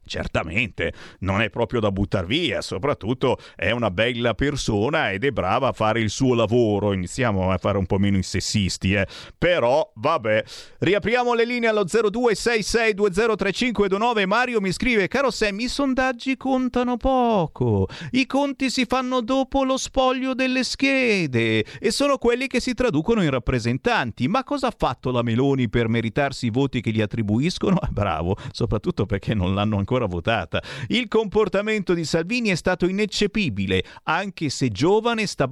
Certamente 0.05 0.93
non 1.19 1.41
è 1.41 1.49
proprio 1.49 1.79
da 1.79 1.91
buttare 1.91 2.27
via, 2.27 2.61
soprattutto 2.61 3.37
è 3.55 3.71
una 3.71 3.89
bella 3.91 4.35
persona 4.35 5.11
ed 5.11 5.23
è 5.23 5.31
brava 5.31 5.69
a 5.69 5.73
fare 5.73 5.99
il 5.99 6.09
suo 6.09 6.33
lavoro. 6.35 6.93
Iniziamo 6.93 7.51
a 7.51 7.57
fare 7.57 7.77
un 7.77 7.85
po' 7.85 7.97
meno 7.97 8.17
i 8.17 8.23
sessisti, 8.23 8.93
eh. 8.93 9.07
Però, 9.37 9.91
vabbè. 9.95 10.43
Riapriamo 10.79 11.33
le 11.33 11.45
linee 11.45 11.69
allo 11.69 11.85
0266203529. 11.85 14.27
Mario 14.27 14.59
mi 14.61 14.71
scrive: 14.71 15.07
Caro 15.07 15.31
Sam, 15.31 15.59
i 15.59 15.67
sondaggi 15.67 16.37
contano 16.37 16.97
poco. 16.97 17.87
I 18.11 18.27
conti 18.27 18.69
si 18.69 18.85
fanno 18.85 19.21
dopo 19.21 19.63
lo 19.63 19.77
spoglio 19.77 20.33
delle 20.33 20.63
schede 20.63 21.63
e 21.79 21.91
sono 21.91 22.17
quelli 22.17 22.47
che 22.47 22.59
si 22.59 22.73
traducono 22.73 23.23
in 23.23 23.29
rappresentanti. 23.29 24.27
Ma 24.27 24.43
cosa 24.43 24.67
ha 24.67 24.73
fatto 24.75 25.11
la 25.11 25.23
Meloni 25.23 25.69
per 25.69 25.87
meritarsi 25.87 26.47
i 26.47 26.49
voti 26.49 26.81
che 26.81 26.91
gli 26.91 26.99
attribuiscono? 27.01 27.79
bravo, 27.89 28.35
soprattutto 28.51 29.05
perché 29.05 29.33
non 29.33 29.55
l'hanno 29.55 29.77
ancora 29.77 29.94
ancora 29.95 30.05
votata. 30.05 30.61
Il 30.87 31.07
comportamento 31.07 31.93
di 31.93 32.03
Salvini 32.03 32.49
è 32.49 32.55
stato 32.55 32.87
ineccepibile, 32.87 33.83
anche 34.03 34.49
se 34.49 34.69
giovane 34.69 35.25
sta 35.25 35.43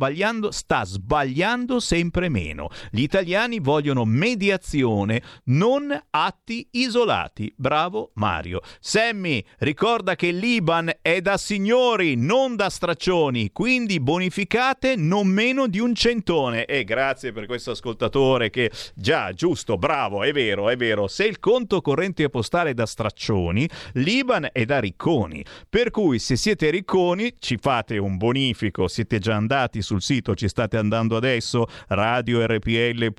sta 0.49 0.83
sbagliando 0.83 1.79
sempre 1.79 2.27
meno. 2.27 2.69
Gli 2.91 3.01
italiani 3.01 3.59
vogliono 3.59 4.03
mediazione, 4.05 5.21
non 5.45 5.97
atti 6.09 6.67
isolati. 6.71 7.53
Bravo 7.55 8.11
Mario. 8.15 8.61
Sammy, 8.79 9.43
ricorda 9.59 10.15
che 10.15 10.31
l'Iban 10.31 10.91
è 11.01 11.21
da 11.21 11.37
signori, 11.37 12.15
non 12.15 12.55
da 12.55 12.69
straccioni, 12.69 13.51
quindi 13.51 13.99
bonificate 13.99 14.95
non 14.95 15.27
meno 15.27 15.67
di 15.67 15.79
un 15.79 15.93
centone. 15.93 16.65
E 16.65 16.83
grazie 16.83 17.31
per 17.31 17.45
questo 17.45 17.71
ascoltatore 17.71 18.49
che 18.49 18.71
già, 18.95 19.31
giusto, 19.31 19.77
bravo, 19.77 20.23
è 20.23 20.31
vero, 20.33 20.69
è 20.69 20.75
vero. 20.75 21.07
Se 21.07 21.25
il 21.25 21.39
conto 21.39 21.81
corrente 21.81 22.27
postale 22.29 22.71
è 22.71 22.73
da 22.73 22.85
straccioni, 22.85 23.69
l'Iban 23.93 24.32
Ivan 24.33 24.49
è 24.51 24.65
da 24.65 24.79
ricconi. 24.79 25.45
Per 25.69 25.91
cui 25.91 26.17
se 26.17 26.35
siete 26.35 26.71
ricconi 26.71 27.35
ci 27.37 27.57
fate 27.61 27.97
un 27.99 28.17
bonifico, 28.17 28.87
siete 28.87 29.19
già 29.19 29.35
andati 29.35 29.83
sul 29.83 30.01
sito, 30.01 30.33
ci 30.33 30.47
state 30.47 30.77
andando 30.77 31.15
adesso, 31.15 31.67
radiorpl.it, 31.89 33.11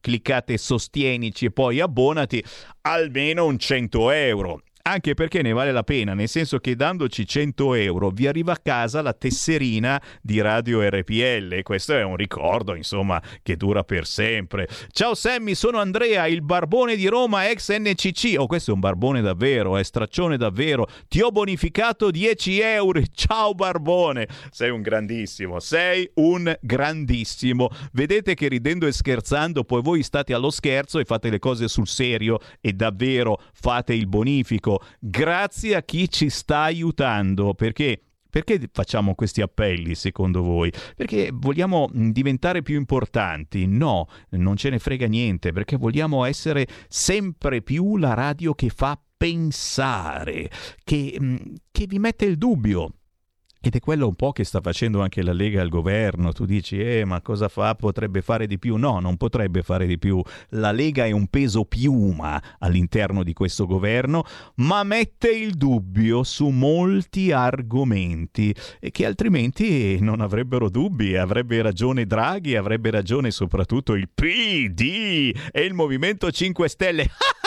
cliccate 0.00 0.58
sostienici 0.58 1.46
e 1.46 1.50
poi 1.50 1.80
abbonati, 1.80 2.44
almeno 2.82 3.46
un 3.46 3.58
100 3.58 4.10
euro 4.10 4.60
anche 4.82 5.14
perché 5.14 5.42
ne 5.42 5.52
vale 5.52 5.72
la 5.72 5.82
pena, 5.82 6.14
nel 6.14 6.28
senso 6.28 6.58
che 6.58 6.74
dandoci 6.74 7.26
100 7.26 7.74
euro 7.74 8.10
vi 8.10 8.26
arriva 8.26 8.52
a 8.52 8.60
casa 8.62 9.02
la 9.02 9.12
tesserina 9.12 10.00
di 10.20 10.40
Radio 10.40 10.80
RPL 10.88 11.62
questo 11.62 11.94
è 11.94 12.02
un 12.02 12.16
ricordo, 12.16 12.74
insomma, 12.74 13.22
che 13.42 13.56
dura 13.56 13.84
per 13.84 14.06
sempre. 14.06 14.68
Ciao 14.90 15.14
Sammy, 15.14 15.54
sono 15.54 15.78
Andrea, 15.78 16.26
il 16.26 16.42
barbone 16.42 16.96
di 16.96 17.06
Roma 17.06 17.48
ex 17.48 17.74
NCC. 17.76 18.34
Oh, 18.38 18.46
questo 18.46 18.70
è 18.70 18.74
un 18.74 18.80
barbone 18.80 19.20
davvero, 19.20 19.76
è 19.76 19.82
straccione 19.82 20.36
davvero. 20.36 20.86
Ti 21.08 21.20
ho 21.20 21.30
bonificato 21.30 22.10
10 22.10 22.60
euro. 22.60 23.00
Ciao 23.14 23.54
barbone, 23.54 24.28
sei 24.50 24.70
un 24.70 24.82
grandissimo, 24.82 25.60
sei 25.60 26.10
un 26.14 26.54
grandissimo. 26.60 27.68
Vedete 27.92 28.34
che 28.34 28.48
ridendo 28.48 28.86
e 28.86 28.92
scherzando 28.92 29.64
poi 29.64 29.82
voi 29.82 30.02
state 30.02 30.34
allo 30.34 30.50
scherzo 30.50 30.98
e 30.98 31.04
fate 31.04 31.30
le 31.30 31.38
cose 31.38 31.68
sul 31.68 31.86
serio 31.86 32.38
e 32.60 32.72
davvero 32.72 33.40
fate 33.52 33.94
il 33.94 34.06
bonifico 34.06 34.71
grazie 34.98 35.74
a 35.74 35.82
chi 35.82 36.08
ci 36.10 36.28
sta 36.28 36.60
aiutando, 36.60 37.54
perché 37.54 38.02
perché 38.32 38.66
facciamo 38.72 39.14
questi 39.14 39.42
appelli 39.42 39.94
secondo 39.94 40.40
voi? 40.40 40.72
Perché 40.96 41.28
vogliamo 41.34 41.90
diventare 41.92 42.62
più 42.62 42.76
importanti? 42.78 43.66
No, 43.66 44.06
non 44.30 44.56
ce 44.56 44.70
ne 44.70 44.78
frega 44.78 45.06
niente, 45.06 45.52
perché 45.52 45.76
vogliamo 45.76 46.24
essere 46.24 46.66
sempre 46.88 47.60
più 47.60 47.98
la 47.98 48.14
radio 48.14 48.54
che 48.54 48.70
fa 48.70 48.98
pensare, 49.18 50.50
che, 50.82 51.18
che 51.70 51.86
vi 51.86 51.98
mette 51.98 52.24
il 52.24 52.38
dubbio. 52.38 52.94
Ed 53.64 53.76
è 53.76 53.78
quello 53.78 54.08
un 54.08 54.16
po' 54.16 54.32
che 54.32 54.42
sta 54.42 54.60
facendo 54.60 55.02
anche 55.02 55.22
la 55.22 55.32
Lega 55.32 55.62
al 55.62 55.68
governo. 55.68 56.32
Tu 56.32 56.46
dici, 56.46 56.80
eh, 56.80 57.04
ma 57.04 57.20
cosa 57.20 57.46
fa? 57.46 57.76
Potrebbe 57.76 58.20
fare 58.20 58.48
di 58.48 58.58
più? 58.58 58.74
No, 58.74 58.98
non 58.98 59.16
potrebbe 59.16 59.62
fare 59.62 59.86
di 59.86 59.98
più. 59.98 60.20
La 60.48 60.72
Lega 60.72 61.06
è 61.06 61.12
un 61.12 61.28
peso 61.28 61.64
piuma 61.64 62.42
all'interno 62.58 63.22
di 63.22 63.32
questo 63.32 63.64
governo, 63.66 64.24
ma 64.56 64.82
mette 64.82 65.30
il 65.30 65.52
dubbio 65.52 66.24
su 66.24 66.48
molti 66.48 67.30
argomenti 67.30 68.52
che 68.90 69.06
altrimenti 69.06 70.00
non 70.00 70.20
avrebbero 70.20 70.68
dubbi. 70.68 71.16
Avrebbe 71.16 71.62
ragione 71.62 72.04
Draghi, 72.04 72.56
avrebbe 72.56 72.90
ragione 72.90 73.30
soprattutto 73.30 73.94
il 73.94 74.08
PD 74.12 75.32
e 75.52 75.62
il 75.62 75.74
Movimento 75.74 76.32
5 76.32 76.68
Stelle. 76.68 77.08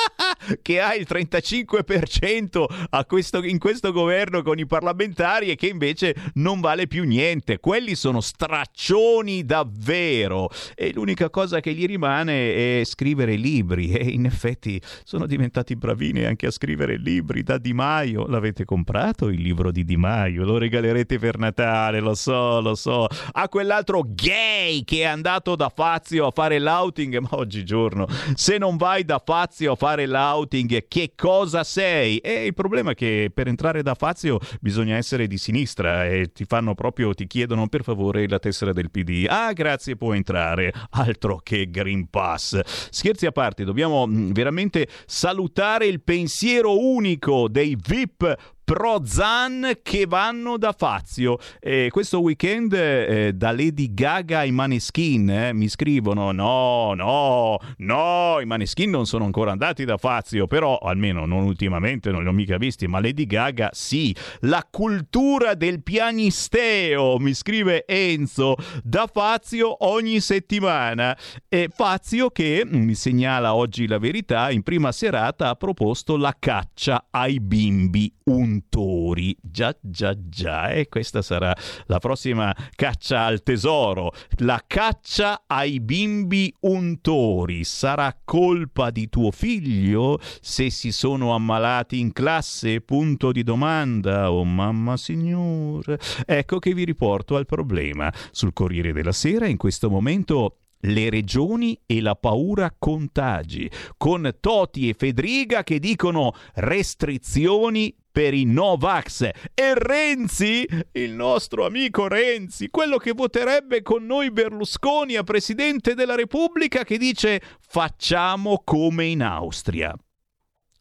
che 0.62 0.80
ha 0.80 0.96
il 0.96 1.06
35% 1.10 3.04
questo, 3.08 3.44
in 3.44 3.60
questo 3.60 3.92
governo 3.92 4.42
con 4.42 4.60
i 4.60 4.66
parlamentari 4.66 5.50
e 5.50 5.56
che 5.56 5.68
invece 5.68 6.16
non 6.36 6.60
vale 6.60 6.88
più 6.88 7.04
niente. 7.04 7.60
Quelli 7.60 7.96
sono 7.96 8.22
straccioni 8.22 9.46
davvero 9.46 10.50
e 10.76 10.92
l'unica 10.94 11.30
cosa 11.30 11.60
che 11.60 11.74
gli 11.74 11.86
rimane 11.86 12.80
è 12.80 12.84
scrivere 12.84 13.36
libri 13.36 13.92
e 13.92 14.10
in 14.10 14.26
effetti 14.26 14.82
sono 15.04 15.26
diventati 15.26 15.76
bravini 15.76 16.26
anche 16.26 16.48
a 16.48 16.52
scrivere 16.52 16.98
libri 16.98 17.44
da 17.44 17.58
Di 17.58 17.74
Maio. 17.74 18.28
L'avete 18.28 18.66
comprato 18.66 19.28
il 19.28 19.42
libro 19.42 19.72
di 19.72 19.84
Di 19.84 19.98
Maio? 19.98 20.44
Lo 20.46 20.58
regalerete 20.58 21.20
per 21.20 21.38
Natale, 21.38 22.00
lo 22.00 22.16
so, 22.16 22.62
lo 22.62 22.76
so. 22.76 23.08
A 23.32 23.50
quell'altro 23.50 24.04
gay 24.06 24.84
che 24.84 25.00
è 25.00 25.06
andato 25.06 25.56
da 25.56 25.70
Fazio 25.70 26.28
a 26.28 26.32
fare 26.32 26.60
l'outing, 26.60 27.18
ma 27.20 27.30
oggigiorno 27.32 28.08
se 28.36 28.58
non 28.58 28.78
vai 28.78 29.04
da 29.04 29.22
Fazio 29.24 29.74
a 29.74 29.76
fare 29.76 30.06
l'outing 30.06 30.34
outing, 30.36 30.88
che 30.88 31.14
cosa 31.16 31.64
sei? 31.64 32.18
E 32.18 32.46
il 32.46 32.54
problema 32.54 32.92
è 32.92 32.96
che 32.96 33.32
per 33.34 33.48
entrare 33.48 33.82
da 33.82 33.96
Fazio 33.96 34.40
bisogna 34.60 34.96
essere 34.96 35.28
di 35.28 35.38
sinistra 35.38 36.06
e 36.06 36.32
ti 36.34 36.46
fanno 36.46 36.76
proprio, 36.76 37.14
ti 37.14 37.28
chiedono 37.28 37.68
per 37.68 37.84
favore 37.84 38.28
la 38.28 38.40
tessera 38.40 38.74
del 38.74 38.92
PD. 38.92 39.26
Ah, 39.28 39.54
grazie, 39.54 39.96
può 39.96 40.14
entrare. 40.14 40.74
Altro 40.92 41.40
che 41.42 41.70
Green 41.70 42.10
Pass. 42.10 42.60
Scherzi 42.90 43.26
a 43.26 43.32
parte, 43.32 43.64
dobbiamo 43.64 44.06
veramente 44.10 44.88
salutare 45.06 45.86
il 45.88 46.02
pensiero 46.02 46.80
unico 46.80 47.48
dei 47.48 47.78
VIP 47.82 48.55
pro 48.66 49.02
Zan 49.06 49.78
che 49.84 50.08
vanno 50.08 50.58
da 50.58 50.74
Fazio. 50.76 51.38
Eh, 51.62 51.90
questo 51.92 52.20
weekend 52.20 52.74
eh, 52.74 53.32
da 53.34 53.52
Lady 53.52 53.94
Gaga 53.94 54.40
ai 54.40 54.52
Maneskin 54.52 55.30
eh, 55.30 55.54
mi 55.54 55.70
scrivono: 55.70 56.32
no, 56.32 56.94
no, 56.96 57.60
no, 57.78 58.40
i 58.42 58.46
Maneskin 58.46 58.90
non 58.90 59.06
sono 59.06 59.24
ancora 59.24 59.52
andati 59.52 59.86
da 59.86 59.98
Fazio, 59.98 60.48
però 60.48 60.78
almeno 60.80 61.26
non 61.26 61.44
ultimamente, 61.44 62.12
non 62.12 62.24
li 62.24 62.28
ho 62.28 62.34
mica 62.34 62.58
visti, 62.58 62.88
ma 62.88 63.00
Lady 63.00 63.26
Gaga 63.26 63.70
sì. 63.72 64.14
La 64.42 64.68
cultura 64.70 65.54
del 65.54 65.84
pianisteo, 65.84 67.20
mi 67.20 67.34
scrive 67.36 67.86
Enzo, 67.86 68.56
da 68.84 69.08
Fazio 69.12 69.86
ogni 69.86 70.20
settimana. 70.20 71.16
E 71.48 71.70
Fazio 71.72 72.32
che, 72.32 72.64
mi 72.66 72.96
segnala 72.96 73.54
oggi 73.54 73.88
la 73.88 74.00
verità, 74.00 74.50
in 74.50 74.64
prima 74.64 74.92
serata 74.92 75.50
ha 75.50 75.56
proposto 75.56 76.18
la 76.18 76.36
caccia 76.38 77.08
ai 77.12 77.40
bimbi 77.40 78.12
un 78.26 78.55
untori. 78.56 79.36
Già, 79.42 79.76
già, 79.82 80.16
già. 80.18 80.70
E 80.70 80.88
questa 80.88 81.22
sarà 81.22 81.56
la 81.88 82.00
prossima 82.00 82.56
caccia 82.76 83.26
al 83.26 83.44
tesoro. 83.44 84.12
La 84.38 84.64
caccia 84.66 85.44
ai 85.48 85.80
bimbi 85.80 86.54
untori. 86.62 87.64
Sarà 87.64 88.18
colpa 88.24 88.90
di 88.90 89.10
tuo 89.10 89.32
figlio 89.32 90.20
se 90.40 90.70
si 90.70 90.92
sono 90.92 91.34
ammalati 91.34 92.00
in 92.00 92.12
classe? 92.14 92.82
Punto 92.82 93.32
di 93.32 93.44
domanda. 93.44 94.32
Oh 94.32 94.46
mamma 94.46 94.98
signore. 94.98 96.00
Ecco 96.26 96.60
che 96.60 96.74
vi 96.74 96.86
riporto 96.86 97.36
al 97.36 97.46
problema. 97.46 98.12
Sul 98.32 98.54
Corriere 98.54 98.94
della 98.94 99.12
Sera 99.12 99.48
in 99.48 99.58
questo 99.58 99.90
momento 99.90 100.60
le 100.86 101.10
regioni 101.10 101.80
e 101.86 102.02
la 102.02 102.16
paura 102.16 102.74
contagi, 102.78 103.70
con 103.98 104.36
Toti 104.40 104.90
e 104.90 104.94
Fedriga 104.94 105.64
che 105.64 105.80
dicono 105.80 106.34
restrizioni 106.56 107.94
per 108.16 108.34
i 108.34 108.46
Novax 108.46 109.30
e 109.54 109.74
Renzi, 109.74 110.66
il 110.94 111.12
nostro 111.12 111.66
amico 111.66 112.08
Renzi, 112.08 112.70
quello 112.70 112.96
che 112.96 113.12
voterebbe 113.12 113.82
con 113.82 114.06
noi 114.06 114.32
Berlusconi 114.32 115.18
a 115.18 115.24
Presidente 115.24 115.96
della 115.96 116.16
Repubblica, 116.16 116.86
che 116.86 116.98
dice 116.98 117.42
facciamo 117.60 118.62
come 118.64 119.04
in 119.04 119.22
Austria. 119.22 119.94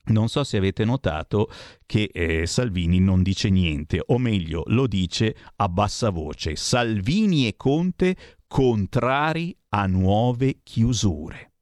Non 0.04 0.28
so 0.28 0.44
se 0.44 0.58
avete 0.58 0.84
notato 0.84 1.50
che 1.86 2.08
eh, 2.12 2.46
Salvini 2.46 3.00
non 3.00 3.24
dice 3.24 3.50
niente, 3.50 4.00
o 4.06 4.18
meglio, 4.18 4.62
lo 4.66 4.86
dice 4.86 5.34
a 5.56 5.68
bassa 5.68 6.10
voce. 6.10 6.54
Salvini 6.54 7.48
e 7.48 7.56
Conte 7.56 8.14
contrari 8.46 9.56
a 9.70 9.86
nuove 9.86 10.60
chiusure. 10.62 11.53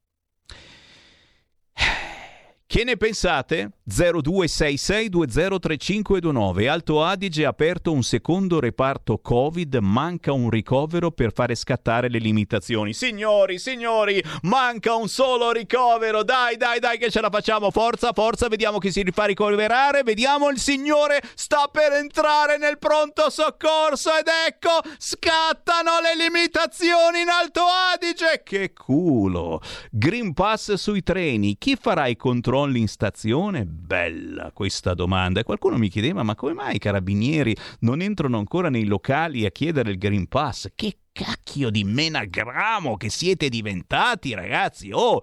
Che 2.73 2.83
ne 2.83 2.97
pensate? 2.97 3.73
0266203529. 3.87 6.67
Alto 6.67 7.03
Adige 7.03 7.45
ha 7.45 7.49
aperto 7.49 7.91
un 7.91 8.01
secondo 8.01 8.59
reparto 8.59 9.19
Covid, 9.19 9.75
manca 9.75 10.31
un 10.31 10.49
ricovero 10.49 11.11
per 11.11 11.33
fare 11.33 11.53
scattare 11.53 12.09
le 12.09 12.17
limitazioni. 12.17 12.93
Signori, 12.93 13.59
signori, 13.59 14.23
manca 14.43 14.95
un 14.95 15.07
solo 15.07 15.51
ricovero. 15.51 16.23
Dai, 16.23 16.57
dai, 16.57 16.79
dai 16.79 16.97
che 16.97 17.11
ce 17.11 17.21
la 17.21 17.29
facciamo. 17.29 17.69
Forza, 17.69 18.11
forza, 18.11 18.47
vediamo 18.47 18.79
chi 18.79 18.91
si 18.91 19.03
rifà 19.03 19.25
ricoverare. 19.25 20.01
Vediamo 20.01 20.49
il 20.49 20.57
signore 20.57 21.21
sta 21.35 21.69
per 21.71 21.91
entrare 21.91 22.57
nel 22.57 22.79
pronto 22.79 23.29
soccorso 23.29 24.09
ed 24.17 24.25
ecco, 24.47 24.79
scattano 24.97 25.99
le 26.01 26.15
limitazioni 26.23 27.21
in 27.21 27.29
Alto 27.29 27.61
Adige. 27.93 28.41
Che 28.43 28.73
culo. 28.73 29.61
Green 29.91 30.33
Pass 30.33 30.73
sui 30.73 31.03
treni. 31.03 31.55
Chi 31.59 31.77
farà 31.79 32.07
i 32.07 32.15
controlli 32.15 32.61
controlli 32.63 32.79
in 32.79 32.87
stazione? 32.87 33.65
Bella 33.65 34.51
questa 34.53 34.93
domanda. 34.93 35.39
E 35.39 35.43
qualcuno 35.43 35.77
mi 35.77 35.89
chiedeva: 35.89 36.23
ma 36.23 36.35
come 36.35 36.53
mai 36.53 36.75
i 36.75 36.79
carabinieri 36.79 37.55
non 37.79 38.01
entrano 38.01 38.37
ancora 38.37 38.69
nei 38.69 38.85
locali 38.85 39.45
a 39.45 39.51
chiedere 39.51 39.91
il 39.91 39.97
Green 39.97 40.27
Pass? 40.27 40.69
Che 40.73 40.97
cacchio 41.11 41.69
di 41.69 41.83
menagramo 41.83 42.97
che 42.97 43.09
siete 43.09 43.49
diventati, 43.49 44.33
ragazzi! 44.33 44.91
Oh, 44.91 45.21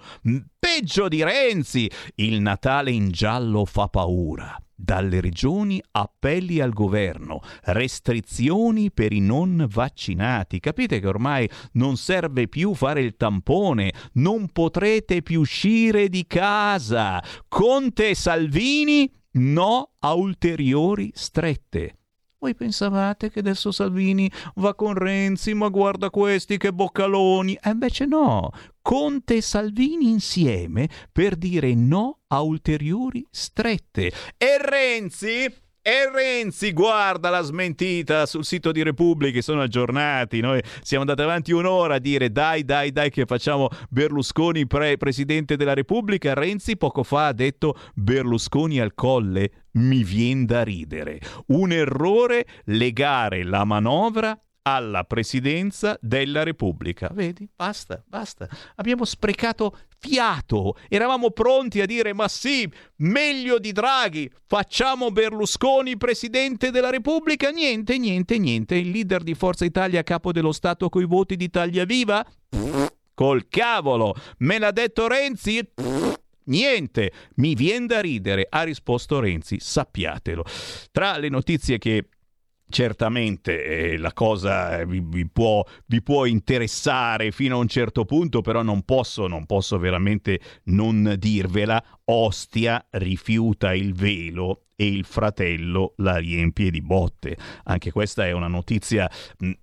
peggio 0.59 1.09
di 1.09 1.23
Renzi! 1.23 1.91
Il 2.17 2.41
Natale 2.41 2.91
in 2.91 3.11
giallo 3.11 3.65
fa 3.65 3.89
paura 3.89 4.61
dalle 4.82 5.20
regioni 5.20 5.82
appelli 5.93 6.61
al 6.61 6.73
governo, 6.73 7.40
restrizioni 7.65 8.90
per 8.90 9.12
i 9.12 9.20
non 9.20 9.66
vaccinati. 9.69 10.61
Capite 10.61 11.01
che 11.01 11.07
ormai 11.07 11.48
non 11.73 11.97
serve 11.97 12.48
più 12.48 12.74
fare 12.74 13.02
il 13.02 13.16
tampone, 13.16 13.93
non 14.15 14.48
potrete 14.48 15.23
più 15.23 15.40
uscire 15.40 16.09
di 16.09 16.27
casa. 16.27 17.23
Conte 17.48 18.15
Salvini 18.15 19.12
no 19.32 19.93
a 19.98 20.15
ulteriori 20.15 21.11
strette. 21.15 21.97
Voi 22.40 22.55
pensavate 22.55 23.31
che 23.31 23.40
adesso 23.40 23.70
Salvini 23.70 24.31
va 24.55 24.74
con 24.74 24.94
Renzi, 24.94 25.52
ma 25.52 25.69
guarda 25.69 26.09
questi 26.09 26.57
che 26.57 26.73
boccaloni. 26.73 27.59
E 27.62 27.69
invece 27.69 28.07
no, 28.07 28.51
Conte 28.82 29.36
e 29.36 29.40
Salvini 29.40 30.09
insieme 30.09 30.89
per 31.12 31.36
dire 31.36 31.74
no 31.74 32.20
a 32.28 32.40
ulteriori 32.40 33.27
strette. 33.31 34.12
E 34.36 34.59
Renzi 34.59 35.52
e 35.82 36.11
Renzi 36.12 36.74
guarda 36.74 37.31
la 37.31 37.40
smentita 37.40 38.27
sul 38.27 38.44
sito 38.44 38.70
di 38.70 38.82
Repubblica, 38.82 39.40
sono 39.40 39.62
aggiornati. 39.62 40.40
Noi 40.40 40.62
siamo 40.82 41.05
andati 41.05 41.23
avanti 41.23 41.52
un'ora 41.52 41.94
a 41.94 41.98
dire 41.98 42.31
dai, 42.31 42.65
dai, 42.65 42.93
dai, 42.93 43.11
che 43.11 43.24
facciamo 43.24 43.69
Berlusconi 43.89 44.66
pre- 44.66 44.98
presidente 44.98 45.57
della 45.57 45.73
Repubblica. 45.73 46.35
Renzi 46.35 46.77
poco 46.77 47.02
fa 47.02 47.28
ha 47.28 47.32
detto 47.32 47.77
Berlusconi 47.94 48.78
al 48.78 48.93
colle. 48.94 49.65
Mi 49.73 50.05
viene 50.05 50.44
da 50.44 50.62
ridere. 50.62 51.19
Un 51.47 51.73
errore 51.73 52.47
legare 52.65 53.43
la 53.43 53.65
manovra 53.65 54.39
alla 54.62 55.05
presidenza 55.05 55.99
della 56.01 56.43
Repubblica. 56.43 57.11
Vedi? 57.12 57.49
Basta, 57.55 58.03
basta. 58.07 58.49
Abbiamo 58.77 59.05
sprecato 59.05 59.77
fiato. 59.99 60.77
Eravamo 60.89 61.31
pronti 61.31 61.81
a 61.81 61.87
dire 61.87 62.12
ma 62.12 62.28
sì, 62.28 62.70
meglio 62.97 63.59
di 63.59 63.73
Draghi, 63.73 64.31
facciamo 64.47 65.11
Berlusconi 65.11 65.97
presidente 65.97 66.70
della 66.70 66.91
Repubblica. 66.91 67.51
Niente, 67.51 67.99
niente, 67.99 68.39
niente. 68.39 68.77
Il 68.77 68.91
leader 68.91 69.23
di 69.23 69.35
Forza 69.35 69.65
Italia 69.65 70.03
capo 70.03 70.32
dello 70.32 70.53
Stato 70.53 70.89
coi 70.89 71.07
voti 71.07 71.37
di 71.37 71.51
Taglia 71.51 71.85
Viva? 71.85 72.24
col 73.20 73.49
cavolo. 73.51 74.15
Me 74.39 74.59
l'ha 74.59 74.70
detto 74.70 75.07
Renzi? 75.07 75.61
Niente, 76.45 77.12
mi 77.35 77.55
viene 77.55 77.85
da 77.85 78.01
ridere, 78.01 78.47
ha 78.49 78.62
risposto 78.62 79.20
Renzi, 79.20 79.59
sappiatelo. 79.61 80.43
Tra 80.91 81.19
le 81.19 81.28
notizie 81.28 81.77
che 81.77 82.09
Certamente 82.71 83.65
eh, 83.65 83.99
la 83.99 84.13
cosa 84.13 84.79
eh, 84.81 84.87
vi, 84.87 85.03
vi, 85.05 85.29
può, 85.29 85.63
vi, 85.87 86.03
può, 86.03 86.25
interessare 86.25 87.33
fino 87.33 87.57
a 87.57 87.59
un 87.59 87.69
certo 87.69 88.05
punto, 88.05 88.41
però 88.41 88.63
non 88.63 88.83
posso, 88.83 89.27
non 89.27 89.45
posso 89.45 89.79
veramente 89.79 90.41
non 90.65 91.17
dirvela. 91.19 91.83
Ostia 92.05 92.85
rifiuta 92.91 93.75
il 93.75 93.93
velo 93.95 94.67
e 94.81 94.87
il 94.87 95.05
fratello 95.05 95.93
la 95.99 96.17
riempie 96.17 96.71
di 96.71 96.81
botte. 96.81 97.37
Anche 97.65 97.93
questa 97.93 98.27
è 98.27 98.33
una 98.33 98.49
notizia 98.49 99.11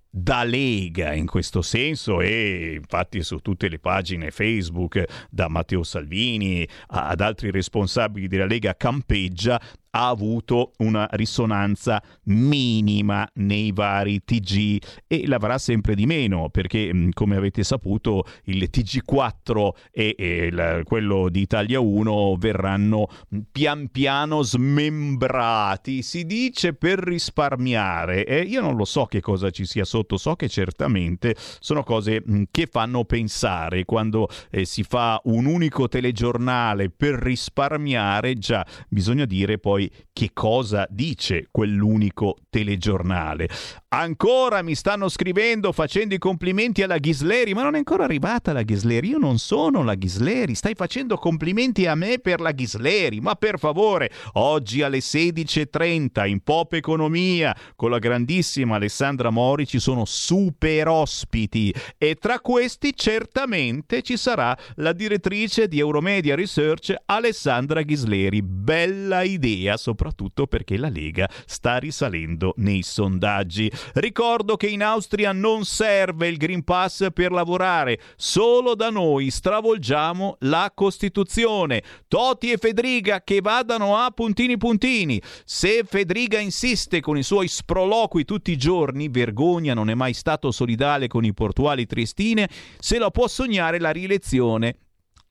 da 0.08 0.44
Lega 0.44 1.12
in 1.12 1.26
questo 1.26 1.60
senso 1.60 2.20
e 2.20 2.74
infatti 2.76 3.22
su 3.22 3.38
tutte 3.38 3.68
le 3.68 3.80
pagine 3.80 4.30
Facebook 4.30 5.04
da 5.28 5.48
Matteo 5.48 5.82
Salvini 5.82 6.66
ad 6.86 7.20
altri 7.20 7.50
responsabili 7.50 8.28
della 8.28 8.46
Lega 8.46 8.76
campeggia 8.76 9.60
ha 9.98 10.08
avuto 10.08 10.72
una 10.78 11.08
risonanza 11.10 12.00
minima 12.24 13.28
nei 13.34 13.72
vari 13.72 14.22
TG 14.24 14.80
e 15.08 15.26
l'avrà 15.26 15.58
sempre 15.58 15.96
di 15.96 16.06
meno 16.06 16.50
perché 16.50 16.92
come 17.12 17.34
avete 17.34 17.64
saputo 17.64 18.24
il 18.44 18.68
TG4 18.72 19.70
e, 19.90 20.14
e 20.16 20.50
la, 20.52 20.82
quello 20.84 21.28
di 21.28 21.40
Italia 21.40 21.80
1 21.80 22.36
verranno 22.38 23.08
pian 23.50 23.88
piano 23.88 24.42
smembrati 24.42 26.02
si 26.02 26.24
dice 26.24 26.74
per 26.74 27.00
risparmiare. 27.00 28.24
E 28.24 28.42
io 28.42 28.60
non 28.60 28.76
lo 28.76 28.84
so 28.84 29.06
che 29.06 29.20
cosa 29.20 29.50
ci 29.50 29.64
sia 29.64 29.84
sotto 29.84 30.16
so 30.16 30.36
che 30.36 30.48
certamente 30.48 31.34
sono 31.58 31.82
cose 31.82 32.22
che 32.52 32.68
fanno 32.70 33.04
pensare 33.04 33.84
quando 33.84 34.28
eh, 34.50 34.64
si 34.64 34.84
fa 34.84 35.20
un 35.24 35.46
unico 35.46 35.88
telegiornale 35.88 36.88
per 36.90 37.14
risparmiare 37.14 38.38
già 38.38 38.64
bisogna 38.88 39.24
dire 39.24 39.58
poi 39.58 39.87
che 40.12 40.30
cosa 40.32 40.86
dice 40.90 41.48
quell'unico 41.50 42.38
telegiornale. 42.50 43.48
Ancora 43.90 44.60
mi 44.60 44.74
stanno 44.74 45.08
scrivendo 45.08 45.72
facendo 45.72 46.14
i 46.14 46.18
complimenti 46.18 46.82
alla 46.82 46.98
Ghisleri, 46.98 47.54
ma 47.54 47.62
non 47.62 47.74
è 47.74 47.78
ancora 47.78 48.04
arrivata 48.04 48.52
la 48.52 48.60
Ghisleri. 48.60 49.08
Io 49.08 49.16
non 49.16 49.38
sono 49.38 49.82
la 49.82 49.94
Ghisleri, 49.94 50.54
stai 50.54 50.74
facendo 50.74 51.16
complimenti 51.16 51.86
a 51.86 51.94
me 51.94 52.18
per 52.18 52.42
la 52.42 52.52
Ghisleri, 52.52 53.18
ma 53.22 53.34
per 53.34 53.58
favore, 53.58 54.10
oggi 54.34 54.82
alle 54.82 54.98
16.30 54.98 56.28
in 56.28 56.40
Pop 56.40 56.74
Economia 56.74 57.56
con 57.76 57.88
la 57.88 57.98
grandissima 57.98 58.76
Alessandra 58.76 59.30
Mori 59.30 59.66
ci 59.66 59.78
sono 59.78 60.04
super 60.04 60.86
ospiti 60.88 61.74
e 61.96 62.16
tra 62.16 62.40
questi 62.40 62.92
certamente 62.94 64.02
ci 64.02 64.18
sarà 64.18 64.54
la 64.74 64.92
direttrice 64.92 65.66
di 65.66 65.78
Euromedia 65.78 66.34
Research 66.34 66.94
Alessandra 67.06 67.80
Ghisleri. 67.80 68.42
Bella 68.42 69.22
idea, 69.22 69.78
soprattutto 69.78 70.46
perché 70.46 70.76
la 70.76 70.90
Lega 70.90 71.26
sta 71.46 71.78
risalendo 71.78 72.52
nei 72.58 72.82
sondaggi. 72.82 73.76
Ricordo 73.94 74.56
che 74.56 74.66
in 74.66 74.82
Austria 74.82 75.32
non 75.32 75.64
serve 75.64 76.28
il 76.28 76.36
Green 76.36 76.64
Pass 76.64 77.08
per 77.12 77.32
lavorare, 77.32 78.00
solo 78.16 78.74
da 78.74 78.90
noi 78.90 79.30
stravolgiamo 79.30 80.36
la 80.40 80.70
Costituzione. 80.74 81.82
Toti 82.08 82.50
e 82.50 82.56
Fedriga 82.56 83.22
che 83.22 83.40
vadano 83.40 83.96
a 83.96 84.10
puntini 84.10 84.56
puntini. 84.56 85.20
Se 85.44 85.84
Fedriga 85.84 86.38
insiste 86.38 87.00
con 87.00 87.16
i 87.16 87.22
suoi 87.22 87.48
sproloqui 87.48 88.24
tutti 88.24 88.50
i 88.50 88.56
giorni, 88.56 89.08
vergogna 89.08 89.74
non 89.74 89.90
è 89.90 89.94
mai 89.94 90.14
stato 90.14 90.50
solidale 90.50 91.08
con 91.08 91.24
i 91.24 91.34
portuali 91.34 91.86
triestine, 91.86 92.48
se 92.78 92.98
la 92.98 93.10
può 93.10 93.28
sognare 93.28 93.78
la 93.78 93.90
rielezione 93.90 94.76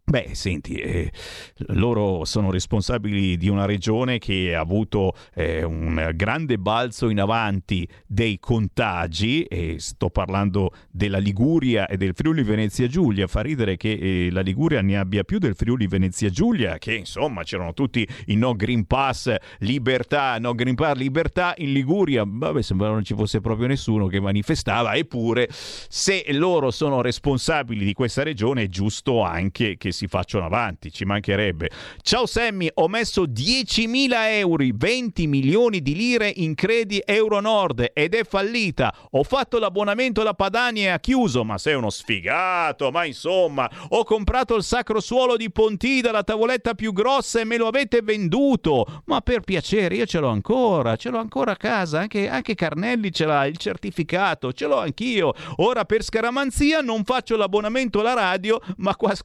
Beh, 0.10 0.30
senti, 0.36 0.76
eh, 0.76 1.12
loro 1.74 2.24
sono 2.24 2.50
responsabili 2.50 3.36
di 3.36 3.50
una 3.50 3.66
regione 3.66 4.20
che 4.20 4.56
ha 4.56 4.62
avuto 4.62 5.14
eh, 5.34 5.66
un 5.66 6.12
grande 6.16 6.58
balzo 6.58 7.10
in 7.10 7.20
avanti 7.20 7.86
dei 8.06 8.40
contagi, 8.40 9.44
e 9.44 9.76
sto 9.80 10.10
parlando 10.10 10.72
della 10.90 11.18
Liguria 11.18 11.88
e 11.88 11.98
del 11.98 12.14
Friuli 12.16 12.44
Venezia 12.44 12.88
Giulia. 12.88 13.28
Fa 13.28 13.42
ridere 13.42 13.76
che 13.76 13.92
eh, 14.28 14.32
la 14.32 14.40
Liguria 14.40 14.82
ne 14.82 14.98
abbia 14.98 15.26
più 15.26 15.40
del 15.40 15.56
Friuli 15.56 15.88
Venezia 15.88 16.30
Giulia, 16.30 16.78
che 16.78 16.94
insomma 16.94 17.44
c'erano 17.44 17.74
tutti 17.74 18.08
i 18.28 18.36
no 18.36 18.56
Green 18.56 18.86
Pass, 18.88 19.36
libertà, 19.60 20.40
no 20.40 20.56
Green 20.56 20.76
Pass, 20.76 20.96
libertà 20.96 21.54
in 21.58 21.74
Liguria. 21.74 22.24
Vabbè, 22.26 22.62
sembrava 22.62 22.94
non 22.94 23.04
ci 23.04 23.14
fosse 23.14 23.42
proprio 23.42 23.68
nessuno 23.68 24.08
che 24.08 24.22
manifestava, 24.22 24.96
eppure 24.96 25.50
se 25.50 26.24
loro 26.30 26.72
sono 26.72 27.02
responsabili 27.02 27.84
di 27.84 27.92
questa 27.92 28.24
regione 28.24 28.62
è 28.62 28.68
giusto 28.68 29.22
anche 29.22 29.76
che 29.76 29.96
si 29.98 30.08
facciano 30.08 30.46
avanti, 30.46 30.92
ci 30.92 31.06
mancherebbe. 31.06 31.70
Ciao 32.04 32.28
Sammy, 32.28 32.70
ho 32.76 32.88
messo 32.88 33.24
10.000 33.24 34.12
euro, 34.38 34.64
20 34.72 35.26
milioni 35.26 35.82
di 35.82 35.96
lire 35.96 36.32
in 36.36 36.54
credi 36.54 37.02
Euronord 37.04 37.92
ed 37.94 38.14
è 38.14 38.24
fallita. 38.24 38.94
Ho 39.12 39.24
fatto 39.24 39.58
l'abbonamento 39.58 40.22
alla 40.22 40.36
Padania 40.36 40.84
e 40.84 40.90
ha 40.90 41.00
chiuso, 41.00 41.44
ma 41.44 41.58
sei 41.58 41.74
uno 41.74 41.90
sfigato, 41.90 42.92
ma 42.92 43.06
insomma, 43.06 43.70
ho 43.90 44.04
comprato 44.04 44.56
il 44.56 44.64
sacro 44.64 45.00
suolo 45.00 45.36
di 45.36 45.50
Pontida, 45.50 46.12
la 46.12 46.24
tavoletta 46.24 46.76
più 46.76 46.94
grossa 46.94 47.40
e 47.40 47.44
me 47.44 47.58
lo 47.58 47.66
avete 47.66 48.02
venduto. 48.04 49.02
Ma 49.06 49.22
per 49.22 49.42
piacere, 49.42 49.96
io 49.96 50.06
ce 50.06 50.20
l'ho 50.20 50.30
ancora, 50.30 50.96
ce 50.96 51.10
l'ho 51.10 51.18
ancora 51.18 51.54
a 51.54 51.58
casa, 51.58 52.00
anche, 52.02 52.30
anche 52.30 52.54
Carnelli 52.54 53.12
ce 53.12 53.26
l'ha, 53.26 53.48
il 53.48 53.58
certificato, 53.58 54.54
ce 54.54 54.68
l'ho 54.68 54.80
anch'io. 54.80 55.34
Ora 55.58 55.86
per 55.86 56.04
scaramanzia 56.04 56.82
non 56.82 57.04
faccio 57.04 57.36
l'abbonamento 57.36 58.02
alla 58.02 58.14
radio, 58.14 58.60
ma 58.78 58.96
qual- 58.96 59.18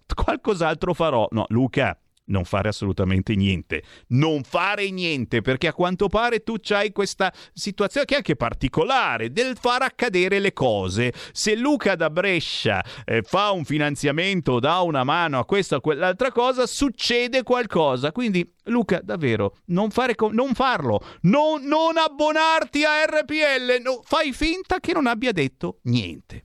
qualcos'altro 0.62 0.94
farò. 0.94 1.26
No, 1.32 1.44
Luca, 1.48 1.97
non 2.26 2.44
fare 2.44 2.68
assolutamente 2.68 3.34
niente. 3.34 3.82
Non 4.09 4.43
fare 4.44 4.90
niente, 4.90 5.40
perché 5.43 5.66
a 5.66 5.74
quanto 5.74 6.06
pare 6.09 6.43
tu 6.43 6.55
hai 6.70 6.93
questa 6.93 7.32
situazione 7.52 8.06
che 8.06 8.14
è 8.14 8.18
anche 8.18 8.36
particolare 8.36 9.32
del 9.32 9.56
far 9.59 9.82
accadere 9.82 10.39
le 10.39 10.52
cose. 10.52 11.12
Se 11.32 11.56
Luca 11.56 11.97
da 11.97 12.10
Brescia 12.10 12.82
eh, 13.05 13.22
fa 13.22 13.51
un 13.51 13.64
finanziamento, 13.64 14.60
dà 14.60 14.80
una 14.80 15.05
mano 15.05 15.40
a 15.40 15.44
questa 15.44 15.76
o 15.76 15.80
quell'altra 15.80 16.30
cosa, 16.30 16.66
succede 16.66 17.43
qualcosa. 17.43 18.12
Quindi, 18.12 18.55
Luca, 18.66 19.01
davvero, 19.02 19.56
non, 19.66 19.90
fare 19.90 20.14
co- 20.14 20.30
non 20.32 20.55
farlo. 20.55 21.01
Non, 21.22 21.64
non 21.64 21.97
abbonarti 21.97 22.84
a 22.84 23.05
RPL. 23.05 23.82
No, 23.82 24.01
fai 24.05 24.32
finta 24.32 24.78
che 24.78 24.93
non 24.93 25.06
abbia 25.06 25.32
detto 25.32 25.80
niente. 25.82 26.44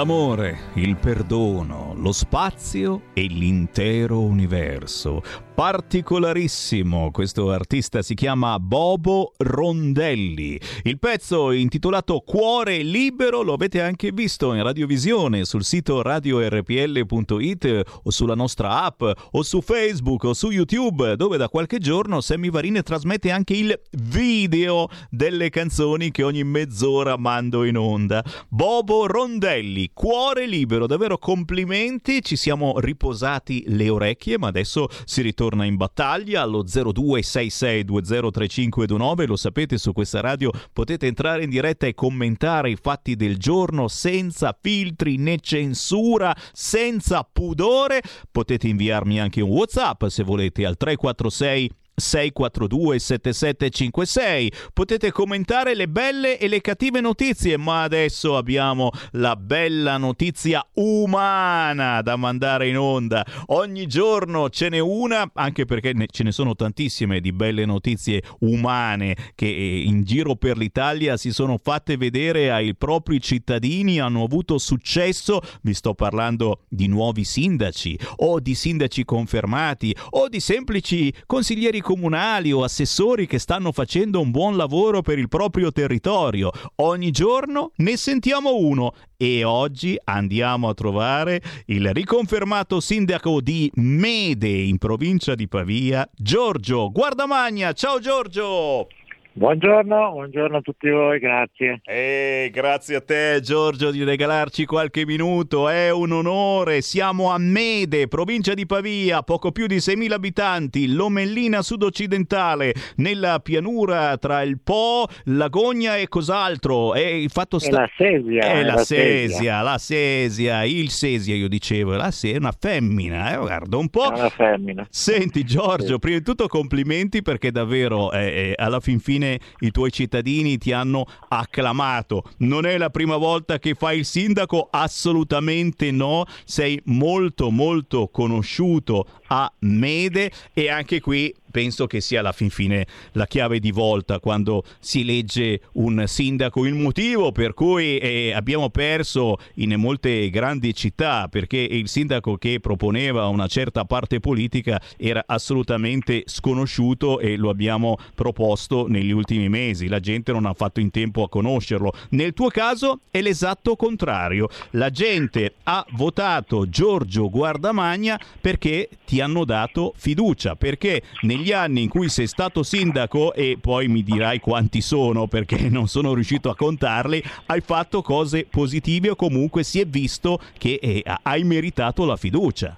L'amore, 0.00 0.70
il 0.76 0.96
perdono, 0.96 1.92
lo 1.94 2.12
spazio 2.12 3.02
e 3.12 3.26
l'intero 3.26 4.22
universo 4.22 5.22
particolarissimo. 5.54 7.10
Questo 7.10 7.50
artista 7.50 8.02
si 8.02 8.14
chiama 8.14 8.58
Bobo 8.58 9.32
Rondelli. 9.36 10.58
Il 10.84 10.98
pezzo 10.98 11.50
intitolato 11.50 12.20
Cuore 12.20 12.82
libero 12.82 13.42
lo 13.42 13.52
avete 13.52 13.82
anche 13.82 14.12
visto 14.12 14.54
in 14.54 14.62
radiovisione 14.62 15.44
sul 15.44 15.64
sito 15.64 16.02
radiorpl.it 16.02 17.82
o 18.04 18.10
sulla 18.10 18.34
nostra 18.34 18.84
app 18.84 19.02
o 19.32 19.42
su 19.42 19.60
Facebook 19.60 20.24
o 20.24 20.34
su 20.34 20.50
YouTube 20.50 21.16
dove 21.16 21.36
da 21.36 21.48
qualche 21.48 21.78
giorno 21.78 22.20
Sammy 22.20 22.50
Varine 22.50 22.82
trasmette 22.82 23.30
anche 23.30 23.54
il 23.54 23.78
video 23.90 24.88
delle 25.10 25.50
canzoni 25.50 26.10
che 26.10 26.22
ogni 26.22 26.44
mezz'ora 26.44 27.16
mando 27.16 27.64
in 27.64 27.76
onda. 27.76 28.24
Bobo 28.48 29.06
Rondelli, 29.06 29.90
Cuore 29.92 30.46
libero, 30.46 30.86
davvero 30.86 31.18
complimenti, 31.18 32.22
ci 32.22 32.36
siamo 32.36 32.78
riposati 32.78 33.64
le 33.66 33.88
orecchie 33.88 34.38
ma 34.38 34.48
adesso 34.48 34.88
si 35.04 35.20
ritorna 35.20 35.39
torna 35.40 35.64
in 35.64 35.76
battaglia 35.76 36.42
allo 36.42 36.62
0266203529, 36.64 39.26
lo 39.26 39.36
sapete 39.36 39.78
su 39.78 39.94
questa 39.94 40.20
radio 40.20 40.50
potete 40.70 41.06
entrare 41.06 41.44
in 41.44 41.48
diretta 41.48 41.86
e 41.86 41.94
commentare 41.94 42.68
i 42.68 42.76
fatti 42.76 43.16
del 43.16 43.38
giorno 43.38 43.88
senza 43.88 44.54
filtri 44.60 45.16
né 45.16 45.38
censura, 45.40 46.36
senza 46.52 47.22
pudore, 47.22 48.02
potete 48.30 48.68
inviarmi 48.68 49.18
anche 49.18 49.40
un 49.40 49.48
WhatsApp 49.48 50.04
se 50.08 50.24
volete 50.24 50.66
al 50.66 50.76
346 50.76 51.70
642 51.94 52.98
7756. 52.98 54.52
Potete 54.72 55.12
commentare 55.12 55.74
le 55.74 55.88
belle 55.88 56.38
e 56.38 56.48
le 56.48 56.60
cattive 56.60 57.00
notizie, 57.00 57.56
ma 57.56 57.82
adesso 57.82 58.36
abbiamo 58.36 58.90
la 59.12 59.36
bella 59.36 59.96
notizia 59.96 60.66
umana 60.74 62.02
da 62.02 62.16
mandare 62.16 62.68
in 62.68 62.78
onda. 62.78 63.24
Ogni 63.46 63.86
giorno 63.86 64.48
ce 64.48 64.68
n'è 64.68 64.78
una, 64.78 65.30
anche 65.34 65.64
perché 65.64 65.94
ce 66.10 66.22
ne 66.22 66.32
sono 66.32 66.54
tantissime 66.54 67.20
di 67.20 67.32
belle 67.32 67.64
notizie 67.64 68.22
umane 68.40 69.16
che 69.34 69.46
eh, 69.46 69.82
in 69.82 70.02
giro 70.02 70.36
per 70.36 70.56
l'Italia 70.56 71.16
si 71.16 71.32
sono 71.32 71.58
fatte 71.62 71.96
vedere 71.96 72.50
ai 72.50 72.74
propri 72.74 73.20
cittadini, 73.20 74.00
hanno 74.00 74.24
avuto 74.24 74.58
successo. 74.58 75.40
Vi 75.62 75.74
sto 75.74 75.94
parlando 75.94 76.62
di 76.68 76.86
nuovi 76.86 77.24
sindaci 77.24 77.98
o 78.16 78.40
di 78.40 78.54
sindaci 78.54 79.04
confermati 79.04 79.94
o 80.10 80.28
di 80.28 80.40
semplici 80.40 81.12
consiglieri 81.26 81.79
comunali 81.80 82.52
o 82.52 82.62
assessori 82.62 83.26
che 83.26 83.38
stanno 83.38 83.72
facendo 83.72 84.20
un 84.20 84.30
buon 84.30 84.56
lavoro 84.56 85.02
per 85.02 85.18
il 85.18 85.28
proprio 85.28 85.72
territorio. 85.72 86.50
Ogni 86.76 87.10
giorno 87.10 87.72
ne 87.76 87.96
sentiamo 87.96 88.56
uno 88.56 88.94
e 89.16 89.44
oggi 89.44 89.98
andiamo 90.04 90.68
a 90.68 90.74
trovare 90.74 91.42
il 91.66 91.92
riconfermato 91.92 92.80
sindaco 92.80 93.40
di 93.40 93.70
Mede 93.74 94.48
in 94.48 94.78
provincia 94.78 95.34
di 95.34 95.48
Pavia, 95.48 96.08
Giorgio 96.14 96.90
Guardamagna. 96.90 97.72
Ciao 97.72 97.98
Giorgio! 97.98 98.88
Buongiorno, 99.32 100.10
buongiorno 100.10 100.56
a 100.56 100.60
tutti 100.60 100.90
voi, 100.90 101.20
grazie. 101.20 101.80
E 101.84 102.50
grazie 102.52 102.96
a 102.96 103.00
te 103.00 103.38
Giorgio 103.40 103.92
di 103.92 104.02
regalarci 104.02 104.64
qualche 104.64 105.06
minuto, 105.06 105.68
è 105.68 105.88
un 105.92 106.10
onore. 106.10 106.80
Siamo 106.80 107.30
a 107.30 107.38
Mede, 107.38 108.08
provincia 108.08 108.54
di 108.54 108.66
Pavia, 108.66 109.22
poco 109.22 109.52
più 109.52 109.68
di 109.68 109.76
6.000 109.76 110.12
abitanti, 110.12 110.92
Lomellina 110.92 111.62
sud-occidentale, 111.62 112.74
nella 112.96 113.38
pianura 113.38 114.16
tra 114.18 114.42
il 114.42 114.58
Po, 114.58 115.06
Lagogna 115.26 115.96
e 115.96 116.08
cos'altro. 116.08 116.94
È 116.94 117.06
il 117.06 117.30
fatto 117.30 117.60
sta- 117.60 117.68
è 117.68 117.80
la 117.82 117.90
Sesia. 117.96 118.42
È, 118.42 118.62
la, 118.64 118.74
la 118.74 118.78
sesia, 118.78 119.28
sesia, 119.28 119.62
la 119.62 119.78
Sesia, 119.78 120.64
il 120.64 120.90
Sesia 120.90 121.36
io 121.36 121.48
dicevo, 121.48 121.94
la 121.94 122.10
Sesia 122.10 122.34
è 122.36 122.40
una 122.40 122.54
femmina, 122.58 123.32
eh? 123.32 123.36
guarda 123.36 123.76
un 123.76 123.88
po'. 123.90 124.12
È 124.12 124.18
una 124.18 124.28
femmina. 124.28 124.86
Senti 124.90 125.44
Giorgio, 125.44 125.94
sì. 125.94 125.98
prima 126.00 126.18
di 126.18 126.24
tutto 126.24 126.48
complimenti 126.48 127.22
perché 127.22 127.52
davvero 127.52 128.10
eh, 128.10 128.26
eh, 128.26 128.54
alla 128.56 128.80
fin 128.80 128.98
fine 128.98 129.19
fine 129.20 129.38
i 129.60 129.70
tuoi 129.70 129.92
cittadini 129.92 130.56
ti 130.56 130.72
hanno 130.72 131.04
acclamato. 131.28 132.24
Non 132.38 132.64
è 132.64 132.78
la 132.78 132.88
prima 132.88 133.16
volta 133.16 133.58
che 133.58 133.74
fai 133.74 133.98
il 133.98 134.04
sindaco? 134.04 134.68
Assolutamente 134.70 135.90
no. 135.90 136.24
Sei 136.44 136.80
molto 136.86 137.50
molto 137.50 138.08
conosciuto 138.08 139.06
a 139.26 139.52
Mede 139.60 140.32
e 140.54 140.70
anche 140.70 141.00
qui 141.00 141.34
penso 141.50 141.86
che 141.86 142.00
sia 142.00 142.20
alla 142.20 142.32
fin 142.32 142.50
fine 142.50 142.86
la 143.12 143.26
chiave 143.26 143.58
di 143.58 143.70
volta 143.70 144.20
quando 144.20 144.64
si 144.78 145.04
legge 145.04 145.60
un 145.74 146.04
sindaco. 146.06 146.64
Il 146.66 146.74
motivo 146.74 147.32
per 147.32 147.54
cui 147.54 147.98
eh, 147.98 148.32
abbiamo 148.34 148.70
perso 148.70 149.38
in 149.54 149.74
molte 149.76 150.28
grandi 150.30 150.74
città, 150.74 151.28
perché 151.28 151.58
il 151.58 151.88
sindaco 151.88 152.36
che 152.36 152.60
proponeva 152.60 153.26
una 153.28 153.46
certa 153.46 153.84
parte 153.84 154.20
politica 154.20 154.80
era 154.96 155.22
assolutamente 155.26 156.22
sconosciuto 156.26 157.20
e 157.20 157.36
lo 157.36 157.50
abbiamo 157.50 157.96
proposto 158.14 158.86
negli 158.88 159.10
ultimi 159.10 159.48
mesi. 159.48 159.88
La 159.88 160.00
gente 160.00 160.32
non 160.32 160.46
ha 160.46 160.54
fatto 160.54 160.80
in 160.80 160.90
tempo 160.90 161.22
a 161.22 161.28
conoscerlo. 161.28 161.92
Nel 162.10 162.32
tuo 162.34 162.48
caso 162.48 163.00
è 163.10 163.20
l'esatto 163.20 163.76
contrario. 163.76 164.48
La 164.72 164.90
gente 164.90 165.54
ha 165.64 165.84
votato 165.92 166.68
Giorgio 166.68 167.30
Guardamagna 167.30 168.20
perché 168.40 168.88
ti 169.06 169.20
hanno 169.20 169.44
dato 169.44 169.92
fiducia, 169.96 170.56
perché 170.56 171.02
negli 171.22 171.39
anni 171.52 171.82
in 171.82 171.88
cui 171.88 172.08
sei 172.08 172.26
stato 172.26 172.62
sindaco, 172.62 173.32
e 173.34 173.58
poi 173.60 173.88
mi 173.88 174.02
dirai 174.02 174.38
quanti 174.40 174.80
sono 174.80 175.26
perché 175.26 175.68
non 175.70 175.88
sono 175.88 176.14
riuscito 176.14 176.50
a 176.50 176.56
contarli, 176.56 177.22
hai 177.46 177.60
fatto 177.60 178.02
cose 178.02 178.46
positive 178.48 179.10
o 179.10 179.16
comunque 179.16 179.62
si 179.62 179.80
è 179.80 179.86
visto 179.86 180.38
che 180.58 180.78
eh, 180.80 181.02
hai 181.22 181.42
meritato 181.44 182.04
la 182.04 182.16
fiducia. 182.16 182.76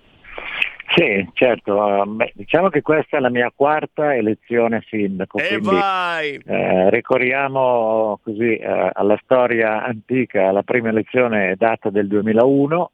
Sì, 0.95 1.27
certo, 1.33 2.05
beh, 2.07 2.33
diciamo 2.35 2.69
che 2.69 2.83
questa 2.83 3.17
è 3.17 3.21
la 3.21 3.31
mia 3.31 3.51
quarta 3.55 4.15
elezione 4.15 4.85
sindaco. 4.89 5.39
E 5.39 5.49
quindi, 5.49 5.69
vai! 5.69 6.35
Eh, 6.45 6.91
ricorriamo 6.91 8.21
così 8.23 8.57
eh, 8.57 8.91
alla 8.93 9.19
storia 9.23 9.83
antica, 9.83 10.53
la 10.53 10.63
prima 10.63 10.91
elezione 10.91 11.53
è 11.53 11.55
data 11.57 11.89
del 11.89 12.09
2001 12.09 12.91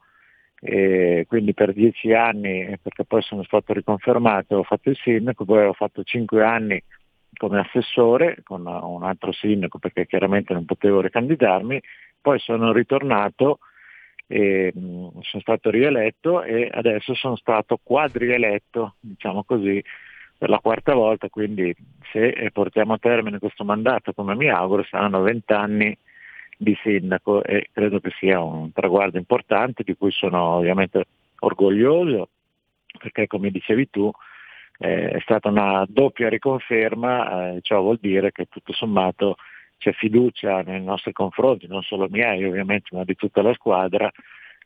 e 0.61 1.25
quindi 1.29 1.55
per 1.55 1.73
dieci 1.73 2.13
anni, 2.13 2.77
perché 2.83 3.05
poi 3.05 3.23
sono 3.23 3.43
stato 3.45 3.73
riconfermato, 3.73 4.57
ho 4.57 4.63
fatto 4.65 4.91
il 4.91 4.97
sindaco, 4.97 5.45
poi 5.45 5.67
ho 5.67 5.73
fatto 5.73 6.03
cinque 6.03 6.45
anni 6.45 6.83
come 7.37 7.61
assessore 7.61 8.39
con 8.43 8.67
un 8.67 9.05
altro 9.05 9.33
sindaco 9.33 9.79
perché 9.79 10.07
chiaramente 10.07 10.53
non 10.53 10.65
potevo 10.65 11.01
ricandidarmi, 11.01 11.81
poi 12.21 12.39
sono 12.41 12.73
ritornato 12.73 13.61
e 14.27 14.73
sono 14.75 15.41
stato 15.41 15.71
rieletto 15.71 16.43
e 16.43 16.69
adesso 16.71 17.15
sono 17.15 17.37
stato 17.37 17.79
quadrieletto, 17.83 18.97
diciamo 19.01 19.45
così, 19.45 19.83
per 20.37 20.51
la 20.51 20.59
quarta 20.59 20.95
volta, 20.95 21.29
quindi 21.29 21.75
se 22.13 22.51
portiamo 22.53 22.95
a 22.95 22.99
termine 22.99 23.39
questo 23.39 23.65
mandato 23.65 24.13
come 24.13 24.35
mi 24.35 24.49
auguro 24.49 24.85
saranno 24.85 25.23
vent'anni 25.23 25.97
di 26.61 26.77
sindaco 26.83 27.43
e 27.45 27.69
credo 27.73 28.01
che 28.01 28.11
sia 28.19 28.43
un 28.43 28.73
traguardo 28.73 29.17
importante 29.17 29.85
di 29.85 29.97
cui 29.97 30.11
sono 30.11 30.57
ovviamente 30.57 31.05
orgoglioso 31.39 32.31
perché 32.99 33.29
come 33.29 33.51
dicevi 33.51 33.89
tu 33.89 34.11
eh, 34.79 35.11
è 35.11 35.21
stata 35.21 35.49
una 35.49 35.85
doppia 35.89 36.29
riconferma, 36.29 37.55
eh, 37.55 37.61
ciò 37.63 37.81
vuol 37.81 37.99
dire 38.01 38.33
che 38.33 38.47
tutto 38.47 38.73
sommato 38.73 39.37
c'è 39.77 39.93
fiducia 39.93 40.63
nei 40.63 40.83
nostri 40.83 41.13
confronti, 41.13 41.67
non 41.69 41.83
solo 41.83 42.09
miei 42.11 42.45
ovviamente, 42.45 42.95
ma 42.97 43.05
di 43.05 43.15
tutta 43.15 43.43
la 43.43 43.55
squadra 43.55 44.11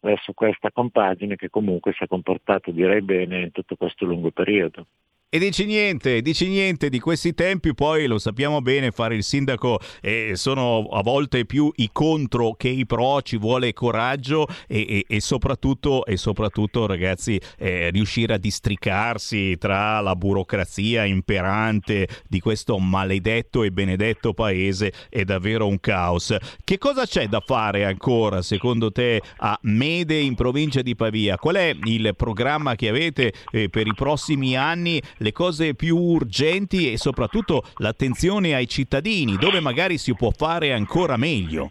verso 0.01 0.32
questa 0.32 0.70
compagine 0.73 1.36
che 1.36 1.51
comunque 1.51 1.93
si 1.93 2.02
è 2.02 2.09
comportata 2.09 2.70
direi 2.70 3.02
bene 3.02 3.40
in 3.43 3.52
tutto 3.52 3.77
questo 3.77 4.05
lungo 4.05 4.31
periodo. 4.31 4.86
E 5.34 5.38
dici 5.38 5.64
niente, 5.64 6.20
dici 6.20 6.46
niente 6.46 6.90
di 6.90 7.00
questi 7.00 7.32
tempi, 7.32 7.72
poi 7.72 8.04
lo 8.06 8.18
sappiamo 8.18 8.60
bene, 8.60 8.90
fare 8.90 9.14
il 9.14 9.22
sindaco 9.22 9.80
eh, 10.02 10.32
sono 10.34 10.88
a 10.92 11.00
volte 11.00 11.46
più 11.46 11.72
i 11.76 11.88
contro 11.90 12.52
che 12.52 12.68
i 12.68 12.84
pro, 12.84 13.22
ci 13.22 13.38
vuole 13.38 13.72
coraggio 13.72 14.46
e, 14.68 14.84
e, 14.86 15.04
e 15.09 15.20
soprattutto, 15.22 16.04
e 16.04 16.18
soprattutto 16.18 16.84
ragazzi, 16.84 17.40
eh, 17.56 17.88
riuscire 17.88 18.34
a 18.34 18.36
districarsi 18.36 19.56
tra 19.56 20.00
la 20.00 20.14
burocrazia 20.14 21.06
imperante 21.06 22.06
di 22.28 22.38
questo 22.38 22.76
maledetto 22.78 23.62
e 23.62 23.70
benedetto 23.70 24.34
paese 24.34 24.92
è 25.09 25.24
davvero 25.24 25.66
un 25.66 25.80
caos. 25.80 26.36
Che 26.62 26.76
cosa 26.76 27.06
c'è 27.06 27.26
da 27.28 27.40
fare 27.40 27.86
ancora 27.86 28.42
secondo 28.42 28.92
te 28.92 29.22
a 29.38 29.59
Mede 29.62 30.18
in 30.18 30.34
provincia 30.34 30.82
di 30.82 30.94
Pavia? 30.94 31.38
Qual 31.38 31.54
è 31.54 31.74
il 31.84 32.12
programma 32.16 32.74
che 32.74 32.90
avete 32.90 33.32
eh, 33.50 33.70
per 33.70 33.86
i 33.86 33.94
prossimi 33.94 34.59
anni? 34.59 35.00
Le 35.23 35.32
cose 35.32 35.74
più 35.74 35.97
urgenti 35.97 36.93
e 36.93 36.99
soprattutto 36.99 37.62
l'attenzione 37.78 38.55
ai 38.55 38.69
cittadini, 38.69 39.36
dove 39.36 39.61
magari 39.61 39.97
si 39.97 40.15
può 40.15 40.31
fare 40.31 40.73
ancora 40.73 41.16
meglio. 41.16 41.70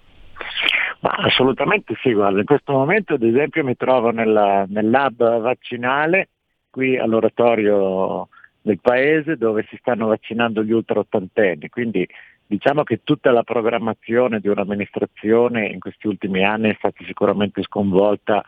Ma 1.02 1.12
assolutamente 1.12 1.96
sì, 2.02 2.14
guarda, 2.14 2.40
in 2.40 2.46
questo 2.46 2.74
momento 2.74 3.16
ad 3.16 3.24
esempio 3.24 3.64
mi 3.64 3.76
trovo 3.76 4.12
nella, 4.12 4.66
nel 4.68 4.90
lab 4.90 5.40
vaccinale 5.40 6.30
qui 6.70 6.98
all'oratorio 6.98 8.28
del 8.62 8.80
paese 8.80 9.36
dove 9.36 9.66
si 9.70 9.78
stanno 9.78 10.08
vaccinando 10.08 10.64
gli 10.64 10.72
ultra 10.72 11.00
ottantenni, 11.00 11.70
quindi 11.70 12.08
diciamo 12.46 12.84
che 12.84 13.02
tutta 13.04 13.32
la 13.32 13.44
programmazione 13.44 14.40
di 14.40 14.48
un'amministrazione 14.48 15.68
in 15.68 15.80
questi 15.80 16.08
ultimi 16.08 16.44
anni 16.44 16.70
è 16.70 16.76
stata 16.78 17.04
sicuramente 17.06 17.64
sconvolta 17.64 18.44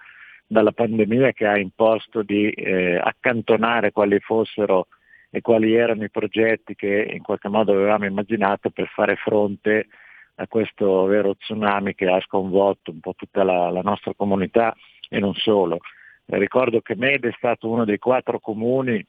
dalla 0.54 0.72
pandemia 0.72 1.34
che 1.34 1.46
ha 1.46 1.58
imposto 1.58 2.22
di 2.22 2.50
eh, 2.50 2.96
accantonare 2.96 3.92
quali 3.92 4.20
fossero 4.20 4.88
e 5.30 5.42
quali 5.42 5.74
erano 5.74 6.04
i 6.04 6.10
progetti 6.10 6.76
che 6.76 7.10
in 7.12 7.22
qualche 7.22 7.50
modo 7.50 7.74
avevamo 7.74 8.06
immaginato 8.06 8.70
per 8.70 8.88
fare 8.88 9.16
fronte 9.16 9.88
a 10.36 10.48
questo 10.48 11.06
vero 11.06 11.36
tsunami 11.36 11.96
che 11.96 12.08
ha 12.08 12.22
sconvolto 12.22 12.92
un 12.92 13.00
po' 13.00 13.14
tutta 13.16 13.44
la, 13.44 13.70
la 13.70 13.82
nostra 13.82 14.14
comunità 14.14 14.74
e 15.10 15.20
non 15.20 15.34
solo. 15.34 15.80
Ricordo 16.26 16.82
che 16.82 16.96
Mede 16.96 17.30
è 17.30 17.36
stato 17.36 17.70
uno 17.70 17.84
dei 17.84 17.98
quattro 17.98 18.40
comuni 18.40 19.06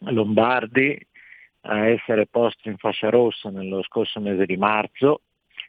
lombardi 0.00 0.98
a 1.62 1.86
essere 1.88 2.26
posto 2.26 2.68
in 2.68 2.76
fascia 2.76 3.08
rossa 3.08 3.48
nello 3.48 3.82
scorso 3.82 4.20
mese 4.20 4.44
di 4.44 4.56
marzo 4.56 5.22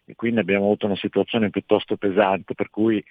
e 0.03 0.15
quindi 0.15 0.39
abbiamo 0.39 0.65
avuto 0.65 0.87
una 0.87 0.97
situazione 0.97 1.49
piuttosto 1.49 1.95
pesante 1.95 2.53
per 2.53 2.69
cui 2.69 3.03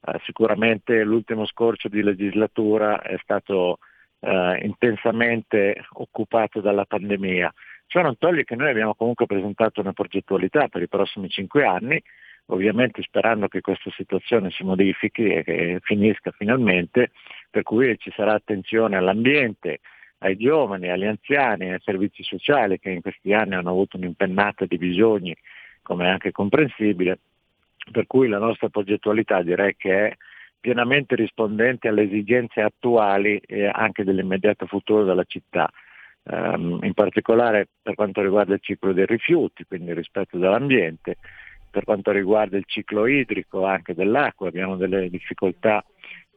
eh, 0.00 0.20
sicuramente 0.24 1.02
l'ultimo 1.02 1.46
scorcio 1.46 1.88
di 1.88 2.02
legislatura 2.02 3.00
è 3.02 3.16
stato 3.22 3.78
eh, 4.20 4.60
intensamente 4.62 5.84
occupato 5.92 6.60
dalla 6.60 6.84
pandemia. 6.84 7.52
Ciò 7.86 8.02
non 8.02 8.18
toglie 8.18 8.44
che 8.44 8.56
noi 8.56 8.70
abbiamo 8.70 8.94
comunque 8.94 9.26
presentato 9.26 9.80
una 9.80 9.92
progettualità 9.92 10.68
per 10.68 10.82
i 10.82 10.88
prossimi 10.88 11.28
cinque 11.28 11.64
anni, 11.64 12.02
ovviamente 12.46 13.02
sperando 13.02 13.48
che 13.48 13.60
questa 13.60 13.90
situazione 13.90 14.50
si 14.50 14.64
modifichi 14.64 15.24
e 15.24 15.44
che 15.44 15.78
finisca 15.82 16.32
finalmente, 16.32 17.10
per 17.50 17.62
cui 17.62 17.96
ci 17.98 18.12
sarà 18.14 18.34
attenzione 18.34 18.96
all'ambiente, 18.96 19.80
ai 20.18 20.36
giovani, 20.36 20.90
agli 20.90 21.04
anziani, 21.04 21.72
ai 21.72 21.80
servizi 21.80 22.22
sociali 22.22 22.78
che 22.78 22.90
in 22.90 23.02
questi 23.02 23.32
anni 23.32 23.54
hanno 23.54 23.70
avuto 23.70 23.96
un'impennata 23.96 24.64
di 24.66 24.78
bisogni, 24.78 25.36
come 25.82 26.06
è 26.06 26.08
anche 26.08 26.32
comprensibile, 26.32 27.18
per 27.90 28.06
cui 28.06 28.28
la 28.28 28.38
nostra 28.38 28.68
progettualità 28.68 29.42
direi 29.42 29.76
che 29.76 30.08
è 30.08 30.16
pienamente 30.60 31.14
rispondente 31.14 31.88
alle 31.88 32.02
esigenze 32.02 32.60
attuali 32.60 33.40
e 33.46 33.66
anche 33.66 34.04
dell'immediato 34.04 34.66
futuro 34.66 35.04
della 35.04 35.24
città. 35.24 35.70
Um, 36.28 36.80
in 36.82 36.92
particolare 36.92 37.68
per 37.80 37.94
quanto 37.94 38.20
riguarda 38.20 38.54
il 38.54 38.60
ciclo 38.60 38.92
dei 38.92 39.06
rifiuti, 39.06 39.64
quindi 39.64 39.90
il 39.90 39.96
rispetto 39.96 40.38
dell'ambiente, 40.38 41.18
per 41.70 41.84
quanto 41.84 42.10
riguarda 42.10 42.56
il 42.56 42.64
ciclo 42.66 43.06
idrico 43.06 43.64
anche 43.64 43.94
dell'acqua, 43.94 44.48
abbiamo 44.48 44.74
delle 44.74 45.08
difficoltà 45.08 45.84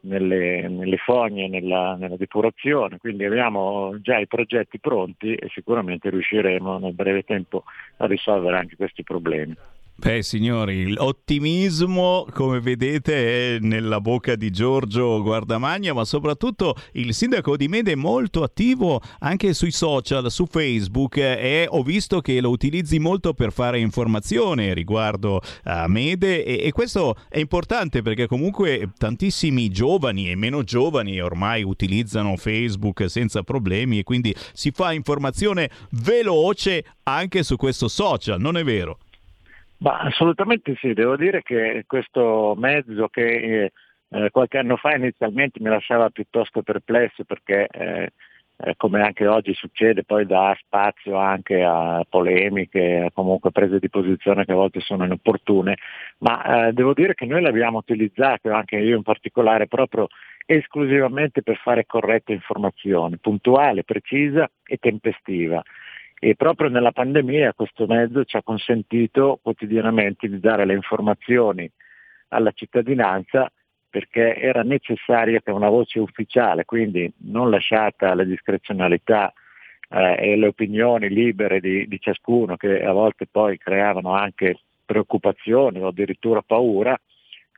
nelle, 0.02 0.68
nelle 0.68 0.96
fogne, 0.96 1.48
nella, 1.48 1.96
nella 1.98 2.16
depurazione, 2.16 2.98
quindi 2.98 3.24
abbiamo 3.24 4.00
già 4.00 4.18
i 4.18 4.28
progetti 4.28 4.78
pronti 4.78 5.34
e 5.34 5.48
sicuramente 5.48 6.08
riusciremo 6.08 6.78
nel 6.78 6.94
breve 6.94 7.24
tempo 7.24 7.64
a 7.96 8.06
risolvere 8.06 8.58
anche 8.58 8.76
questi 8.76 9.02
problemi. 9.02 9.56
Beh, 10.02 10.22
signori, 10.22 10.92
l'ottimismo, 10.94 12.24
come 12.32 12.58
vedete, 12.60 13.56
è 13.56 13.58
nella 13.60 14.00
bocca 14.00 14.34
di 14.34 14.50
Giorgio 14.50 15.20
Guardamagna, 15.20 15.92
ma 15.92 16.06
soprattutto 16.06 16.74
il 16.92 17.12
sindaco 17.12 17.54
di 17.54 17.68
Mede 17.68 17.92
è 17.92 17.96
molto 17.96 18.42
attivo 18.42 19.02
anche 19.18 19.52
sui 19.52 19.72
social, 19.72 20.30
su 20.30 20.46
Facebook 20.46 21.18
e 21.18 21.66
ho 21.68 21.82
visto 21.82 22.22
che 22.22 22.40
lo 22.40 22.48
utilizzi 22.48 22.98
molto 22.98 23.34
per 23.34 23.52
fare 23.52 23.78
informazione 23.78 24.72
riguardo 24.72 25.42
a 25.64 25.86
Mede 25.86 26.46
e, 26.46 26.66
e 26.66 26.72
questo 26.72 27.16
è 27.28 27.38
importante 27.38 28.00
perché 28.00 28.26
comunque 28.26 28.92
tantissimi 28.96 29.68
giovani 29.68 30.30
e 30.30 30.34
meno 30.34 30.62
giovani 30.62 31.20
ormai 31.20 31.62
utilizzano 31.62 32.38
Facebook 32.38 33.10
senza 33.10 33.42
problemi 33.42 33.98
e 33.98 34.02
quindi 34.02 34.34
si 34.54 34.70
fa 34.70 34.94
informazione 34.94 35.68
veloce 35.90 36.86
anche 37.02 37.42
su 37.42 37.56
questo 37.56 37.86
social, 37.86 38.40
non 38.40 38.56
è 38.56 38.64
vero? 38.64 38.96
Ma 39.80 39.98
assolutamente 39.98 40.74
sì, 40.76 40.92
devo 40.92 41.16
dire 41.16 41.42
che 41.42 41.84
questo 41.86 42.54
mezzo 42.58 43.08
che 43.08 43.72
eh, 44.08 44.30
qualche 44.30 44.58
anno 44.58 44.76
fa 44.76 44.94
inizialmente 44.94 45.58
mi 45.60 45.70
lasciava 45.70 46.10
piuttosto 46.10 46.62
perplesso 46.62 47.24
perché 47.24 47.66
eh, 47.66 48.12
eh, 48.62 48.74
come 48.76 49.00
anche 49.02 49.26
oggi 49.26 49.54
succede 49.54 50.04
poi 50.04 50.26
dà 50.26 50.54
spazio 50.60 51.16
anche 51.16 51.62
a 51.62 52.04
polemiche, 52.06 53.08
comunque 53.14 53.52
prese 53.52 53.78
di 53.78 53.88
posizione 53.88 54.44
che 54.44 54.52
a 54.52 54.56
volte 54.56 54.80
sono 54.80 55.04
inopportune, 55.04 55.76
ma 56.18 56.68
eh, 56.68 56.72
devo 56.74 56.92
dire 56.92 57.14
che 57.14 57.24
noi 57.24 57.40
l'abbiamo 57.40 57.78
utilizzato, 57.78 58.52
anche 58.52 58.76
io 58.76 58.96
in 58.96 59.02
particolare, 59.02 59.66
proprio 59.66 60.08
esclusivamente 60.44 61.42
per 61.42 61.56
fare 61.56 61.86
corretta 61.86 62.32
informazione, 62.32 63.16
puntuale, 63.16 63.84
precisa 63.84 64.50
e 64.62 64.76
tempestiva 64.76 65.62
e 66.22 66.34
proprio 66.36 66.68
nella 66.68 66.92
pandemia 66.92 67.54
questo 67.54 67.86
mezzo 67.86 68.24
ci 68.24 68.36
ha 68.36 68.42
consentito 68.42 69.38
quotidianamente 69.42 70.28
di 70.28 70.38
dare 70.38 70.66
le 70.66 70.74
informazioni 70.74 71.68
alla 72.28 72.52
cittadinanza 72.52 73.50
perché 73.88 74.36
era 74.36 74.62
necessaria 74.62 75.40
che 75.40 75.50
una 75.50 75.70
voce 75.70 75.98
ufficiale, 75.98 76.66
quindi 76.66 77.10
non 77.22 77.48
lasciata 77.48 78.10
alla 78.10 78.24
discrezionalità 78.24 79.32
eh, 79.88 80.32
e 80.32 80.36
le 80.36 80.48
opinioni 80.48 81.08
libere 81.08 81.58
di, 81.58 81.88
di 81.88 81.98
ciascuno 81.98 82.56
che 82.56 82.84
a 82.84 82.92
volte 82.92 83.26
poi 83.26 83.56
creavano 83.56 84.12
anche 84.12 84.60
preoccupazioni 84.84 85.80
o 85.80 85.88
addirittura 85.88 86.42
paura, 86.42 87.00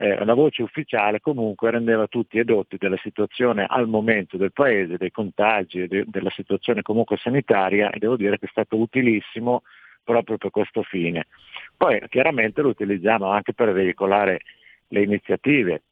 eh, 0.02 0.24
la 0.24 0.34
voce 0.34 0.64
ufficiale 0.64 1.20
comunque 1.20 1.70
rendeva 1.70 2.08
tutti 2.08 2.36
edotti 2.36 2.76
della 2.76 2.96
situazione 2.96 3.64
al 3.68 3.86
momento 3.86 4.36
del 4.36 4.52
paese, 4.52 4.96
dei 4.96 5.12
contagi, 5.12 5.86
de- 5.86 6.02
della 6.08 6.30
situazione 6.30 6.82
comunque 6.82 7.16
sanitaria 7.18 7.88
e 7.90 8.00
devo 8.00 8.16
dire 8.16 8.36
che 8.36 8.46
è 8.46 8.50
stato 8.50 8.76
utilissimo 8.76 9.62
proprio 10.02 10.38
per 10.38 10.50
questo 10.50 10.82
fine. 10.82 11.28
Poi 11.76 12.02
chiaramente 12.08 12.62
lo 12.62 12.70
utilizziamo 12.70 13.30
anche 13.30 13.54
per 13.54 13.70
veicolare 13.72 14.40
le 14.88 15.02
iniziative 15.02 15.82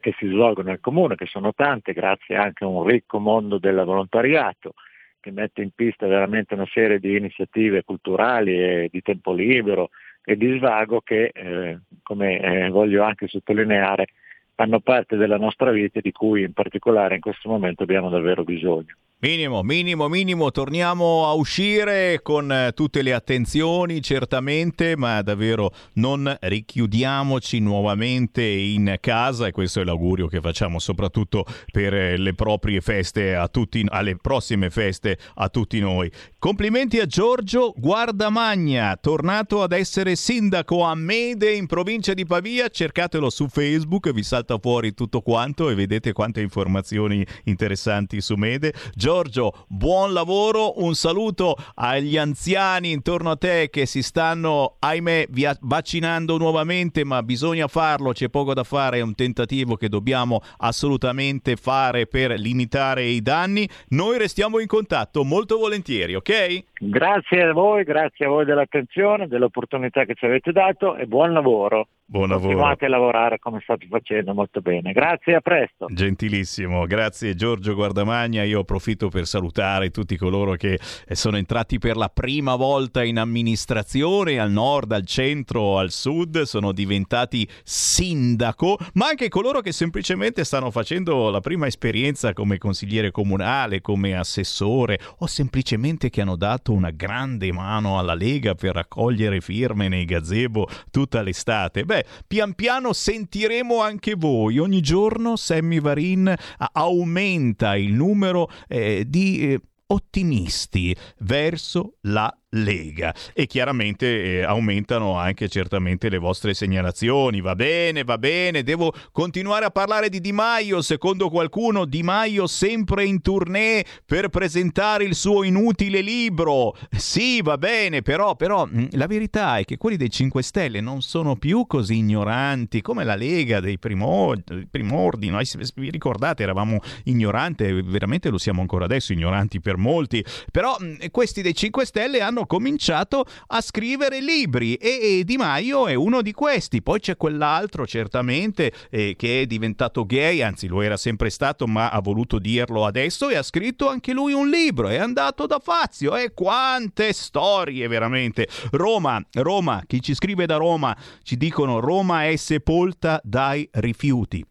che 0.00 0.14
si 0.16 0.26
svolgono 0.28 0.70
nel 0.70 0.80
comune, 0.80 1.14
che 1.14 1.26
sono 1.26 1.52
tante, 1.52 1.92
grazie 1.92 2.36
anche 2.36 2.64
a 2.64 2.68
un 2.68 2.86
ricco 2.86 3.18
mondo 3.18 3.58
del 3.58 3.82
volontariato 3.84 4.72
che 5.20 5.30
mette 5.30 5.60
in 5.60 5.72
pista 5.74 6.06
veramente 6.06 6.54
una 6.54 6.66
serie 6.72 6.98
di 6.98 7.16
iniziative 7.16 7.84
culturali 7.84 8.58
e 8.58 8.88
di 8.90 9.02
tempo 9.02 9.34
libero 9.34 9.90
e 10.28 10.36
di 10.36 10.56
svago 10.58 11.02
che, 11.02 11.30
eh, 11.32 11.78
come 12.02 12.40
eh, 12.40 12.68
voglio 12.68 13.04
anche 13.04 13.28
sottolineare, 13.28 14.08
fanno 14.56 14.80
parte 14.80 15.14
della 15.16 15.36
nostra 15.38 15.70
vita 15.70 16.00
e 16.00 16.02
di 16.02 16.10
cui 16.10 16.42
in 16.42 16.52
particolare 16.52 17.14
in 17.14 17.20
questo 17.20 17.48
momento 17.48 17.84
abbiamo 17.84 18.10
davvero 18.10 18.42
bisogno. 18.42 18.96
Minimo, 19.18 19.62
minimo, 19.62 20.08
minimo, 20.08 20.50
torniamo 20.50 21.26
a 21.26 21.32
uscire 21.32 22.20
con 22.22 22.52
eh, 22.52 22.72
tutte 22.74 23.00
le 23.00 23.14
attenzioni 23.14 24.02
certamente, 24.02 24.94
ma 24.94 25.22
davvero 25.22 25.72
non 25.94 26.36
richiudiamoci 26.38 27.58
nuovamente 27.60 28.42
in 28.42 28.98
casa 29.00 29.46
e 29.46 29.52
questo 29.52 29.80
è 29.80 29.84
l'augurio 29.84 30.26
che 30.26 30.42
facciamo 30.42 30.78
soprattutto 30.78 31.46
per 31.72 31.94
eh, 31.94 32.18
le 32.18 32.34
proprie 32.34 32.82
feste 32.82 33.34
a 33.34 33.48
tutti, 33.48 33.82
alle 33.88 34.16
prossime 34.16 34.68
feste 34.68 35.16
a 35.36 35.48
tutti 35.48 35.80
noi. 35.80 36.12
Complimenti 36.38 37.00
a 37.00 37.06
Giorgio 37.06 37.72
Guardamagna, 37.74 38.98
tornato 39.00 39.62
ad 39.62 39.72
essere 39.72 40.14
sindaco 40.14 40.82
a 40.82 40.94
Mede 40.94 41.54
in 41.54 41.66
provincia 41.66 42.12
di 42.12 42.26
Pavia, 42.26 42.68
cercatelo 42.68 43.30
su 43.30 43.48
Facebook, 43.48 44.12
vi 44.12 44.22
salta 44.22 44.58
fuori 44.58 44.92
tutto 44.92 45.22
quanto 45.22 45.70
e 45.70 45.74
vedete 45.74 46.12
quante 46.12 46.42
informazioni 46.42 47.26
interessanti 47.44 48.20
su 48.20 48.34
Mede. 48.34 48.74
Giorgio, 49.06 49.52
buon 49.68 50.12
lavoro, 50.12 50.82
un 50.82 50.94
saluto 50.94 51.54
agli 51.76 52.16
anziani 52.16 52.90
intorno 52.90 53.30
a 53.30 53.36
te 53.36 53.68
che 53.70 53.86
si 53.86 54.02
stanno, 54.02 54.78
ahimè, 54.80 55.26
vaccinando 55.60 56.38
nuovamente, 56.38 57.04
ma 57.04 57.22
bisogna 57.22 57.68
farlo, 57.68 58.10
c'è 58.10 58.28
poco 58.28 58.52
da 58.52 58.64
fare, 58.64 58.98
è 58.98 59.02
un 59.02 59.14
tentativo 59.14 59.76
che 59.76 59.88
dobbiamo 59.88 60.40
assolutamente 60.56 61.54
fare 61.54 62.08
per 62.08 62.32
limitare 62.32 63.04
i 63.04 63.22
danni. 63.22 63.68
Noi 63.90 64.18
restiamo 64.18 64.58
in 64.58 64.66
contatto 64.66 65.22
molto 65.22 65.56
volentieri, 65.56 66.16
ok? 66.16 66.64
Grazie 66.80 67.44
a 67.44 67.52
voi, 67.52 67.84
grazie 67.84 68.26
a 68.26 68.28
voi 68.28 68.44
dell'attenzione, 68.44 69.28
dell'opportunità 69.28 70.04
che 70.04 70.14
ci 70.16 70.24
avete 70.24 70.50
dato 70.50 70.96
e 70.96 71.06
buon 71.06 71.32
lavoro. 71.32 71.86
Buon 72.08 72.28
lavoro. 72.28 72.46
Continuate 72.46 72.84
a 72.84 72.88
lavorare 72.88 73.38
come 73.40 73.58
state 73.62 73.88
facendo 73.90 74.32
molto 74.32 74.60
bene. 74.60 74.92
Grazie, 74.92 75.34
a 75.34 75.40
presto. 75.40 75.86
Gentilissimo, 75.90 76.86
grazie 76.86 77.34
Giorgio 77.34 77.74
Guardamagna. 77.74 78.44
Io 78.44 78.60
approfitto 78.60 79.08
per 79.08 79.26
salutare 79.26 79.90
tutti 79.90 80.16
coloro 80.16 80.54
che 80.54 80.78
eh, 81.04 81.14
sono 81.16 81.36
entrati 81.36 81.78
per 81.78 81.96
la 81.96 82.08
prima 82.08 82.54
volta 82.54 83.02
in 83.02 83.18
amministrazione 83.18 84.38
al 84.38 84.52
nord, 84.52 84.92
al 84.92 85.04
centro, 85.04 85.78
al 85.78 85.90
sud, 85.90 86.42
sono 86.42 86.70
diventati 86.70 87.46
sindaco, 87.64 88.78
ma 88.94 89.08
anche 89.08 89.28
coloro 89.28 89.60
che 89.60 89.72
semplicemente 89.72 90.44
stanno 90.44 90.70
facendo 90.70 91.28
la 91.28 91.40
prima 91.40 91.66
esperienza 91.66 92.32
come 92.34 92.58
consigliere 92.58 93.10
comunale, 93.10 93.80
come 93.80 94.16
assessore 94.16 95.00
o 95.18 95.26
semplicemente 95.26 96.08
che 96.08 96.20
hanno 96.20 96.36
dato 96.36 96.72
una 96.72 96.92
grande 96.92 97.50
mano 97.52 97.98
alla 97.98 98.14
Lega 98.14 98.54
per 98.54 98.74
raccogliere 98.74 99.40
firme 99.40 99.88
nei 99.88 100.04
gazebo 100.04 100.68
tutta 100.92 101.20
l'estate. 101.20 101.84
Beh, 101.84 101.95
pian 102.26 102.54
piano 102.54 102.92
sentiremo 102.92 103.80
anche 103.80 104.14
voi. 104.16 104.58
Ogni 104.58 104.80
giorno 104.80 105.36
Sammy 105.36 105.80
Varin 105.80 106.34
aumenta 106.72 107.76
il 107.76 107.92
numero 107.92 108.50
eh, 108.68 109.04
di 109.06 109.52
eh, 109.52 109.60
ottimisti 109.86 110.94
verso 111.18 111.96
la 112.02 112.34
Lega 112.50 113.14
e 113.32 113.46
chiaramente 113.46 114.22
eh, 114.22 114.42
aumentano 114.42 115.16
anche 115.16 115.48
certamente 115.48 116.08
le 116.08 116.18
vostre 116.18 116.54
segnalazioni. 116.54 117.40
Va 117.40 117.54
bene, 117.54 118.04
va 118.04 118.18
bene, 118.18 118.62
devo 118.62 118.92
continuare 119.12 119.64
a 119.64 119.70
parlare 119.70 120.08
di 120.08 120.20
Di 120.20 120.32
Maio. 120.32 120.80
Secondo 120.80 121.28
qualcuno, 121.28 121.84
Di 121.84 122.02
Maio 122.02 122.46
sempre 122.46 123.04
in 123.04 123.20
tournée 123.20 123.84
per 124.04 124.28
presentare 124.28 125.04
il 125.04 125.14
suo 125.14 125.42
inutile 125.42 126.00
libro. 126.00 126.76
Sì, 126.96 127.42
va 127.42 127.58
bene, 127.58 128.02
però, 128.02 128.36
però 128.36 128.66
mm, 128.66 128.86
la 128.92 129.06
verità 129.06 129.58
è 129.58 129.64
che 129.64 129.76
quelli 129.76 129.96
dei 129.96 130.10
5 130.10 130.42
Stelle 130.42 130.80
non 130.80 131.02
sono 131.02 131.36
più 131.36 131.66
così 131.66 131.96
ignoranti 131.96 132.80
come 132.80 133.04
la 133.04 133.16
Lega 133.16 133.60
dei 133.60 133.78
primordi. 133.78 134.66
primordi 134.70 135.28
no? 135.28 135.40
Vi 135.74 135.90
ricordate, 135.90 136.44
eravamo 136.44 136.78
ignoranti, 137.04 137.82
veramente 137.82 138.30
lo 138.30 138.38
siamo 138.38 138.60
ancora 138.60 138.84
adesso, 138.84 139.12
ignoranti 139.12 139.60
per 139.60 139.76
molti. 139.76 140.24
Però 140.52 140.76
mm, 140.80 141.06
questi 141.10 141.42
dei 141.42 141.54
5 141.54 141.84
Stelle 141.84 142.20
hanno 142.20 142.35
cominciato 142.44 143.24
a 143.46 143.60
scrivere 143.62 144.20
libri 144.20 144.74
e, 144.74 145.20
e, 145.20 145.24
Di 145.24 145.36
Maio 145.38 145.86
è 145.86 145.94
uno 145.94 146.20
di 146.20 146.32
questi. 146.32 146.82
Poi 146.82 147.00
c'è 147.00 147.16
quell'altro 147.16 147.86
certamente 147.86 148.72
eh, 148.90 149.14
che 149.16 149.42
è 149.42 149.46
diventato 149.46 150.04
gay, 150.04 150.42
anzi 150.42 150.66
lo 150.66 150.82
era 150.82 150.96
sempre 150.98 151.30
stato 151.30 151.66
ma 151.66 151.88
ha 151.88 152.00
voluto 152.00 152.38
dirlo 152.38 152.84
adesso 152.84 153.28
e 153.28 153.36
ha 153.36 153.42
scritto 153.42 153.88
anche 153.88 154.12
lui 154.12 154.32
un 154.32 154.50
libro, 154.50 154.88
è 154.88 154.98
andato 154.98 155.46
da 155.46 155.60
Fazio 155.62 156.16
e 156.16 156.34
quante 156.34 157.12
storie 157.12 157.88
veramente. 157.88 158.48
Roma, 158.72 159.24
Roma, 159.32 159.82
chi 159.86 160.02
ci 160.02 160.14
scrive 160.14 160.46
da 160.46 160.56
Roma 160.56 160.96
ci 161.22 161.36
dicono 161.36 161.80
Roma 161.80 162.26
è 162.26 162.36
sepolta 162.36 163.20
dai 163.22 163.68
rifiuti. 163.72 164.44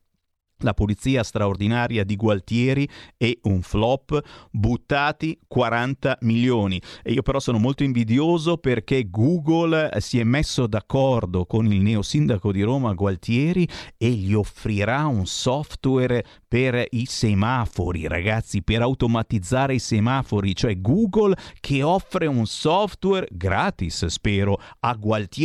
La 0.66 0.74
polizia 0.74 1.24
straordinaria 1.24 2.04
di 2.04 2.16
Gualtieri 2.16 2.90
e 3.16 3.40
un 3.44 3.62
flop, 3.62 4.20
buttati 4.52 5.40
40 5.48 6.18
milioni. 6.22 6.82
E 7.04 7.14
io 7.14 7.22
però 7.22 7.40
sono 7.40 7.60
molto 7.60 7.84
invidioso 7.84 8.58
perché 8.58 9.10
Google 9.10 9.92
si 10.00 10.20
è 10.20 10.24
messo 10.24 10.68
d'accordo 10.68 11.46
con 11.46 11.72
il 11.72 11.82
neosindaco 11.82 12.52
di 12.52 12.64
Roma 12.64 12.94
Gualtieri 12.94 13.68
e 13.96 14.10
gli 14.10 14.34
offrirà 14.34 15.06
un 15.06 15.28
software 15.28 16.26
per 16.48 16.84
i 16.90 17.06
semafori, 17.06 18.08
ragazzi, 18.08 18.64
per 18.64 18.82
automatizzare 18.82 19.76
i 19.76 19.80
semafori, 19.80 20.56
cioè 20.56 20.80
Google 20.82 21.36
che 21.60 21.84
offre 21.84 22.26
un 22.26 22.46
software 22.48 23.28
gratis, 23.30 24.06
spero, 24.08 24.60
a 24.80 24.94
Gualtieri 24.96 25.44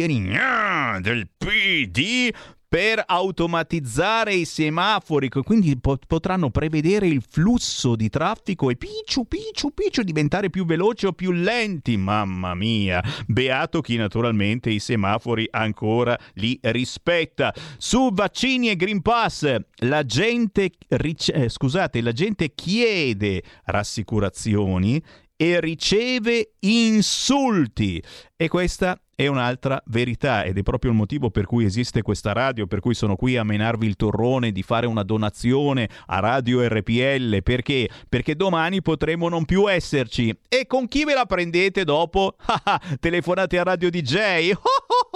del 1.00 1.28
PD 1.36 2.32
per 2.70 3.02
automatizzare 3.04 4.32
i 4.32 4.44
semafori, 4.44 5.28
quindi 5.28 5.76
po- 5.76 5.98
potranno 6.06 6.50
prevedere 6.50 7.08
il 7.08 7.20
flusso 7.28 7.96
di 7.96 8.08
traffico 8.08 8.70
e 8.70 8.76
picciu 8.76 9.26
picciu 9.26 9.74
picciu 9.74 10.02
diventare 10.02 10.50
più 10.50 10.64
veloci 10.64 11.06
o 11.06 11.12
più 11.12 11.32
lenti. 11.32 11.96
Mamma 11.96 12.54
mia, 12.54 13.02
beato 13.26 13.80
chi 13.80 13.96
naturalmente 13.96 14.70
i 14.70 14.78
semafori 14.78 15.48
ancora 15.50 16.16
li 16.34 16.56
rispetta. 16.62 17.52
Su 17.76 18.10
vaccini 18.12 18.70
e 18.70 18.76
Green 18.76 19.02
Pass, 19.02 19.52
la 19.78 20.04
gente, 20.04 20.70
ric- 20.90 21.34
eh, 21.34 21.48
scusate, 21.48 22.00
la 22.00 22.12
gente 22.12 22.54
chiede 22.54 23.42
rassicurazioni 23.64 25.02
e 25.34 25.58
riceve 25.58 26.52
insulti. 26.60 28.00
E 28.36 28.46
questa 28.46 28.96
è 29.20 29.26
un'altra 29.26 29.82
verità 29.88 30.44
ed 30.44 30.56
è 30.56 30.62
proprio 30.62 30.92
il 30.92 30.96
motivo 30.96 31.28
per 31.28 31.44
cui 31.44 31.66
esiste 31.66 32.00
questa 32.00 32.32
radio, 32.32 32.66
per 32.66 32.80
cui 32.80 32.94
sono 32.94 33.16
qui 33.16 33.36
a 33.36 33.44
menarvi 33.44 33.86
il 33.86 33.96
torrone 33.96 34.50
di 34.50 34.62
fare 34.62 34.86
una 34.86 35.02
donazione 35.02 35.90
a 36.06 36.20
Radio 36.20 36.66
RPL. 36.66 37.42
Perché? 37.42 37.90
Perché 38.08 38.34
domani 38.34 38.80
potremo 38.80 39.28
non 39.28 39.44
più 39.44 39.70
esserci. 39.70 40.34
E 40.48 40.66
con 40.66 40.88
chi 40.88 41.04
ve 41.04 41.12
la 41.12 41.26
prendete 41.26 41.84
dopo? 41.84 42.36
Telefonate 42.98 43.58
a 43.58 43.62
Radio 43.62 43.90
DJ 43.90 44.52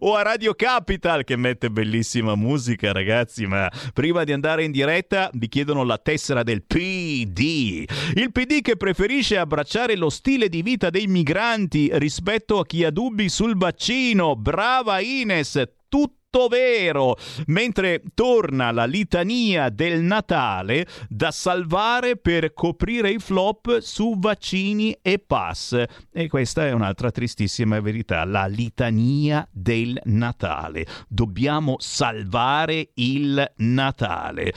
o 0.00 0.14
a 0.14 0.22
Radio 0.22 0.54
Capital 0.54 1.24
che 1.24 1.36
mette 1.36 1.70
bellissima 1.70 2.34
musica, 2.34 2.92
ragazzi. 2.92 3.46
Ma 3.46 3.70
prima 3.92 4.24
di 4.24 4.32
andare 4.32 4.64
in 4.64 4.70
diretta 4.70 5.30
vi 5.34 5.48
chiedono 5.48 5.84
la 5.84 5.98
tessera 5.98 6.42
del 6.42 6.62
PD. 6.62 7.84
Il 8.14 8.32
PD 8.32 8.60
che 8.60 8.76
preferisce 8.76 9.38
abbracciare 9.38 9.96
lo 9.96 10.10
stile 10.10 10.48
di 10.48 10.62
vita 10.62 10.90
dei 10.90 11.06
migranti 11.06 11.90
rispetto 11.94 12.58
a 12.58 12.66
chi 12.66 12.84
ha 12.84 12.90
dubbi 12.90 13.28
sul 13.28 13.56
vaccino. 13.56 14.36
Brava 14.36 15.00
Ines, 15.00 15.62
tutto 15.88 16.25
vero, 16.48 17.16
mentre 17.46 18.02
torna 18.14 18.70
la 18.70 18.84
litania 18.84 19.68
del 19.70 20.00
Natale 20.00 20.86
da 21.08 21.30
salvare 21.30 22.16
per 22.16 22.52
coprire 22.52 23.10
i 23.10 23.18
flop 23.18 23.80
su 23.80 24.18
vaccini 24.18 24.96
e 25.02 25.18
pass. 25.18 25.82
E 26.12 26.28
questa 26.28 26.66
è 26.66 26.72
un'altra 26.72 27.10
tristissima 27.10 27.80
verità, 27.80 28.24
la 28.24 28.46
litania 28.46 29.46
del 29.50 29.98
Natale. 30.04 30.86
Dobbiamo 31.08 31.76
salvare 31.78 32.90
il 32.94 33.52
Natale. 33.56 34.52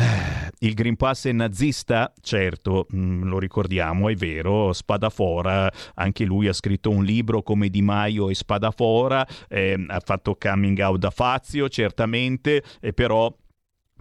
Eh, 0.00 0.50
il 0.60 0.74
Green 0.74 0.94
Pass 0.94 1.26
è 1.26 1.32
nazista? 1.32 2.12
Certo, 2.20 2.86
mm, 2.94 3.24
lo 3.24 3.40
ricordiamo, 3.40 4.08
è 4.08 4.14
vero, 4.14 4.72
Spadafora, 4.72 5.68
anche 5.94 6.24
lui 6.24 6.46
ha 6.46 6.52
scritto 6.52 6.90
un 6.90 7.02
libro 7.02 7.42
come 7.42 7.68
Di 7.68 7.82
Maio 7.82 8.28
e 8.28 8.34
Spadafora, 8.34 9.26
eh, 9.48 9.84
ha 9.88 10.00
fatto 10.04 10.36
coming 10.38 10.78
out 10.78 11.00
da 11.00 11.10
Fazio, 11.10 11.68
certamente, 11.68 12.62
e 12.80 12.92
però 12.92 13.34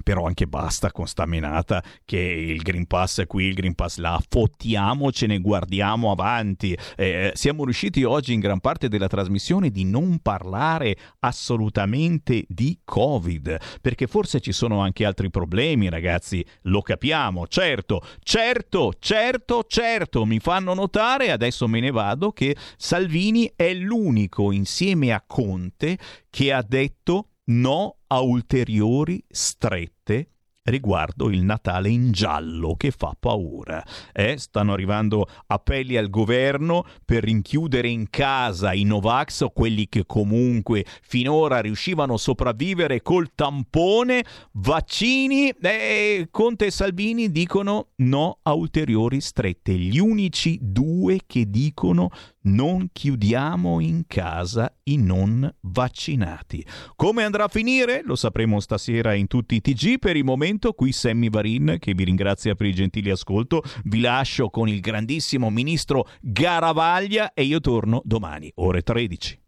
però 0.03 0.25
anche 0.25 0.47
basta 0.47 0.91
con 0.91 1.07
sta 1.07 1.25
menata 1.25 1.83
che 2.05 2.19
il 2.19 2.61
Green 2.61 2.85
Pass 2.85 3.21
è 3.21 3.27
qui, 3.27 3.45
il 3.45 3.53
Green 3.53 3.75
Pass 3.75 3.97
là, 3.97 4.19
fottiamocene, 4.27 5.39
guardiamo 5.39 6.11
avanti. 6.11 6.77
Eh, 6.95 7.31
siamo 7.33 7.63
riusciti 7.63 8.03
oggi 8.03 8.33
in 8.33 8.39
gran 8.39 8.59
parte 8.59 8.87
della 8.87 9.07
trasmissione 9.07 9.69
di 9.69 9.83
non 9.83 10.19
parlare 10.19 10.97
assolutamente 11.19 12.45
di 12.47 12.79
Covid, 12.83 13.57
perché 13.81 14.07
forse 14.07 14.39
ci 14.39 14.51
sono 14.51 14.79
anche 14.79 15.05
altri 15.05 15.29
problemi, 15.29 15.89
ragazzi, 15.89 16.45
lo 16.63 16.81
capiamo, 16.81 17.47
certo, 17.47 18.01
certo, 18.21 18.93
certo, 18.99 19.63
certo, 19.67 20.25
mi 20.25 20.39
fanno 20.39 20.73
notare, 20.73 21.31
adesso 21.31 21.67
me 21.67 21.79
ne 21.79 21.91
vado, 21.91 22.31
che 22.31 22.55
Salvini 22.77 23.51
è 23.55 23.73
l'unico 23.73 24.51
insieme 24.51 25.11
a 25.11 25.23
Conte 25.25 25.97
che 26.29 26.53
ha 26.53 26.63
detto 26.65 27.29
no 27.47 27.97
a 28.07 28.19
ulteriori 28.21 29.23
strette 29.29 30.31
riguardo 30.67 31.29
il 31.29 31.43
Natale 31.43 31.89
in 31.89 32.11
giallo 32.11 32.75
che 32.75 32.91
fa 32.91 33.15
paura. 33.17 33.83
Eh, 34.13 34.37
stanno 34.37 34.73
arrivando 34.73 35.27
appelli 35.47 35.97
al 35.97 36.09
governo 36.09 36.85
per 37.05 37.23
rinchiudere 37.23 37.87
in 37.87 38.09
casa 38.09 38.73
i 38.73 38.83
Novax 38.83 39.41
o 39.41 39.49
quelli 39.51 39.87
che 39.87 40.05
comunque 40.05 40.85
finora 41.01 41.59
riuscivano 41.59 42.15
a 42.15 42.17
sopravvivere 42.17 43.01
col 43.01 43.31
tampone, 43.33 44.23
vaccini. 44.53 45.49
Eh, 45.49 46.27
Conte 46.31 46.65
e 46.67 46.71
Salvini 46.71 47.31
dicono 47.31 47.89
no 47.97 48.39
a 48.43 48.53
ulteriori 48.53 49.21
strette. 49.21 49.73
Gli 49.73 49.99
unici 49.99 50.57
due 50.61 51.19
che 51.25 51.49
dicono 51.49 52.09
non 52.47 52.89
chiudiamo 52.93 53.79
in 53.79 54.03
casa 54.07 54.73
i 54.83 54.97
non 54.97 55.53
vaccinati. 55.61 56.65
Come 56.95 57.23
andrà 57.23 57.45
a 57.45 57.49
finire? 57.49 58.01
Lo 58.03 58.15
sapremo 58.15 58.59
stasera 58.59 59.13
in 59.13 59.27
tutti 59.27 59.55
i 59.55 59.61
TG. 59.61 59.99
Per 59.99 60.15
il 60.15 60.23
momento 60.23 60.56
qui 60.73 60.91
Sammy 60.91 61.29
Varin 61.29 61.77
che 61.79 61.93
vi 61.93 62.03
ringrazia 62.03 62.55
per 62.55 62.67
il 62.67 62.75
gentile 62.75 63.11
ascolto. 63.11 63.63
Vi 63.83 63.99
lascio 63.99 64.49
con 64.49 64.67
il 64.67 64.79
grandissimo 64.79 65.49
ministro 65.49 66.07
Garavaglia 66.21 67.33
e 67.33 67.43
io 67.43 67.59
torno 67.59 68.01
domani, 68.03 68.51
ore 68.55 68.81
13. 68.81 69.41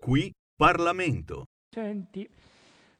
Qui 0.00 0.32
Parlamento. 0.56 1.44
Senti. 1.70 2.28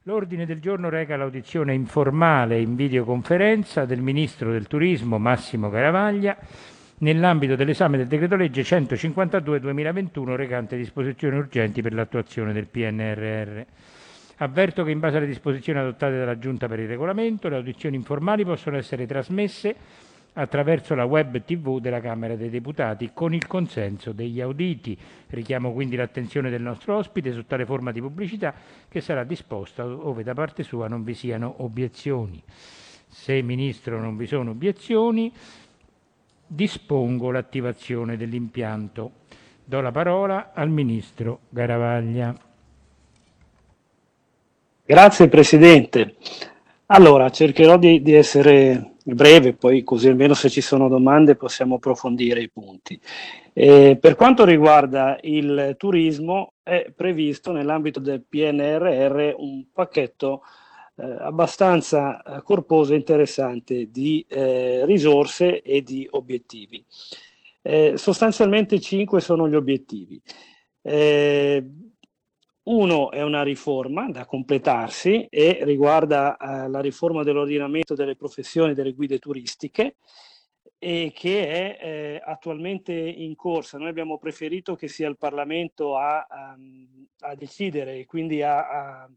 L'ordine 0.03 0.47
del 0.47 0.61
giorno 0.61 0.89
reca 0.89 1.17
l'audizione 1.17 1.75
informale 1.75 2.61
in 2.61 2.77
videoconferenza 2.77 3.85
del 3.85 4.01
Ministro 4.01 4.53
del 4.53 4.67
Turismo 4.67 5.19
Massimo 5.19 5.69
Garavaglia 5.69 6.39
nell'ambito 6.99 7.57
dell'esame 7.57 7.97
del 7.97 8.07
decreto 8.07 8.37
legge 8.37 8.63
152-2021 8.63 10.35
recante 10.35 10.77
disposizioni 10.77 11.37
urgenti 11.37 11.83
per 11.83 11.93
l'attuazione 11.93 12.53
del 12.53 12.67
PNRR. 12.67 13.61
Avverto 14.41 14.85
che 14.85 14.91
in 14.91 15.01
base 15.01 15.17
alle 15.17 15.27
disposizioni 15.27 15.81
adottate 15.81 16.17
dalla 16.17 16.39
Giunta 16.39 16.69
per 16.69 16.79
il 16.79 16.89
regolamento 16.89 17.49
le 17.49 17.57
audizioni 17.57 17.97
informali 17.97 18.45
possono 18.45 18.77
essere 18.77 19.07
trasmesse 19.07 19.75
attraverso 20.35 20.95
la 20.95 21.05
web 21.05 21.43
TV 21.43 21.81
della 21.81 22.01
Camera 22.01 22.37
dei 22.37 22.49
Deputati 22.49 23.11
con 23.13 23.35
il 23.35 23.47
consenso 23.49 24.13
degli 24.13 24.41
auditi. 24.41 24.97
Richiamo 25.29 25.73
quindi 25.73 25.97
l'attenzione 25.97 26.51
del 26.51 26.63
nostro 26.63 26.97
ospite 26.97 27.33
su 27.33 27.45
tale 27.47 27.67
forma 27.67 27.91
di 27.91 28.01
pubblicità 28.01 28.55
che 28.89 29.01
sarà 29.01 29.25
disposta 29.25 29.85
ove 29.85 30.23
da 30.23 30.35
parte 30.35 30.63
sua 30.63 30.87
non 30.87 31.03
vi 31.03 31.15
siano 31.15 31.57
obiezioni. 31.59 32.41
Se 33.09 33.43
Ministro 33.43 34.01
non 34.01 34.17
vi 34.17 34.27
sono 34.27 34.51
obiezioni, 34.51 35.33
dispongo 36.49 37.31
l'attivazione 37.31 38.17
dell'impianto. 38.17 39.13
Do 39.65 39.81
la 39.81 39.93
parola 39.93 40.53
al 40.55 40.71
Ministro 40.71 41.41
Garavaglia. 41.51 42.35
Grazie 44.85 45.29
Presidente. 45.29 46.17
Allora, 46.87 47.29
cercherò 47.29 47.77
di, 47.77 48.01
di 48.01 48.15
essere 48.15 48.95
breve, 49.05 49.53
poi 49.53 49.85
così 49.85 50.09
almeno 50.09 50.33
se 50.33 50.49
ci 50.49 50.63
sono 50.63 50.89
domande 50.89 51.37
possiamo 51.37 51.75
approfondire 51.75 52.41
i 52.41 52.51
punti. 52.51 52.99
Eh, 53.53 53.99
per 54.01 54.15
quanto 54.15 54.45
riguarda 54.45 55.19
il 55.23 55.75
turismo, 55.77 56.55
è 56.63 56.91
previsto 56.95 57.53
nell'ambito 57.53 58.01
del 58.01 58.25
PNRR 58.27 59.35
un 59.37 59.67
pacchetto 59.73 60.43
eh, 60.99 61.17
abbastanza 61.21 62.21
eh, 62.23 62.43
corposo 62.43 62.93
e 62.93 62.97
interessante 62.97 63.89
di 63.91 64.25
eh, 64.29 64.85
risorse 64.85 65.63
e 65.63 65.83
di 65.83 66.07
obiettivi. 66.11 66.85
Eh, 67.63 67.95
sostanzialmente 67.97 68.81
cinque 68.81 69.21
sono 69.21 69.49
gli 69.49 69.55
obiettivi. 69.55 70.21
Eh, 70.83 71.65
uno 72.65 73.11
è 73.13 73.23
una 73.23 73.43
riforma 73.43 74.11
da 74.11 74.27
completarsi 74.27 75.27
e 75.31 75.61
riguarda 75.63 76.37
eh, 76.37 76.69
la 76.69 76.81
riforma 76.81 77.23
dell'ordinamento 77.23 77.95
delle 77.95 78.17
professioni 78.17 78.75
delle 78.75 78.93
guide 78.93 79.19
turistiche 79.19 79.97
e 80.79 81.13
che 81.15 81.49
è 81.49 81.79
eh, 81.81 82.23
attualmente 82.25 82.93
in 82.93 83.37
corsa. 83.37 83.79
Noi 83.79 83.89
abbiamo 83.89 84.19
preferito 84.19 84.75
che 84.75 84.89
sia 84.89 85.09
il 85.09 85.17
Parlamento 85.17 85.97
a, 85.97 86.27
a, 86.29 86.57
a 87.21 87.35
decidere 87.37 87.99
e 87.99 88.05
quindi 88.05 88.43
a, 88.43 89.09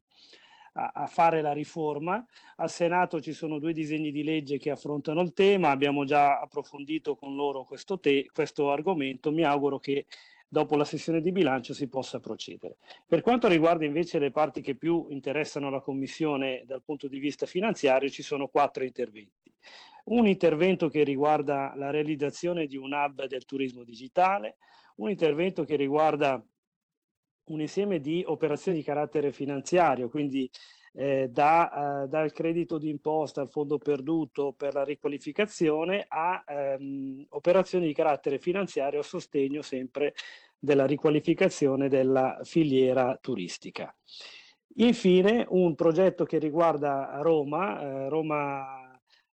a, 0.73 1.07
fare 1.07 1.41
la 1.41 1.53
riforma. 1.53 2.23
Al 2.57 2.69
Senato 2.69 3.22
ci 3.22 3.34
sono 3.34 3.60
due 3.60 3.73
disegni 3.73 4.11
di 4.11 4.23
legge 4.23 4.57
che 4.57 4.69
affrontano 4.69 5.22
il 5.22 5.34
tema, 5.34 5.69
abbiamo 5.69 6.06
già 6.06 6.39
approfondito 6.39 7.15
con 7.15 7.35
loro 7.35 7.64
questo, 7.64 7.99
te- 7.99 8.30
questo 8.34 8.72
argomento, 8.72 9.31
mi 9.31 9.43
auguro 9.43 9.80
che 9.80 10.06
dopo 10.48 10.76
la 10.76 10.84
sessione 10.84 11.22
di 11.22 11.31
bilancio 11.31 11.73
si 11.73 11.88
possa 11.88 12.19
procedere. 12.19 12.77
Per 13.07 13.22
quanto 13.22 13.48
riguarda 13.48 13.85
invece 13.85 14.19
le 14.19 14.31
parti 14.31 14.61
che 14.61 14.76
più 14.76 15.07
interessano 15.10 15.69
la 15.69 15.80
Commissione 15.80 16.64
dal 16.65 16.84
punto 16.84 17.07
di 17.07 17.19
vista 17.19 17.45
finanziario, 17.45 18.10
ci 18.10 18.22
sono 18.22 18.48
quattro 18.48 18.84
interventi. 18.84 19.53
Un 20.03 20.27
intervento 20.27 20.89
che 20.89 21.03
riguarda 21.03 21.73
la 21.76 21.89
realizzazione 21.89 22.65
di 22.65 22.76
un 22.76 22.91
hub 22.91 23.27
del 23.27 23.45
turismo 23.45 23.84
digitale, 23.84 24.57
un 24.95 25.10
intervento 25.10 25.64
che 25.64 25.76
riguarda 25.76 26.43
un 27.45 27.61
insieme 27.61 27.99
di 27.99 28.23
operazioni 28.26 28.77
di 28.77 28.84
carattere 28.84 29.31
finanziario, 29.31 30.09
quindi 30.09 30.49
eh, 30.93 31.30
da, 31.30 32.03
eh, 32.03 32.07
dal 32.07 32.31
credito 32.31 32.77
d'imposta 32.77 33.41
al 33.41 33.49
fondo 33.49 33.77
perduto 33.77 34.53
per 34.53 34.73
la 34.73 34.84
riqualificazione 34.84 36.05
a 36.07 36.43
ehm, 36.45 37.26
operazioni 37.30 37.88
di 37.88 37.93
carattere 37.93 38.39
finanziario 38.39 38.99
a 38.99 39.03
sostegno 39.03 39.61
sempre 39.61 40.13
della 40.59 40.85
riqualificazione 40.85 41.88
della 41.89 42.39
filiera 42.43 43.18
turistica. 43.19 43.93
Infine 44.76 45.45
un 45.49 45.76
progetto 45.76 46.23
che 46.23 46.38
riguarda 46.38 47.19
Roma, 47.22 47.81
eh, 47.81 48.09
Roma 48.09 48.81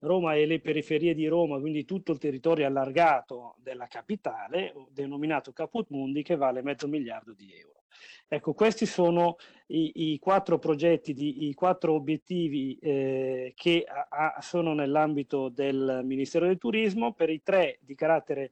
Roma 0.02 0.34
e 0.34 0.48
le 0.48 0.60
periferie 0.60 1.14
di 1.14 1.28
Roma, 1.28 1.60
quindi 1.60 1.86
tutto 1.86 2.12
il 2.12 2.18
territorio 2.18 2.66
allargato 2.66 3.56
della 3.60 3.86
capitale, 3.86 4.74
denominato 4.90 5.52
Caput 5.52 5.90
Mundi, 5.90 6.24
che 6.24 6.36
vale 6.36 6.64
mezzo 6.64 6.88
miliardo 6.88 7.34
di 7.34 7.54
euro. 7.54 7.81
Ecco, 8.28 8.54
questi 8.54 8.86
sono 8.86 9.36
i, 9.68 10.14
i 10.14 10.20
quattro 10.20 10.58
progetti, 10.58 11.14
di, 11.14 11.50
i 11.50 11.54
quattro 11.54 11.94
obiettivi 11.94 12.78
eh, 12.82 13.54
che 13.56 13.84
a, 13.86 14.34
a, 14.36 14.42
sono 14.42 14.74
nell'ambito 14.74 15.50
del 15.50 16.02
Ministero 16.04 16.46
del 16.48 16.58
Turismo, 16.58 17.14
per 17.14 17.30
i 17.30 17.42
tre 17.44 17.78
di 17.82 17.96
carattere 17.96 18.52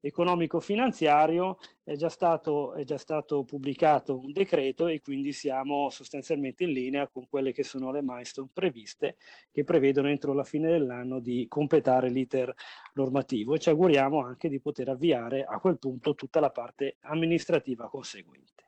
economico-finanziario 0.00 1.58
è 1.82 1.94
già, 1.94 2.08
stato, 2.08 2.72
è 2.74 2.84
già 2.84 2.96
stato 2.96 3.44
pubblicato 3.44 4.18
un 4.18 4.32
decreto 4.32 4.86
e 4.86 5.00
quindi 5.00 5.32
siamo 5.32 5.90
sostanzialmente 5.90 6.64
in 6.64 6.72
linea 6.72 7.08
con 7.08 7.28
quelle 7.28 7.52
che 7.52 7.62
sono 7.62 7.92
le 7.92 8.02
milestone 8.02 8.48
previste 8.52 9.16
che 9.50 9.64
prevedono 9.64 10.08
entro 10.08 10.32
la 10.32 10.44
fine 10.44 10.70
dell'anno 10.70 11.20
di 11.20 11.46
completare 11.48 12.08
l'iter 12.08 12.52
normativo 12.94 13.54
e 13.54 13.58
ci 13.58 13.68
auguriamo 13.68 14.24
anche 14.24 14.48
di 14.48 14.60
poter 14.60 14.88
avviare 14.88 15.44
a 15.44 15.58
quel 15.58 15.78
punto 15.78 16.14
tutta 16.14 16.40
la 16.40 16.50
parte 16.50 16.96
amministrativa 17.00 17.88
conseguente. 17.88 18.64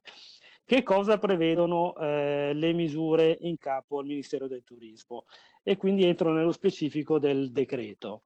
Che 0.64 0.82
cosa 0.84 1.18
prevedono 1.18 1.94
eh, 1.96 2.52
le 2.54 2.72
misure 2.72 3.36
in 3.40 3.58
capo 3.58 3.98
al 3.98 4.06
Ministero 4.06 4.46
del 4.46 4.62
Turismo? 4.62 5.24
E 5.62 5.76
quindi 5.76 6.04
entro 6.04 6.32
nello 6.32 6.52
specifico 6.52 7.18
del 7.18 7.50
decreto 7.52 8.22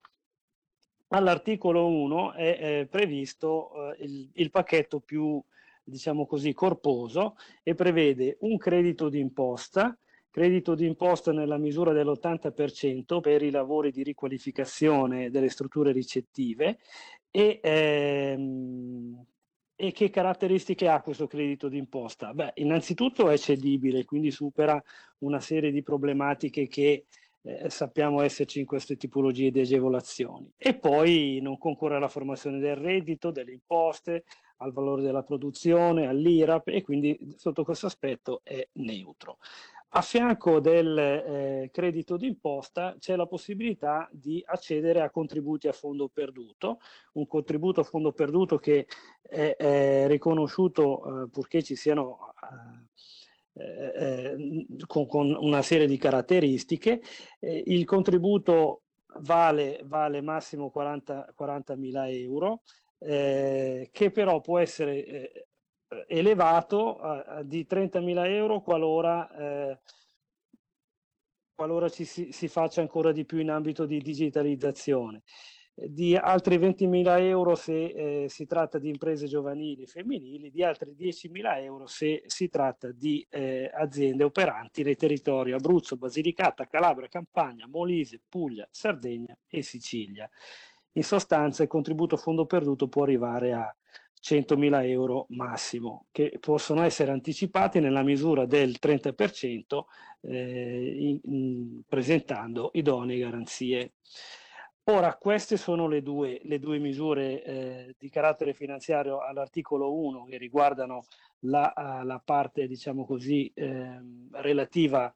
all'articolo 1.09 1.87
1 1.89 2.33
è 2.33 2.59
eh, 2.61 2.87
previsto 2.87 3.93
eh, 3.93 4.05
il, 4.05 4.31
il, 4.35 4.51
pacchetto 4.51 5.01
più, 5.01 5.43
diciamo 5.83 6.27
così, 6.27 6.53
corposo 6.53 7.37
e 7.63 7.75
prevede 7.75 8.39
un 8.41 8.57
credito 8.57 9.09
d'imposta, 9.09 9.97
credito 10.31 10.75
d'imposta 10.75 11.33
nella 11.33 11.59
misura 11.59 11.93
dell'80% 11.93 13.21
per 13.21 13.43
i 13.43 13.51
lavori 13.51 13.91
di 13.91 14.03
riqualificazione 14.03 15.31
delle 15.31 15.49
strutture 15.49 15.93
ricettive 15.93 16.79
e, 17.31 17.61
ehm, 17.63 19.25
e 19.79 19.93
che 19.93 20.11
caratteristiche 20.11 20.89
ha 20.89 21.03
questo 21.03 21.27
credito 21.27 21.69
d'imposta? 21.69 22.33
Beh, 22.33 22.53
innanzitutto 22.57 23.29
è 23.29 23.37
cedibile, 23.37 24.05
quindi 24.05 24.31
supera 24.31 24.83
una 25.19 25.39
serie 25.41 25.71
di 25.71 25.83
problematiche 25.83 26.67
che 26.67 27.05
eh, 27.47 27.71
sappiamo 27.71 28.23
esserci 28.23 28.61
in 28.61 28.67
queste 28.67 28.97
tipologie 28.97 29.51
di 29.51 29.61
agevolazioni. 29.61 30.53
E 30.57 30.75
poi 30.75 31.39
non 31.41 31.59
concorre 31.59 31.97
alla 31.97 32.09
formazione 32.09 32.59
del 32.59 32.77
reddito, 32.77 33.31
delle 33.31 33.53
imposte, 33.53 34.25
al 34.59 34.73
valore 34.73 35.03
della 35.03 35.23
produzione, 35.23 36.07
all'IRAP 36.07 36.69
e 36.69 36.83
quindi 36.83 37.19
sotto 37.37 37.63
questo 37.63 37.87
aspetto 37.87 38.41
è 38.43 38.67
neutro. 38.73 39.39
A 39.91 40.03
fianco 40.03 40.61
del 40.61 40.99
eh, 40.99 41.71
credito 41.73 42.17
d'imposta 42.17 42.97
c'è 42.99 43.17
la 43.17 43.27
possibilità 43.27 44.09
di 44.11 44.43
accedere 44.45 45.01
a 45.01 45.11
contributi 45.11 45.69
a 45.69 45.73
fondo 45.73 46.09
perduto, 46.09 46.81
un 47.13 47.27
contributo 47.27 47.81
a 47.81 47.85
fondo 47.85 48.13
perduto 48.13 48.59
che 48.59 48.87
è, 49.23 49.55
è 49.57 50.07
riconosciuto 50.09 51.25
eh, 51.25 51.29
purché 51.29 51.63
ci 51.63 51.77
siano 51.77 52.35
eh, 52.43 52.85
eh, 53.59 54.37
eh, 54.37 54.67
con, 54.87 55.07
con, 55.07 55.35
una 55.35 55.63
serie 55.63 55.87
di 55.87 55.97
caratteristiche. 55.97 57.01
Eh, 57.41 57.63
il 57.67 57.87
contributo 57.87 58.83
vale, 59.21 59.81
vale 59.85 60.21
massimo 60.21 60.71
40, 60.71 61.35
40.000 61.39 62.11
euro, 62.21 62.63
eh, 62.99 63.89
che 63.93 64.11
però 64.11 64.41
può 64.41 64.59
essere 64.59 65.05
eh, 65.07 65.47
elevato 66.07 66.99
a, 66.99 67.23
a 67.23 67.43
di 67.43 67.67
30.000 67.69 68.27
euro 68.27 68.61
qualora, 68.61 69.79
qualora 71.55 71.89
ci 71.89 72.05
si, 72.05 72.33
si 72.33 72.49
faccia 72.49 72.83
ancora 72.83 73.13
di 73.13 73.25
più 73.25 73.39
in 73.39 73.51
ambito 73.51 73.87
di 73.87 74.01
digitalizzazione 74.01 75.23
di 75.79 76.17
altri 76.17 76.57
20.000 76.57 77.21
euro 77.21 77.55
se 77.55 77.85
eh, 77.85 78.29
si 78.31 78.47
tratta 78.47 78.79
di 78.79 78.89
imprese 78.89 79.27
giovanili 79.27 79.87
femminili, 79.87 80.51
di 80.51 80.65
altri 80.65 80.97
10.000 80.99 81.63
euro 81.63 81.87
se 81.87 82.23
si 82.25 82.49
tratta 82.49 82.91
di 82.93 83.25
eh, 83.29 83.71
aziende 83.75 84.25
operanti 84.25 84.83
nei 84.83 84.97
territori 84.97 85.53
Abruzzo, 85.53 85.97
Basilicata, 85.97 86.67
Calabria, 86.67 87.09
Campania, 87.09 87.67
Molise, 87.69 88.23
Puglia, 88.27 88.67
Sardegna 88.71 89.37
e 89.47 89.61
Sicilia. 89.61 90.29
In 90.93 91.05
sostanza 91.05 91.63
il 91.63 91.69
contributo 91.69 92.15
a 92.15 92.19
fondo 92.19 92.47
perduto 92.47 92.89
può 92.89 93.03
arrivare 93.03 93.53
a 93.53 93.77
100.000 94.23 94.89
euro 94.89 95.27
massimo, 95.29 96.07
che 96.11 96.39
possono 96.41 96.83
essere 96.83 97.13
anticipati 97.13 97.81
nella 97.81 98.03
misura 98.03 98.47
del 98.47 98.77
30% 98.81 99.85
eh, 100.23 100.97
in, 100.99 101.21
in, 101.23 101.83
presentando 101.87 102.71
idonee 102.73 103.19
garanzie. 103.19 103.93
Ora, 104.89 105.17
queste 105.17 105.57
sono 105.57 105.89
le 105.89 106.01
due, 106.01 106.41
le 106.45 106.61
due 106.61 106.79
misure 106.79 107.43
eh, 107.43 107.95
di 107.99 108.09
carattere 108.09 108.55
finanziario 108.55 109.19
all'articolo 109.19 109.93
1 109.93 110.27
che 110.27 110.39
riguardano 110.39 111.07
la, 111.41 111.73
la 112.05 112.23
parte, 112.25 112.69
diciamo 112.69 113.05
così, 113.05 113.51
eh, 113.53 114.01
relativa 114.31 115.13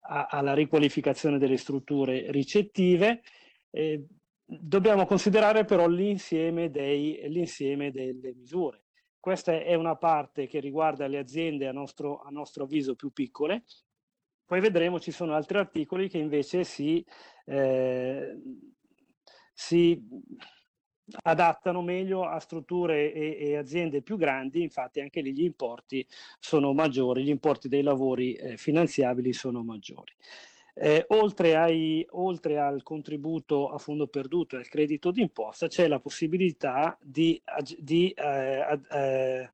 a, 0.00 0.26
alla 0.28 0.52
riqualificazione 0.52 1.38
delle 1.38 1.58
strutture 1.58 2.32
ricettive. 2.32 3.22
Eh, 3.70 4.04
dobbiamo 4.44 5.06
considerare 5.06 5.64
però 5.64 5.86
l'insieme, 5.86 6.68
dei, 6.70 7.20
l'insieme 7.28 7.92
delle 7.92 8.34
misure. 8.34 8.82
Questa 9.20 9.52
è 9.52 9.74
una 9.74 9.94
parte 9.94 10.48
che 10.48 10.58
riguarda 10.58 11.06
le 11.06 11.18
aziende 11.18 11.68
a 11.68 11.72
nostro, 11.72 12.20
a 12.20 12.30
nostro 12.30 12.64
avviso 12.64 12.96
più 12.96 13.12
piccole, 13.12 13.62
poi 14.44 14.60
vedremo 14.60 14.98
ci 14.98 15.12
sono 15.12 15.34
altri 15.34 15.58
articoli 15.58 16.08
che 16.08 16.18
invece 16.18 16.64
si 16.64 17.04
eh, 17.46 18.36
si 19.54 20.02
adattano 21.22 21.82
meglio 21.82 22.24
a 22.24 22.38
strutture 22.40 23.12
e, 23.12 23.36
e, 23.38 23.56
aziende 23.56 24.02
più 24.02 24.16
grandi, 24.16 24.62
infatti 24.62 25.00
anche 25.00 25.20
lì 25.20 25.32
gli 25.32 25.44
importi 25.44 26.06
sono 26.38 26.72
maggiori, 26.72 27.22
gli 27.22 27.28
importi 27.28 27.68
dei 27.68 27.82
lavori 27.82 28.34
eh, 28.34 28.56
finanziabili 28.56 29.32
sono 29.32 29.62
maggiori. 29.62 30.12
Eh, 30.76 31.04
oltre, 31.08 31.54
ai, 31.54 32.04
oltre, 32.10 32.58
al 32.58 32.82
contributo 32.82 33.68
a 33.68 33.78
fondo 33.78 34.08
perduto 34.08 34.56
e 34.56 34.58
al 34.58 34.68
credito 34.68 35.12
d'imposta 35.12 35.68
c'è 35.68 35.86
la 35.86 36.00
possibilità 36.00 36.98
di, 37.00 37.40
di 37.78 38.10
eh, 38.10 38.80
eh, 38.90 39.52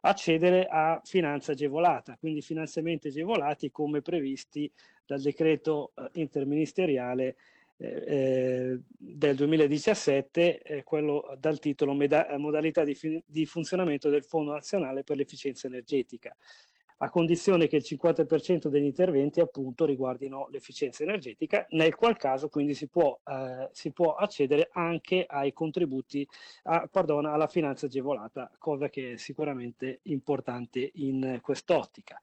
accedere 0.00 0.66
a 0.66 0.98
finanza 1.04 1.52
agevolata, 1.52 2.16
quindi 2.16 2.40
finanziamenti 2.40 3.08
agevolati 3.08 3.70
come 3.70 4.00
previsti 4.00 4.70
dal 5.04 5.20
decreto 5.20 5.92
eh, 5.94 6.08
interministeriale 6.14 7.36
eh, 7.78 8.80
del 8.86 9.36
2017, 9.36 10.62
eh, 10.62 10.82
quello 10.82 11.36
dal 11.38 11.58
titolo 11.58 11.92
Meda- 11.92 12.26
Modalità 12.38 12.84
di, 12.84 12.94
fi- 12.94 13.22
di, 13.26 13.44
funzionamento 13.46 14.08
del 14.08 14.24
Fondo 14.24 14.52
Nazionale 14.52 15.04
per 15.04 15.16
l'Efficienza 15.16 15.66
Energetica, 15.66 16.34
a 16.98 17.10
condizione 17.10 17.66
che 17.66 17.76
il 17.76 17.84
50% 17.86 18.68
degli 18.68 18.84
interventi 18.84 19.40
appunto 19.40 19.84
riguardino 19.84 20.48
l'efficienza 20.50 21.02
energetica, 21.02 21.66
nel 21.70 21.94
qual 21.94 22.16
caso 22.16 22.48
quindi 22.48 22.72
si 22.72 22.88
può, 22.88 23.18
eh, 23.26 23.68
si 23.72 23.92
può 23.92 24.14
accedere 24.14 24.70
anche 24.72 25.26
ai 25.28 25.52
contributi, 25.52 26.26
a, 26.64 26.88
pardon, 26.90 27.26
alla 27.26 27.48
finanza 27.48 27.86
agevolata, 27.86 28.50
cosa 28.58 28.88
che 28.88 29.12
è 29.12 29.16
sicuramente 29.16 30.00
importante 30.04 30.90
in 30.94 31.40
quest'ottica. 31.42 32.18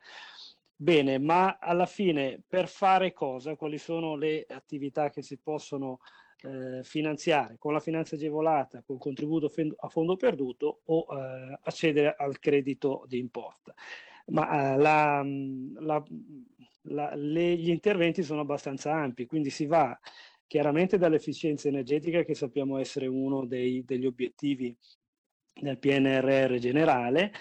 Bene, 0.84 1.18
ma 1.18 1.60
alla 1.62 1.86
fine 1.86 2.42
per 2.46 2.68
fare 2.68 3.14
cosa? 3.14 3.56
Quali 3.56 3.78
sono 3.78 4.18
le 4.18 4.46
attività 4.50 5.10
che 5.12 5.22
si 5.22 5.38
possono 5.38 6.00
eh, 6.42 6.84
finanziare 6.84 7.56
con 7.58 7.72
la 7.72 7.80
finanza 7.80 8.16
agevolata, 8.16 8.84
con 8.86 8.98
contributo 8.98 9.50
a 9.78 9.88
fondo 9.88 10.18
perduto 10.18 10.82
o 10.84 11.06
eh, 11.10 11.58
accedere 11.64 12.14
al 12.18 12.38
credito 12.38 13.06
di 13.08 13.18
imposta? 13.18 13.74
Ma 14.26 14.74
eh, 14.74 14.78
la, 14.78 15.24
la, 15.80 16.04
la, 16.82 17.16
le, 17.16 17.56
gli 17.56 17.70
interventi 17.70 18.22
sono 18.22 18.42
abbastanza 18.42 18.94
ampi, 18.94 19.26
quindi 19.26 19.52
si 19.52 19.66
va 19.66 19.98
chiaramente 20.46 20.98
dall'efficienza 20.98 21.70
energetica 21.70 22.24
che 22.24 22.36
sappiamo 22.36 22.78
essere 22.78 23.08
uno 23.08 23.46
dei, 23.46 23.86
degli 23.86 24.06
obiettivi 24.06 24.76
nel 25.62 25.78
PNRR 25.78 26.56
generale, 26.58 27.32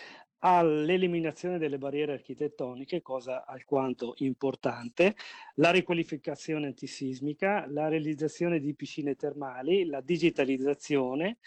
all'eliminazione 0.44 1.59
delle 1.59 1.78
barriere 1.78 2.12
architettoniche, 2.14 3.01
cosa 3.01 3.44
alquanto 3.44 4.14
importante, 4.19 5.14
la 5.56 5.70
riqualificazione 5.70 6.66
antisismica, 6.66 7.66
la 7.69 7.89
realizzazione 7.89 8.59
di 8.59 8.74
piscine 8.74 9.14
termali, 9.14 9.85
la 9.85 10.01
digitalizzazione, 10.01 11.39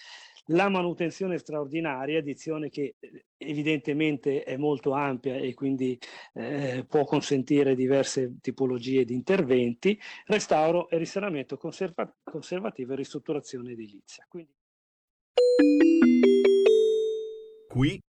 la 0.49 0.69
manutenzione 0.69 1.37
straordinaria, 1.37 2.19
edizione 2.19 2.69
che 2.69 2.95
eh, 2.99 3.25
evidentemente 3.37 4.43
è 4.43 4.55
molto 4.57 4.93
ampia 4.93 5.35
e 5.35 5.53
quindi 5.53 5.99
eh, 6.33 6.85
può 6.87 7.03
consentire 7.03 7.75
diverse 7.75 8.37
tipologie 8.39 9.03
di 9.03 9.13
interventi, 9.13 9.99
restauro 10.27 10.87
e 10.89 10.97
risanamento 10.97 11.57
conserva- 11.57 12.13
conservativo 12.23 12.93
e 12.93 12.95
ristrutturazione 12.95 13.71
edilizia. 13.71 14.25
Quindi... 14.29 14.53
Qui 17.67 18.01